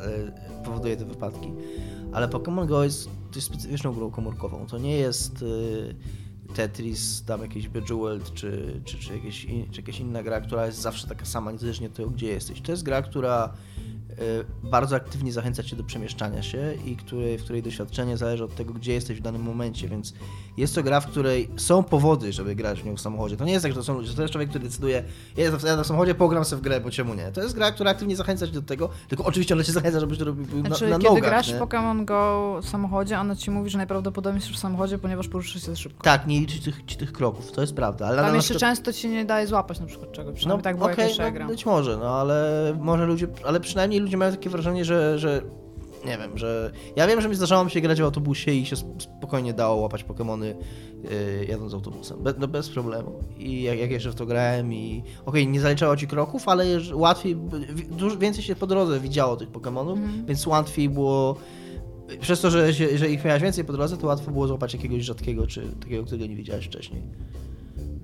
e, 0.58 0.62
powoduje 0.64 0.96
te 0.96 1.04
wypadki. 1.04 1.52
Ale 2.12 2.28
Pokémon 2.28 2.66
Go 2.66 2.84
jest, 2.84 3.10
jest 3.34 3.46
specyficzną 3.46 3.92
grą 3.92 4.10
komórkową. 4.10 4.66
To 4.66 4.78
nie 4.78 4.96
jest 4.96 5.44
e, 6.50 6.54
Tetris, 6.54 7.24
tam 7.24 7.42
jakiś 7.42 7.68
Bejeweled, 7.68 8.34
czy, 8.34 8.80
czy, 8.84 8.98
czy, 8.98 9.12
jakieś, 9.14 9.44
in- 9.44 9.70
czy 9.70 9.80
jakaś 9.80 10.00
inna 10.00 10.22
gra, 10.22 10.40
która 10.40 10.66
jest 10.66 10.78
zawsze 10.80 11.06
taka 11.08 11.24
sama, 11.24 11.52
niezależnie 11.52 11.86
od 11.86 11.92
tego, 11.94 12.10
gdzie 12.10 12.26
jesteś. 12.26 12.60
To 12.60 12.72
jest 12.72 12.82
gra, 12.82 13.02
która 13.02 13.52
bardzo 14.62 14.96
aktywnie 14.96 15.32
zachęca 15.32 15.62
cię 15.62 15.76
do 15.76 15.84
przemieszczania 15.84 16.42
się 16.42 16.74
i 16.86 16.96
której, 16.96 17.38
w 17.38 17.44
której 17.44 17.62
doświadczenie 17.62 18.16
zależy 18.16 18.44
od 18.44 18.54
tego, 18.54 18.72
gdzie 18.74 18.92
jesteś 18.92 19.18
w 19.18 19.22
danym 19.22 19.42
momencie, 19.42 19.88
więc 19.88 20.14
jest 20.56 20.74
to 20.74 20.82
gra, 20.82 21.00
w 21.00 21.06
której 21.06 21.48
są 21.56 21.82
powody, 21.82 22.32
żeby 22.32 22.54
grać 22.54 22.82
w 22.82 22.86
nią 22.86 22.96
w 22.96 23.00
samochodzie. 23.00 23.36
To 23.36 23.44
nie 23.44 23.52
jest 23.52 23.62
tak, 23.62 23.72
że 23.72 23.78
to 23.78 23.84
są 23.84 23.94
ludzie, 23.94 24.14
to 24.14 24.22
jest 24.22 24.32
człowiek, 24.32 24.48
który 24.50 24.64
decyduje, 24.64 25.04
ja 25.36 25.76
na 25.76 25.84
samochodzie 25.84 26.14
pogram 26.14 26.44
sobie 26.44 26.60
w 26.60 26.62
grę, 26.64 26.80
bo 26.80 26.90
czemu 26.90 27.14
nie. 27.14 27.32
To 27.32 27.42
jest 27.42 27.54
gra, 27.54 27.70
która 27.72 27.90
aktywnie 27.90 28.16
zachęca 28.16 28.46
cię 28.46 28.52
do 28.52 28.62
tego, 28.62 28.88
tylko 29.08 29.24
oczywiście 29.24 29.54
ona 29.54 29.64
cię 29.64 29.72
zachęca, 29.72 30.00
żebyś 30.00 30.18
to 30.18 30.24
robił 30.24 30.62
na, 30.62 30.68
Znaczy, 30.68 30.88
na 30.88 30.98
kiedy 30.98 31.08
nogach. 31.08 31.22
grasz 31.30 31.48
nie? 31.52 31.60
Pokémon 31.60 32.04
Go 32.04 32.60
w 32.62 32.68
samochodzie, 32.68 33.18
ona 33.20 33.36
ci 33.36 33.50
mówi, 33.50 33.70
że 33.70 33.78
najprawdopodobniej 33.78 34.40
jesteś 34.40 34.56
w 34.56 34.60
samochodzie, 34.60 34.98
ponieważ 34.98 35.28
poruszysz 35.28 35.66
się 35.66 35.76
szybko. 35.76 36.04
Tak, 36.04 36.26
nie 36.26 36.40
liczy 36.40 36.62
tych, 36.62 36.84
ci 36.86 36.96
tych 36.96 37.12
kroków, 37.12 37.52
to 37.52 37.60
jest 37.60 37.74
prawda. 37.74 38.06
Ale 38.06 38.16
Tam 38.22 38.34
jeszcze 38.34 38.54
przykład- 38.54 38.60
często 38.70 38.92
ci 38.92 39.08
nie 39.08 39.24
daje 39.24 39.46
złapać 39.46 39.80
na 39.80 39.86
przykład 39.86 40.12
czegoś, 40.12 40.36
przynajmniej 40.36 40.64
tak 40.64 40.76
było 40.76 40.88
jak 40.88 40.98
okej, 40.98 41.08
jeszcze 41.08 41.22
ja 41.22 41.28
no, 41.28 41.34
gram. 41.34 41.48
być 41.48 41.66
może, 41.66 41.96
no 41.96 42.20
ale 42.20 42.76
może 42.80 43.06
ludzie, 43.06 43.26
ale 43.46 43.60
przynajmniej 43.60 44.00
ludzie 44.02 44.16
mają 44.16 44.30
takie 44.30 44.50
wrażenie, 44.50 44.84
że, 44.84 45.18
że 45.18 45.42
nie 46.06 46.18
wiem, 46.18 46.38
że 46.38 46.72
ja 46.96 47.06
wiem, 47.06 47.20
że 47.20 47.28
mi 47.28 47.34
zdarzało 47.34 47.64
mi 47.64 47.70
się 47.70 47.80
grać 47.80 48.00
w 48.00 48.04
autobusie 48.04 48.50
i 48.52 48.66
się 48.66 48.74
sp- 48.82 48.96
spokojnie 49.02 49.52
dało 49.54 49.76
łapać 49.76 50.04
Pokemony 50.04 50.54
yy, 51.38 51.44
jadąc 51.48 51.74
autobusem, 51.74 52.22
Be, 52.22 52.34
no 52.38 52.48
bez 52.48 52.68
problemu. 52.68 53.12
I 53.38 53.62
jak, 53.62 53.78
jak 53.78 53.90
jeszcze 53.90 54.10
w 54.10 54.14
to 54.14 54.26
grałem 54.26 54.72
i 54.72 55.02
okej, 55.26 55.48
nie 55.48 55.60
zaliczało 55.60 55.96
ci 55.96 56.06
kroków, 56.06 56.48
ale 56.48 56.64
łatwiej, 56.94 57.36
wi- 57.74 57.84
dużo 57.86 58.18
więcej 58.18 58.44
się 58.44 58.54
po 58.56 58.66
drodze 58.66 59.00
widziało 59.00 59.36
tych 59.36 59.48
Pokemonów, 59.50 59.98
Mhm. 59.98 60.26
więc 60.26 60.46
łatwiej 60.46 60.88
było 60.88 61.36
przez 62.20 62.40
to, 62.40 62.50
że, 62.50 62.72
że 62.72 63.08
ich 63.10 63.24
miałeś 63.24 63.42
więcej 63.42 63.64
po 63.64 63.72
drodze, 63.72 63.96
to 63.96 64.06
łatwo 64.06 64.30
było 64.30 64.46
złapać 64.48 64.74
jakiegoś 64.74 65.02
rzadkiego, 65.02 65.46
czy 65.46 65.62
takiego, 65.80 66.04
którego 66.04 66.26
nie 66.26 66.36
widziałeś 66.36 66.66
wcześniej. 66.66 67.02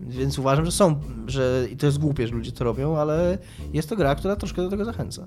Więc 0.08 0.38
uważam, 0.38 0.64
że 0.64 0.72
są, 0.72 1.00
że 1.26 1.66
i 1.72 1.76
to 1.76 1.86
jest 1.86 1.98
głupie, 1.98 2.26
że 2.28 2.34
ludzie 2.34 2.52
to 2.52 2.64
robią, 2.64 2.96
ale 2.96 3.38
jest 3.72 3.88
to 3.88 3.96
gra, 3.96 4.14
która 4.14 4.36
troszkę 4.36 4.62
do 4.62 4.70
tego 4.70 4.84
zachęca. 4.84 5.26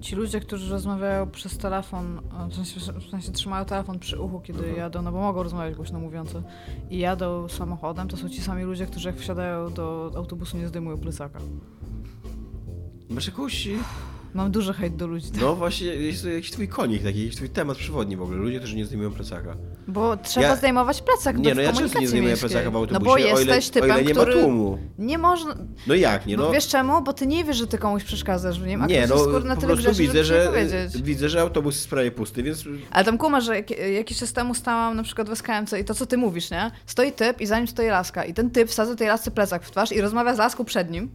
Ci 0.00 0.16
ludzie, 0.16 0.40
którzy 0.40 0.72
rozmawiają 0.72 1.30
przez 1.30 1.58
telefon, 1.58 2.20
w 2.50 2.54
sensie, 2.54 2.80
w 3.00 3.10
sensie 3.10 3.32
trzymają 3.32 3.64
telefon 3.64 3.98
przy 3.98 4.20
uchu, 4.20 4.40
kiedy 4.40 4.58
Mhm. 4.58 4.76
jadą, 4.76 5.02
no 5.02 5.12
bo 5.12 5.20
mogą 5.20 5.42
rozmawiać 5.42 5.74
głośno 5.74 5.98
mówiąco, 5.98 6.42
i 6.90 6.98
jadą 6.98 7.48
samochodem, 7.48 8.08
to 8.08 8.16
są 8.16 8.28
ci 8.28 8.40
sami 8.42 8.62
ludzie, 8.64 8.86
którzy 8.86 9.08
jak 9.08 9.16
wsiadają 9.16 9.72
do 9.72 10.12
autobusu 10.16 10.56
nie 10.56 10.68
zdejmują 10.68 10.98
plecaka. 10.98 11.38
masz 13.10 13.26
jakąś... 13.26 13.68
Mam 14.36 14.50
duży 14.50 14.72
hejt 14.72 14.96
do 14.96 15.06
ludzi, 15.06 15.26
No 15.40 15.54
właśnie, 15.56 15.86
jest 15.86 16.22
to 16.22 16.28
jakiś 16.28 16.50
twój 16.50 16.68
konik 16.68 17.02
taki, 17.02 17.18
jakiś 17.20 17.36
twój 17.36 17.48
temat 17.50 17.78
przewodni 17.78 18.16
w 18.16 18.22
ogóle. 18.22 18.38
Ludzie, 18.38 18.58
którzy 18.58 18.76
nie 18.76 18.84
zdejmują 18.84 19.10
plecaka. 19.12 19.56
bo 19.88 20.16
trzeba 20.16 20.46
Ja- 20.46 20.56
zdejmować 20.56 21.02
plecak 21.02 21.38
Nie, 21.38 21.54
no 21.54 21.62
ja 21.62 21.72
często 21.72 22.00
nie 22.00 22.08
zdejmuję 22.08 22.28
miejskiej. 22.30 22.50
plecaka 22.50 22.70
w 22.70 22.76
autobusie, 22.76 22.98
No 23.00 23.04
bo 23.06 23.12
o 23.12 23.18
ile, 23.18 23.30
jesteś 23.56 23.68
typem, 23.70 23.90
o 23.90 23.94
ile 23.94 24.04
nie 24.04 24.14
który... 24.14 24.34
ma 24.36 24.42
tłumu. 24.42 24.78
Nie 24.98 25.18
można... 25.18 25.54
No 25.86 25.94
jak 25.94 26.26
nie, 26.26 26.36
No. 26.36 26.50
wiesz 26.50 26.68
czemu? 26.68 27.02
Bo 27.02 27.12
ty 27.12 27.26
nie 27.26 27.44
wiesz, 27.44 27.56
że 27.56 27.66
ty 27.66 27.78
komuś 27.78 28.04
przeszkadzasz 28.04 28.60
w 28.60 28.66
nim, 28.66 28.82
a 28.82 28.86
nie, 28.86 29.06
no 29.06 29.14
jest 29.14 29.26
skóry 29.28 29.44
na 29.44 29.54
po 29.54 29.60
tyle 29.60 29.72
prostu 29.74 29.90
grzeszy, 29.90 30.02
widzę, 30.02 30.24
że, 30.24 30.52
widzę, 31.02 31.28
że 31.28 31.40
autobus 31.40 31.74
jest 31.74 31.90
prawie 31.90 32.10
pusty, 32.10 32.42
więc 32.42 32.64
Ale 32.90 33.04
tam 33.04 33.18
kumasz, 33.18 33.44
że 33.44 33.56
jak, 33.56 33.70
jakiś 33.94 34.18
czas 34.18 34.32
temu 34.32 34.54
stałam 34.54 34.96
na 34.96 35.02
przykład 35.02 35.30
w 35.30 35.32
SKMC 35.32 35.72
i 35.80 35.84
to, 35.84 35.94
co 35.94 36.06
ty 36.06 36.16
mówisz, 36.16 36.50
nie? 36.50 36.70
Stoi 36.86 37.12
typ 37.12 37.40
i 37.40 37.46
za 37.46 37.58
nim 37.58 37.68
stoi 37.68 37.86
laska 37.88 38.24
i 38.24 38.34
ten 38.34 38.50
typ 38.50 38.68
wsadza 38.68 38.94
tej 38.94 39.08
lasce 39.08 39.30
plecak 39.30 39.64
w 39.64 39.70
twarz 39.70 39.92
i 39.92 40.00
rozmawia 40.00 40.34
z 40.34 40.38
laską 40.38 40.64
przed 40.64 40.90
nim. 40.90 41.10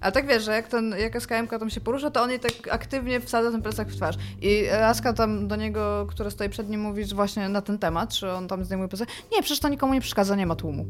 A 0.00 0.10
tak 0.10 0.26
wiesz, 0.26 0.44
że 0.44 0.52
jak, 0.52 0.68
ten, 0.68 0.94
jak 0.98 1.16
SKMK 1.22 1.50
tam 1.50 1.70
się 1.70 1.80
porusza, 1.80 2.10
to 2.10 2.22
on 2.22 2.30
jej 2.30 2.40
tak 2.40 2.52
aktywnie 2.70 3.20
wsadza 3.20 3.50
ten 3.50 3.62
plecak 3.62 3.88
w 3.88 3.96
twarz. 3.96 4.16
I 4.40 4.64
laska 4.80 5.12
tam 5.12 5.48
do 5.48 5.56
niego, 5.56 6.06
która 6.08 6.30
stoi 6.30 6.48
przed 6.48 6.68
nim, 6.68 6.80
mówi 6.80 7.04
właśnie 7.04 7.48
na 7.48 7.62
ten 7.62 7.78
temat, 7.78 8.12
czy 8.14 8.30
on 8.30 8.48
tam 8.48 8.64
zdejmuje 8.64 8.88
plecak. 8.88 9.08
Nie, 9.32 9.42
przecież 9.42 9.60
to 9.60 9.68
nikomu 9.68 9.94
nie 9.94 10.00
przeszkadza, 10.00 10.36
nie 10.36 10.46
ma 10.46 10.54
tłumu. 10.54 10.86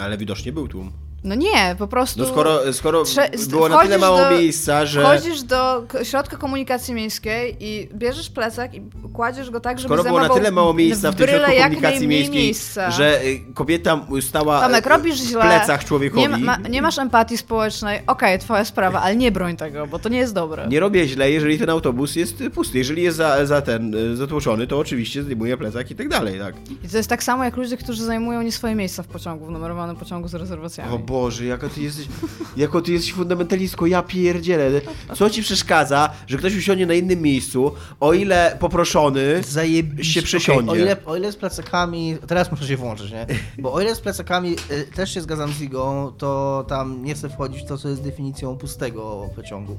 ale 0.00 0.18
widocznie 0.18 0.52
był 0.52 0.68
tłum. 0.68 0.92
No 1.24 1.34
nie, 1.34 1.76
po 1.78 1.86
prostu... 1.86 2.20
No 2.20 2.26
skoro, 2.26 2.72
skoro 2.72 3.02
Trze- 3.02 3.48
było 3.50 3.68
na 3.68 3.82
tyle 3.82 3.98
mało 3.98 4.18
do- 4.18 4.30
miejsca, 4.30 4.86
że 4.86 5.02
Wchodzisz 5.02 5.42
do 5.42 5.86
środka 6.02 6.36
komunikacji 6.36 6.94
miejskiej 6.94 7.56
i 7.60 7.88
bierzesz 7.94 8.30
plecak 8.30 8.74
i 8.74 8.82
kładziesz 9.12 9.50
go 9.50 9.60
tak, 9.60 9.78
żeby 9.78 9.88
skoro 9.88 10.04
było 10.04 10.20
na 10.20 10.28
tyle 10.28 10.50
mało 10.50 10.74
miejsca 10.74 11.12
w 11.12 11.14
tym 11.14 11.26
bryle 11.26 11.38
środku 11.46 11.62
komunikacji 11.62 12.08
miejskiej, 12.08 12.42
miejsca. 12.42 12.90
że 12.90 13.24
y, 13.24 13.40
kobieta 13.54 14.06
stała 14.20 14.60
Tomek, 14.60 14.86
y, 14.86 14.88
robisz 14.88 15.22
w 15.22 15.32
plecach 15.32 15.84
człowiekowi. 15.84 16.22
Nie, 16.22 16.28
ma, 16.28 16.38
ma, 16.38 16.68
nie 16.68 16.82
masz 16.82 16.98
empatii 16.98 17.36
społecznej, 17.36 18.02
okej, 18.06 18.38
twoja 18.38 18.64
sprawa, 18.64 19.02
ale 19.02 19.16
nie 19.16 19.32
broń 19.32 19.56
tego, 19.56 19.86
bo 19.86 19.98
to 19.98 20.08
nie 20.08 20.18
jest 20.18 20.34
dobre. 20.34 20.66
Nie 20.68 20.80
robię 20.80 21.08
źle, 21.08 21.30
jeżeli 21.30 21.58
ten 21.58 21.70
autobus 21.70 22.16
jest 22.16 22.40
y, 22.40 22.50
pusty. 22.50 22.78
Jeżeli 22.78 23.02
jest 23.02 23.16
za, 23.16 23.46
za 23.46 23.62
ten 23.62 23.96
zatłoczony, 24.16 24.66
to 24.66 24.78
oczywiście 24.78 25.22
zdejmuję 25.22 25.56
plecak 25.56 25.90
i 25.90 25.94
tak 25.94 26.08
dalej, 26.08 26.38
tak. 26.38 26.54
I 26.84 26.88
to 26.88 26.96
jest 26.96 27.08
tak 27.08 27.22
samo 27.22 27.44
jak 27.44 27.56
ludzie, 27.56 27.76
którzy 27.76 28.04
zajmują 28.04 28.42
nie 28.42 28.52
swoje 28.52 28.74
miejsca 28.74 29.02
w 29.02 29.06
pociągu, 29.06 29.46
w 29.46 29.50
numerowanym 29.50 29.96
pociągu 29.96 30.28
z 30.28 30.34
rezerwacjami. 30.34 30.94
O 30.94 30.98
Boże, 31.14 31.44
jaka 31.44 31.68
ty 31.68 31.82
jesteś, 31.82 32.08
jako 32.56 32.80
ty 32.80 32.92
jesteś 32.92 33.12
fundamentalistką, 33.12 33.86
ja 33.86 34.02
pierdzielę. 34.02 34.80
Co 35.14 35.30
ci 35.30 35.42
przeszkadza, 35.42 36.10
że 36.26 36.38
ktoś 36.38 36.56
usiądzie 36.56 36.86
na 36.86 36.94
innym 36.94 37.22
miejscu, 37.22 37.72
o 38.00 38.12
ile 38.12 38.56
poproszony 38.60 39.42
Zajebiście. 39.42 40.12
się 40.12 40.22
przesiądzie? 40.22 40.70
Okay, 40.70 40.82
o, 40.82 40.84
ile, 40.84 40.96
o 41.06 41.16
ile 41.16 41.32
z 41.32 41.36
plecakami, 41.36 42.16
teraz 42.26 42.50
muszę 42.50 42.66
się 42.66 42.76
włączyć, 42.76 43.12
nie? 43.12 43.26
Bo 43.58 43.72
o 43.72 43.80
ile 43.80 43.94
z 43.94 44.00
plecakami 44.00 44.56
y, 44.70 44.84
też 44.94 45.14
się 45.14 45.20
zgadzam 45.20 45.52
z 45.52 45.60
Igą, 45.60 46.12
to 46.18 46.64
tam 46.68 47.04
nie 47.04 47.14
chcę 47.14 47.28
wchodzić 47.28 47.62
w 47.62 47.66
to, 47.66 47.78
co 47.78 47.88
jest 47.88 48.02
definicją 48.02 48.56
pustego 48.56 49.30
pociągu. 49.36 49.78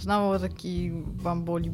Znowu 0.00 0.38
taki 0.38 0.90
bamboli 1.22 1.70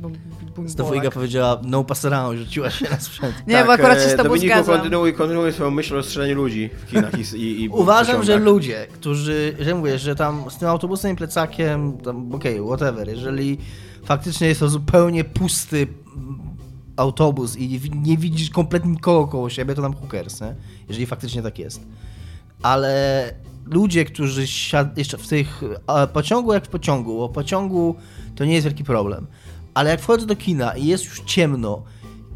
Znowu 0.66 0.94
Iga 0.94 1.10
powiedziała 1.10 1.60
no 1.64 1.84
pass 1.84 2.04
around, 2.04 2.38
rzuciła 2.38 2.70
się 2.70 2.90
na 2.90 3.00
sprzęt. 3.00 3.34
Nie, 3.46 3.64
bo 3.64 3.72
akurat 3.72 3.98
się 3.98 4.08
z 4.08 4.12
e, 4.12 4.16
tobą 4.16 4.28
Dominiku, 4.28 4.54
zgadzam. 4.54 4.74
kontynuuj, 4.74 5.14
kontynuuj 5.14 5.52
swoją 5.52 5.70
myśl 5.70 5.96
o 5.96 6.02
strzelaniu 6.02 6.34
ludzi 6.34 6.70
w 6.86 6.90
kinach 6.90 7.34
i, 7.34 7.36
i, 7.36 7.62
i 7.62 7.68
Uważam, 7.82 8.22
że 8.22 8.36
ludzie, 8.36 8.86
którzy, 8.92 9.56
że 9.60 9.74
mówię, 9.74 9.98
że 9.98 10.14
tam 10.14 10.50
z 10.50 10.56
tym 10.56 10.68
autobusem 10.68 11.12
i 11.12 11.16
plecakiem, 11.16 11.98
tam 11.98 12.34
okej, 12.34 12.60
okay, 12.60 12.76
whatever, 12.76 13.08
jeżeli 13.08 13.58
faktycznie 14.04 14.48
jest 14.48 14.60
to 14.60 14.68
zupełnie 14.68 15.24
pusty 15.24 15.86
autobus 16.96 17.56
i 17.56 17.80
nie 17.94 18.16
widzisz 18.16 18.50
kompletnie 18.50 18.90
nikogo 18.90 19.26
koło 19.26 19.50
siebie, 19.50 19.74
to 19.74 19.82
tam 19.82 19.94
hookers, 19.94 20.40
nie? 20.40 20.54
Jeżeli 20.88 21.06
faktycznie 21.06 21.42
tak 21.42 21.58
jest. 21.58 21.80
Ale 22.62 23.32
ludzie, 23.66 24.04
którzy 24.04 24.46
siad... 24.46 24.98
jeszcze 24.98 25.18
w 25.18 25.28
tych 25.28 25.62
pociągu 26.12 26.52
jak 26.52 26.64
w 26.66 26.68
pociągu, 26.68 27.18
bo 27.18 27.28
pociągu 27.28 27.96
to 28.34 28.44
nie 28.44 28.54
jest 28.54 28.64
wielki 28.64 28.84
problem, 28.84 29.26
ale 29.74 29.90
jak 29.90 30.00
wchodzę 30.00 30.26
do 30.26 30.36
kina 30.36 30.76
i 30.76 30.86
jest 30.86 31.04
już 31.04 31.20
ciemno 31.20 31.82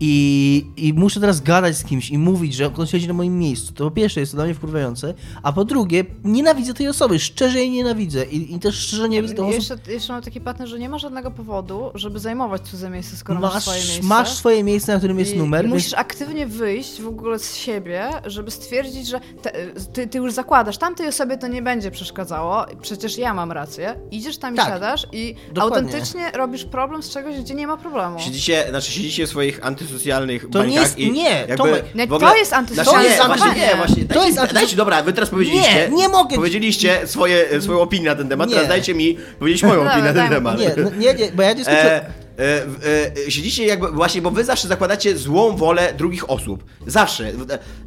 i, 0.01 0.67
i 0.77 0.93
muszę 0.95 1.21
teraz 1.21 1.41
gadać 1.41 1.77
z 1.77 1.85
kimś 1.85 2.11
i 2.11 2.19
mówić, 2.19 2.55
że 2.55 2.75
on 2.77 2.87
siedzi 2.87 3.09
na 3.09 3.15
moim 3.15 3.39
miejscu, 3.39 3.73
to 3.73 3.85
po 3.85 3.91
pierwsze 3.91 4.21
jest 4.21 4.33
to 4.33 4.37
dla 4.37 4.45
mnie 4.45 4.55
wkurwiające, 4.55 5.15
a 5.43 5.53
po 5.53 5.65
drugie 5.65 6.05
nienawidzę 6.25 6.75
tej 6.75 6.89
osoby, 6.89 7.19
szczerze 7.19 7.59
jej 7.59 7.71
nienawidzę 7.71 8.25
i, 8.25 8.55
i 8.55 8.59
też 8.59 8.75
szczerze 8.75 9.09
nie 9.09 9.23
widzę 9.23 9.35
tą 9.35 9.43
osobę. 9.49 9.57
Jeszcze, 9.57 9.93
jeszcze 9.93 10.13
mam 10.13 10.23
taki 10.23 10.41
patent, 10.41 10.69
że 10.69 10.79
nie 10.79 10.89
ma 10.89 10.99
żadnego 10.99 11.31
powodu, 11.31 11.91
żeby 11.95 12.19
zajmować 12.19 12.63
cudze 12.63 12.91
miejsce, 12.91 13.17
skoro 13.17 13.41
masz, 13.41 13.55
Masz, 13.55 13.63
swoje 13.63 13.79
miejsce. 13.85 14.03
masz 14.07 14.29
swoje 14.33 14.65
miejsce, 14.65 14.93
na 14.93 14.99
którym 14.99 15.19
jest 15.19 15.35
I- 15.35 15.39
numer, 15.39 15.61
I 15.65 15.69
więc 15.69 15.75
musisz 15.75 15.95
aktywnie 15.95 16.47
wyjść 16.47 17.01
w 17.03 17.07
ogóle 17.07 17.39
z 17.39 17.57
siebie, 17.57 18.09
żeby 18.27 18.51
stwierdzić, 18.51 19.09
że 19.09 19.21
te, 19.43 19.53
ty, 19.93 20.07
ty 20.07 20.19
już 20.19 20.33
zakładasz, 20.33 20.79
tamtej 20.79 21.09
osobie 21.09 21.39
to 21.39 21.49
nie 21.49 21.63
będzie 21.63 21.91
przeszkadzało, 21.91 22.65
przecież 22.83 23.19
ja 23.19 23.35
mam 23.35 23.53
rację. 23.53 23.95
Idziesz 24.11 24.39
tam 24.39 24.57
Tak. 24.57 24.67
i 24.67 24.71
siadasz 24.71 25.07
i 25.13 25.35
Dokładnie. 25.53 25.63
autentycznie 25.89 26.31
robisz 26.31 26.65
problem 26.65 27.03
z 27.03 27.11
czegoś, 27.11 27.41
gdzie 27.41 27.55
nie 27.55 27.67
ma 27.67 27.77
problemu. 27.77 28.19
Siedzicie, 28.21 28.67
znaczy 28.71 28.93
siedzicie 28.93 29.27
w 29.27 29.31
swoich 29.31 29.67
antysocjalnych 29.91 30.47
To 30.53 30.64
nie 30.64 30.74
jest- 30.74 30.99
i 30.99 31.12
nie, 31.12 31.30
jakby 31.30 31.57
Tomek. 31.57 31.84
Nie, 31.95 32.07
w 32.07 32.09
to 32.09 32.16
ogóle- 32.16 32.38
jest 32.38 32.53
antysocjalne 32.53 33.09
nie, 33.09 33.16
zachowanie. 33.16 33.41
właśnie, 33.43 33.61
nie, 33.66 33.76
właśnie. 33.76 34.05
To 34.05 34.26
jest 34.26 34.38
anty- 34.38 34.55
dajcie, 34.55 34.76
dobra, 34.76 35.03
wy 35.03 35.12
teraz 35.12 35.30
powiedzieliście, 35.30 35.88
Nie, 35.91 35.97
nie 35.97 36.09
mogę- 36.09 36.36
powiedzieliście 36.36 37.07
swoje, 37.07 37.62
swoją 37.62 37.80
opinię 37.80 38.07
na 38.11 38.14
ten 38.14 38.28
temat, 38.28 38.49
Nie. 38.49 38.55
teraz 38.55 38.68
dajcie 38.68 38.95
mi 38.95 39.18
powiedzieć 39.38 39.62
moją 39.62 39.80
opinię 39.91 40.03
na 40.03 40.12
ten 40.12 40.28
temat. 40.28 40.59
nie, 40.59 40.70
no, 40.76 40.91
nie, 40.99 41.14
nie, 41.14 41.32
bo 41.34 41.43
ja 41.43 41.55
dyskutuję... 41.55 42.01
E, 42.38 42.43
e, 42.45 43.26
e, 43.26 43.30
siedzicie 43.30 43.66
jakby, 43.66 43.88
właśnie, 43.88 44.22
bo 44.22 44.30
wy 44.30 44.45
zawsze 44.45 44.68
zakładacie 44.68 45.16
złą 45.16 45.57
wolę 45.57 45.93
drugich 45.99 46.30
osób. 46.30 46.64
Zawsze. 46.86 47.32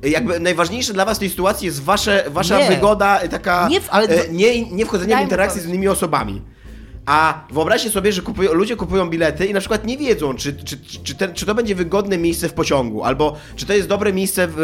E, 0.03 0.09
jakby 0.09 0.39
najważniejsze 0.39 0.93
dla 0.93 1.05
was 1.05 1.17
w 1.17 1.19
tej 1.19 1.29
sytuacji 1.29 1.65
jest 1.65 1.83
wasze, 1.83 2.23
wasza 2.27 2.59
Nie. 2.59 2.69
wygoda, 2.69 3.19
taka, 3.31 3.67
Nie, 3.69 3.79
ale- 3.89 4.07
e, 4.07 4.29
nie, 4.31 4.71
nie 4.71 4.85
wchodzenie 4.85 5.07
w 5.07 5.09
Dajmy 5.09 5.23
interakcję 5.23 5.61
z 5.61 5.65
innymi 5.65 5.87
osobami. 5.87 6.41
A 7.05 7.47
wyobraźcie 7.51 7.89
sobie, 7.89 8.11
że 8.11 8.21
kupują, 8.21 8.53
ludzie 8.53 8.75
kupują 8.75 9.09
bilety 9.09 9.45
i 9.45 9.53
na 9.53 9.59
przykład 9.59 9.85
nie 9.87 9.97
wiedzą, 9.97 10.33
czy, 10.33 10.53
czy, 10.53 10.77
czy, 11.03 11.15
ten, 11.15 11.33
czy 11.33 11.45
to 11.45 11.55
będzie 11.55 11.75
wygodne 11.75 12.17
miejsce 12.17 12.49
w 12.49 12.53
pociągu, 12.53 13.03
albo 13.03 13.35
czy 13.55 13.65
to 13.65 13.73
jest 13.73 13.87
dobre 13.87 14.13
miejsce 14.13 14.47
w, 14.47 14.55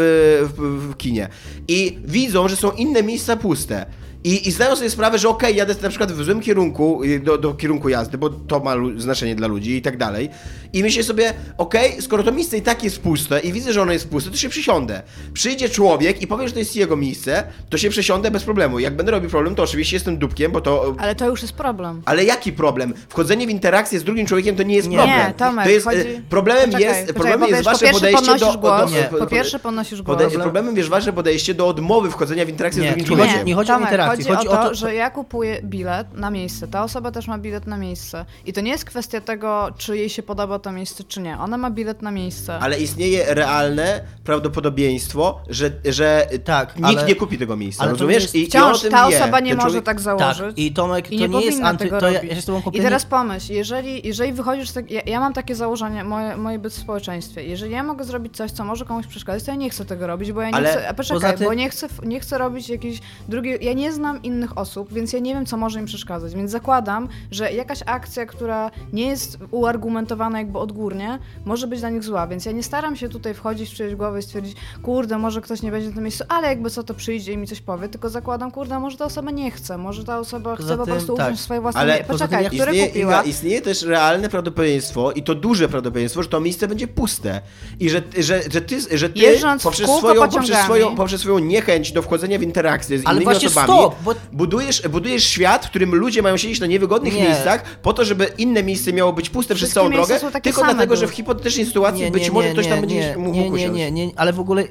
w, 0.56 0.90
w 0.90 0.96
kinie. 0.96 1.28
I 1.68 1.98
widzą, 2.04 2.48
że 2.48 2.56
są 2.56 2.70
inne 2.70 3.02
miejsca 3.02 3.36
puste. 3.36 3.86
I, 4.24 4.48
I 4.48 4.52
zdają 4.52 4.76
sobie 4.76 4.90
sprawę, 4.90 5.18
że 5.18 5.28
okej, 5.28 5.56
jadę 5.56 5.74
na 5.82 5.88
przykład 5.88 6.12
w 6.12 6.24
złym 6.24 6.40
kierunku, 6.40 7.04
y, 7.04 7.20
do, 7.20 7.38
do 7.38 7.54
kierunku 7.54 7.88
jazdy, 7.88 8.18
bo 8.18 8.30
to 8.30 8.60
ma 8.60 8.74
znaczenie 8.96 9.34
dla 9.34 9.46
ludzi 9.48 9.76
i 9.76 9.82
tak 9.82 9.96
dalej. 9.96 10.28
I 10.72 10.82
myślę 10.82 11.02
sobie, 11.02 11.34
okej, 11.58 12.02
skoro 12.02 12.22
to 12.22 12.32
miejsce 12.32 12.56
i 12.58 12.62
tak 12.62 12.84
jest 12.84 13.00
puste 13.00 13.40
i 13.40 13.52
widzę, 13.52 13.72
że 13.72 13.82
ono 13.82 13.92
jest 13.92 14.08
puste, 14.10 14.30
to 14.30 14.36
się 14.36 14.48
przysiądę. 14.48 15.02
Przyjdzie 15.32 15.68
człowiek 15.68 16.22
i 16.22 16.26
powie, 16.26 16.46
że 16.48 16.52
to 16.54 16.58
jest 16.58 16.76
jego 16.76 16.96
miejsce, 16.96 17.42
to 17.70 17.78
się 17.78 17.90
przesiądę 17.90 18.30
bez 18.30 18.44
problemu. 18.44 18.78
Jak 18.78 18.96
będę 18.96 19.12
robił 19.12 19.30
problem, 19.30 19.54
to 19.54 19.62
oczywiście 19.62 19.96
jestem 19.96 20.18
dupkiem, 20.18 20.52
bo 20.52 20.60
to 20.60 20.94
Ale 20.98 21.14
to 21.14 21.26
już 21.26 21.42
jest 21.42 21.54
problem. 21.54 22.02
ale 22.04 22.24
jaki 22.24 22.52
problem? 22.52 22.94
Wchodzenie 23.08 23.46
w 23.46 23.50
interakcję 23.50 24.00
z 24.00 24.04
drugim 24.04 24.26
człowiekiem 24.26 24.56
to 24.56 24.62
nie 24.62 24.74
jest 24.74 24.88
Nie. 24.88 24.96
problem. 24.96 25.18
Nie, 25.28 25.34
Tomek, 25.34 25.64
to 25.64 25.70
jest, 25.70 25.86
chodzi- 25.86 26.00
e, 26.00 26.22
problemem 26.30 26.70
Poczekaj, 26.70 26.82
jest, 26.88 27.00
poczekaj, 27.00 27.14
problemem 27.14 27.40
bo 27.50 27.56
jest 27.56 27.64
wasze 27.64 27.78
po 27.78 28.00
pierwsze 28.00 28.00
podejście 28.16 28.46
do... 28.52 28.58
głos, 28.58 28.92
do, 29.12 29.18
po 29.18 29.26
pierwsze 29.26 29.58
podnosisz 29.58 30.02
głos. 30.02 30.18
Pode- 30.18 30.40
problemem 30.40 30.76
jest 30.76 30.88
wasze 30.88 31.12
podejście 31.12 31.54
do 31.54 31.68
odmowy 31.68 32.10
wchodzenia 32.10 32.44
w 32.46 32.48
interakcję 32.48 32.82
z 32.82 32.84
Nie, 32.84 32.88
drugim 32.90 33.04
nie 33.04 33.08
człowiekiem. 33.08 33.32
chodzi- 33.34 33.46
nie 33.46 33.54
chodzi 33.54 33.70
o 33.70 33.74
Tomek, 33.74 33.88
interakcję, 33.88 34.09
chodzi, 34.10 34.28
chodzi 34.28 34.48
o 34.48 34.52
o 34.52 34.56
to, 34.56 34.68
to- 34.68 34.74
że 34.74 34.94
ja 34.94 35.10
kupuję 35.10 35.60
bilet 35.64 36.14
na 36.14 36.30
miejsce, 36.30 36.68
ta 36.68 36.82
osoba 36.84 37.10
też 37.10 37.26
ma 37.28 37.38
bilet 37.38 37.66
na 37.66 37.76
miejsce. 37.76 38.24
I 38.46 38.52
to 38.52 38.60
nie 38.60 38.70
jest 38.70 38.84
kwestia 38.84 39.20
tego, 39.20 39.68
czy 39.78 39.96
jej 39.96 40.08
się 40.10 40.22
podoba 40.22 40.58
to 40.58 40.72
miejsce, 40.72 41.04
czy 41.04 41.20
nie. 41.20 41.38
Ona 41.38 41.58
ma 41.58 41.70
bilet 41.70 42.02
na 42.02 42.10
miejsce. 42.10 42.58
Ale 42.58 42.78
istnieje 42.80 43.34
realne 43.34 44.00
prawdopodobieństwo, 44.24 45.40
że, 45.48 45.70
że 45.84 46.26
Tak, 46.44 46.76
nikt 46.76 46.88
ale- 46.98 47.04
nie 47.08 47.14
kupi 47.14 47.38
tego 47.38 47.56
miejsca, 47.56 47.82
ale 47.82 47.92
to 47.92 47.94
rozumiesz? 47.98 48.22
jest- 48.22 48.34
I, 48.34 48.42
i 48.42 48.46
Wciąż 48.46 48.80
tym 48.80 48.90
ta 48.90 49.08
wie. 49.08 49.16
osoba 49.16 49.40
nie 49.40 49.54
może 49.54 49.66
człowiek- 49.68 49.84
tak 49.84 50.00
założyć. 50.00 50.38
Tak, 50.38 50.58
i 50.58 50.72
Tomek, 50.72 51.12
I 51.12 51.18
to 51.18 51.26
nie, 51.26 51.38
nie, 51.38 51.44
jest 51.46 51.62
anty... 51.62 51.84
tego 51.84 52.00
To 52.00 52.10
ja, 52.10 52.22
ja 52.22 52.34
się 52.34 52.42
z 52.42 52.44
tobą 52.44 52.62
I 52.72 52.80
teraz 52.80 53.04
pomyśl, 53.06 53.52
jeżeli, 53.52 54.06
jeżeli 54.08 54.32
wychodzisz 54.32 54.70
tak, 54.70 54.90
ja, 54.90 55.00
ja 55.06 55.20
mam 55.20 55.32
takie 55.32 55.54
założenie, 55.54 56.04
moje, 56.04 56.36
moje 56.36 56.58
byt 56.58 56.72
w 56.72 56.76
społeczeństwie, 56.76 57.42
jeżeli 57.44 57.72
ja 57.72 57.82
mogę 57.82 58.04
zrobić 58.04 58.36
coś, 58.36 58.50
co 58.50 58.64
może 58.64 58.84
komuś 58.84 59.06
przeszkadzać, 59.06 59.42
to 59.44 59.50
ja 59.50 59.56
nie 59.56 59.70
chcę 59.70 59.84
tego 59.84 60.06
robić, 60.06 60.32
bo 60.32 60.42
ja 60.42 60.50
nie 60.50 60.54
Ale 60.56 60.70
chcę, 60.70 60.88
a 60.88 60.94
poczekaj, 60.94 61.36
tym- 61.38 61.46
bo 61.46 61.54
nie 61.54 61.70
chcę, 61.70 61.88
nie 62.02 62.20
chcę 62.20 62.38
robić 62.38 62.68
jakiejś 62.68 63.00
drugiej, 63.28 63.58
ja 63.64 63.72
nie 63.72 63.92
znam 63.92 63.99
innych 64.22 64.58
osób, 64.58 64.92
więc 64.92 65.12
ja 65.12 65.18
nie 65.18 65.34
wiem, 65.34 65.46
co 65.46 65.56
może 65.56 65.80
im 65.80 65.86
przeszkadzać, 65.86 66.34
więc 66.34 66.50
zakładam, 66.50 67.08
że 67.30 67.52
jakaś 67.52 67.80
akcja, 67.86 68.26
która 68.26 68.70
nie 68.92 69.06
jest 69.06 69.38
uargumentowana 69.50 70.38
jakby 70.38 70.58
odgórnie, 70.58 71.18
może 71.44 71.66
być 71.66 71.80
dla 71.80 71.90
nich 71.90 72.02
zła, 72.02 72.26
więc 72.26 72.44
ja 72.44 72.52
nie 72.52 72.62
staram 72.62 72.96
się 72.96 73.08
tutaj 73.08 73.34
wchodzić 73.34 73.70
w 73.70 73.74
czyjeś 73.74 73.94
głowę 73.94 74.18
i 74.18 74.22
stwierdzić, 74.22 74.56
kurde, 74.82 75.18
może 75.18 75.40
ktoś 75.40 75.62
nie 75.62 75.70
będzie 75.70 75.88
na 75.88 75.94
tym 75.94 76.04
miejscu, 76.04 76.24
ale 76.28 76.48
jakby 76.48 76.70
co 76.70 76.82
to 76.82 76.94
przyjdzie 76.94 77.32
i 77.32 77.36
mi 77.36 77.46
coś 77.46 77.60
powie, 77.60 77.88
tylko 77.88 78.08
zakładam, 78.08 78.50
kurde, 78.50 78.78
może 78.78 78.96
ta 78.96 79.04
osoba 79.04 79.30
nie 79.30 79.50
chce, 79.50 79.78
może 79.78 80.04
ta 80.04 80.18
osoba 80.18 80.56
chce 80.56 80.76
po 80.76 80.84
tym, 80.84 80.94
prostu 80.94 81.16
tak. 81.16 81.26
usiąść 81.26 81.42
w 81.42 81.44
swojej 81.44 81.60
własnej... 81.62 81.82
Ale 81.82 81.96
tym 81.98 82.06
poczekaj, 82.06 82.44
jak 82.44 82.52
które 82.52 82.72
istnieje, 82.72 82.88
kupiła... 82.88 83.22
Istnieje 83.22 83.62
też 83.62 83.82
realne 83.82 84.28
prawdopodobieństwo 84.28 85.12
i 85.12 85.22
to 85.22 85.34
duże 85.34 85.68
prawdopodobieństwo, 85.68 86.22
że 86.22 86.28
to 86.28 86.40
miejsce 86.40 86.68
będzie 86.68 86.88
puste. 86.88 87.40
I 87.80 87.90
że, 87.90 88.02
że, 88.18 88.42
że 88.52 88.60
ty, 88.60 88.98
że 88.98 89.08
ty 89.08 89.18
Jeżdżąc 89.18 89.62
w 89.62 89.64
poprzez, 89.64 89.90
swoją, 89.90 90.28
poprzez, 90.28 90.58
swoją, 90.58 90.96
poprzez 90.96 91.20
swoją 91.20 91.38
niechęć 91.38 91.92
do 91.92 92.02
wchodzenia 92.02 92.38
w 92.38 92.42
interakcję 92.42 92.98
z 92.98 93.06
Ale 93.06 93.16
innymi 93.16 93.24
właśnie 93.24 93.48
osobami 93.48 93.89
stop, 93.90 94.02
bo- 94.04 94.14
budujesz, 94.32 94.82
budujesz 94.88 95.24
świat, 95.24 95.66
w 95.66 95.70
którym 95.70 95.94
ludzie 95.94 96.22
mają 96.22 96.36
siedzieć 96.36 96.60
na 96.60 96.66
niewygodnych 96.66 97.14
Nie. 97.14 97.22
miejscach 97.22 97.62
po 97.82 97.92
to, 97.92 98.04
żeby 98.04 98.26
inne 98.38 98.62
miejsce 98.62 98.92
miało 98.92 99.12
być 99.12 99.30
puste 99.30 99.54
przez 99.54 99.58
Wszystkie 99.68 99.74
całą 99.74 99.90
miejsca 99.90 100.18
drogę, 100.18 100.40
tylko 100.40 100.62
dlatego, 100.64 100.96
że 100.96 101.06
w 101.06 101.10
dude. 101.10 101.16
hipotetycznej 101.16 101.66
sytuacji 101.66 102.10
być 102.10 102.30
może 102.30 102.50
ktoś 102.52 102.66
tam 102.66 102.80
będzie 102.80 103.14
mógł 103.18 103.36
nie, 103.36 103.50
nie, 103.50 103.68
nie, 103.70 103.90
nie, 103.90 104.10
ale 104.16 104.32
w 104.32 104.40
ogóle, 104.40 104.64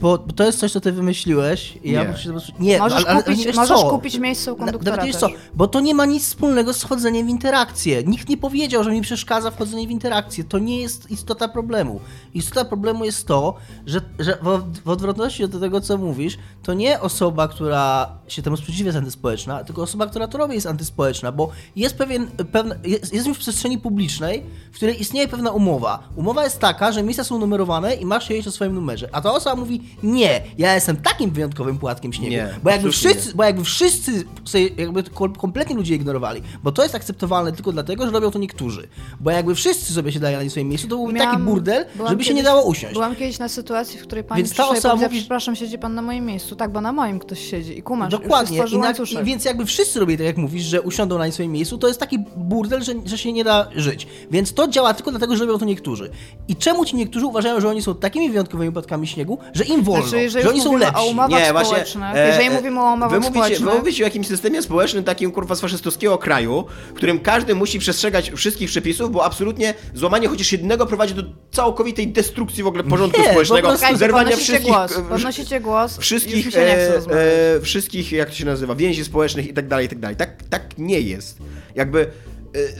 bo 0.00 0.18
bo 0.18 0.32
to 0.32 0.44
jest 0.44 0.58
coś, 0.58 0.72
co 0.72 0.80
ty 0.80 0.92
wymyśliłeś 0.92 1.78
i 1.84 1.92
ja 1.92 2.02
Nie. 2.02 2.08
muszę 2.08 2.22
się 2.22 2.30
prostu... 2.30 2.52
Nie, 2.60 2.78
Możesz, 2.78 2.98
ale, 2.98 3.06
ale 3.06 3.22
kupić, 3.22 3.56
możesz 3.56 3.80
co? 3.80 3.90
kupić 3.90 4.18
miejsce 4.18 4.52
u 4.52 4.56
konduktora 4.56 4.96
Nawet 4.96 5.16
co, 5.16 5.28
bo 5.54 5.68
to 5.68 5.80
nie 5.80 5.94
ma 5.94 6.04
nic 6.04 6.22
wspólnego 6.24 6.72
z 6.72 6.82
wchodzeniem 6.82 7.26
w 7.26 7.30
interakcję. 7.30 8.02
Nikt 8.04 8.28
nie 8.28 8.36
powiedział, 8.36 8.84
że 8.84 8.90
mi 8.90 9.00
przeszkadza 9.00 9.50
wchodzenie 9.50 9.86
w 9.86 9.90
interakcję. 9.90 10.44
To 10.44 10.58
nie 10.58 10.80
jest 10.80 11.10
istota 11.10 11.48
problemu. 11.48 12.00
Istota 12.34 12.64
problemu 12.64 13.04
jest 13.04 13.26
to, 13.26 13.54
że, 13.86 14.00
że 14.18 14.38
w, 14.42 14.62
w 14.84 14.88
odwrotności 14.88 15.48
do 15.48 15.60
tego, 15.60 15.80
co 15.80 15.98
mówisz, 15.98 16.38
to 16.62 16.74
nie 16.74 17.00
osoba, 17.00 17.48
która 17.48 18.08
się 18.28 18.42
temu 18.42 18.56
sprzeciwia 18.56 18.86
jest 18.86 18.98
antyspołeczna, 18.98 19.64
tylko 19.64 19.82
osoba, 19.82 20.06
która 20.06 20.28
to 20.28 20.38
robi 20.38 20.54
jest 20.54 20.66
antyspołeczna, 20.66 21.32
bo 21.32 21.50
jest 21.76 21.96
pewien, 21.96 22.26
pewna, 22.26 22.74
jest, 22.84 23.14
jesteśmy 23.14 23.34
w 23.34 23.38
przestrzeni 23.38 23.78
publicznej, 23.78 24.42
w 24.72 24.76
której 24.76 25.00
istnieje 25.00 25.28
pewna 25.28 25.50
umowa. 25.50 26.08
Umowa 26.16 26.44
jest 26.44 26.60
taka, 26.60 26.92
że 26.92 27.02
miejsca 27.02 27.24
są 27.24 27.38
numerowane 27.38 27.94
i 27.94 28.06
masz 28.06 28.28
siedzieć 28.28 28.46
o 28.46 28.50
swoim 28.50 28.74
numerze. 28.74 29.08
A 29.12 29.20
ta 29.20 29.32
osoba 29.32 29.56
mówi, 29.56 29.82
nie, 30.02 30.40
ja 30.58 30.74
jestem 30.74 30.96
takim 30.96 31.30
wyjątkowym 31.30 31.78
płatkiem 31.78 32.12
śniegu. 32.12 32.30
Nie, 32.32 32.48
bo 32.62 32.70
jakby 32.70 32.92
wszyscy, 32.92 33.34
bo 33.34 33.44
jakby 33.44 33.64
wszyscy 33.64 34.24
sobie 34.44 34.68
jakby 34.68 35.02
kompletnie 35.38 35.76
ludzie 35.76 35.94
ignorowali, 35.94 36.42
bo 36.62 36.72
to 36.72 36.82
jest 36.82 36.94
akceptowalne 36.94 37.52
tylko 37.52 37.72
dlatego, 37.72 38.06
że 38.06 38.10
robią 38.12 38.30
to 38.30 38.38
niektórzy. 38.38 38.88
Bo 39.20 39.30
jakby 39.30 39.54
wszyscy 39.54 39.92
sobie 39.92 40.12
się 40.12 40.20
dają 40.20 40.44
na 40.44 40.50
swoim 40.50 40.68
miejscu, 40.68 40.88
to 40.88 40.96
byłby 40.96 41.12
taki 41.12 41.24
Miałam- 41.26 41.44
burdel, 41.44 41.86
byłam 41.96 42.10
żeby 42.10 42.24
się 42.24 42.30
nie 42.30 42.36
kiedyś- 42.42 42.44
dało 42.44 42.62
usiąść. 42.62 42.94
Byłam 42.94 43.16
kiedyś 43.16 43.38
na 43.38 43.48
sytuacji, 43.48 43.98
w 43.98 44.02
której 44.02 44.24
pani 44.24 44.42
Więc 44.42 44.48
ta 44.50 44.54
przyszła 44.54 44.68
powiedziała, 44.68 44.94
mówi- 44.94 45.18
przepraszam, 45.18 45.56
siedzi 45.56 45.78
pan 45.78 45.94
na 45.94 46.02
moim 46.02 46.26
miejscu. 46.26 46.56
Tak, 46.56 46.72
bo 46.72 46.80
na 46.80 46.92
moim 46.92 47.18
ktoś 47.18 47.50
siedzi 47.50 47.78
i 47.78 47.82
kumasz. 47.82 48.10
Dokładnie. 48.10 48.58
I, 48.72 48.78
na. 48.78 48.92
I 49.22 49.24
więc 49.24 49.44
jakby 49.44 49.66
wszyscy 49.66 50.00
robili 50.00 50.18
tak, 50.18 50.26
jak 50.26 50.36
mówisz, 50.36 50.62
że 50.64 50.82
usiądą 50.82 51.18
na 51.18 51.30
swoim 51.32 51.52
miejscu, 51.52 51.78
to 51.78 51.88
jest 51.88 52.00
taki 52.00 52.18
burdel, 52.36 52.82
że, 52.82 52.92
że 53.04 53.18
się 53.18 53.32
nie 53.32 53.44
da 53.44 53.68
żyć. 53.76 54.06
Więc 54.30 54.52
to 54.52 54.68
działa 54.68 54.94
tylko 54.94 55.10
dlatego, 55.10 55.36
że 55.36 55.46
robią 55.46 55.58
to 55.58 55.64
niektórzy. 55.64 56.10
I 56.48 56.56
czemu 56.56 56.84
ci 56.84 56.96
niektórzy 56.96 57.26
uważają, 57.26 57.60
że 57.60 57.68
oni 57.68 57.82
są 57.82 57.94
takimi 57.94 58.30
wyjątkowymi 58.30 58.72
płatkami 58.72 59.06
śniegu, 59.06 59.38
że 59.54 59.64
im 59.64 59.77
im 59.78 59.84
wolno, 59.84 60.06
Znaczy, 60.06 60.22
jeżeli 60.22 60.44
że 60.44 60.50
oni 60.50 60.60
są 60.60 60.76
lepsi. 60.76 60.96
o 60.96 61.06
umowach 61.06 61.40
Nie, 61.40 61.52
właśnie, 61.52 61.84
e, 62.14 62.28
jeżeli 62.28 62.50
mówimy 62.50 62.80
o 62.80 62.84
umowach 62.84 63.10
wy 63.10 63.16
mówicie, 63.16 63.30
społecznych... 63.30 63.70
Wy 63.70 63.78
mówicie 63.78 64.04
o 64.04 64.06
jakimś 64.06 64.26
systemie 64.26 64.62
społecznym, 64.62 65.04
takim 65.04 65.32
kurwa 65.32 65.54
z 65.54 65.60
faszystowskiego 65.60 66.18
kraju, 66.18 66.64
w 66.90 66.94
którym 66.94 67.20
każdy 67.20 67.54
musi 67.54 67.78
przestrzegać 67.78 68.30
wszystkich 68.30 68.68
przepisów, 68.70 69.12
bo 69.12 69.24
absolutnie 69.24 69.74
złamanie 69.94 70.28
chociaż 70.28 70.52
jednego 70.52 70.86
prowadzi 70.86 71.14
do 71.14 71.22
całkowitej 71.50 72.08
destrukcji 72.08 72.62
w 72.62 72.66
ogóle 72.66 72.84
porządku 72.84 73.20
Nie, 73.20 73.26
po 73.26 73.44
społecznego, 73.44 73.96
zerwania 73.96 74.36
wszystkich... 74.36 74.72
głos, 74.72 74.98
e, 74.98 75.02
podnosicie 75.02 75.60
głos, 75.60 75.98
wszystkich, 75.98 76.56
e, 76.56 76.96
e, 76.96 77.60
wszystkich, 77.60 78.12
jak 78.12 78.28
to 78.28 78.34
się 78.34 78.44
nazywa, 78.44 78.74
więzi 78.74 79.04
społecznych 79.04 79.48
i 79.48 79.52
tak 79.54 79.68
dalej, 79.68 79.86
i 79.86 79.88
tak 79.88 79.98
dalej. 79.98 80.16
Tak, 80.16 80.42
tak 80.50 80.78
nie 80.78 81.00
jest. 81.00 81.38
Jakby 81.74 82.10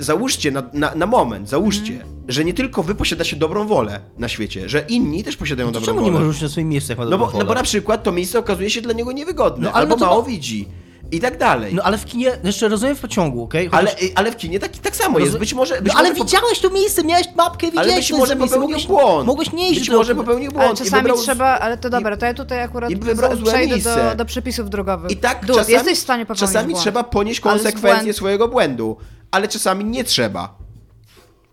załóżcie 0.01 0.51
na, 0.51 0.62
na, 0.73 0.95
na 0.95 1.07
moment, 1.07 1.49
załóżcie, 1.49 1.93
Mhm. 1.93 2.11
że 2.29 2.45
nie 2.45 2.55
tylko 2.55 2.83
wy 2.83 2.95
posiadacie 2.95 3.37
dobrą 3.37 3.66
wolę 3.66 4.01
na 4.19 4.29
świecie, 4.29 4.69
że 4.69 4.81
inni 4.89 5.25
też 5.25 5.37
posiadają 5.37 5.73
dobrą 5.73 5.87
Czemu 5.87 6.01
wolę. 6.01 6.12
nie 6.12 6.19
możesz 6.27 6.43
na 6.43 6.49
swoim 6.49 6.69
miejscu, 6.69 6.93
jak 6.93 6.99
ma 6.99 7.05
No 7.05 7.19
bo, 7.19 7.31
no 7.39 7.45
bo 7.45 7.55
na 7.55 7.62
przykład 7.62 8.03
to 8.03 8.12
miejsce 8.12 8.39
okazuje 8.39 8.71
się 8.71 8.81
dla 8.81 8.93
niego 8.93 9.12
niewygodne, 9.12 9.64
No, 9.64 9.73
ale 9.73 9.81
albo 9.83 9.95
no 9.95 9.99
to 10.01 10.07
mało 10.07 10.23
ma- 10.23 10.29
widzi 10.29 10.69
i 11.12 11.21
tak 11.21 11.39
dalej. 11.39 11.75
No 11.75 11.83
ale 11.83 11.99
w 11.99 12.05
kinie, 12.05 12.31
jeszcze 12.45 12.69
rozumiem 12.69 12.97
w 12.97 13.01
pociągu, 13.01 13.43
okej? 13.43 13.69
ale, 13.73 13.91
Chociaż- 13.91 14.11
ale 14.14 14.33
w 14.33 14.37
kinie 14.37 14.61
tak, 14.61 14.77
tak 14.79 14.97
samo 14.97 15.19
jest. 15.19 15.39
Być 15.39 15.55
może. 15.55 15.83
Być 15.83 15.93
No 15.93 15.99
ale 15.99 16.09
może 16.09 16.19
po- 16.19 16.25
widziałeś 16.25 16.59
to 16.61 16.71
miejsce, 16.71 17.05
miałeś 17.05 17.27
mapkę, 17.37 17.66
widziałeś 17.66 17.89
ale 17.89 17.97
być 17.99 18.09
to 18.09 18.16
może 18.19 18.37
miejsce, 18.37 18.57
popełnił 18.57 18.69
mogłeś, 18.79 18.87
błąd. 18.87 19.27
Mogłeś 19.27 19.53
nie 19.53 19.71
iść 19.71 19.81
Być 19.81 19.89
do- 19.91 19.97
może 19.97 20.14
popełnił 20.14 20.53
błąd. 20.53 20.66
Ale 20.66 20.77
czasami 20.77 21.03
wybrał... 21.03 21.19
trzeba, 21.19 21.47
ale 21.59 21.79
to 21.79 21.91
dobra, 21.91 22.16
to 22.16 22.27
ja 22.27 22.35
tutaj 22.35 22.62
akurat 22.62 22.91
i 22.91 22.97
wybrał 22.97 23.31
za- 23.31 23.37
złe 23.37 23.47
przejdę 23.53 23.75
miejsce. 23.75 24.09
do, 24.11 24.16
do 24.16 24.25
przepisów 24.25 24.71
drogowych. 24.71 25.11
I 25.11 25.16
tak 25.16 25.47
czasami, 25.47 25.73
jesteś 25.73 25.99
w 25.99 26.03
stanie 26.03 26.27
popełnić 26.27 26.41
czasami 26.41 26.69
błąd. 26.71 26.83
trzeba 26.83 27.05
ponieść 27.05 27.41
Ale 27.45 27.53
konsekwencje 27.55 28.12
błęd- 28.12 28.16
swojego 28.16 28.49
błędu, 28.49 28.97
ale 29.31 29.49
czasami 29.49 29.85
nie 29.85 30.05
trzeba. 30.05 30.59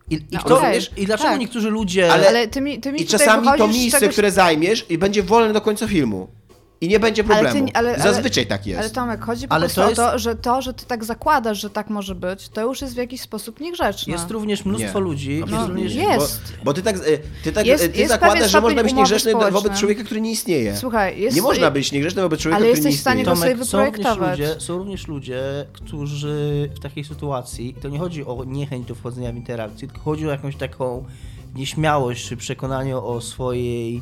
I, 0.09 0.15
i, 0.15 0.19
No, 0.31 0.39
kto, 0.39 0.57
okej, 0.57 0.81
I 0.97 1.05
dlaczego 1.05 1.29
tak. 1.29 1.39
niektórzy 1.39 1.69
ludzie... 1.69 2.13
Ale- 2.13 2.27
Ale 2.27 2.47
ty 2.47 2.61
mi, 2.61 2.79
ty 2.79 2.91
mi 2.91 3.01
I 3.01 3.05
czasami 3.05 3.47
to 3.57 3.67
miejsce, 3.67 3.99
czegoś- 3.99 4.13
które 4.13 4.31
zajmiesz, 4.31 4.85
i 4.89 4.97
będzie 4.97 5.23
wolne 5.23 5.53
do 5.53 5.61
końca 5.61 5.87
filmu. 5.87 6.27
I 6.81 6.87
nie 6.87 6.99
będzie 6.99 7.23
Ale 7.29 7.35
ty 7.35 7.43
problemu. 7.43 7.67
ale- 7.73 7.89
ale- 7.95 8.03
Zazwyczaj 8.03 8.47
tak 8.47 8.67
jest. 8.67 8.79
Ale 8.79 8.89
Tomek, 8.89 9.21
chodzi 9.25 9.47
po 9.47 9.53
Ale 9.53 9.61
prostu 9.61 9.81
to 9.81 9.85
o 9.85 9.89
jest- 9.89 10.01
to, 10.01 10.19
że 10.19 10.35
to, 10.35 10.61
że 10.61 10.73
ty 10.73 10.85
tak 10.85 11.03
zakładasz, 11.05 11.61
że 11.61 11.69
tak 11.69 11.89
może 11.89 12.15
być, 12.15 12.49
to 12.49 12.61
już 12.61 12.81
jest 12.81 12.93
w 12.93 12.97
jakiś 12.97 13.21
sposób 13.21 13.59
niegrzeczne. 13.59 14.13
Jest 14.13 14.31
również 14.31 14.65
mnóstwo 14.65 14.99
Nie. 14.99 15.05
ludzi, 15.05 15.31
jest 15.31 15.43
Absolutnie 15.43 15.83
również... 15.83 15.95
nie. 15.95 16.03
jest. 16.13 16.41
Bo, 16.59 16.63
bo 16.65 16.73
ty 16.73 16.81
tak, 16.81 16.95
e, 16.95 16.99
ty 17.43 17.51
tak 17.51 17.65
Jest- 17.65 17.83
e, 17.83 17.89
ty 17.89 17.99
jest 17.99 18.11
zakładasz, 18.11 18.51
że 18.51 18.61
można 18.61 18.83
być 18.83 18.93
niegrzeczny 18.93 19.31
wobec 19.33 19.49
społecznej. 19.49 19.79
człowieka, 19.79 20.03
który 20.03 20.21
nie 20.21 20.31
istnieje. 20.31 20.77
Słuchaj, 20.77 21.21
jest... 21.21 21.35
nie 21.35 21.41
można 21.41 21.71
być 21.71 21.91
niegrzecznym 21.91 22.23
wobec 22.23 22.39
człowieka, 22.39 22.57
Ale 22.57 22.65
który 22.65 22.81
nie 22.81 22.85
jesteś 22.85 22.97
w 22.99 23.01
stanie 23.01 23.21
istnieje. 23.21 23.35
go 23.35 23.41
sobie 23.41 23.51
Tomek, 23.51 23.67
są 23.67 23.77
również, 23.85 23.93
wyprojektować. 24.03 24.39
ludzie, 24.39 24.61
są 24.61 24.77
również 24.77 25.07
ludzie, 25.07 25.41
którzy 25.73 26.69
w 26.75 26.79
takiej 26.79 27.03
sytuacji, 27.03 27.75
to 27.81 27.89
nie 27.89 27.99
chodzi 27.99 28.25
o 28.25 28.43
niechęć 28.47 28.87
do 28.87 28.95
wchodzenia 28.95 29.31
w 29.31 29.35
interakcję, 29.35 29.87
tylko 29.87 30.01
chodzi 30.03 30.27
o 30.27 30.31
jakąś 30.31 30.55
taką 30.55 31.05
nieśmiałość 31.55 32.27
czy 32.27 32.37
przekonanie 32.37 32.97
o 32.97 33.21
swojej 33.21 34.01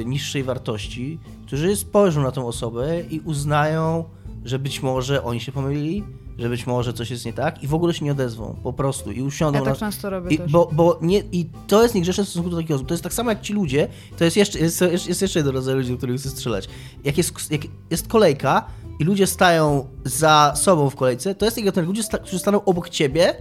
e, 0.00 0.04
niższej 0.04 0.42
wartości, 0.44 1.18
którzy 1.48 1.76
spojrzą 1.76 2.22
na 2.22 2.30
tą 2.30 2.46
osobę 2.46 3.00
i 3.00 3.20
uznają, 3.20 4.04
że 4.44 4.58
być 4.58 4.82
może 4.82 5.24
oni 5.24 5.40
się 5.40 5.52
pomylili, 5.52 6.04
że 6.38 6.48
być 6.48 6.66
może 6.66 6.92
coś 6.92 7.10
jest 7.10 7.24
nie 7.24 7.32
tak 7.32 7.62
i 7.62 7.66
w 7.66 7.74
ogóle 7.74 7.94
się 7.94 8.04
nie 8.04 8.12
odezwą, 8.12 8.56
po 8.62 8.72
prostu 8.72 9.12
i 9.12 9.22
usiądą 9.22 9.58
Ja 9.58 9.64
na... 9.64 9.70
tak 9.70 9.78
często 9.78 10.10
robię 10.10 10.34
I, 10.34 10.38
też. 10.38 10.52
bo, 10.52 10.70
bo 10.72 10.98
nie, 11.02 11.22
I 11.32 11.46
to 11.66 11.82
jest 11.82 11.94
niegrzeczne 11.94 12.24
w 12.24 12.28
stosunku 12.28 12.50
do 12.50 12.56
takich 12.56 12.76
osób. 12.76 12.88
To 12.88 12.94
jest 12.94 13.04
tak 13.04 13.14
samo 13.14 13.30
jak 13.30 13.40
ci 13.40 13.52
ludzie, 13.52 13.88
to 14.18 14.24
jest 14.24 14.36
jeszcze, 14.36 14.58
jest, 14.58 14.80
jest 14.80 15.22
jeszcze 15.22 15.38
jeden 15.38 15.54
rodzaj 15.54 15.74
ludzi, 15.74 15.90
do 15.90 15.96
których 15.96 16.20
chcę 16.20 16.30
strzelać. 16.30 16.68
Jak 17.04 17.18
jest, 17.18 17.50
jak 17.50 17.60
jest 17.90 18.08
kolejka 18.08 18.64
i 18.98 19.04
ludzie 19.04 19.26
stają 19.26 19.86
za 20.04 20.52
sobą 20.56 20.90
w 20.90 20.96
kolejce, 20.96 21.34
to 21.34 21.44
jest 21.44 21.54
taki 21.54 21.64
gatunek 21.64 21.88
ludzie, 21.88 22.02
sta, 22.02 22.18
którzy 22.18 22.38
staną 22.38 22.64
obok 22.64 22.88
ciebie 22.88 23.34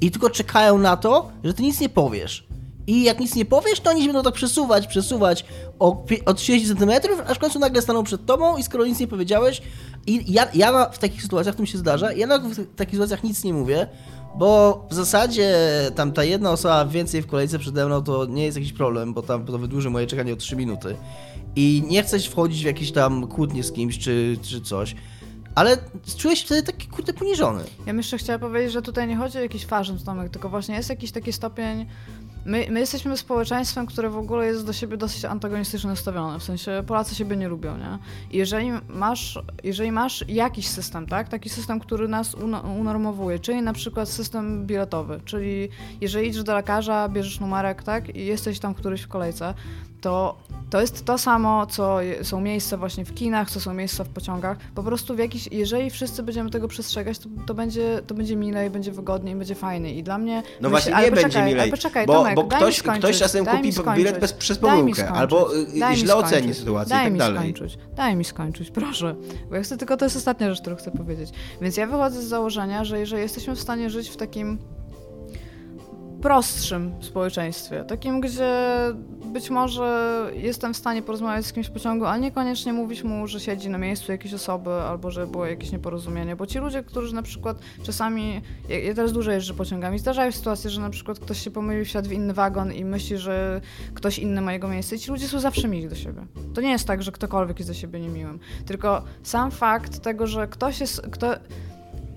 i 0.00 0.10
tylko 0.10 0.30
czekają 0.30 0.78
na 0.78 0.96
to, 0.96 1.30
że 1.44 1.54
ty 1.54 1.62
nic 1.62 1.80
nie 1.80 1.88
powiesz. 1.88 2.46
I 2.86 3.02
jak 3.04 3.20
nic 3.20 3.34
nie 3.34 3.44
powiesz, 3.44 3.80
to 3.80 3.90
oni 3.90 4.04
będą 4.06 4.22
tak 4.22 4.34
przesuwać, 4.34 4.86
przesuwać 4.86 5.44
o, 5.78 5.92
pi- 5.96 6.24
o 6.24 6.34
30 6.34 6.68
cm, 6.68 6.90
aż 7.26 7.36
w 7.36 7.40
końcu 7.40 7.58
nagle 7.58 7.82
staną 7.82 8.04
przed 8.04 8.26
tobą 8.26 8.56
i 8.56 8.62
skoro 8.62 8.86
nic 8.86 9.00
nie 9.00 9.06
powiedziałeś, 9.06 9.62
i 10.06 10.32
ja, 10.32 10.48
ja 10.54 10.90
w 10.90 10.98
takich 10.98 11.22
sytuacjach, 11.22 11.54
to 11.54 11.62
mi 11.62 11.68
się 11.68 11.78
zdarza, 11.78 12.12
ja 12.12 12.38
w 12.38 12.76
takich 12.76 12.94
sytuacjach 12.94 13.24
nic 13.24 13.44
nie 13.44 13.52
mówię, 13.54 13.86
bo 14.38 14.84
w 14.90 14.94
zasadzie 14.94 15.54
tam 15.94 16.12
ta 16.12 16.24
jedna 16.24 16.50
osoba 16.50 16.86
więcej 16.86 17.22
w 17.22 17.26
kolejce 17.26 17.58
przede 17.58 17.86
mną 17.86 18.02
to 18.02 18.26
nie 18.26 18.44
jest 18.44 18.56
jakiś 18.56 18.72
problem, 18.72 19.14
bo 19.14 19.22
tam 19.22 19.46
to 19.46 19.58
wydłuży 19.58 19.90
moje 19.90 20.06
czekanie 20.06 20.32
o 20.32 20.36
3 20.36 20.56
minuty. 20.56 20.96
I 21.56 21.82
nie 21.86 22.02
chcę 22.02 22.18
wchodzić 22.18 22.62
w 22.62 22.66
jakieś 22.66 22.92
tam 22.92 23.26
kłótnie 23.26 23.62
z 23.64 23.72
kimś 23.72 23.98
czy, 23.98 24.38
czy 24.42 24.60
coś. 24.60 24.94
Ale 25.54 25.76
czuję 26.16 26.36
się 26.36 26.46
wtedy 26.46 26.62
taki 26.62 26.88
kurde 26.88 27.12
poniżony. 27.12 27.64
Ja 27.78 27.86
bym 27.86 27.96
jeszcze 27.96 28.18
chciała 28.18 28.38
powiedzieć, 28.38 28.72
że 28.72 28.82
tutaj 28.82 29.08
nie 29.08 29.16
chodzi 29.16 29.38
o 29.38 29.40
jakiś 29.40 29.66
faszyzm, 29.66 30.04
Tomek, 30.04 30.30
tylko 30.30 30.48
właśnie 30.48 30.74
jest 30.74 30.90
jakiś 30.90 31.12
taki 31.12 31.32
stopień... 31.32 31.86
My, 32.46 32.66
my 32.70 32.80
jesteśmy 32.80 33.16
społeczeństwem, 33.16 33.86
które 33.86 34.10
w 34.10 34.16
ogóle 34.16 34.46
jest 34.46 34.66
do 34.66 34.72
siebie 34.72 34.96
dosyć 34.96 35.24
antagonistycznie 35.24 35.90
nastawione, 35.90 36.38
w 36.38 36.42
sensie 36.42 36.82
Polacy 36.86 37.14
siebie 37.14 37.36
nie 37.36 37.48
lubią, 37.48 37.76
nie? 37.78 37.98
I 38.30 38.36
jeżeli 38.38 38.70
masz, 38.88 39.38
jeżeli 39.64 39.92
masz 39.92 40.24
jakiś 40.28 40.68
system, 40.68 41.06
tak? 41.06 41.28
Taki 41.28 41.48
system, 41.48 41.80
który 41.80 42.08
nas 42.08 42.34
uno- 42.34 42.60
unormowuje, 42.60 43.38
czyli 43.38 43.62
na 43.62 43.72
przykład 43.72 44.08
system 44.08 44.66
biletowy, 44.66 45.20
czyli 45.24 45.68
jeżeli 46.00 46.28
idziesz 46.28 46.42
do 46.42 46.54
lekarza, 46.54 47.08
bierzesz 47.08 47.40
numerek, 47.40 47.82
tak? 47.82 48.16
I 48.16 48.26
jesteś 48.26 48.58
tam 48.58 48.74
któryś 48.74 49.02
w 49.02 49.08
kolejce, 49.08 49.54
to 50.04 50.36
to 50.70 50.80
jest 50.80 51.04
to 51.04 51.18
samo, 51.18 51.66
co 51.66 51.98
są 52.22 52.40
miejsca 52.40 52.76
właśnie 52.76 53.04
w 53.04 53.14
kinach, 53.14 53.50
co 53.50 53.60
są 53.60 53.74
miejsca 53.74 54.04
w 54.04 54.08
pociągach. 54.08 54.58
Po 54.74 54.82
prostu 54.82 55.14
w 55.14 55.18
jakiś, 55.18 55.48
jeżeli 55.52 55.90
wszyscy 55.90 56.22
będziemy 56.22 56.50
tego 56.50 56.68
przestrzegać, 56.68 57.18
to, 57.18 57.28
to, 57.46 57.54
będzie, 57.54 58.00
to 58.06 58.14
będzie 58.14 58.36
milej, 58.36 58.70
będzie 58.70 58.92
wygodniej, 58.92 59.36
będzie 59.36 59.54
fajniej. 59.54 59.98
I 59.98 60.02
dla 60.02 60.18
mnie... 60.18 60.42
No 60.60 60.68
myślę- 60.70 60.92
właśnie 60.92 61.10
nie 61.10 61.22
będzie 61.22 61.42
milej, 61.42 61.70
poczekaj, 61.70 62.06
bo, 62.06 62.12
Tomek, 62.12 62.34
bo 62.34 62.44
ktoś, 62.44 62.76
skończyć, 62.76 63.04
ktoś 63.04 63.18
czasem 63.18 63.46
kupi 63.46 63.72
bilet 63.96 64.20
bez, 64.20 64.32
przez 64.32 64.58
pomyłkę, 64.58 65.08
albo 65.08 65.56
y, 65.56 65.78
daj 65.78 65.96
źle 65.96 66.16
oceni 66.16 66.54
sytuację 66.54 66.96
i 66.96 66.98
daj 66.98 67.04
tak 67.04 67.12
mi 67.12 67.18
dalej. 67.18 67.38
skończyć, 67.38 67.78
daj 67.96 68.16
mi 68.16 68.24
skończyć, 68.24 68.70
proszę. 68.70 69.14
Bo 69.50 69.56
ja 69.56 69.62
chcę 69.62 69.76
tylko, 69.76 69.96
to 69.96 70.04
jest 70.04 70.16
ostatnia 70.16 70.50
rzecz, 70.50 70.60
którą 70.60 70.76
chcę 70.76 70.90
powiedzieć. 70.90 71.30
Więc 71.60 71.76
ja 71.76 71.86
wychodzę 71.86 72.22
z 72.22 72.24
założenia, 72.24 72.84
że 72.84 72.98
jeżeli 72.98 73.22
jesteśmy 73.22 73.54
w 73.54 73.60
stanie 73.60 73.90
żyć 73.90 74.08
w 74.08 74.16
takim 74.16 74.58
prostszym 76.24 76.94
społeczeństwie, 77.00 77.84
takim, 77.84 78.20
gdzie 78.20 78.54
być 79.34 79.50
może 79.50 80.30
jestem 80.34 80.74
w 80.74 80.76
stanie 80.76 81.02
porozmawiać 81.02 81.46
z 81.46 81.52
kimś 81.52 81.66
w 81.66 81.70
pociągu, 81.70 82.04
ale 82.04 82.20
niekoniecznie 82.20 82.72
mówić 82.72 83.02
mu, 83.02 83.26
że 83.26 83.40
siedzi 83.40 83.68
na 83.68 83.78
miejscu 83.78 84.12
jakiejś 84.12 84.34
osoby, 84.34 84.70
albo 84.70 85.10
że 85.10 85.26
było 85.26 85.46
jakieś 85.46 85.72
nieporozumienie, 85.72 86.36
bo 86.36 86.46
ci 86.46 86.58
ludzie, 86.58 86.82
którzy 86.82 87.14
na 87.14 87.22
przykład 87.22 87.58
czasami, 87.82 88.42
ja, 88.68 88.94
teraz 88.94 89.12
dużo 89.12 89.30
jeżdżę 89.30 89.54
pociągami, 89.54 89.98
zdarzają 89.98 90.30
się 90.30 90.36
sytuacje, 90.36 90.70
że 90.70 90.80
na 90.80 90.90
przykład 90.90 91.18
ktoś 91.18 91.38
się 91.38 91.50
pomylił, 91.50 91.84
wsiadł 91.84 92.08
w 92.08 92.12
inny 92.12 92.34
wagon 92.34 92.72
i 92.72 92.84
myśli, 92.84 93.18
że 93.18 93.60
ktoś 93.94 94.18
inny 94.18 94.40
ma 94.40 94.52
jego 94.52 94.68
miejsce 94.68 94.96
i 94.96 94.98
ci 94.98 95.10
ludzie 95.10 95.28
są 95.28 95.40
zawsze 95.40 95.68
mili 95.68 95.88
do 95.88 95.94
siebie. 95.94 96.26
To 96.54 96.60
nie 96.60 96.70
jest 96.70 96.86
tak, 96.86 97.02
że 97.02 97.12
ktokolwiek 97.12 97.58
jest 97.58 97.70
do 97.70 97.74
siebie 97.74 98.00
niemiłym, 98.00 98.38
tylko 98.66 99.02
sam 99.22 99.50
fakt 99.50 99.98
tego, 99.98 100.26
że 100.26 100.48
ktoś 100.48 100.80
jest, 100.80 101.02
kto, 101.10 101.34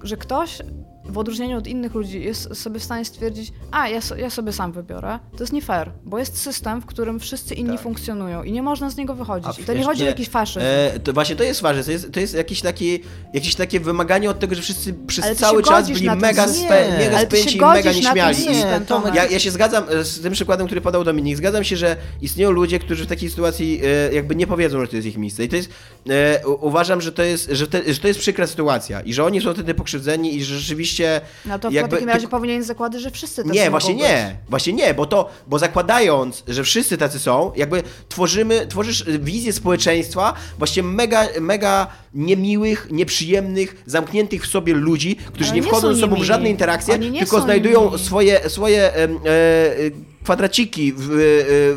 że 0.03 0.17
ktoś 0.17 0.61
w 1.09 1.17
odróżnieniu 1.17 1.57
od 1.57 1.67
innych 1.67 1.93
ludzi 1.93 2.23
jest 2.23 2.55
sobie 2.55 2.79
w 2.79 2.83
stanie 2.83 3.05
stwierdzić, 3.05 3.51
a 3.71 3.89
ja, 3.89 4.01
so, 4.01 4.15
ja 4.15 4.29
sobie 4.29 4.53
sam 4.53 4.71
wybiorę, 4.71 5.19
to 5.31 5.43
jest 5.43 5.53
nie 5.53 5.61
fair, 5.61 5.91
bo 6.05 6.19
jest 6.19 6.37
system, 6.37 6.81
w 6.81 6.85
którym 6.85 7.19
wszyscy 7.19 7.55
inni 7.55 7.71
Tak. 7.71 7.81
funkcjonują 7.81 8.43
i 8.43 8.51
nie 8.51 8.61
można 8.61 8.89
z 8.89 8.97
niego 8.97 9.15
wychodzić. 9.15 9.59
I 9.59 9.63
to 9.63 9.73
nie 9.73 9.83
chodzi 9.83 10.03
o 10.03 10.05
jakiś 10.05 10.29
faszyzm. 10.29 10.59
E, 10.65 10.99
to 10.99 11.13
właśnie 11.13 11.35
to 11.35 11.43
jest 11.43 11.61
ważne, 11.61 11.83
to 11.83 11.91
jest, 11.91 12.11
to 12.11 12.19
jest 12.19 12.33
jakieś, 12.33 12.61
takie, 12.61 12.99
jakieś 13.33 13.55
takie 13.55 13.79
wymaganie 13.79 14.29
od 14.29 14.39
tego, 14.39 14.55
że 14.55 14.61
wszyscy 14.61 14.93
przez 15.07 15.25
Ale 15.25 15.35
cały 15.35 15.63
czas 15.63 15.91
byli 15.91 16.09
mega, 16.09 16.47
spe, 16.47 16.97
mega 16.97 17.19
spięci 17.19 17.57
i 17.57 17.61
mega 17.61 17.91
nieśmiali. 17.91 18.47
Nie, 18.47 18.81
Tomek. 18.87 19.15
Ja, 19.15 19.25
ja 19.25 19.39
się 19.39 19.51
zgadzam 19.51 19.83
e, 19.89 20.03
z 20.03 20.21
tym 20.21 20.33
przykładem, 20.33 20.65
który 20.65 20.81
podał 20.81 21.03
Dominik. 21.03 21.37
Zgadzam 21.37 21.63
się, 21.63 21.77
że 21.77 21.95
istnieją 22.21 22.51
ludzie, 22.51 22.79
którzy 22.79 23.05
w 23.05 23.07
takiej 23.07 23.29
sytuacji 23.29 23.81
e, 23.83 24.13
jakby 24.13 24.35
nie 24.35 24.47
powiedzą, 24.47 24.81
że 24.81 24.87
to 24.87 24.95
jest 24.95 25.07
ich 25.07 25.17
miejsce. 25.17 25.43
I 25.43 25.49
to 25.49 25.55
jest, 25.55 25.69
e, 26.09 26.47
uważam, 26.47 27.01
że 27.01 27.11
to 27.11 27.23
jest, 27.23 27.49
że, 27.51 27.67
te, 27.67 27.93
że 27.93 27.99
to 27.99 28.07
jest 28.07 28.19
przykra 28.19 28.47
sytuacja 28.47 29.01
i 29.01 29.13
że 29.13 29.23
oni 29.23 29.41
są 29.41 29.53
wtedy 29.53 29.73
pokrzywdzeni 29.73 30.35
i 30.35 30.43
że 30.43 30.59
rzeczywiście 30.59 30.96
No 31.45 31.59
to 31.59 31.69
w 31.69 31.73
jakby- 31.73 31.91
takim 31.91 32.07
razie 32.09 32.19
tylko- 32.19 32.37
powinien 32.37 32.63
zakładać, 32.63 33.01
że 33.01 33.11
wszyscy 33.11 33.43
tacy 33.43 33.55
nie, 33.55 33.69
właśnie 33.69 33.93
być. 33.93 34.03
nie, 34.03 34.35
właśnie 34.49 34.73
nie, 34.73 34.93
bo 34.93 35.05
to, 35.05 35.29
bo 35.47 35.59
zakładając, 35.59 36.43
że 36.47 36.63
wszyscy 36.63 36.97
tacy 36.97 37.19
są, 37.19 37.51
jakby 37.55 37.83
tworzymy, 38.09 38.67
tworzysz 38.67 39.05
wizję 39.19 39.53
społeczeństwa 39.53 40.33
właśnie 40.57 40.83
mega, 40.83 41.27
mega 41.41 41.87
niemiłych, 42.13 42.87
nieprzyjemnych, 42.91 43.83
zamkniętych 43.85 44.43
w 44.43 44.47
sobie 44.47 44.73
ludzi, 44.73 45.15
którzy 45.15 45.49
Ale 45.49 45.55
nie 45.55 45.61
nie 45.61 45.67
wchodzą 45.67 45.93
ze 45.93 46.01
sobą 46.01 46.15
w 46.15 46.23
żadne 46.23 46.49
interakcje, 46.49 46.99
tylko 47.19 47.41
znajdują 47.41 47.83
niemili. 47.85 48.03
swoje, 48.03 48.49
swoje 48.49 48.95
e, 48.95 49.03
e, 49.03 49.07
kwadraciki 50.27 50.93
w, 50.93 51.01
e, 51.11 51.13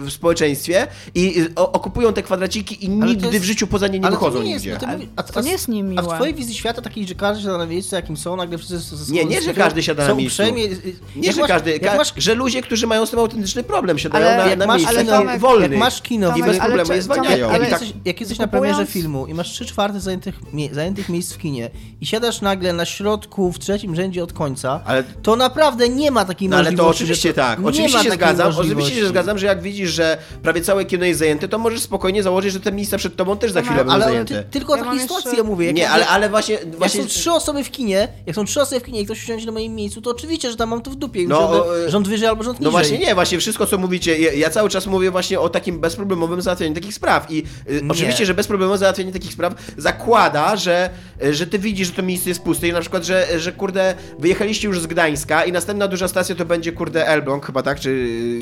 w 0.07 0.11
społeczeństwie 0.13 0.87
i 1.15 1.41
e, 1.41 1.47
o- 1.57 1.73
okupują 1.73 2.13
te 2.13 2.23
kwadraciki 2.23 2.85
i 2.85 2.89
Ale 2.89 2.97
nigdy 3.11 3.27
jest- 3.29 3.41
w 3.41 3.45
życiu 3.45 3.67
poza 3.67 3.87
nie 3.89 3.99
nie 4.01 4.07
Ale 4.07 4.17
to 4.17 4.21
wychodzą 4.21 4.43
nie 4.43 4.51
jest, 4.53 4.65
nigdzie. 4.65 4.79
no 4.83 4.89
Ale 4.89 4.99
a, 5.17 5.23
to 5.23 5.41
a- 5.41 5.43
nie 5.43 5.51
jest 5.53 5.69
niemiłe. 5.69 6.03
A 6.03 6.03
w 6.03 6.15
twojej 6.15 6.35
wizji 6.35 6.55
świata 6.55 6.83
takiej, 6.83 7.07
że 7.07 7.15
każdy 7.15 7.43
siada 7.45 7.59
na 7.59 7.67
miejscu, 7.67 7.95
jakim 7.97 8.17
są, 8.17 8.37
nagle 8.37 8.59
wszyscy 8.59 8.79
ze 8.79 8.97
sobą 9.05 9.13
Nie, 9.19 9.25
nie, 9.25 9.43
że 9.43 9.55
każdy 9.55 9.83
siada 9.83 10.09
na 10.09 10.15
miejscu. 10.15 10.43
uprzejmie- 10.43 10.69
Nie, 11.17 11.27
jak 11.27 11.35
że 11.35 11.41
masz- 11.41 11.49
każdy, 11.51 11.81
ka- 11.81 11.97
masz 11.97 12.13
że 12.17 12.35
ludzie, 12.35 12.63
którzy 12.63 12.87
mają 12.87 13.07
z 13.07 13.11
tym 13.11 13.19
autentyczny 13.19 13.63
problem, 13.63 13.99
siadają 13.99 14.27
Ale 14.27 14.37
na, 14.45 14.51
jak 14.51 14.59
na 14.59 14.67
masz- 14.67 14.77
miejscu 14.83 14.97
ale 14.99 15.05
wolny. 15.05 15.19
Tomek, 15.27 15.41
wolnych. 15.41 15.71
jak 15.71 15.81
masz 15.81 16.03
kino, 16.03 16.29
I 16.29 16.31
Tomek, 16.31 16.47
bez 16.47 16.57
ale 16.61 16.65
problemu 16.69 16.89
czy- 16.91 16.97
je 16.97 17.03
zwalniają. 17.03 17.53
Jak, 17.53 17.57
I 17.57 17.61
tak, 17.61 17.71
jesteś, 17.71 17.93
jak 18.05 18.21
jesteś 18.21 18.39
na 18.39 18.47
premierze 18.49 18.87
filmu 18.87 19.27
i 19.27 19.35
masz 19.35 19.51
3 19.51 19.67
czwarte 19.67 20.01
zajętych, 20.01 20.35
mie- 20.53 20.75
zajętych 20.75 21.09
miejsc 21.09 21.33
w 21.33 21.39
kinie 21.39 21.71
i 22.01 22.07
siadasz 22.07 22.41
nagle 22.41 22.73
na 22.73 22.85
środku, 22.85 23.53
w 23.53 23.59
trzecim 23.59 23.97
rzędzie 23.97 24.23
od 24.25 24.33
końca, 24.33 24.81
Ale- 24.85 25.03
to 25.23 25.37
naprawdę 25.37 25.89
nie 25.89 26.11
ma 26.11 26.25
takiej 26.25 26.49
No 26.49 26.57
ale 26.57 26.65
to 26.65 26.71
możliwości. 26.71 27.03
oczywiście 27.05 27.35
tak, 27.35 27.59
nie 27.59 27.67
oczywiście 27.67 28.03
się 28.03 28.11
zgadzam, 28.11 28.40
zgadzam, 28.45 28.61
oczywiście 28.67 29.01
się 29.01 29.07
zgadzam, 29.07 29.39
że 29.39 29.47
jak 29.47 29.63
widzisz, 29.63 29.91
że 29.91 30.19
prawie 30.43 30.61
całe 30.61 30.85
kino 30.85 31.05
jest 31.05 31.19
zajęte, 31.21 31.49
to 31.49 31.59
możesz 31.59 31.81
spokojnie 31.81 32.23
założyć, 32.23 32.53
że 32.53 32.61
te 32.61 32.73
miejsca 32.73 32.99
przed 32.99 33.17
tobą 33.17 33.37
też 33.37 33.53
za 33.53 33.61
chwilę 33.63 33.77
będą 33.77 33.93
Ale 33.93 34.05
zajęte. 34.05 34.43
ty, 34.45 34.51
tylko 34.51 34.73
o 34.73 34.77
Ja 34.77 34.85
takiej 34.85 35.01
sytuacji 35.01 35.25
jeszcze- 35.29 35.43
ja 35.43 35.49
mówię. 35.49 35.67
Jak 35.67 35.77
Nie, 35.77 35.91
ale, 35.91 36.07
ale 36.09 36.29
właśnie... 36.31 36.55
Jak 36.55 36.77
właśnie 36.77 37.03
są 37.03 37.09
trzy 37.09 37.33
osoby 37.33 37.65
w 37.65 37.71
kinie, 37.71 38.09
jak 38.27 38.37
są 38.37 38.45
trzy 38.45 38.61
osoby 38.61 38.81
w 38.81 38.85
kinie 38.85 39.01
i 39.01 39.05
ktoś 39.05 39.23
usiądzie 39.25 39.47
na 39.47 39.53
moim 39.53 39.75
miejscu, 39.75 40.01
to 40.03 40.11
oczywiście, 40.11 40.51
że 40.51 40.57
tam 40.57 40.69
mam 40.69 40.81
to 40.83 40.91
w 40.91 40.97
dupie. 40.97 41.25
No, 41.29 41.41
No, 41.51 41.77
e, 41.87 41.91
rząd 41.91 42.09
wyżej 42.09 42.29
albo 42.29 42.43
rząd 42.43 42.61
No 42.61 42.71
niżej. 42.71 42.73
właśnie 42.85 42.99
nie, 43.07 43.15
właśnie 43.15 43.39
wszystko 43.39 43.67
co 43.67 43.79
mówicie, 43.79 44.19
ja, 44.19 44.33
ja 44.33 44.51
cały 44.51 44.69
czas 44.71 44.87
mówię 44.87 45.11
właśnie 45.11 45.41
o 45.41 45.49
takim 45.49 45.81
bezproblemowym 45.81 46.43
załatwieniu 46.43 46.75
takich 46.75 46.95
spraw 46.95 47.31
i 47.31 47.39
y, 47.71 47.81
oczywiście, 47.89 48.27
że 48.27 48.35
bezproblemowe 48.35 48.79
załatwienie 48.79 49.13
takich 49.13 49.33
spraw 49.33 49.55
zakłada, 49.77 50.57
że, 50.57 50.91
że 51.31 51.47
ty 51.47 51.59
widzisz, 51.59 51.87
że 51.89 51.95
to 51.95 52.03
miejsce 52.03 52.29
jest 52.29 52.43
puste 52.43 52.69
i 52.69 52.73
na 52.73 52.81
przykład, 52.81 53.05
że, 53.05 53.27
że 53.41 53.53
kurde, 53.53 53.95
wyjechaliście 54.19 54.69
już 54.69 54.81
z 54.81 54.87
Gdańska 54.87 55.45
i 55.45 55.53
następna 55.53 55.89
duża 55.89 56.09
stacja 56.09 56.35
to 56.35 56.45
będzie 56.45 56.73
kurde 56.73 57.07
Elbląg 57.09 57.47
chyba, 57.47 57.63
tak? 57.63 57.81
Czy, 57.81 57.91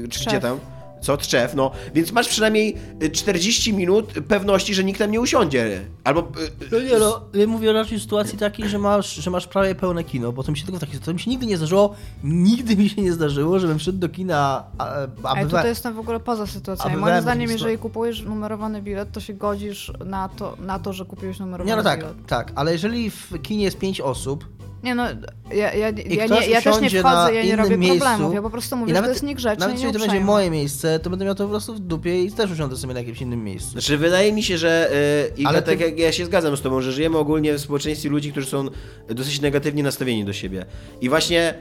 czy 0.03 0.09
Tczew. 0.21 0.27
gdzie 0.27 0.41
tam? 0.41 0.59
Co? 1.01 1.17
Tczew, 1.17 1.55
no. 1.55 1.71
Więc 1.95 2.13
masz 2.13 2.29
przynajmniej 2.29 2.77
y, 3.03 3.11
40 3.11 3.73
minut 3.75 4.13
pewności, 4.29 4.75
że 4.75 4.85
nikt 4.85 4.99
tam 4.99 5.11
nie 5.11 5.21
usiądzie. 5.21 5.85
Albo... 6.05 6.21
y, 6.21 6.25
No 6.73 6.81
nie 6.81 6.99
no, 6.99 7.21
ja 7.35 7.47
mówię 7.47 7.73
raczej 7.73 7.97
o 7.97 8.01
sytuacji 8.01 8.39
takiej, 8.39 8.69
że 8.69 8.79
masz, 8.79 9.15
że 9.15 9.31
masz 9.31 9.47
prawie 9.47 9.75
pełne 9.75 10.05
kino, 10.05 10.33
bo 10.33 10.43
to 10.43 10.53
mi 10.53 10.59
się 10.59 10.65
tylko 10.65 10.77
w 10.79 10.81
takich 10.81 11.01
to 11.01 11.13
mi 11.15 11.21
się 11.21 11.31
nigdy 11.31 11.47
nie 11.47 11.57
zdarzyło, 11.57 11.95
nigdy 12.25 12.77
mi 12.77 12.89
się 12.89 13.03
nie 13.03 13.13
zdarzyło, 13.13 13.59
żebym 13.59 13.79
wszedł 13.79 13.99
do 13.99 14.09
kina, 14.09 14.65
a, 14.79 14.85
a 14.85 14.95
Ale 15.23 15.41
bywa- 15.41 15.45
tutaj 15.51 15.69
jestem 15.69 15.95
w 15.95 15.99
ogóle 15.99 16.21
poza 16.21 16.47
sytuacją. 16.47 16.91
Moim 16.99 17.19
w 17.19 17.23
zdaniem, 17.23 17.41
takiej 17.49 17.53
jeżeli 17.53 17.79
kupujesz 17.79 18.23
numerowany 18.23 18.83
bilet, 18.83 19.13
to 19.13 19.21
się 19.21 19.35
godzisz 19.35 19.93
na 20.05 20.29
to, 20.29 20.57
na 20.61 20.79
to 20.79 20.93
że 20.93 21.05
kupiłeś 21.05 21.39
numerowany 21.39 21.71
Nie 21.71 21.77
no 21.77 21.83
tak, 21.83 22.01
bilet. 22.01 22.27
tak, 22.27 22.53
ale 22.55 22.73
jeżeli 22.73 23.11
w 23.11 23.43
kinie 23.43 23.65
jest 23.65 23.79
pięć 23.79 24.01
osób 24.01 24.45
Nie 24.83 24.95
no, 24.95 25.05
ja, 25.53 25.55
ja, 25.55 25.73
ja, 25.75 25.91
nie, 25.91 26.47
ja 26.47 26.63
też 26.63 26.81
nie 26.81 26.91
wchodzę, 26.91 27.03
na 27.03 27.31
ja 27.31 27.45
nie 27.45 27.57
robię 27.57 27.77
miejscu 27.77 27.99
problemów. 27.99 28.35
Ja 28.35 28.43
po 28.43 28.51
prostu 28.51 28.77
mówię, 28.77 28.93
i 28.93 28.95
że 28.95 29.01
nawet, 29.01 29.11
to 29.11 29.13
jest 29.13 29.23
niegrzeczne 29.23 29.61
Nawet 29.61 29.81
i 29.81 29.83
jeżeli 29.83 29.93
to 29.93 30.11
będzie 30.11 30.25
moje 30.25 30.51
miejsce, 30.51 30.99
to 30.99 31.11
będę 31.11 31.25
miał 31.25 31.35
to 31.35 31.45
po 31.45 31.51
prostu 31.51 31.75
w 31.75 31.81
dupie 31.81 32.23
i 32.23 32.33
też 32.33 32.51
usiądę 32.51 32.77
sobie 32.77 32.95
na 32.95 33.01
jakimś 33.01 33.21
innym 33.21 33.45
miejscu. 33.45 33.71
Znaczy, 33.71 33.97
wydaje 33.97 34.33
mi 34.33 34.43
się, 34.43 34.59
że 34.59 34.91
yy, 35.29 35.37
Iga, 35.37 35.49
Ale 35.49 35.63
tak 35.63 35.79
ty- 35.79 35.85
jak 35.85 35.99
ja 35.99 36.13
się 36.13 36.25
zgadzam 36.27 36.57
z 36.57 36.61
tobą, 36.61 36.81
że 36.81 36.93
żyjemy 36.93 37.19
ogólnie 37.19 37.55
w 37.55 37.61
społeczeństwie 37.61 38.09
ludzi, 38.09 38.31
którzy 38.33 38.47
są 38.47 38.69
dosyć 39.09 39.41
negatywnie 39.41 39.83
nastawieni 39.83 40.25
do 40.25 40.33
siebie. 40.33 40.67
I 41.01 41.09
właśnie 41.09 41.55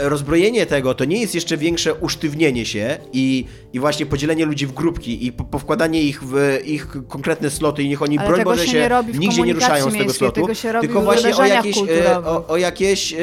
rozbrojenie 0.00 0.66
tego 0.66 0.94
to 0.94 1.04
nie 1.04 1.20
jest 1.20 1.34
jeszcze 1.34 1.56
większe 1.56 1.94
usztywnienie 1.94 2.66
się 2.66 2.98
i, 3.12 3.44
i 3.72 3.80
właśnie 3.80 4.06
podzielenie 4.06 4.46
ludzi 4.46 4.66
w 4.66 4.72
grupki 4.72 5.26
i 5.26 5.32
po, 5.32 5.44
powkładanie 5.44 6.02
ich 6.02 6.22
w 6.24 6.58
ich 6.64 6.86
konkretne 7.08 7.50
sloty 7.50 7.82
i 7.82 7.88
niech 7.88 8.02
oni, 8.02 8.18
Ale 8.18 8.28
broń 8.28 8.44
Boże, 8.44 8.66
się 8.66 8.72
się 8.72 9.18
nigdzie 9.18 9.42
nie 9.42 9.52
ruszają 9.52 9.90
z 9.90 9.94
tego 9.98 10.12
slotu, 10.12 10.46
tylko 10.80 11.00
właśnie 11.00 11.36
o 11.36 11.46
jakieś, 11.46 11.78
e, 11.78 12.18
o, 12.18 12.46
o 12.46 12.56
jakieś 12.56 13.12
e, 13.12 13.16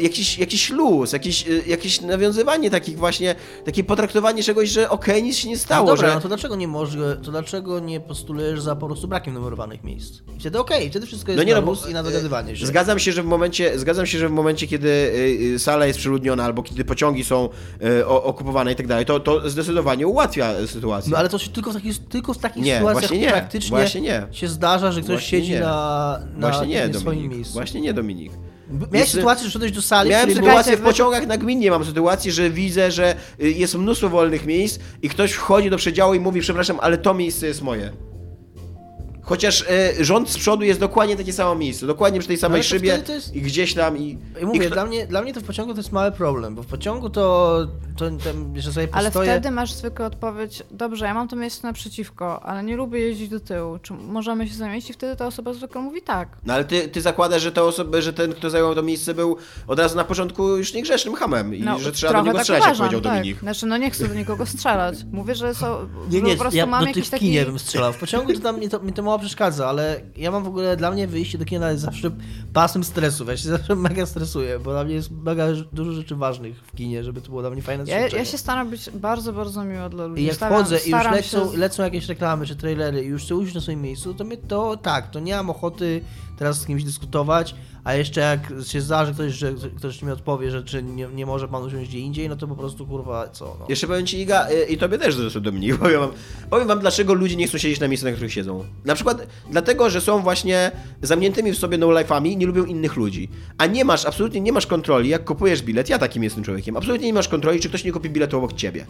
jakiś, 0.00 0.38
jakiś 0.38 0.70
luz, 0.70 1.12
jakieś, 1.12 1.48
e, 1.48 1.52
jakieś 1.66 2.00
nawiązywanie 2.00 2.70
takich 2.70 2.98
właśnie, 2.98 3.34
takie 3.64 3.84
potraktowanie 3.84 4.42
czegoś, 4.42 4.68
że 4.68 4.90
okej, 4.90 5.22
nic 5.22 5.36
się 5.36 5.48
nie 5.48 5.58
stało, 5.58 5.86
no 5.86 5.92
dobra, 5.96 6.08
że... 6.08 6.14
no 6.14 6.20
to 6.20 6.28
dlaczego 6.28 6.56
nie 6.56 6.68
może, 6.68 7.16
to 7.16 7.30
dlaczego 7.30 7.80
nie 7.80 8.00
postulujesz 8.00 8.60
za 8.60 8.76
po 8.76 8.86
prostu 8.86 9.08
brakiem 9.08 9.34
numerowanych 9.34 9.84
miejsc? 9.84 10.20
I 10.36 10.40
wtedy 10.40 10.58
okej, 10.58 10.90
wtedy 10.90 11.06
wszystko 11.06 11.32
jest 11.32 11.38
No 11.38 11.44
nie 11.44 11.54
na 11.54 11.60
no, 11.60 11.66
bo, 11.66 11.88
i 11.90 11.92
na 11.92 12.02
dogadywanie 12.02 12.56
się. 12.56 12.66
Zgadzam 12.66 12.98
się, 12.98 13.12
że 13.12 13.22
w 13.22 13.26
momencie, 13.26 13.78
zgadzam 13.78 14.06
się, 14.06 14.18
że 14.18 14.28
w 14.28 14.32
momencie, 14.32 14.66
kiedy 14.66 15.12
sala 15.58 15.86
jest 15.86 15.98
przeludniona 15.98 16.44
albo 16.44 16.62
kiedy 16.62 16.84
pociągi 16.84 17.24
są 17.24 17.48
okupowane 18.06 18.72
i 18.72 18.76
tak 18.76 18.86
dalej, 18.86 19.06
to, 19.06 19.20
to 19.20 19.50
zdecydowanie 19.50 20.06
ułatwia 20.06 20.66
sytuację. 20.66 21.12
No 21.12 21.18
ale 21.18 21.28
to 21.28 21.38
się 21.38 21.50
tylko 21.50 21.70
w 21.70 21.74
takich, 21.74 22.08
tylko 22.08 22.34
w 22.34 22.38
takich 22.38 22.62
Nie, 22.62 22.74
sytuacjach 22.74 23.02
właśnie 23.02 23.18
nie, 23.18 23.28
praktycznie 23.30 23.70
właśnie 23.70 24.00
nie. 24.00 24.26
się 24.32 24.48
zdarza, 24.48 24.92
że 24.92 25.00
ktoś 25.00 25.16
Właśnie 25.16 25.38
siedzi 25.38 25.52
nie. 25.52 25.60
na, 25.60 26.20
na 26.36 26.50
Właśnie 26.50 26.66
nie, 26.66 26.88
nie 26.88 26.94
swoim 26.94 27.04
Dominik. 27.04 27.32
miejscu. 27.32 27.52
Właśnie 27.52 27.80
nie, 27.80 27.94
Dominik. 27.94 28.32
Miałeś 28.70 28.92
Jest- 28.92 29.12
sytuację, 29.12 29.44
że 29.44 29.50
szedłeś 29.50 29.72
do 29.72 29.82
sali, 29.82 30.10
Miałem 30.10 30.34
sytuację 30.34 30.76
w 30.76 30.80
pociągach 30.80 31.26
na 31.26 31.36
gminie, 31.36 31.70
mam 31.70 31.84
sytuację, 31.84 32.32
że 32.32 32.50
widzę, 32.50 32.90
że 32.90 33.14
y, 33.42 33.50
jest 33.50 33.74
mnóstwo 33.74 34.08
wolnych 34.08 34.46
miejsc 34.46 34.78
i 35.02 35.08
ktoś 35.08 35.32
wchodzi 35.32 35.70
do 35.70 35.76
przedziału 35.76 36.14
i 36.14 36.20
mówi, 36.20 36.40
przepraszam, 36.40 36.78
ale 36.80 36.98
to 36.98 37.14
miejsce 37.14 37.46
jest 37.46 37.62
moje. 37.62 37.92
Chociaż 39.26 39.64
y, 40.00 40.04
rząd 40.04 40.30
z 40.30 40.38
przodu 40.38 40.64
jest 40.64 40.80
dokładnie 40.80 41.16
takie 41.16 41.32
samo 41.32 41.54
miejsce, 41.54 41.86
dokładnie 41.86 42.18
przy 42.18 42.28
tej 42.28 42.36
samej 42.36 42.56
ale 42.56 42.62
to 42.62 42.68
szybie 42.68 43.02
jest- 43.08 43.34
i 43.34 43.42
gdzieś 43.42 43.74
tam 43.74 43.98
i... 43.98 44.18
I 44.42 44.46
mówię, 44.46 44.58
i 44.58 44.60
kto- 44.60 44.74
dla, 44.74 44.86
mnie, 44.86 45.06
dla 45.06 45.22
mnie 45.22 45.34
to 45.34 45.40
w 45.40 45.44
pociągu 45.44 45.74
to 45.74 45.80
jest 45.80 45.92
mały 45.92 46.12
problem, 46.12 46.54
bo 46.54 46.62
w 46.62 46.66
pociągu 46.66 47.10
to, 47.10 47.66
to, 47.96 48.10
to 48.10 48.30
że 48.56 48.72
sobie 48.72 48.88
Ale 48.92 49.04
postoję... 49.08 49.30
wtedy 49.30 49.50
masz 49.50 49.72
zwykłą 49.72 50.06
odpowiedź, 50.06 50.62
dobrze, 50.70 51.04
ja 51.04 51.14
mam 51.14 51.28
to 51.28 51.36
miejsce 51.36 51.66
naprzeciwko, 51.66 52.42
ale 52.42 52.62
nie 52.62 52.76
lubię 52.76 53.00
jeździć 53.00 53.28
do 53.28 53.40
tyłu. 53.40 53.78
Czy 53.78 53.92
możemy 53.92 54.48
się 54.48 54.54
zamieścić? 54.54 54.90
I 54.90 54.92
wtedy 54.92 55.16
ta 55.16 55.26
osoba 55.26 55.52
zwykle 55.52 55.80
mówi 55.80 56.02
tak. 56.02 56.28
No 56.44 56.54
ale 56.54 56.64
ty, 56.64 56.88
ty 56.88 57.00
zakładasz, 57.00 57.42
że, 57.42 57.52
ta 57.52 57.62
osoba, 57.62 58.00
że 58.00 58.12
ten, 58.12 58.32
kto 58.32 58.50
zajął 58.50 58.74
to 58.74 58.82
miejsce, 58.82 59.14
był 59.14 59.36
od 59.66 59.78
razu 59.78 59.96
na 59.96 60.04
początku 60.04 60.56
już 60.56 60.74
niegrzecznym 60.74 61.14
hamem 61.14 61.54
i 61.54 61.64
że 61.78 61.92
trzeba 61.92 62.12
do 62.12 62.18
niego 62.22 62.32
tak 62.32 62.42
strzelać, 62.42 62.64
jak 62.64 62.74
uważam, 62.74 62.86
powiedział 62.86 63.00
tak. 63.00 63.12
Dominik. 63.12 63.40
Znaczy, 63.40 63.66
no 63.66 63.76
nie 63.76 63.90
chcę 63.90 64.08
do 64.08 64.14
nikogo 64.14 64.46
strzelać. 64.46 64.98
Mówię, 65.12 65.34
że 65.34 65.54
są, 65.54 65.88
Nie, 66.10 66.22
nie, 66.22 66.32
po 66.32 66.40
prostu 66.40 66.56
ja 66.56 66.66
mam 66.66 66.80
do 66.80 66.88
jakiś 66.88 67.02
tych 67.04 67.10
taki... 67.10 67.24
kinie 67.24 67.44
bym 67.46 67.58
strzelał. 67.58 67.92
W 67.92 67.96
pociągu 67.98 68.32
to 68.32 68.40
tam 68.40 68.56
mnie 68.56 68.68
to, 68.68 68.78
mnie 68.78 68.92
to 68.92 69.02
mało 69.02 69.15
przeszkadza, 69.18 69.68
ale 69.68 70.00
ja 70.16 70.30
mam 70.30 70.44
w 70.44 70.46
ogóle, 70.46 70.76
dla 70.76 70.90
mnie 70.90 71.06
wyjście 71.06 71.38
do 71.38 71.44
kina 71.44 71.70
jest 71.70 71.82
zawsze 71.82 72.10
pasem 72.52 72.84
stresu. 72.84 73.24
Ja 73.24 73.36
się 73.42 73.48
zawsze 73.48 73.74
mega 73.74 74.06
stresuję, 74.06 74.58
bo 74.58 74.70
dla 74.70 74.84
mnie 74.84 74.94
jest 74.94 75.10
mega 75.10 75.46
dużo 75.72 75.92
rzeczy 75.92 76.16
ważnych 76.16 76.60
w 76.60 76.76
kinie, 76.76 77.04
żeby 77.04 77.20
to 77.20 77.28
było 77.28 77.40
dla 77.40 77.50
mnie 77.50 77.62
fajne 77.62 77.84
Ja, 77.86 78.08
ja 78.08 78.24
się 78.24 78.38
staram 78.38 78.70
być 78.70 78.90
bardzo, 78.90 79.32
bardzo 79.32 79.64
miła 79.64 79.88
dla 79.88 80.06
ludzi. 80.06 80.22
I 80.22 80.24
jak 80.24 80.36
staram, 80.36 80.60
wchodzę 80.60 80.78
i 80.78 80.90
już 80.90 81.04
lecą, 81.04 81.52
się... 81.52 81.58
lecą 81.58 81.82
jakieś 81.82 82.08
reklamy 82.08 82.46
czy 82.46 82.56
trailery 82.56 83.04
i 83.04 83.06
już 83.06 83.24
chcę 83.24 83.36
usiąść 83.36 83.54
na 83.54 83.60
swoim 83.60 83.82
miejscu, 83.82 84.14
to 84.14 84.24
mnie 84.24 84.36
to 84.36 84.76
tak, 84.76 85.10
to 85.10 85.20
nie 85.20 85.36
mam 85.36 85.50
ochoty 85.50 86.00
teraz 86.36 86.60
z 86.60 86.66
kimś 86.66 86.84
dyskutować, 86.84 87.54
a 87.84 87.94
jeszcze 87.94 88.20
jak 88.20 88.52
się 88.66 88.80
zdarzy 88.80 89.14
ktoś, 89.14 89.32
że 89.32 89.52
ktoś 89.76 90.02
mi 90.02 90.10
odpowie, 90.10 90.50
że 90.50 90.64
czy 90.64 90.82
nie, 90.82 91.06
nie 91.14 91.26
może 91.26 91.48
pan 91.48 91.62
usiąść 91.62 91.90
gdzie 91.90 91.98
indziej, 91.98 92.28
no 92.28 92.36
to 92.36 92.48
po 92.48 92.56
prostu 92.56 92.86
kurwa 92.86 93.28
co, 93.28 93.56
no. 93.60 93.66
Jeszcze 93.68 93.86
powiem 93.86 94.06
ci, 94.06 94.20
Iga, 94.20 94.48
y, 94.50 94.64
i 94.64 94.78
tobie 94.78 94.98
też 94.98 95.14
zresztą 95.14 95.40
Dominik, 95.40 95.76
powiem 95.82 96.00
wam, 96.00 96.10
powiem 96.50 96.68
wam, 96.68 96.78
dlaczego 96.78 97.14
ludzie 97.14 97.36
nie 97.36 97.48
chcą 97.48 97.58
siedzieć 97.58 97.80
na 97.80 97.88
miejscach, 97.88 98.10
na 98.10 98.14
których 98.16 98.32
siedzą. 98.32 98.64
Na 98.84 98.94
przykład 98.94 99.26
dlatego, 99.50 99.90
że 99.90 100.00
są 100.00 100.22
właśnie 100.22 100.70
zamkniętymi 101.02 101.52
w 101.52 101.58
sobie 101.58 101.78
no-life'ami, 101.78 102.36
nie 102.36 102.46
lubią 102.46 102.64
innych 102.64 102.96
ludzi. 102.96 103.28
A 103.58 103.66
nie 103.66 103.84
masz, 103.84 104.04
absolutnie 104.04 104.40
nie 104.40 104.52
masz 104.52 104.66
kontroli, 104.66 105.08
jak 105.08 105.24
kupujesz 105.24 105.62
bilet, 105.62 105.88
ja 105.88 105.98
takim 105.98 106.24
jestem 106.24 106.44
człowiekiem, 106.44 106.76
absolutnie 106.76 107.06
nie 107.06 107.14
masz 107.14 107.28
kontroli, 107.28 107.60
czy 107.60 107.68
ktoś 107.68 107.84
nie 107.84 107.92
kupi 107.92 108.10
biletu 108.10 108.38
obok 108.38 108.52
ciebie. 108.52 108.86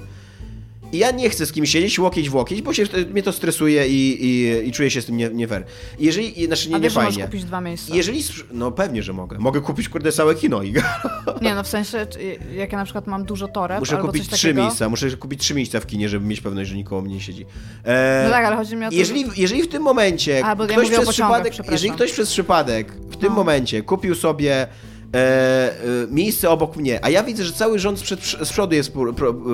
I 0.92 0.98
ja 0.98 1.10
nie 1.10 1.30
chcę 1.30 1.46
z 1.46 1.52
kimś 1.52 1.70
siedzieć 1.70 1.98
łokieć 1.98 2.30
w 2.30 2.34
łokieć, 2.34 2.62
bo 2.62 2.72
się, 2.74 2.84
mnie 3.12 3.22
to 3.22 3.32
stresuje 3.32 3.88
i, 3.88 4.24
i, 4.26 4.68
i 4.68 4.72
czuję 4.72 4.90
się 4.90 5.02
z 5.02 5.06
tym 5.06 5.16
nie, 5.16 5.28
nie 5.28 5.48
fair. 5.48 5.64
I 5.98 6.04
Jeżeli, 6.04 6.42
i- 6.42 6.46
znaczy 6.46 6.68
nie, 6.68 6.74
A 6.74 6.78
nie 6.78 6.90
że 6.90 7.00
możesz 7.00 7.14
fajnie. 7.14 7.24
kupić 7.26 7.44
dwa 7.44 7.60
miejsca. 7.60 7.94
Jeżeli, 7.94 8.24
no 8.52 8.70
pewnie, 8.72 9.02
że 9.02 9.12
mogę. 9.12 9.38
Mogę 9.38 9.60
kupić 9.60 9.88
kurde 9.88 10.12
całe 10.12 10.34
kino, 10.34 10.62
Iga. 10.62 11.00
Nie, 11.42 11.54
no 11.54 11.62
w 11.62 11.66
sensie, 11.68 12.06
jak 12.56 12.72
ja 12.72 12.78
na 12.78 12.84
przykład 12.84 13.06
mam 13.06 13.24
dużo 13.24 13.48
toreb 13.48 13.80
Muszę 13.80 13.96
albo 13.96 14.06
kupić 14.08 14.28
trzy 14.28 14.54
miejsca, 14.54 14.88
muszę 14.88 15.10
kupić 15.10 15.40
trzy 15.40 15.54
miejsca 15.54 15.80
w 15.80 15.86
kinie, 15.86 16.08
żeby 16.08 16.26
mieć 16.26 16.40
pewność, 16.40 16.70
że 16.70 16.76
nikogo 16.76 17.02
mnie 17.02 17.14
nie 17.14 17.20
siedzi. 17.20 17.46
E, 17.84 18.22
No 18.24 18.30
tak, 18.30 18.44
ale 18.44 18.56
chodzi 18.56 18.76
mi 18.76 18.86
o 18.86 18.90
to, 18.90 18.94
jeżeli, 18.96 19.24
jeżeli 19.36 19.62
w 19.62 19.68
tym 19.68 19.82
momencie 19.82 20.44
A, 20.44 20.48
ja 20.48 20.54
ktoś 20.66 20.86
o 20.88 20.90
przez 20.90 21.08
przypadek, 21.08 21.52
jeżeli 21.70 21.90
ktoś 21.92 22.12
przez 22.12 22.30
przypadek 22.30 22.92
w 23.10 23.16
tym 23.16 23.28
No. 23.28 23.34
momencie 23.34 23.82
kupił 23.82 24.14
sobie 24.14 24.66
miejsce 26.10 26.50
obok 26.50 26.76
mnie, 26.76 27.04
a 27.04 27.10
ja 27.10 27.22
widzę, 27.24 27.44
że 27.44 27.52
cały 27.52 27.78
rząd 27.78 27.98
z 28.42 28.48
przodu 28.50 28.74
jest 28.74 28.92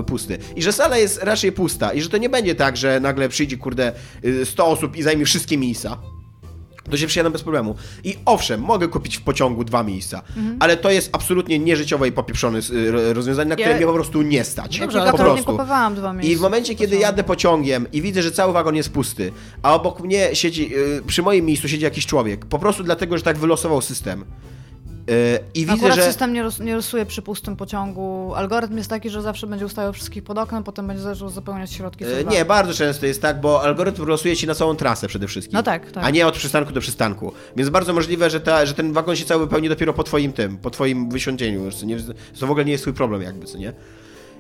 pusty 0.07 0.39
i 0.57 0.63
że 0.63 0.73
sala 0.73 0.99
jest 0.99 1.23
raczej 1.23 1.53
pusta 1.53 1.93
i 1.93 2.01
że 2.03 2.09
to 2.09 2.17
nie 2.19 2.29
będzie 2.29 2.55
tak, 2.55 2.77
że 2.77 3.01
nagle 3.01 3.29
przyjdzie 3.29 3.57
kurde 3.57 3.93
y, 4.25 4.47
100 4.47 4.67
osób 4.67 4.97
i 4.97 5.03
zajmie 5.03 5.25
wszystkie 5.25 5.59
miejsca. 5.59 5.99
To 6.91 6.97
się 6.97 7.07
przyjadam 7.07 7.33
bez 7.33 7.43
problemu. 7.43 7.75
I 8.05 8.17
owszem, 8.25 8.61
mogę 8.61 8.89
kupić 8.89 9.17
w 9.17 9.23
pociągu 9.23 9.65
dwa 9.65 9.83
miejsca, 9.83 10.23
Mhm. 10.37 10.57
ale 10.61 10.77
to 10.77 10.91
jest 10.91 11.09
absolutnie 11.13 11.59
nieżyciowe 11.59 12.09
i 12.09 12.13
popieprzone 12.13 12.59
y, 12.59 13.13
rozwiązanie, 13.15 13.49
na 13.49 13.55
które 13.57 13.71
Ja- 13.71 13.77
mnie 13.77 13.87
po 13.87 13.93
prostu 13.93 14.23
nie 14.23 14.45
stać. 14.45 14.79
Dobrze, 14.79 14.99
po 14.99 15.05
kilka 15.05 15.19
nie 15.19 15.25
prostu. 15.25 15.45
kupowałam 15.53 15.95
dwa 15.95 16.13
miejsca. 16.13 16.33
I 16.33 16.37
w 16.37 16.41
momencie, 16.41 16.75
kiedy 16.75 16.87
pociągu. 16.87 17.03
jadę 17.03 17.25
pociągiem 17.25 17.87
i 17.93 18.03
widzę, 18.03 18.23
że 18.23 18.33
cały 18.33 18.53
wagon 18.53 18.77
jest 18.77 18.91
pusty, 18.93 19.33
a 19.63 19.75
obok 19.75 20.01
mnie 20.01 20.31
siedzi, 20.33 20.71
yy, 20.71 21.03
przy 21.07 21.23
moim 21.23 21.45
miejscu 21.45 21.69
siedzi 21.69 21.85
jakiś 21.85 22.07
człowiek, 22.07 22.45
po 22.47 22.59
prostu 22.59 22.83
dlatego, 22.85 23.19
że 23.19 23.25
tak 23.25 23.39
wylosował 23.39 23.83
system. 23.83 24.25
Yy, 25.07 25.15
I 25.55 25.61
widzę, 25.61 25.73
Akurat 25.73 25.97
że... 25.97 26.03
system 26.03 26.33
nie, 26.33 26.43
ros, 26.43 26.59
nie 26.61 26.75
rysuje 26.77 27.07
przy 27.07 27.23
pustym 27.23 27.57
pociągu. 27.57 28.33
Algorytm 28.35 28.77
jest 28.77 28.91
taki, 28.91 29.11
że 29.11 29.23
zawsze 29.23 29.47
będzie 29.47 29.67
ustawiał 29.67 29.93
wszystkich 29.93 30.25
pod 30.25 30.39
oknem, 30.39 30.65
potem 30.65 30.87
będzie 30.87 31.03
zaczął 31.03 31.29
zapełniać 31.29 31.73
środki. 31.73 32.05
Yy. 32.05 32.25
Nie, 32.31 32.45
bardzo 32.45 32.75
często 32.75 33.07
jest 33.07 33.23
tak, 33.23 33.41
bo 33.41 33.63
algorytm 33.63 34.07
losuje 34.07 34.37
ci 34.37 34.47
na 34.47 34.55
całą 34.55 34.77
trasę 34.77 35.09
przede 35.09 35.27
wszystkim. 35.27 35.55
No 35.55 35.63
tak, 35.63 35.91
tak. 35.91 36.05
A 36.05 36.11
nie 36.11 36.27
od 36.27 36.35
przystanku 36.35 36.73
do 36.73 36.81
przystanku. 36.81 37.33
Więc 37.57 37.71
bardzo 37.71 37.93
możliwe, 37.93 38.31
że, 38.31 38.41
ta, 38.41 38.67
że 38.67 38.75
ten 38.75 38.93
wagon 38.93 39.17
się 39.17 39.25
cały 39.25 39.47
wypełni 39.47 39.69
dopiero 39.69 39.93
po 39.93 40.03
twoim 40.03 40.33
tym, 40.33 40.59
po 40.59 40.71
twoim 40.71 41.11
wysiądzieniu. 41.11 41.71
Nie, 41.85 41.97
to 42.41 42.47
w 42.47 42.51
ogóle 42.51 42.65
nie 42.65 42.73
jest 42.73 42.85
twój 42.85 42.95
problem 42.95 43.23
jakby, 43.23 43.47
co 43.47 43.59
nie? 43.59 43.73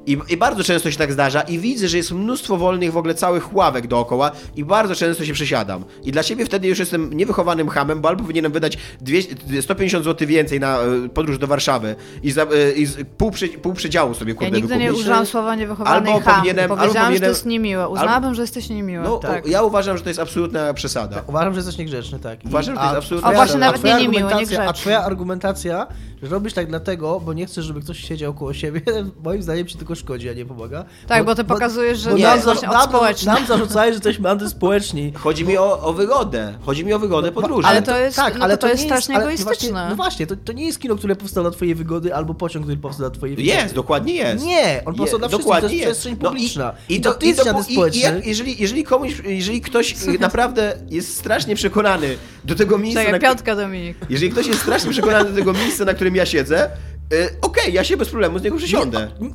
I, 0.06 0.18
I 0.28 0.36
bardzo 0.36 0.64
często 0.64 0.90
się 0.90 0.98
tak 0.98 1.12
zdarza 1.12 1.40
i 1.40 1.58
widzę, 1.58 1.88
że 1.88 1.96
jest 1.96 2.12
mnóstwo 2.12 2.56
wolnych 2.56 2.92
w 2.92 2.96
ogóle 2.96 3.14
całych 3.14 3.54
ławek 3.54 3.86
dookoła 3.86 4.30
i 4.56 4.64
bardzo 4.64 4.94
często 4.94 5.24
się 5.24 5.32
przesiadam. 5.32 5.84
I 6.04 6.12
dla 6.12 6.22
siebie 6.22 6.46
wtedy 6.46 6.68
już 6.68 6.78
jestem 6.78 7.12
niewychowanym 7.12 7.68
hamem, 7.68 8.00
bo 8.00 8.08
albo 8.08 8.22
powinienem 8.22 8.52
wydać 8.52 8.78
200, 9.00 9.34
150 9.62 10.04
zł 10.04 10.28
więcej 10.28 10.60
na 10.60 10.78
e, 10.78 11.08
podróż 11.08 11.38
do 11.38 11.46
Warszawy 11.46 11.94
i, 12.22 12.30
za, 12.30 12.42
e, 12.42 12.72
i 12.72 12.86
z, 12.86 12.96
pół, 13.18 13.30
przy, 13.30 13.48
pół 13.48 13.72
przedziału 13.74 14.14
sobie 14.14 14.32
Ja 14.32 14.38
kurde 14.38 14.56
nigdy 14.56 14.76
nie 14.76 14.92
użyłam 14.94 15.26
słowa 15.26 15.54
niewychowany 15.54 15.96
Albo 15.96 16.20
ham. 16.20 16.40
powinienem- 16.40 16.62
albo 16.62 16.76
Powiedziałam, 16.76 16.92
że 17.12 17.20
to 17.20 17.20
powinienem- 17.20 17.28
jest 17.28 17.46
niemiłe. 17.46 17.88
Uznałabym, 17.88 18.34
że 18.34 18.42
jesteś 18.42 18.68
niemiły. 18.68 19.04
No, 19.04 19.16
tak. 19.16 19.46
ja 19.46 19.62
uważam, 19.62 19.96
że 19.96 20.02
to 20.02 20.10
jest 20.10 20.20
absolutna 20.20 20.74
przesada. 20.74 21.22
Uważam, 21.26 21.52
że 21.54 21.58
jesteś 21.58 21.78
niegrzeczny, 21.78 22.18
tak. 22.18 22.44
I- 22.44 22.48
Uważam, 22.48 22.74
że 22.74 22.80
to 22.80 22.86
jest 22.86 22.96
absolutnie- 22.98 23.30
O, 23.30 23.34
właśnie, 23.34 23.56
a 23.56 23.58
nawet 23.58 23.78
twoja 23.80 23.96
nie 23.96 24.02
niemiły, 24.02 24.22
argumentacja- 24.22 24.40
niegrzeczny. 24.40 24.68
A 24.68 24.72
twoja 24.72 25.04
argumentacja, 25.04 25.86
że 26.22 26.28
robisz 26.28 26.52
tak 26.52 26.66
dlatego, 26.66 27.20
bo 27.20 27.32
nie 27.32 27.46
chcesz, 27.46 27.64
żeby 27.64 27.80
ktoś 27.80 27.98
siedział 27.98 28.34
koło 28.34 28.54
siebie, 28.54 28.80
moim 29.24 29.42
zdaniem 29.42 29.68
się 29.68 29.78
tylko 29.78 29.91
tylko 29.96 30.06
szkodzi, 30.06 30.28
a 30.28 30.32
nie 30.32 30.44
pomaga. 30.44 30.84
Tak, 31.08 31.24
bo 31.24 31.34
ty 31.34 31.44
pokazujesz, 31.44 31.98
że 31.98 32.10
bo 32.10 32.16
to 32.16 32.22
nam, 32.22 32.32
jest 32.34 32.44
właśnie 32.44 32.68
nam, 32.68 32.90
nam 33.24 33.46
zarzucają, 33.46 33.90
że 33.92 33.94
jesteśmy 33.94 34.30
antyspołeczni. 34.30 35.12
Chodzi 35.16 35.44
mi 35.44 35.58
o, 35.58 35.80
o 35.80 35.92
wygodę. 35.92 36.54
Chodzi 36.66 36.84
mi 36.84 36.92
o 36.92 36.98
wygodę 36.98 37.32
podróży. 37.32 37.68
Ale 37.68 37.82
to 37.82 37.98
jest- 37.98 38.18
no 38.38 38.48
to 38.48 38.56
to 38.56 38.68
jest 38.68 38.82
nie 38.82 38.88
strasznie 38.88 39.14
ale 39.14 39.24
egoistyczne. 39.24 39.70
Właśnie, 39.70 39.88
no 39.90 39.96
właśnie, 39.96 40.26
to, 40.26 40.36
to 40.36 40.52
nie 40.52 40.66
jest 40.66 40.80
kino, 40.80 40.96
które 40.96 41.16
powstało 41.16 41.48
dla 41.50 41.56
twojej 41.56 41.74
wygody, 41.74 42.14
albo 42.14 42.34
pociąg, 42.34 42.64
który 42.64 42.78
powstał 42.78 43.10
dla 43.10 43.18
twojej 43.18 43.36
wygody. 43.36 43.56
Jest, 43.56 43.74
dokładnie 43.74 44.14
jest. 44.14 44.44
Nie, 44.44 44.82
on 44.86 44.94
powstał 44.94 45.18
dla 45.18 45.28
wszystkich, 45.28 45.52
to 45.56 45.62
jest 45.62 45.74
jest. 45.74 45.84
przestrzeń 45.86 46.16
No 46.20 46.28
publiczna. 46.30 46.72
I, 46.88 46.94
i, 46.94 47.00
to 47.00 47.14
i 47.22 47.48
antyspołeczny. 47.48 48.00
jak, 48.00 48.26
jeżeli, 48.26 48.62
jeżeli 48.62 48.84
komuś, 48.84 49.22
jeżeli 49.24 49.60
ktoś 49.60 49.94
naprawdę 50.20 50.76
jest 50.90 51.16
strasznie 51.16 51.54
przekonany 51.54 52.16
do 52.44 52.54
tego 52.54 52.78
miejsca, 52.78 53.00
Czekaj, 53.00 53.12
na, 53.20 53.28
piątka 53.28 53.56
Dominik. 53.56 53.96
jeżeli 54.10 54.32
ktoś 54.32 54.46
jest 54.46 54.60
strasznie 54.60 54.90
przekonany 54.90 55.30
do 55.30 55.36
tego 55.36 55.52
miejsca, 55.52 55.84
na 55.84 55.94
którym 55.94 56.16
ja 56.16 56.26
siedzę, 56.26 56.70
y, 57.12 57.36
okej, 57.42 57.72
ja 57.72 57.84
się 57.84 57.96
bez 57.96 58.08
problemu 58.08 58.38
z 58.38 58.42
niego 58.42 58.56
przesiądę. 58.56 59.10
Nie, 59.20 59.28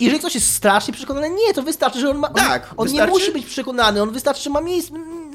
jeżeli 0.00 0.18
ktoś 0.18 0.34
jest 0.34 0.52
strasznie 0.54 0.94
przekonany, 0.94 1.30
nie, 1.30 1.54
to 1.54 1.62
wystarczy, 1.62 2.00
że 2.00 2.10
on 2.10 2.18
ma. 2.18 2.28
On, 2.28 2.34
Tak, 2.34 2.74
on 2.76 2.88
nie 2.88 3.06
musi 3.06 3.32
być 3.32 3.46
przekonany, 3.46 4.02
on 4.02 4.10
wystarczy, 4.10 4.42
że 4.42 4.50
ma 4.50 4.60
miejsce, 4.60 4.92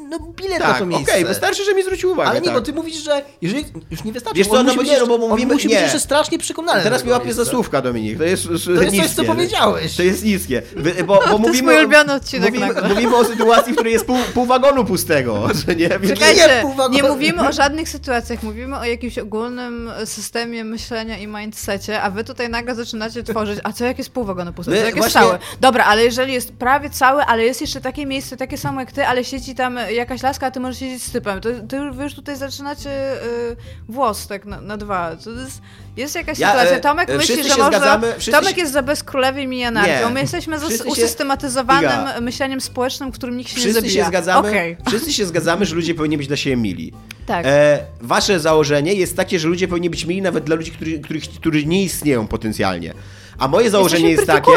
no 0.10 0.20
bilet 0.20 0.60
na 0.60 0.66
Tak, 0.66 0.78
to 0.78 0.84
okej, 0.84 0.88
miejsce. 0.98 1.26
wystarczy, 1.26 1.64
że 1.66 1.74
mi 1.74 1.84
zwrócił 1.84 2.12
uwagę. 2.12 2.30
Ale 2.30 2.40
nie, 2.42 2.46
tak. 2.46 2.56
bo 2.56 2.62
ty 2.62 2.74
mówisz, 2.74 2.96
że 3.04 3.22
jeżeli 3.42 3.66
już 3.92 4.04
nie 4.04 4.12
wystarczy, 4.12 4.38
Wiesz 4.38 4.48
co, 4.48 4.54
on 4.54 4.60
no 4.60 4.64
musi 4.64 4.78
bo 4.78 4.84
być, 4.84 4.92
nie, 5.02 5.08
bo 5.08 5.16
on 5.16 5.22
mówimy- 5.30 5.54
musi 5.54 5.68
być 5.68 5.76
nie. 5.78 5.82
jeszcze 5.82 6.00
strasznie 6.00 6.38
przekonany. 6.40 6.84
Teraz 6.84 7.04
mi 7.06 7.12
łapie 7.12 7.34
za 7.34 7.46
słówka, 7.46 7.82
Dominik. 7.82 8.18
To 8.18 8.24
jest, 8.24 8.44
To 8.48 8.52
jest 8.54 8.66
coś, 8.66 8.92
niskie. 8.92 9.10
co 9.16 9.24
powiedziałeś. 9.24 9.96
To 9.96 10.04
jest 10.04 10.24
niskie. 10.26 10.62
Bo, 11.06 11.20
bo 11.32 11.38
mówimy, 11.48 11.64
mój 11.64 11.76
o- 11.76 11.80
ulubiony 11.80 12.14
odcinek 12.14 12.50
mówimy, 12.54 12.74
nagle. 12.74 12.90
mówimy 12.90 13.16
o 13.16 13.26
sytuacji, 13.26 13.74
w 13.74 13.76
której 13.76 13.94
jest 13.94 14.06
pół, 14.06 14.18
pół 14.34 14.46
wagonu 14.46 14.86
pustego, 14.86 15.48
że 15.68 15.76
nie? 15.76 15.90
Czekajcie, 15.90 16.60
pół 16.62 16.74
wagonu. 16.74 16.96
nie 16.96 17.04
mówimy 17.04 17.48
o 17.50 17.52
żadnych 17.52 17.90
sytuacjach, 17.90 18.44
mówimy 18.44 18.78
o 18.78 18.84
jakimś 18.86 19.18
ogólnym 19.18 19.92
systemie 20.06 20.64
myślenia 20.64 21.18
i 21.18 21.28
mindsetie, 21.28 22.02
a 22.02 22.10
wy 22.12 22.24
tutaj 22.24 22.50
nagle 22.50 22.76
zaczynacie 22.76 23.24
tworzyć, 23.24 23.60
a 23.64 23.74
co 23.74 23.86
jak 23.86 23.98
jest 23.98 24.10
pół 24.10 24.24
wagonu 24.24 24.54
puste, 24.54 24.72
My 24.72 24.78
co 24.78 24.86
jak 24.86 24.96
jest 24.96 25.12
właśnie- 25.14 25.30
cały? 25.30 25.40
Dobra, 25.62 25.84
ale 25.86 26.04
jeżeli 26.04 26.34
jest 26.34 26.52
prawie 26.52 26.90
cały, 26.90 27.24
ale 27.24 27.44
jest 27.46 27.62
jeszcze 27.62 27.82
takie 27.82 28.06
miejsce, 28.06 28.38
takie 28.38 28.58
samo 28.58 28.80
jak 28.80 28.92
ty, 28.92 29.06
ale 29.08 29.24
siedzi 29.24 29.56
tam 29.56 29.80
jakaś 30.00 30.24
laska, 30.24 30.48
a 30.48 30.52
ty 30.52 30.60
możesz 30.60 30.80
siedzieć 30.80 31.04
z 31.04 31.12
typem, 31.12 31.42
to, 31.42 31.50
wy 31.94 32.04
już 32.04 32.14
tutaj 32.16 32.36
zaczynacie 32.38 33.24
y, 33.24 33.56
włos 33.90 34.28
tak 34.28 34.46
na, 34.46 34.62
na 34.62 34.78
dwa. 34.78 35.12
Jest, 35.12 35.62
jest 35.98 36.16
jakaś 36.16 36.40
Ja, 36.40 36.48
sytuacja. 36.52 36.78
e, 36.78 36.80
Tomek 36.80 37.10
e, 37.10 37.18
myśli, 37.18 37.44
że 37.44 37.50
się 37.50 37.64
może... 37.64 37.78
zgadzamy- 37.78 38.32
Tomek 38.32 38.56
się- 38.56 38.62
jest 38.62 38.74
za 38.74 38.82
bezkrólewiem 38.84 39.54
i 39.54 39.64
anarchią, 39.64 40.08
Nie. 40.08 40.14
my 40.14 40.22
jesteśmy 40.22 40.60
za 40.60 40.66
Wszyscy 40.68 40.84
się- 40.86 40.92
usystematyzowanym 40.92 41.90
Iga. 41.92 42.22
myśleniem 42.22 42.62
społecznym, 42.62 43.12
w 43.12 43.16
którym 43.16 43.38
nikt 43.38 43.50
się 43.50 43.56
nie 43.56 43.62
Wszyscy 43.62 43.82
zabija. 43.82 44.04
się, 44.04 44.08
zgadzamy, 44.10 44.50
Okej. 44.50 44.78
wszyscy 44.88 45.14
się 45.14 45.26
zgadzamy, 45.26 45.66
że 45.66 45.76
ludzie 45.76 45.96
powinni 45.96 46.18
być 46.18 46.28
dla 46.28 46.38
siebie 46.38 46.56
mili. 46.58 46.94
Tak. 47.26 47.46
E, 47.46 47.80
wasze 48.02 48.40
założenie 48.40 48.94
jest 48.94 49.16
takie, 49.18 49.40
że 49.40 49.48
ludzie 49.48 49.68
powinni 49.68 49.90
być 49.90 50.06
mili 50.06 50.22
nawet 50.22 50.44
dla 50.44 50.56
ludzi, 50.56 50.72
którzy, 50.72 51.00
których, 51.00 51.24
którzy 51.24 51.66
nie 51.66 51.84
istnieją 51.84 52.28
potencjalnie. 52.28 52.94
A 53.40 53.48
moje 53.48 53.70
założenie 53.70 54.10
jest 54.12 54.26
takie. 54.28 54.52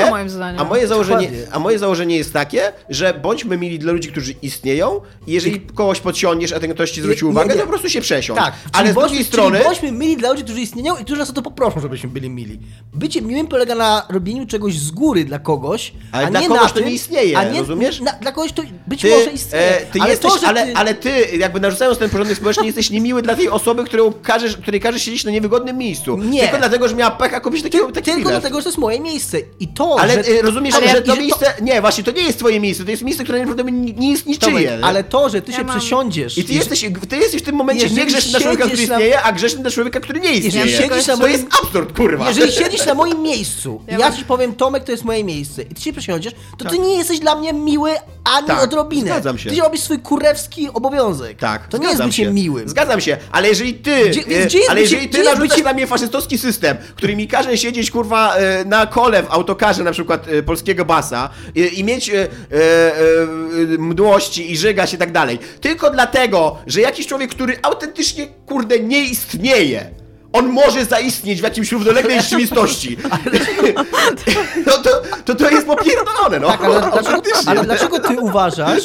A 0.58 0.64
moje, 0.64 0.86
założenie, 0.86 1.30
a 1.52 1.58
moje 1.58 1.78
założenie 1.78 2.16
jest 2.16 2.32
takie, 2.32 2.72
że 2.88 3.14
bądźmy 3.14 3.58
mili 3.58 3.78
dla 3.78 3.92
ludzi, 3.92 4.08
którzy 4.08 4.34
istnieją. 4.42 5.00
I 5.26 5.32
jeżeli 5.32 5.60
kogoś 5.60 6.00
podsiądziesz, 6.00 6.52
a 6.52 6.60
ten 6.60 6.74
ktoś 6.74 6.90
ci 6.90 7.00
zwrócił 7.02 7.28
Nie, 7.28 7.32
uwagę, 7.32 7.48
nie. 7.54 7.60
to 7.60 7.62
po 7.62 7.68
prostu 7.68 7.88
się 7.88 8.00
przesiądź. 8.00 8.38
Tak, 8.38 8.54
Ale 8.72 8.82
czyli 8.82 8.90
z 8.90 8.94
drugiej 8.94 9.08
bądźmy, 9.08 9.24
strony. 9.24 9.58
Czyli 9.58 9.68
bądźmy 9.68 9.92
mili 9.92 10.16
dla 10.16 10.30
ludzi, 10.30 10.44
którzy 10.44 10.60
istnieją 10.60 10.96
i 10.96 11.04
którzy 11.04 11.18
nas 11.18 11.30
o 11.30 11.32
to 11.32 11.42
poproszą, 11.42 11.80
żebyśmy 11.80 12.10
byli 12.10 12.30
mili. 12.30 12.58
Bycie 12.94 13.22
miłym 13.22 13.46
polega 13.46 13.74
na 13.74 14.06
robieniu 14.10 14.46
czegoś 14.46 14.78
z 14.78 14.90
góry 14.90 15.24
dla 15.24 15.38
kogoś, 15.38 15.92
Ale 16.12 16.26
a 16.26 16.30
dla 16.30 16.40
nie 16.40 16.48
kogoś 16.48 16.62
na 16.62 16.68
to 16.68 16.74
tym, 16.74 16.84
nie 16.84 16.92
istnieje, 16.92 17.38
a 17.38 17.44
nie, 17.44 17.58
rozumiesz? 17.60 18.00
Na, 18.00 18.12
dla 18.12 18.32
kogoś 18.32 18.52
to 18.52 18.62
być 18.86 19.00
Ty, 19.00 19.10
może 19.10 19.30
istnieje. 19.30 19.80
e, 19.80 19.86
ty 19.86 20.00
ale 20.00 20.10
jesteś, 20.10 20.32
to, 20.40 20.48
ale, 20.48 20.66
ty... 20.66 20.74
ale 20.74 20.94
ty, 20.94 21.10
jakby 21.38 21.60
narzucając 21.60 21.98
ten 21.98 22.10
porządek 22.10 22.36
społeczny, 22.36 22.66
jesteś 22.66 22.90
niemiły 22.90 23.22
dla 23.22 23.36
tej 23.36 23.48
osoby, 23.48 23.84
którą 23.84 24.12
każesz, 24.12 24.56
której 24.56 24.80
każesz 24.80 25.02
siedzieć 25.02 25.24
na 25.24 25.30
niewygodnym 25.30 25.78
miejscu. 25.78 26.18
Nie. 26.18 26.40
Tylko 26.40 26.58
dlatego, 26.58 26.88
że 26.88 26.94
miała 26.94 27.10
pecha 27.10 27.40
kupić 27.40 27.62
takiego, 27.62 27.92
taki 27.92 28.10
Tylko 28.10 28.30
dlatego, 28.30 28.60
że 28.60 28.64
to 28.64 28.71
jest 28.72 28.78
moje 28.78 29.00
miejsce. 29.00 29.38
I 29.60 29.68
to, 29.68 29.96
Ale 30.00 30.24
że... 30.24 30.30
e, 30.38 30.42
rozumiesz, 30.42 30.74
ale 30.74 30.88
że 30.88 30.94
jak- 30.96 31.04
to 31.04 31.14
i 31.14 31.18
miejsce. 31.20 31.54
Nie, 31.62 31.80
właśnie, 31.80 32.04
to 32.04 32.10
nie 32.10 32.22
jest 32.22 32.38
twoje 32.38 32.60
miejsce, 32.60 32.84
to 32.84 32.90
jest 32.90 33.02
miejsce, 33.02 33.24
które 33.24 33.38
naprawdę 33.46 33.72
nie, 33.72 33.92
nie 33.92 34.10
jest 34.10 34.26
niczyje. 34.26 34.78
ale 34.82 35.04
to, 35.04 35.28
że 35.28 35.42
ty 35.42 35.52
Ja 35.52 35.58
się 35.58 35.64
mam- 35.64 35.78
przesiądziesz... 35.78 36.38
I 36.38 36.44
ty 36.44 36.52
jesteś, 36.52 36.84
ty 37.08 37.16
jesteś 37.16 37.42
w 37.42 37.44
tym 37.44 37.54
momencie 37.54 37.82
Jeżeli 37.82 38.00
nie 38.00 38.06
grzeszny 38.06 38.30
dla 38.30 38.40
człowieka, 38.40 38.64
który 38.66 38.86
na- 38.86 38.94
istnieje, 38.94 39.22
a 39.22 39.32
grzeszny 39.32 39.62
dla 39.62 39.70
człowieka, 39.70 40.00
który 40.00 40.20
nie 40.20 40.32
istnieje. 40.32 40.66
Jeżeli 40.66 40.88
siedzisz 40.90 41.06
na 41.06 41.16
to 41.16 41.22
moim- 41.22 41.30
jest 41.32 41.44
absurd, 41.64 41.96
kurwa. 41.96 42.28
Jeżeli 42.28 42.52
siedzisz 42.52 42.86
na 42.86 42.94
moim 42.94 43.22
miejscu 43.22 43.80
Ja 43.88 43.96
i 43.96 44.00
ja 44.00 44.08
mam- 44.08 44.18
ci 44.18 44.24
powiem, 44.24 44.54
Tomek, 44.54 44.84
to 44.84 44.92
jest 44.92 45.04
moje 45.04 45.24
miejsce 45.24 45.62
i 45.62 45.74
ty 45.74 45.80
się 45.80 45.92
przesiądziesz, 45.92 46.32
to 46.58 46.64
ty 46.70 46.78
nie 46.78 46.96
jesteś 46.96 47.18
dla 47.20 47.34
mnie 47.34 47.52
miły 47.52 47.90
ani 48.24 48.46
Tak, 48.46 48.62
odrobinę. 48.62 49.06
zgadzam 49.10 49.38
się. 49.38 49.50
Ty 49.50 49.56
robisz 49.60 49.80
swój 49.80 49.98
kurewski 49.98 50.68
obowiązek. 50.74 51.38
Tak, 51.38 51.68
To 51.68 51.78
nie 51.78 51.88
jest 51.88 52.02
bycie 52.02 52.24
się. 52.24 52.30
miłym. 52.32 52.68
Zgadzam 52.68 53.00
się, 53.00 53.16
ale 53.32 53.48
jeżeli 53.48 53.74
ty, 53.74 54.08
Gdzie- 54.10 54.20
e, 54.20 54.46
gdzie 54.46 54.58
ale 54.68 54.80
bycie- 54.80 54.94
jeżeli 54.94 55.08
ty 55.08 55.22
narzucasz 55.22 55.48
bycie- 55.48 55.62
na 55.64 55.72
mnie 55.72 55.86
faszystowski 55.86 56.38
system, 56.38 56.76
który 56.96 57.16
mi 57.16 57.28
każe 57.28 57.58
siedzieć, 57.58 57.90
kurwa, 57.90 58.34
e, 58.36 58.64
na 58.64 58.86
kole 58.86 59.22
w 59.22 59.30
autokarze 59.30 59.84
na 59.84 59.92
przykład 59.92 60.28
e, 60.28 60.42
polskiego 60.42 60.84
basa 60.84 61.30
e, 61.56 61.60
i 61.66 61.84
mieć 61.84 62.10
mdłości 63.78 64.52
i 64.52 64.56
żygać 64.56 64.94
i 64.94 64.98
tak 64.98 65.12
dalej, 65.12 65.38
tylko 65.60 65.90
dlatego, 65.90 66.56
że 66.66 66.80
jakiś 66.80 67.06
człowiek, 67.06 67.30
który 67.30 67.56
autentycznie, 67.62 68.26
kurde, 68.46 68.80
nie 68.80 69.04
istnieje, 69.04 69.90
on 70.32 70.48
może 70.48 70.84
zaistnieć 70.84 71.40
w 71.40 71.44
jakimś 71.44 71.72
równoległej 71.72 72.20
rzeczywistości. 72.22 72.96
no 74.66 74.72
to, 74.72 75.02
to 75.24 75.34
to 75.34 75.50
jest 75.50 75.66
popierdolone, 75.66 76.40
no. 76.40 76.46
Tak, 76.46 76.64
ale 76.64 76.80
dlaczego, 76.80 77.22
ale 77.46 77.64
dlaczego 77.64 77.98
ty 77.98 78.20
uważasz, 78.20 78.82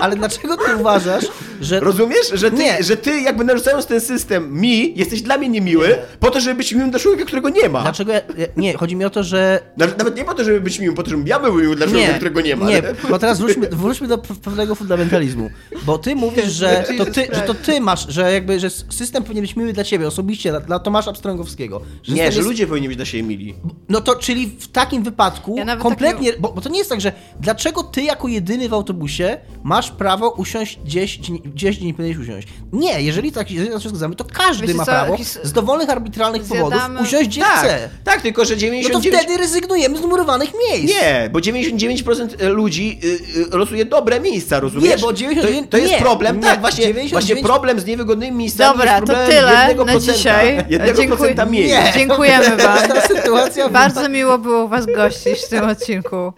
ale 0.00 0.16
dlaczego 0.16 0.56
ty 0.56 0.76
uważasz, 0.76 1.24
że... 1.60 1.80
Rozumiesz, 1.80 2.30
że 2.32 2.50
ty, 2.50 2.56
Nie. 2.56 2.82
że 2.82 2.96
ty 2.96 3.20
jakby 3.20 3.44
narzucając 3.44 3.86
ten 3.86 4.00
system 4.00 4.60
mi, 4.60 4.98
jesteś 4.98 5.22
dla 5.22 5.38
mnie 5.38 5.48
niemiły, 5.48 5.98
po 6.20 6.30
to, 6.30 6.40
żeby 6.40 6.54
być 6.54 6.72
miłym 6.72 6.90
dla 6.90 7.00
człowieka, 7.00 7.24
którego 7.24 7.48
nie 7.48 7.68
ma. 7.68 7.82
Dlaczego 7.82 8.12
ja, 8.12 8.20
nie, 8.56 8.76
chodzi 8.76 8.96
mi 8.96 9.04
o 9.04 9.10
to, 9.10 9.22
że... 9.22 9.60
Nawet 9.76 10.16
nie 10.16 10.24
po 10.24 10.34
to, 10.34 10.44
żeby 10.44 10.60
być 10.60 10.78
miłym, 10.78 10.96
po 10.96 11.02
to, 11.02 11.10
żebym 11.10 11.26
ja 11.26 11.40
był 11.40 11.54
miły 11.54 11.76
dla 11.76 11.86
człowieka, 11.86 12.14
którego 12.14 12.40
nie 12.40 12.56
ma. 12.56 12.66
Nie, 12.66 12.82
bo 13.10 13.18
teraz 13.18 13.38
wróćmy, 13.38 13.68
wróćmy 13.68 14.08
do 14.08 14.18
pewnego 14.18 14.74
fundamentalizmu. 14.74 15.50
Bo 15.86 15.98
ty 15.98 16.14
mówisz, 16.14 16.52
że 16.52 16.84
to 16.98 17.04
ty, 17.04 17.28
że 17.32 17.40
to 17.40 17.54
ty 17.54 17.80
masz, 17.80 18.06
że 18.08 18.32
jakby, 18.32 18.60
że 18.60 18.70
system 18.70 19.22
powinien 19.22 19.42
być 19.42 19.56
miły 19.56 19.72
dla 19.72 19.84
ciebie 19.84 20.06
osobiście, 20.06 20.60
dla, 20.66 20.77
Tomasza 20.78 21.12
Pstrągowskiego. 21.12 21.80
Że 22.02 22.14
Nie, 22.14 22.32
że 22.32 22.36
jest- 22.36 22.48
ludzie 22.48 22.66
powinni 22.66 22.88
być 22.88 22.96
dla 22.96 23.06
siebie 23.06 23.22
mili. 23.22 23.54
No 23.88 24.00
to, 24.00 24.14
czyli 24.16 24.46
w 24.46 24.68
takim 24.68 25.02
wypadku 25.02 25.56
Ja 25.58 25.76
kompletnie, 25.76 26.32
bo, 26.38 26.52
bo 26.52 26.60
to 26.60 26.68
nie 26.68 26.78
jest 26.78 26.90
tak, 26.90 27.00
że 27.00 27.12
dlaczego 27.40 27.82
ty 27.82 28.02
jako 28.02 28.28
jedyny 28.28 28.68
w 28.68 28.74
autobusie 28.74 29.38
masz 29.62 29.90
prawo 29.90 30.30
usiąść 30.30 30.78
gdzieś, 30.84 31.18
gdzieś, 31.18 31.76
gdzie 31.76 31.86
nie 31.86 31.94
powinieneś 31.94 32.18
usiąść? 32.28 32.48
Nie, 32.72 33.02
jeżeli 33.02 33.32
tak 33.32 33.50
jeżeli 33.50 33.70
na 33.70 33.80
to 33.80 33.88
zgadzamy, 33.88 34.14
to 34.16 34.24
każdy 34.24 34.66
Wiecie 34.66 34.76
ma 34.76 34.84
co, 34.84 34.92
prawo 34.92 35.16
z 35.42 35.52
dowolnych 35.52 35.90
arbitralnych 35.90 36.42
powodów 36.42 36.78
Zjadamy- 36.80 37.02
usiąść 37.02 37.28
gdzie 37.28 37.40
Tak, 37.40 37.58
chce. 37.58 37.88
tak, 38.04 38.22
tylko 38.22 38.44
że 38.44 38.54
No 38.54 38.60
to 38.60 38.60
99... 38.60 39.16
wtedy 39.16 39.38
rezygnujemy 39.38 39.98
z 39.98 40.00
numerowanych 40.00 40.50
miejsc. 40.68 40.94
Nie, 40.94 41.30
bo 41.32 41.38
99% 41.38 42.48
ludzi 42.48 43.00
y, 43.04 43.54
y, 43.54 43.56
losuje 43.56 43.84
dobre 43.84 44.20
miejsca, 44.20 44.60
rozumiesz? 44.60 44.90
Nie, 44.90 44.98
bo 44.98 45.12
99 45.12 45.64
to, 45.66 45.70
to 45.70 45.78
jest 45.78 45.92
nie, 45.92 45.98
problem, 46.00 46.36
nie, 46.36 46.42
tak, 46.42 46.60
właśnie, 46.60 46.82
99 46.86 47.12
właśnie 47.12 47.36
problem 47.36 47.80
z 47.80 47.84
niewygodnymi 47.86 48.36
miejscami 48.36 48.78
Dobra, 48.78 48.94
jest 48.96 49.06
to 49.06 49.26
tyle 49.26 49.74
1% 49.74 49.86
na 49.86 50.00
dzisiaj. 50.00 50.64
1% 50.68 50.96
Dziękuję. 50.96 51.34
miejsc. 51.50 51.74
Nie. 51.74 51.92
Dziękujemy 51.94 52.56
wam. 52.62 52.88
Ta 52.88 53.00
sytuacja 53.00 53.68
Bardzo 53.68 54.08
miło 54.08 54.38
było 54.38 54.68
was 54.68 54.86
gościć 54.86 55.38
w 55.46 55.48
tym 55.48 55.64
odcinku. 55.64 56.32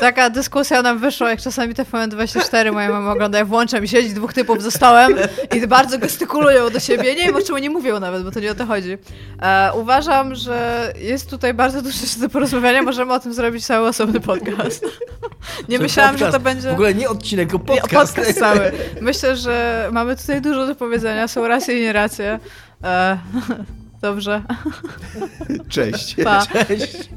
Taka 0.00 0.30
dyskusja 0.30 0.82
nam 0.82 0.98
wyszła, 0.98 1.30
jak 1.30 1.40
czasami 1.40 1.74
TVN24 1.74 2.72
moja 2.72 2.88
mama 2.88 3.12
ogląda, 3.12 3.38
ja 3.38 3.44
włączam 3.44 3.84
i 3.84 3.88
siedzi 3.88 4.14
dwóch 4.14 4.32
typów 4.32 4.62
za 4.62 4.70
stołem 4.70 5.14
i 5.54 5.66
bardzo 5.66 5.98
gestykulują 5.98 6.70
do 6.70 6.80
siebie. 6.80 7.14
Nie 7.14 7.26
wiem, 7.26 7.36
o 7.36 7.40
czym 7.40 7.56
nie 7.56 7.70
mówią 7.70 8.00
nawet, 8.00 8.22
bo 8.22 8.30
to 8.30 8.40
nie 8.40 8.50
o 8.50 8.54
to 8.54 8.66
chodzi. 8.66 8.98
E, 9.42 9.70
uważam, 9.74 10.34
że 10.34 10.92
jest 11.00 11.30
tutaj 11.30 11.54
bardzo 11.54 11.82
dużo 11.82 11.98
rzeczy 11.98 12.20
do 12.20 12.28
porozmawiania, 12.28 12.82
możemy 12.82 13.12
o 13.12 13.20
tym 13.20 13.34
zrobić 13.34 13.66
cały 13.66 13.88
osobny 13.88 14.20
podcast. 14.20 14.84
Nie 15.68 15.78
myślałam, 15.78 16.18
że 16.18 16.32
to 16.32 16.40
będzie... 16.40 16.70
W 16.70 16.72
ogóle 16.72 16.94
nie 16.94 17.08
odcinek, 17.08 17.50
tylko 17.50 17.64
podcast. 17.64 18.14
podcast 18.14 18.38
cały. 18.38 18.72
Myślę, 19.00 19.36
że 19.36 19.88
mamy 19.92 20.16
tutaj 20.16 20.40
dużo 20.40 20.66
do 20.66 20.74
powiedzenia, 20.74 21.28
są 21.28 21.48
racje 21.48 21.78
i 21.78 21.82
nieracje. 21.82 22.38
E, 22.82 23.18
dobrze, 24.02 24.42
Cześć. 25.68 26.16
pa. 26.24 26.46
Cześć. 26.68 27.10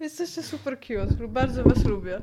Jesteście 0.00 0.42
super 0.42 0.80
cute, 0.80 1.28
bardzo 1.28 1.64
was 1.64 1.84
lubię. 1.84 2.20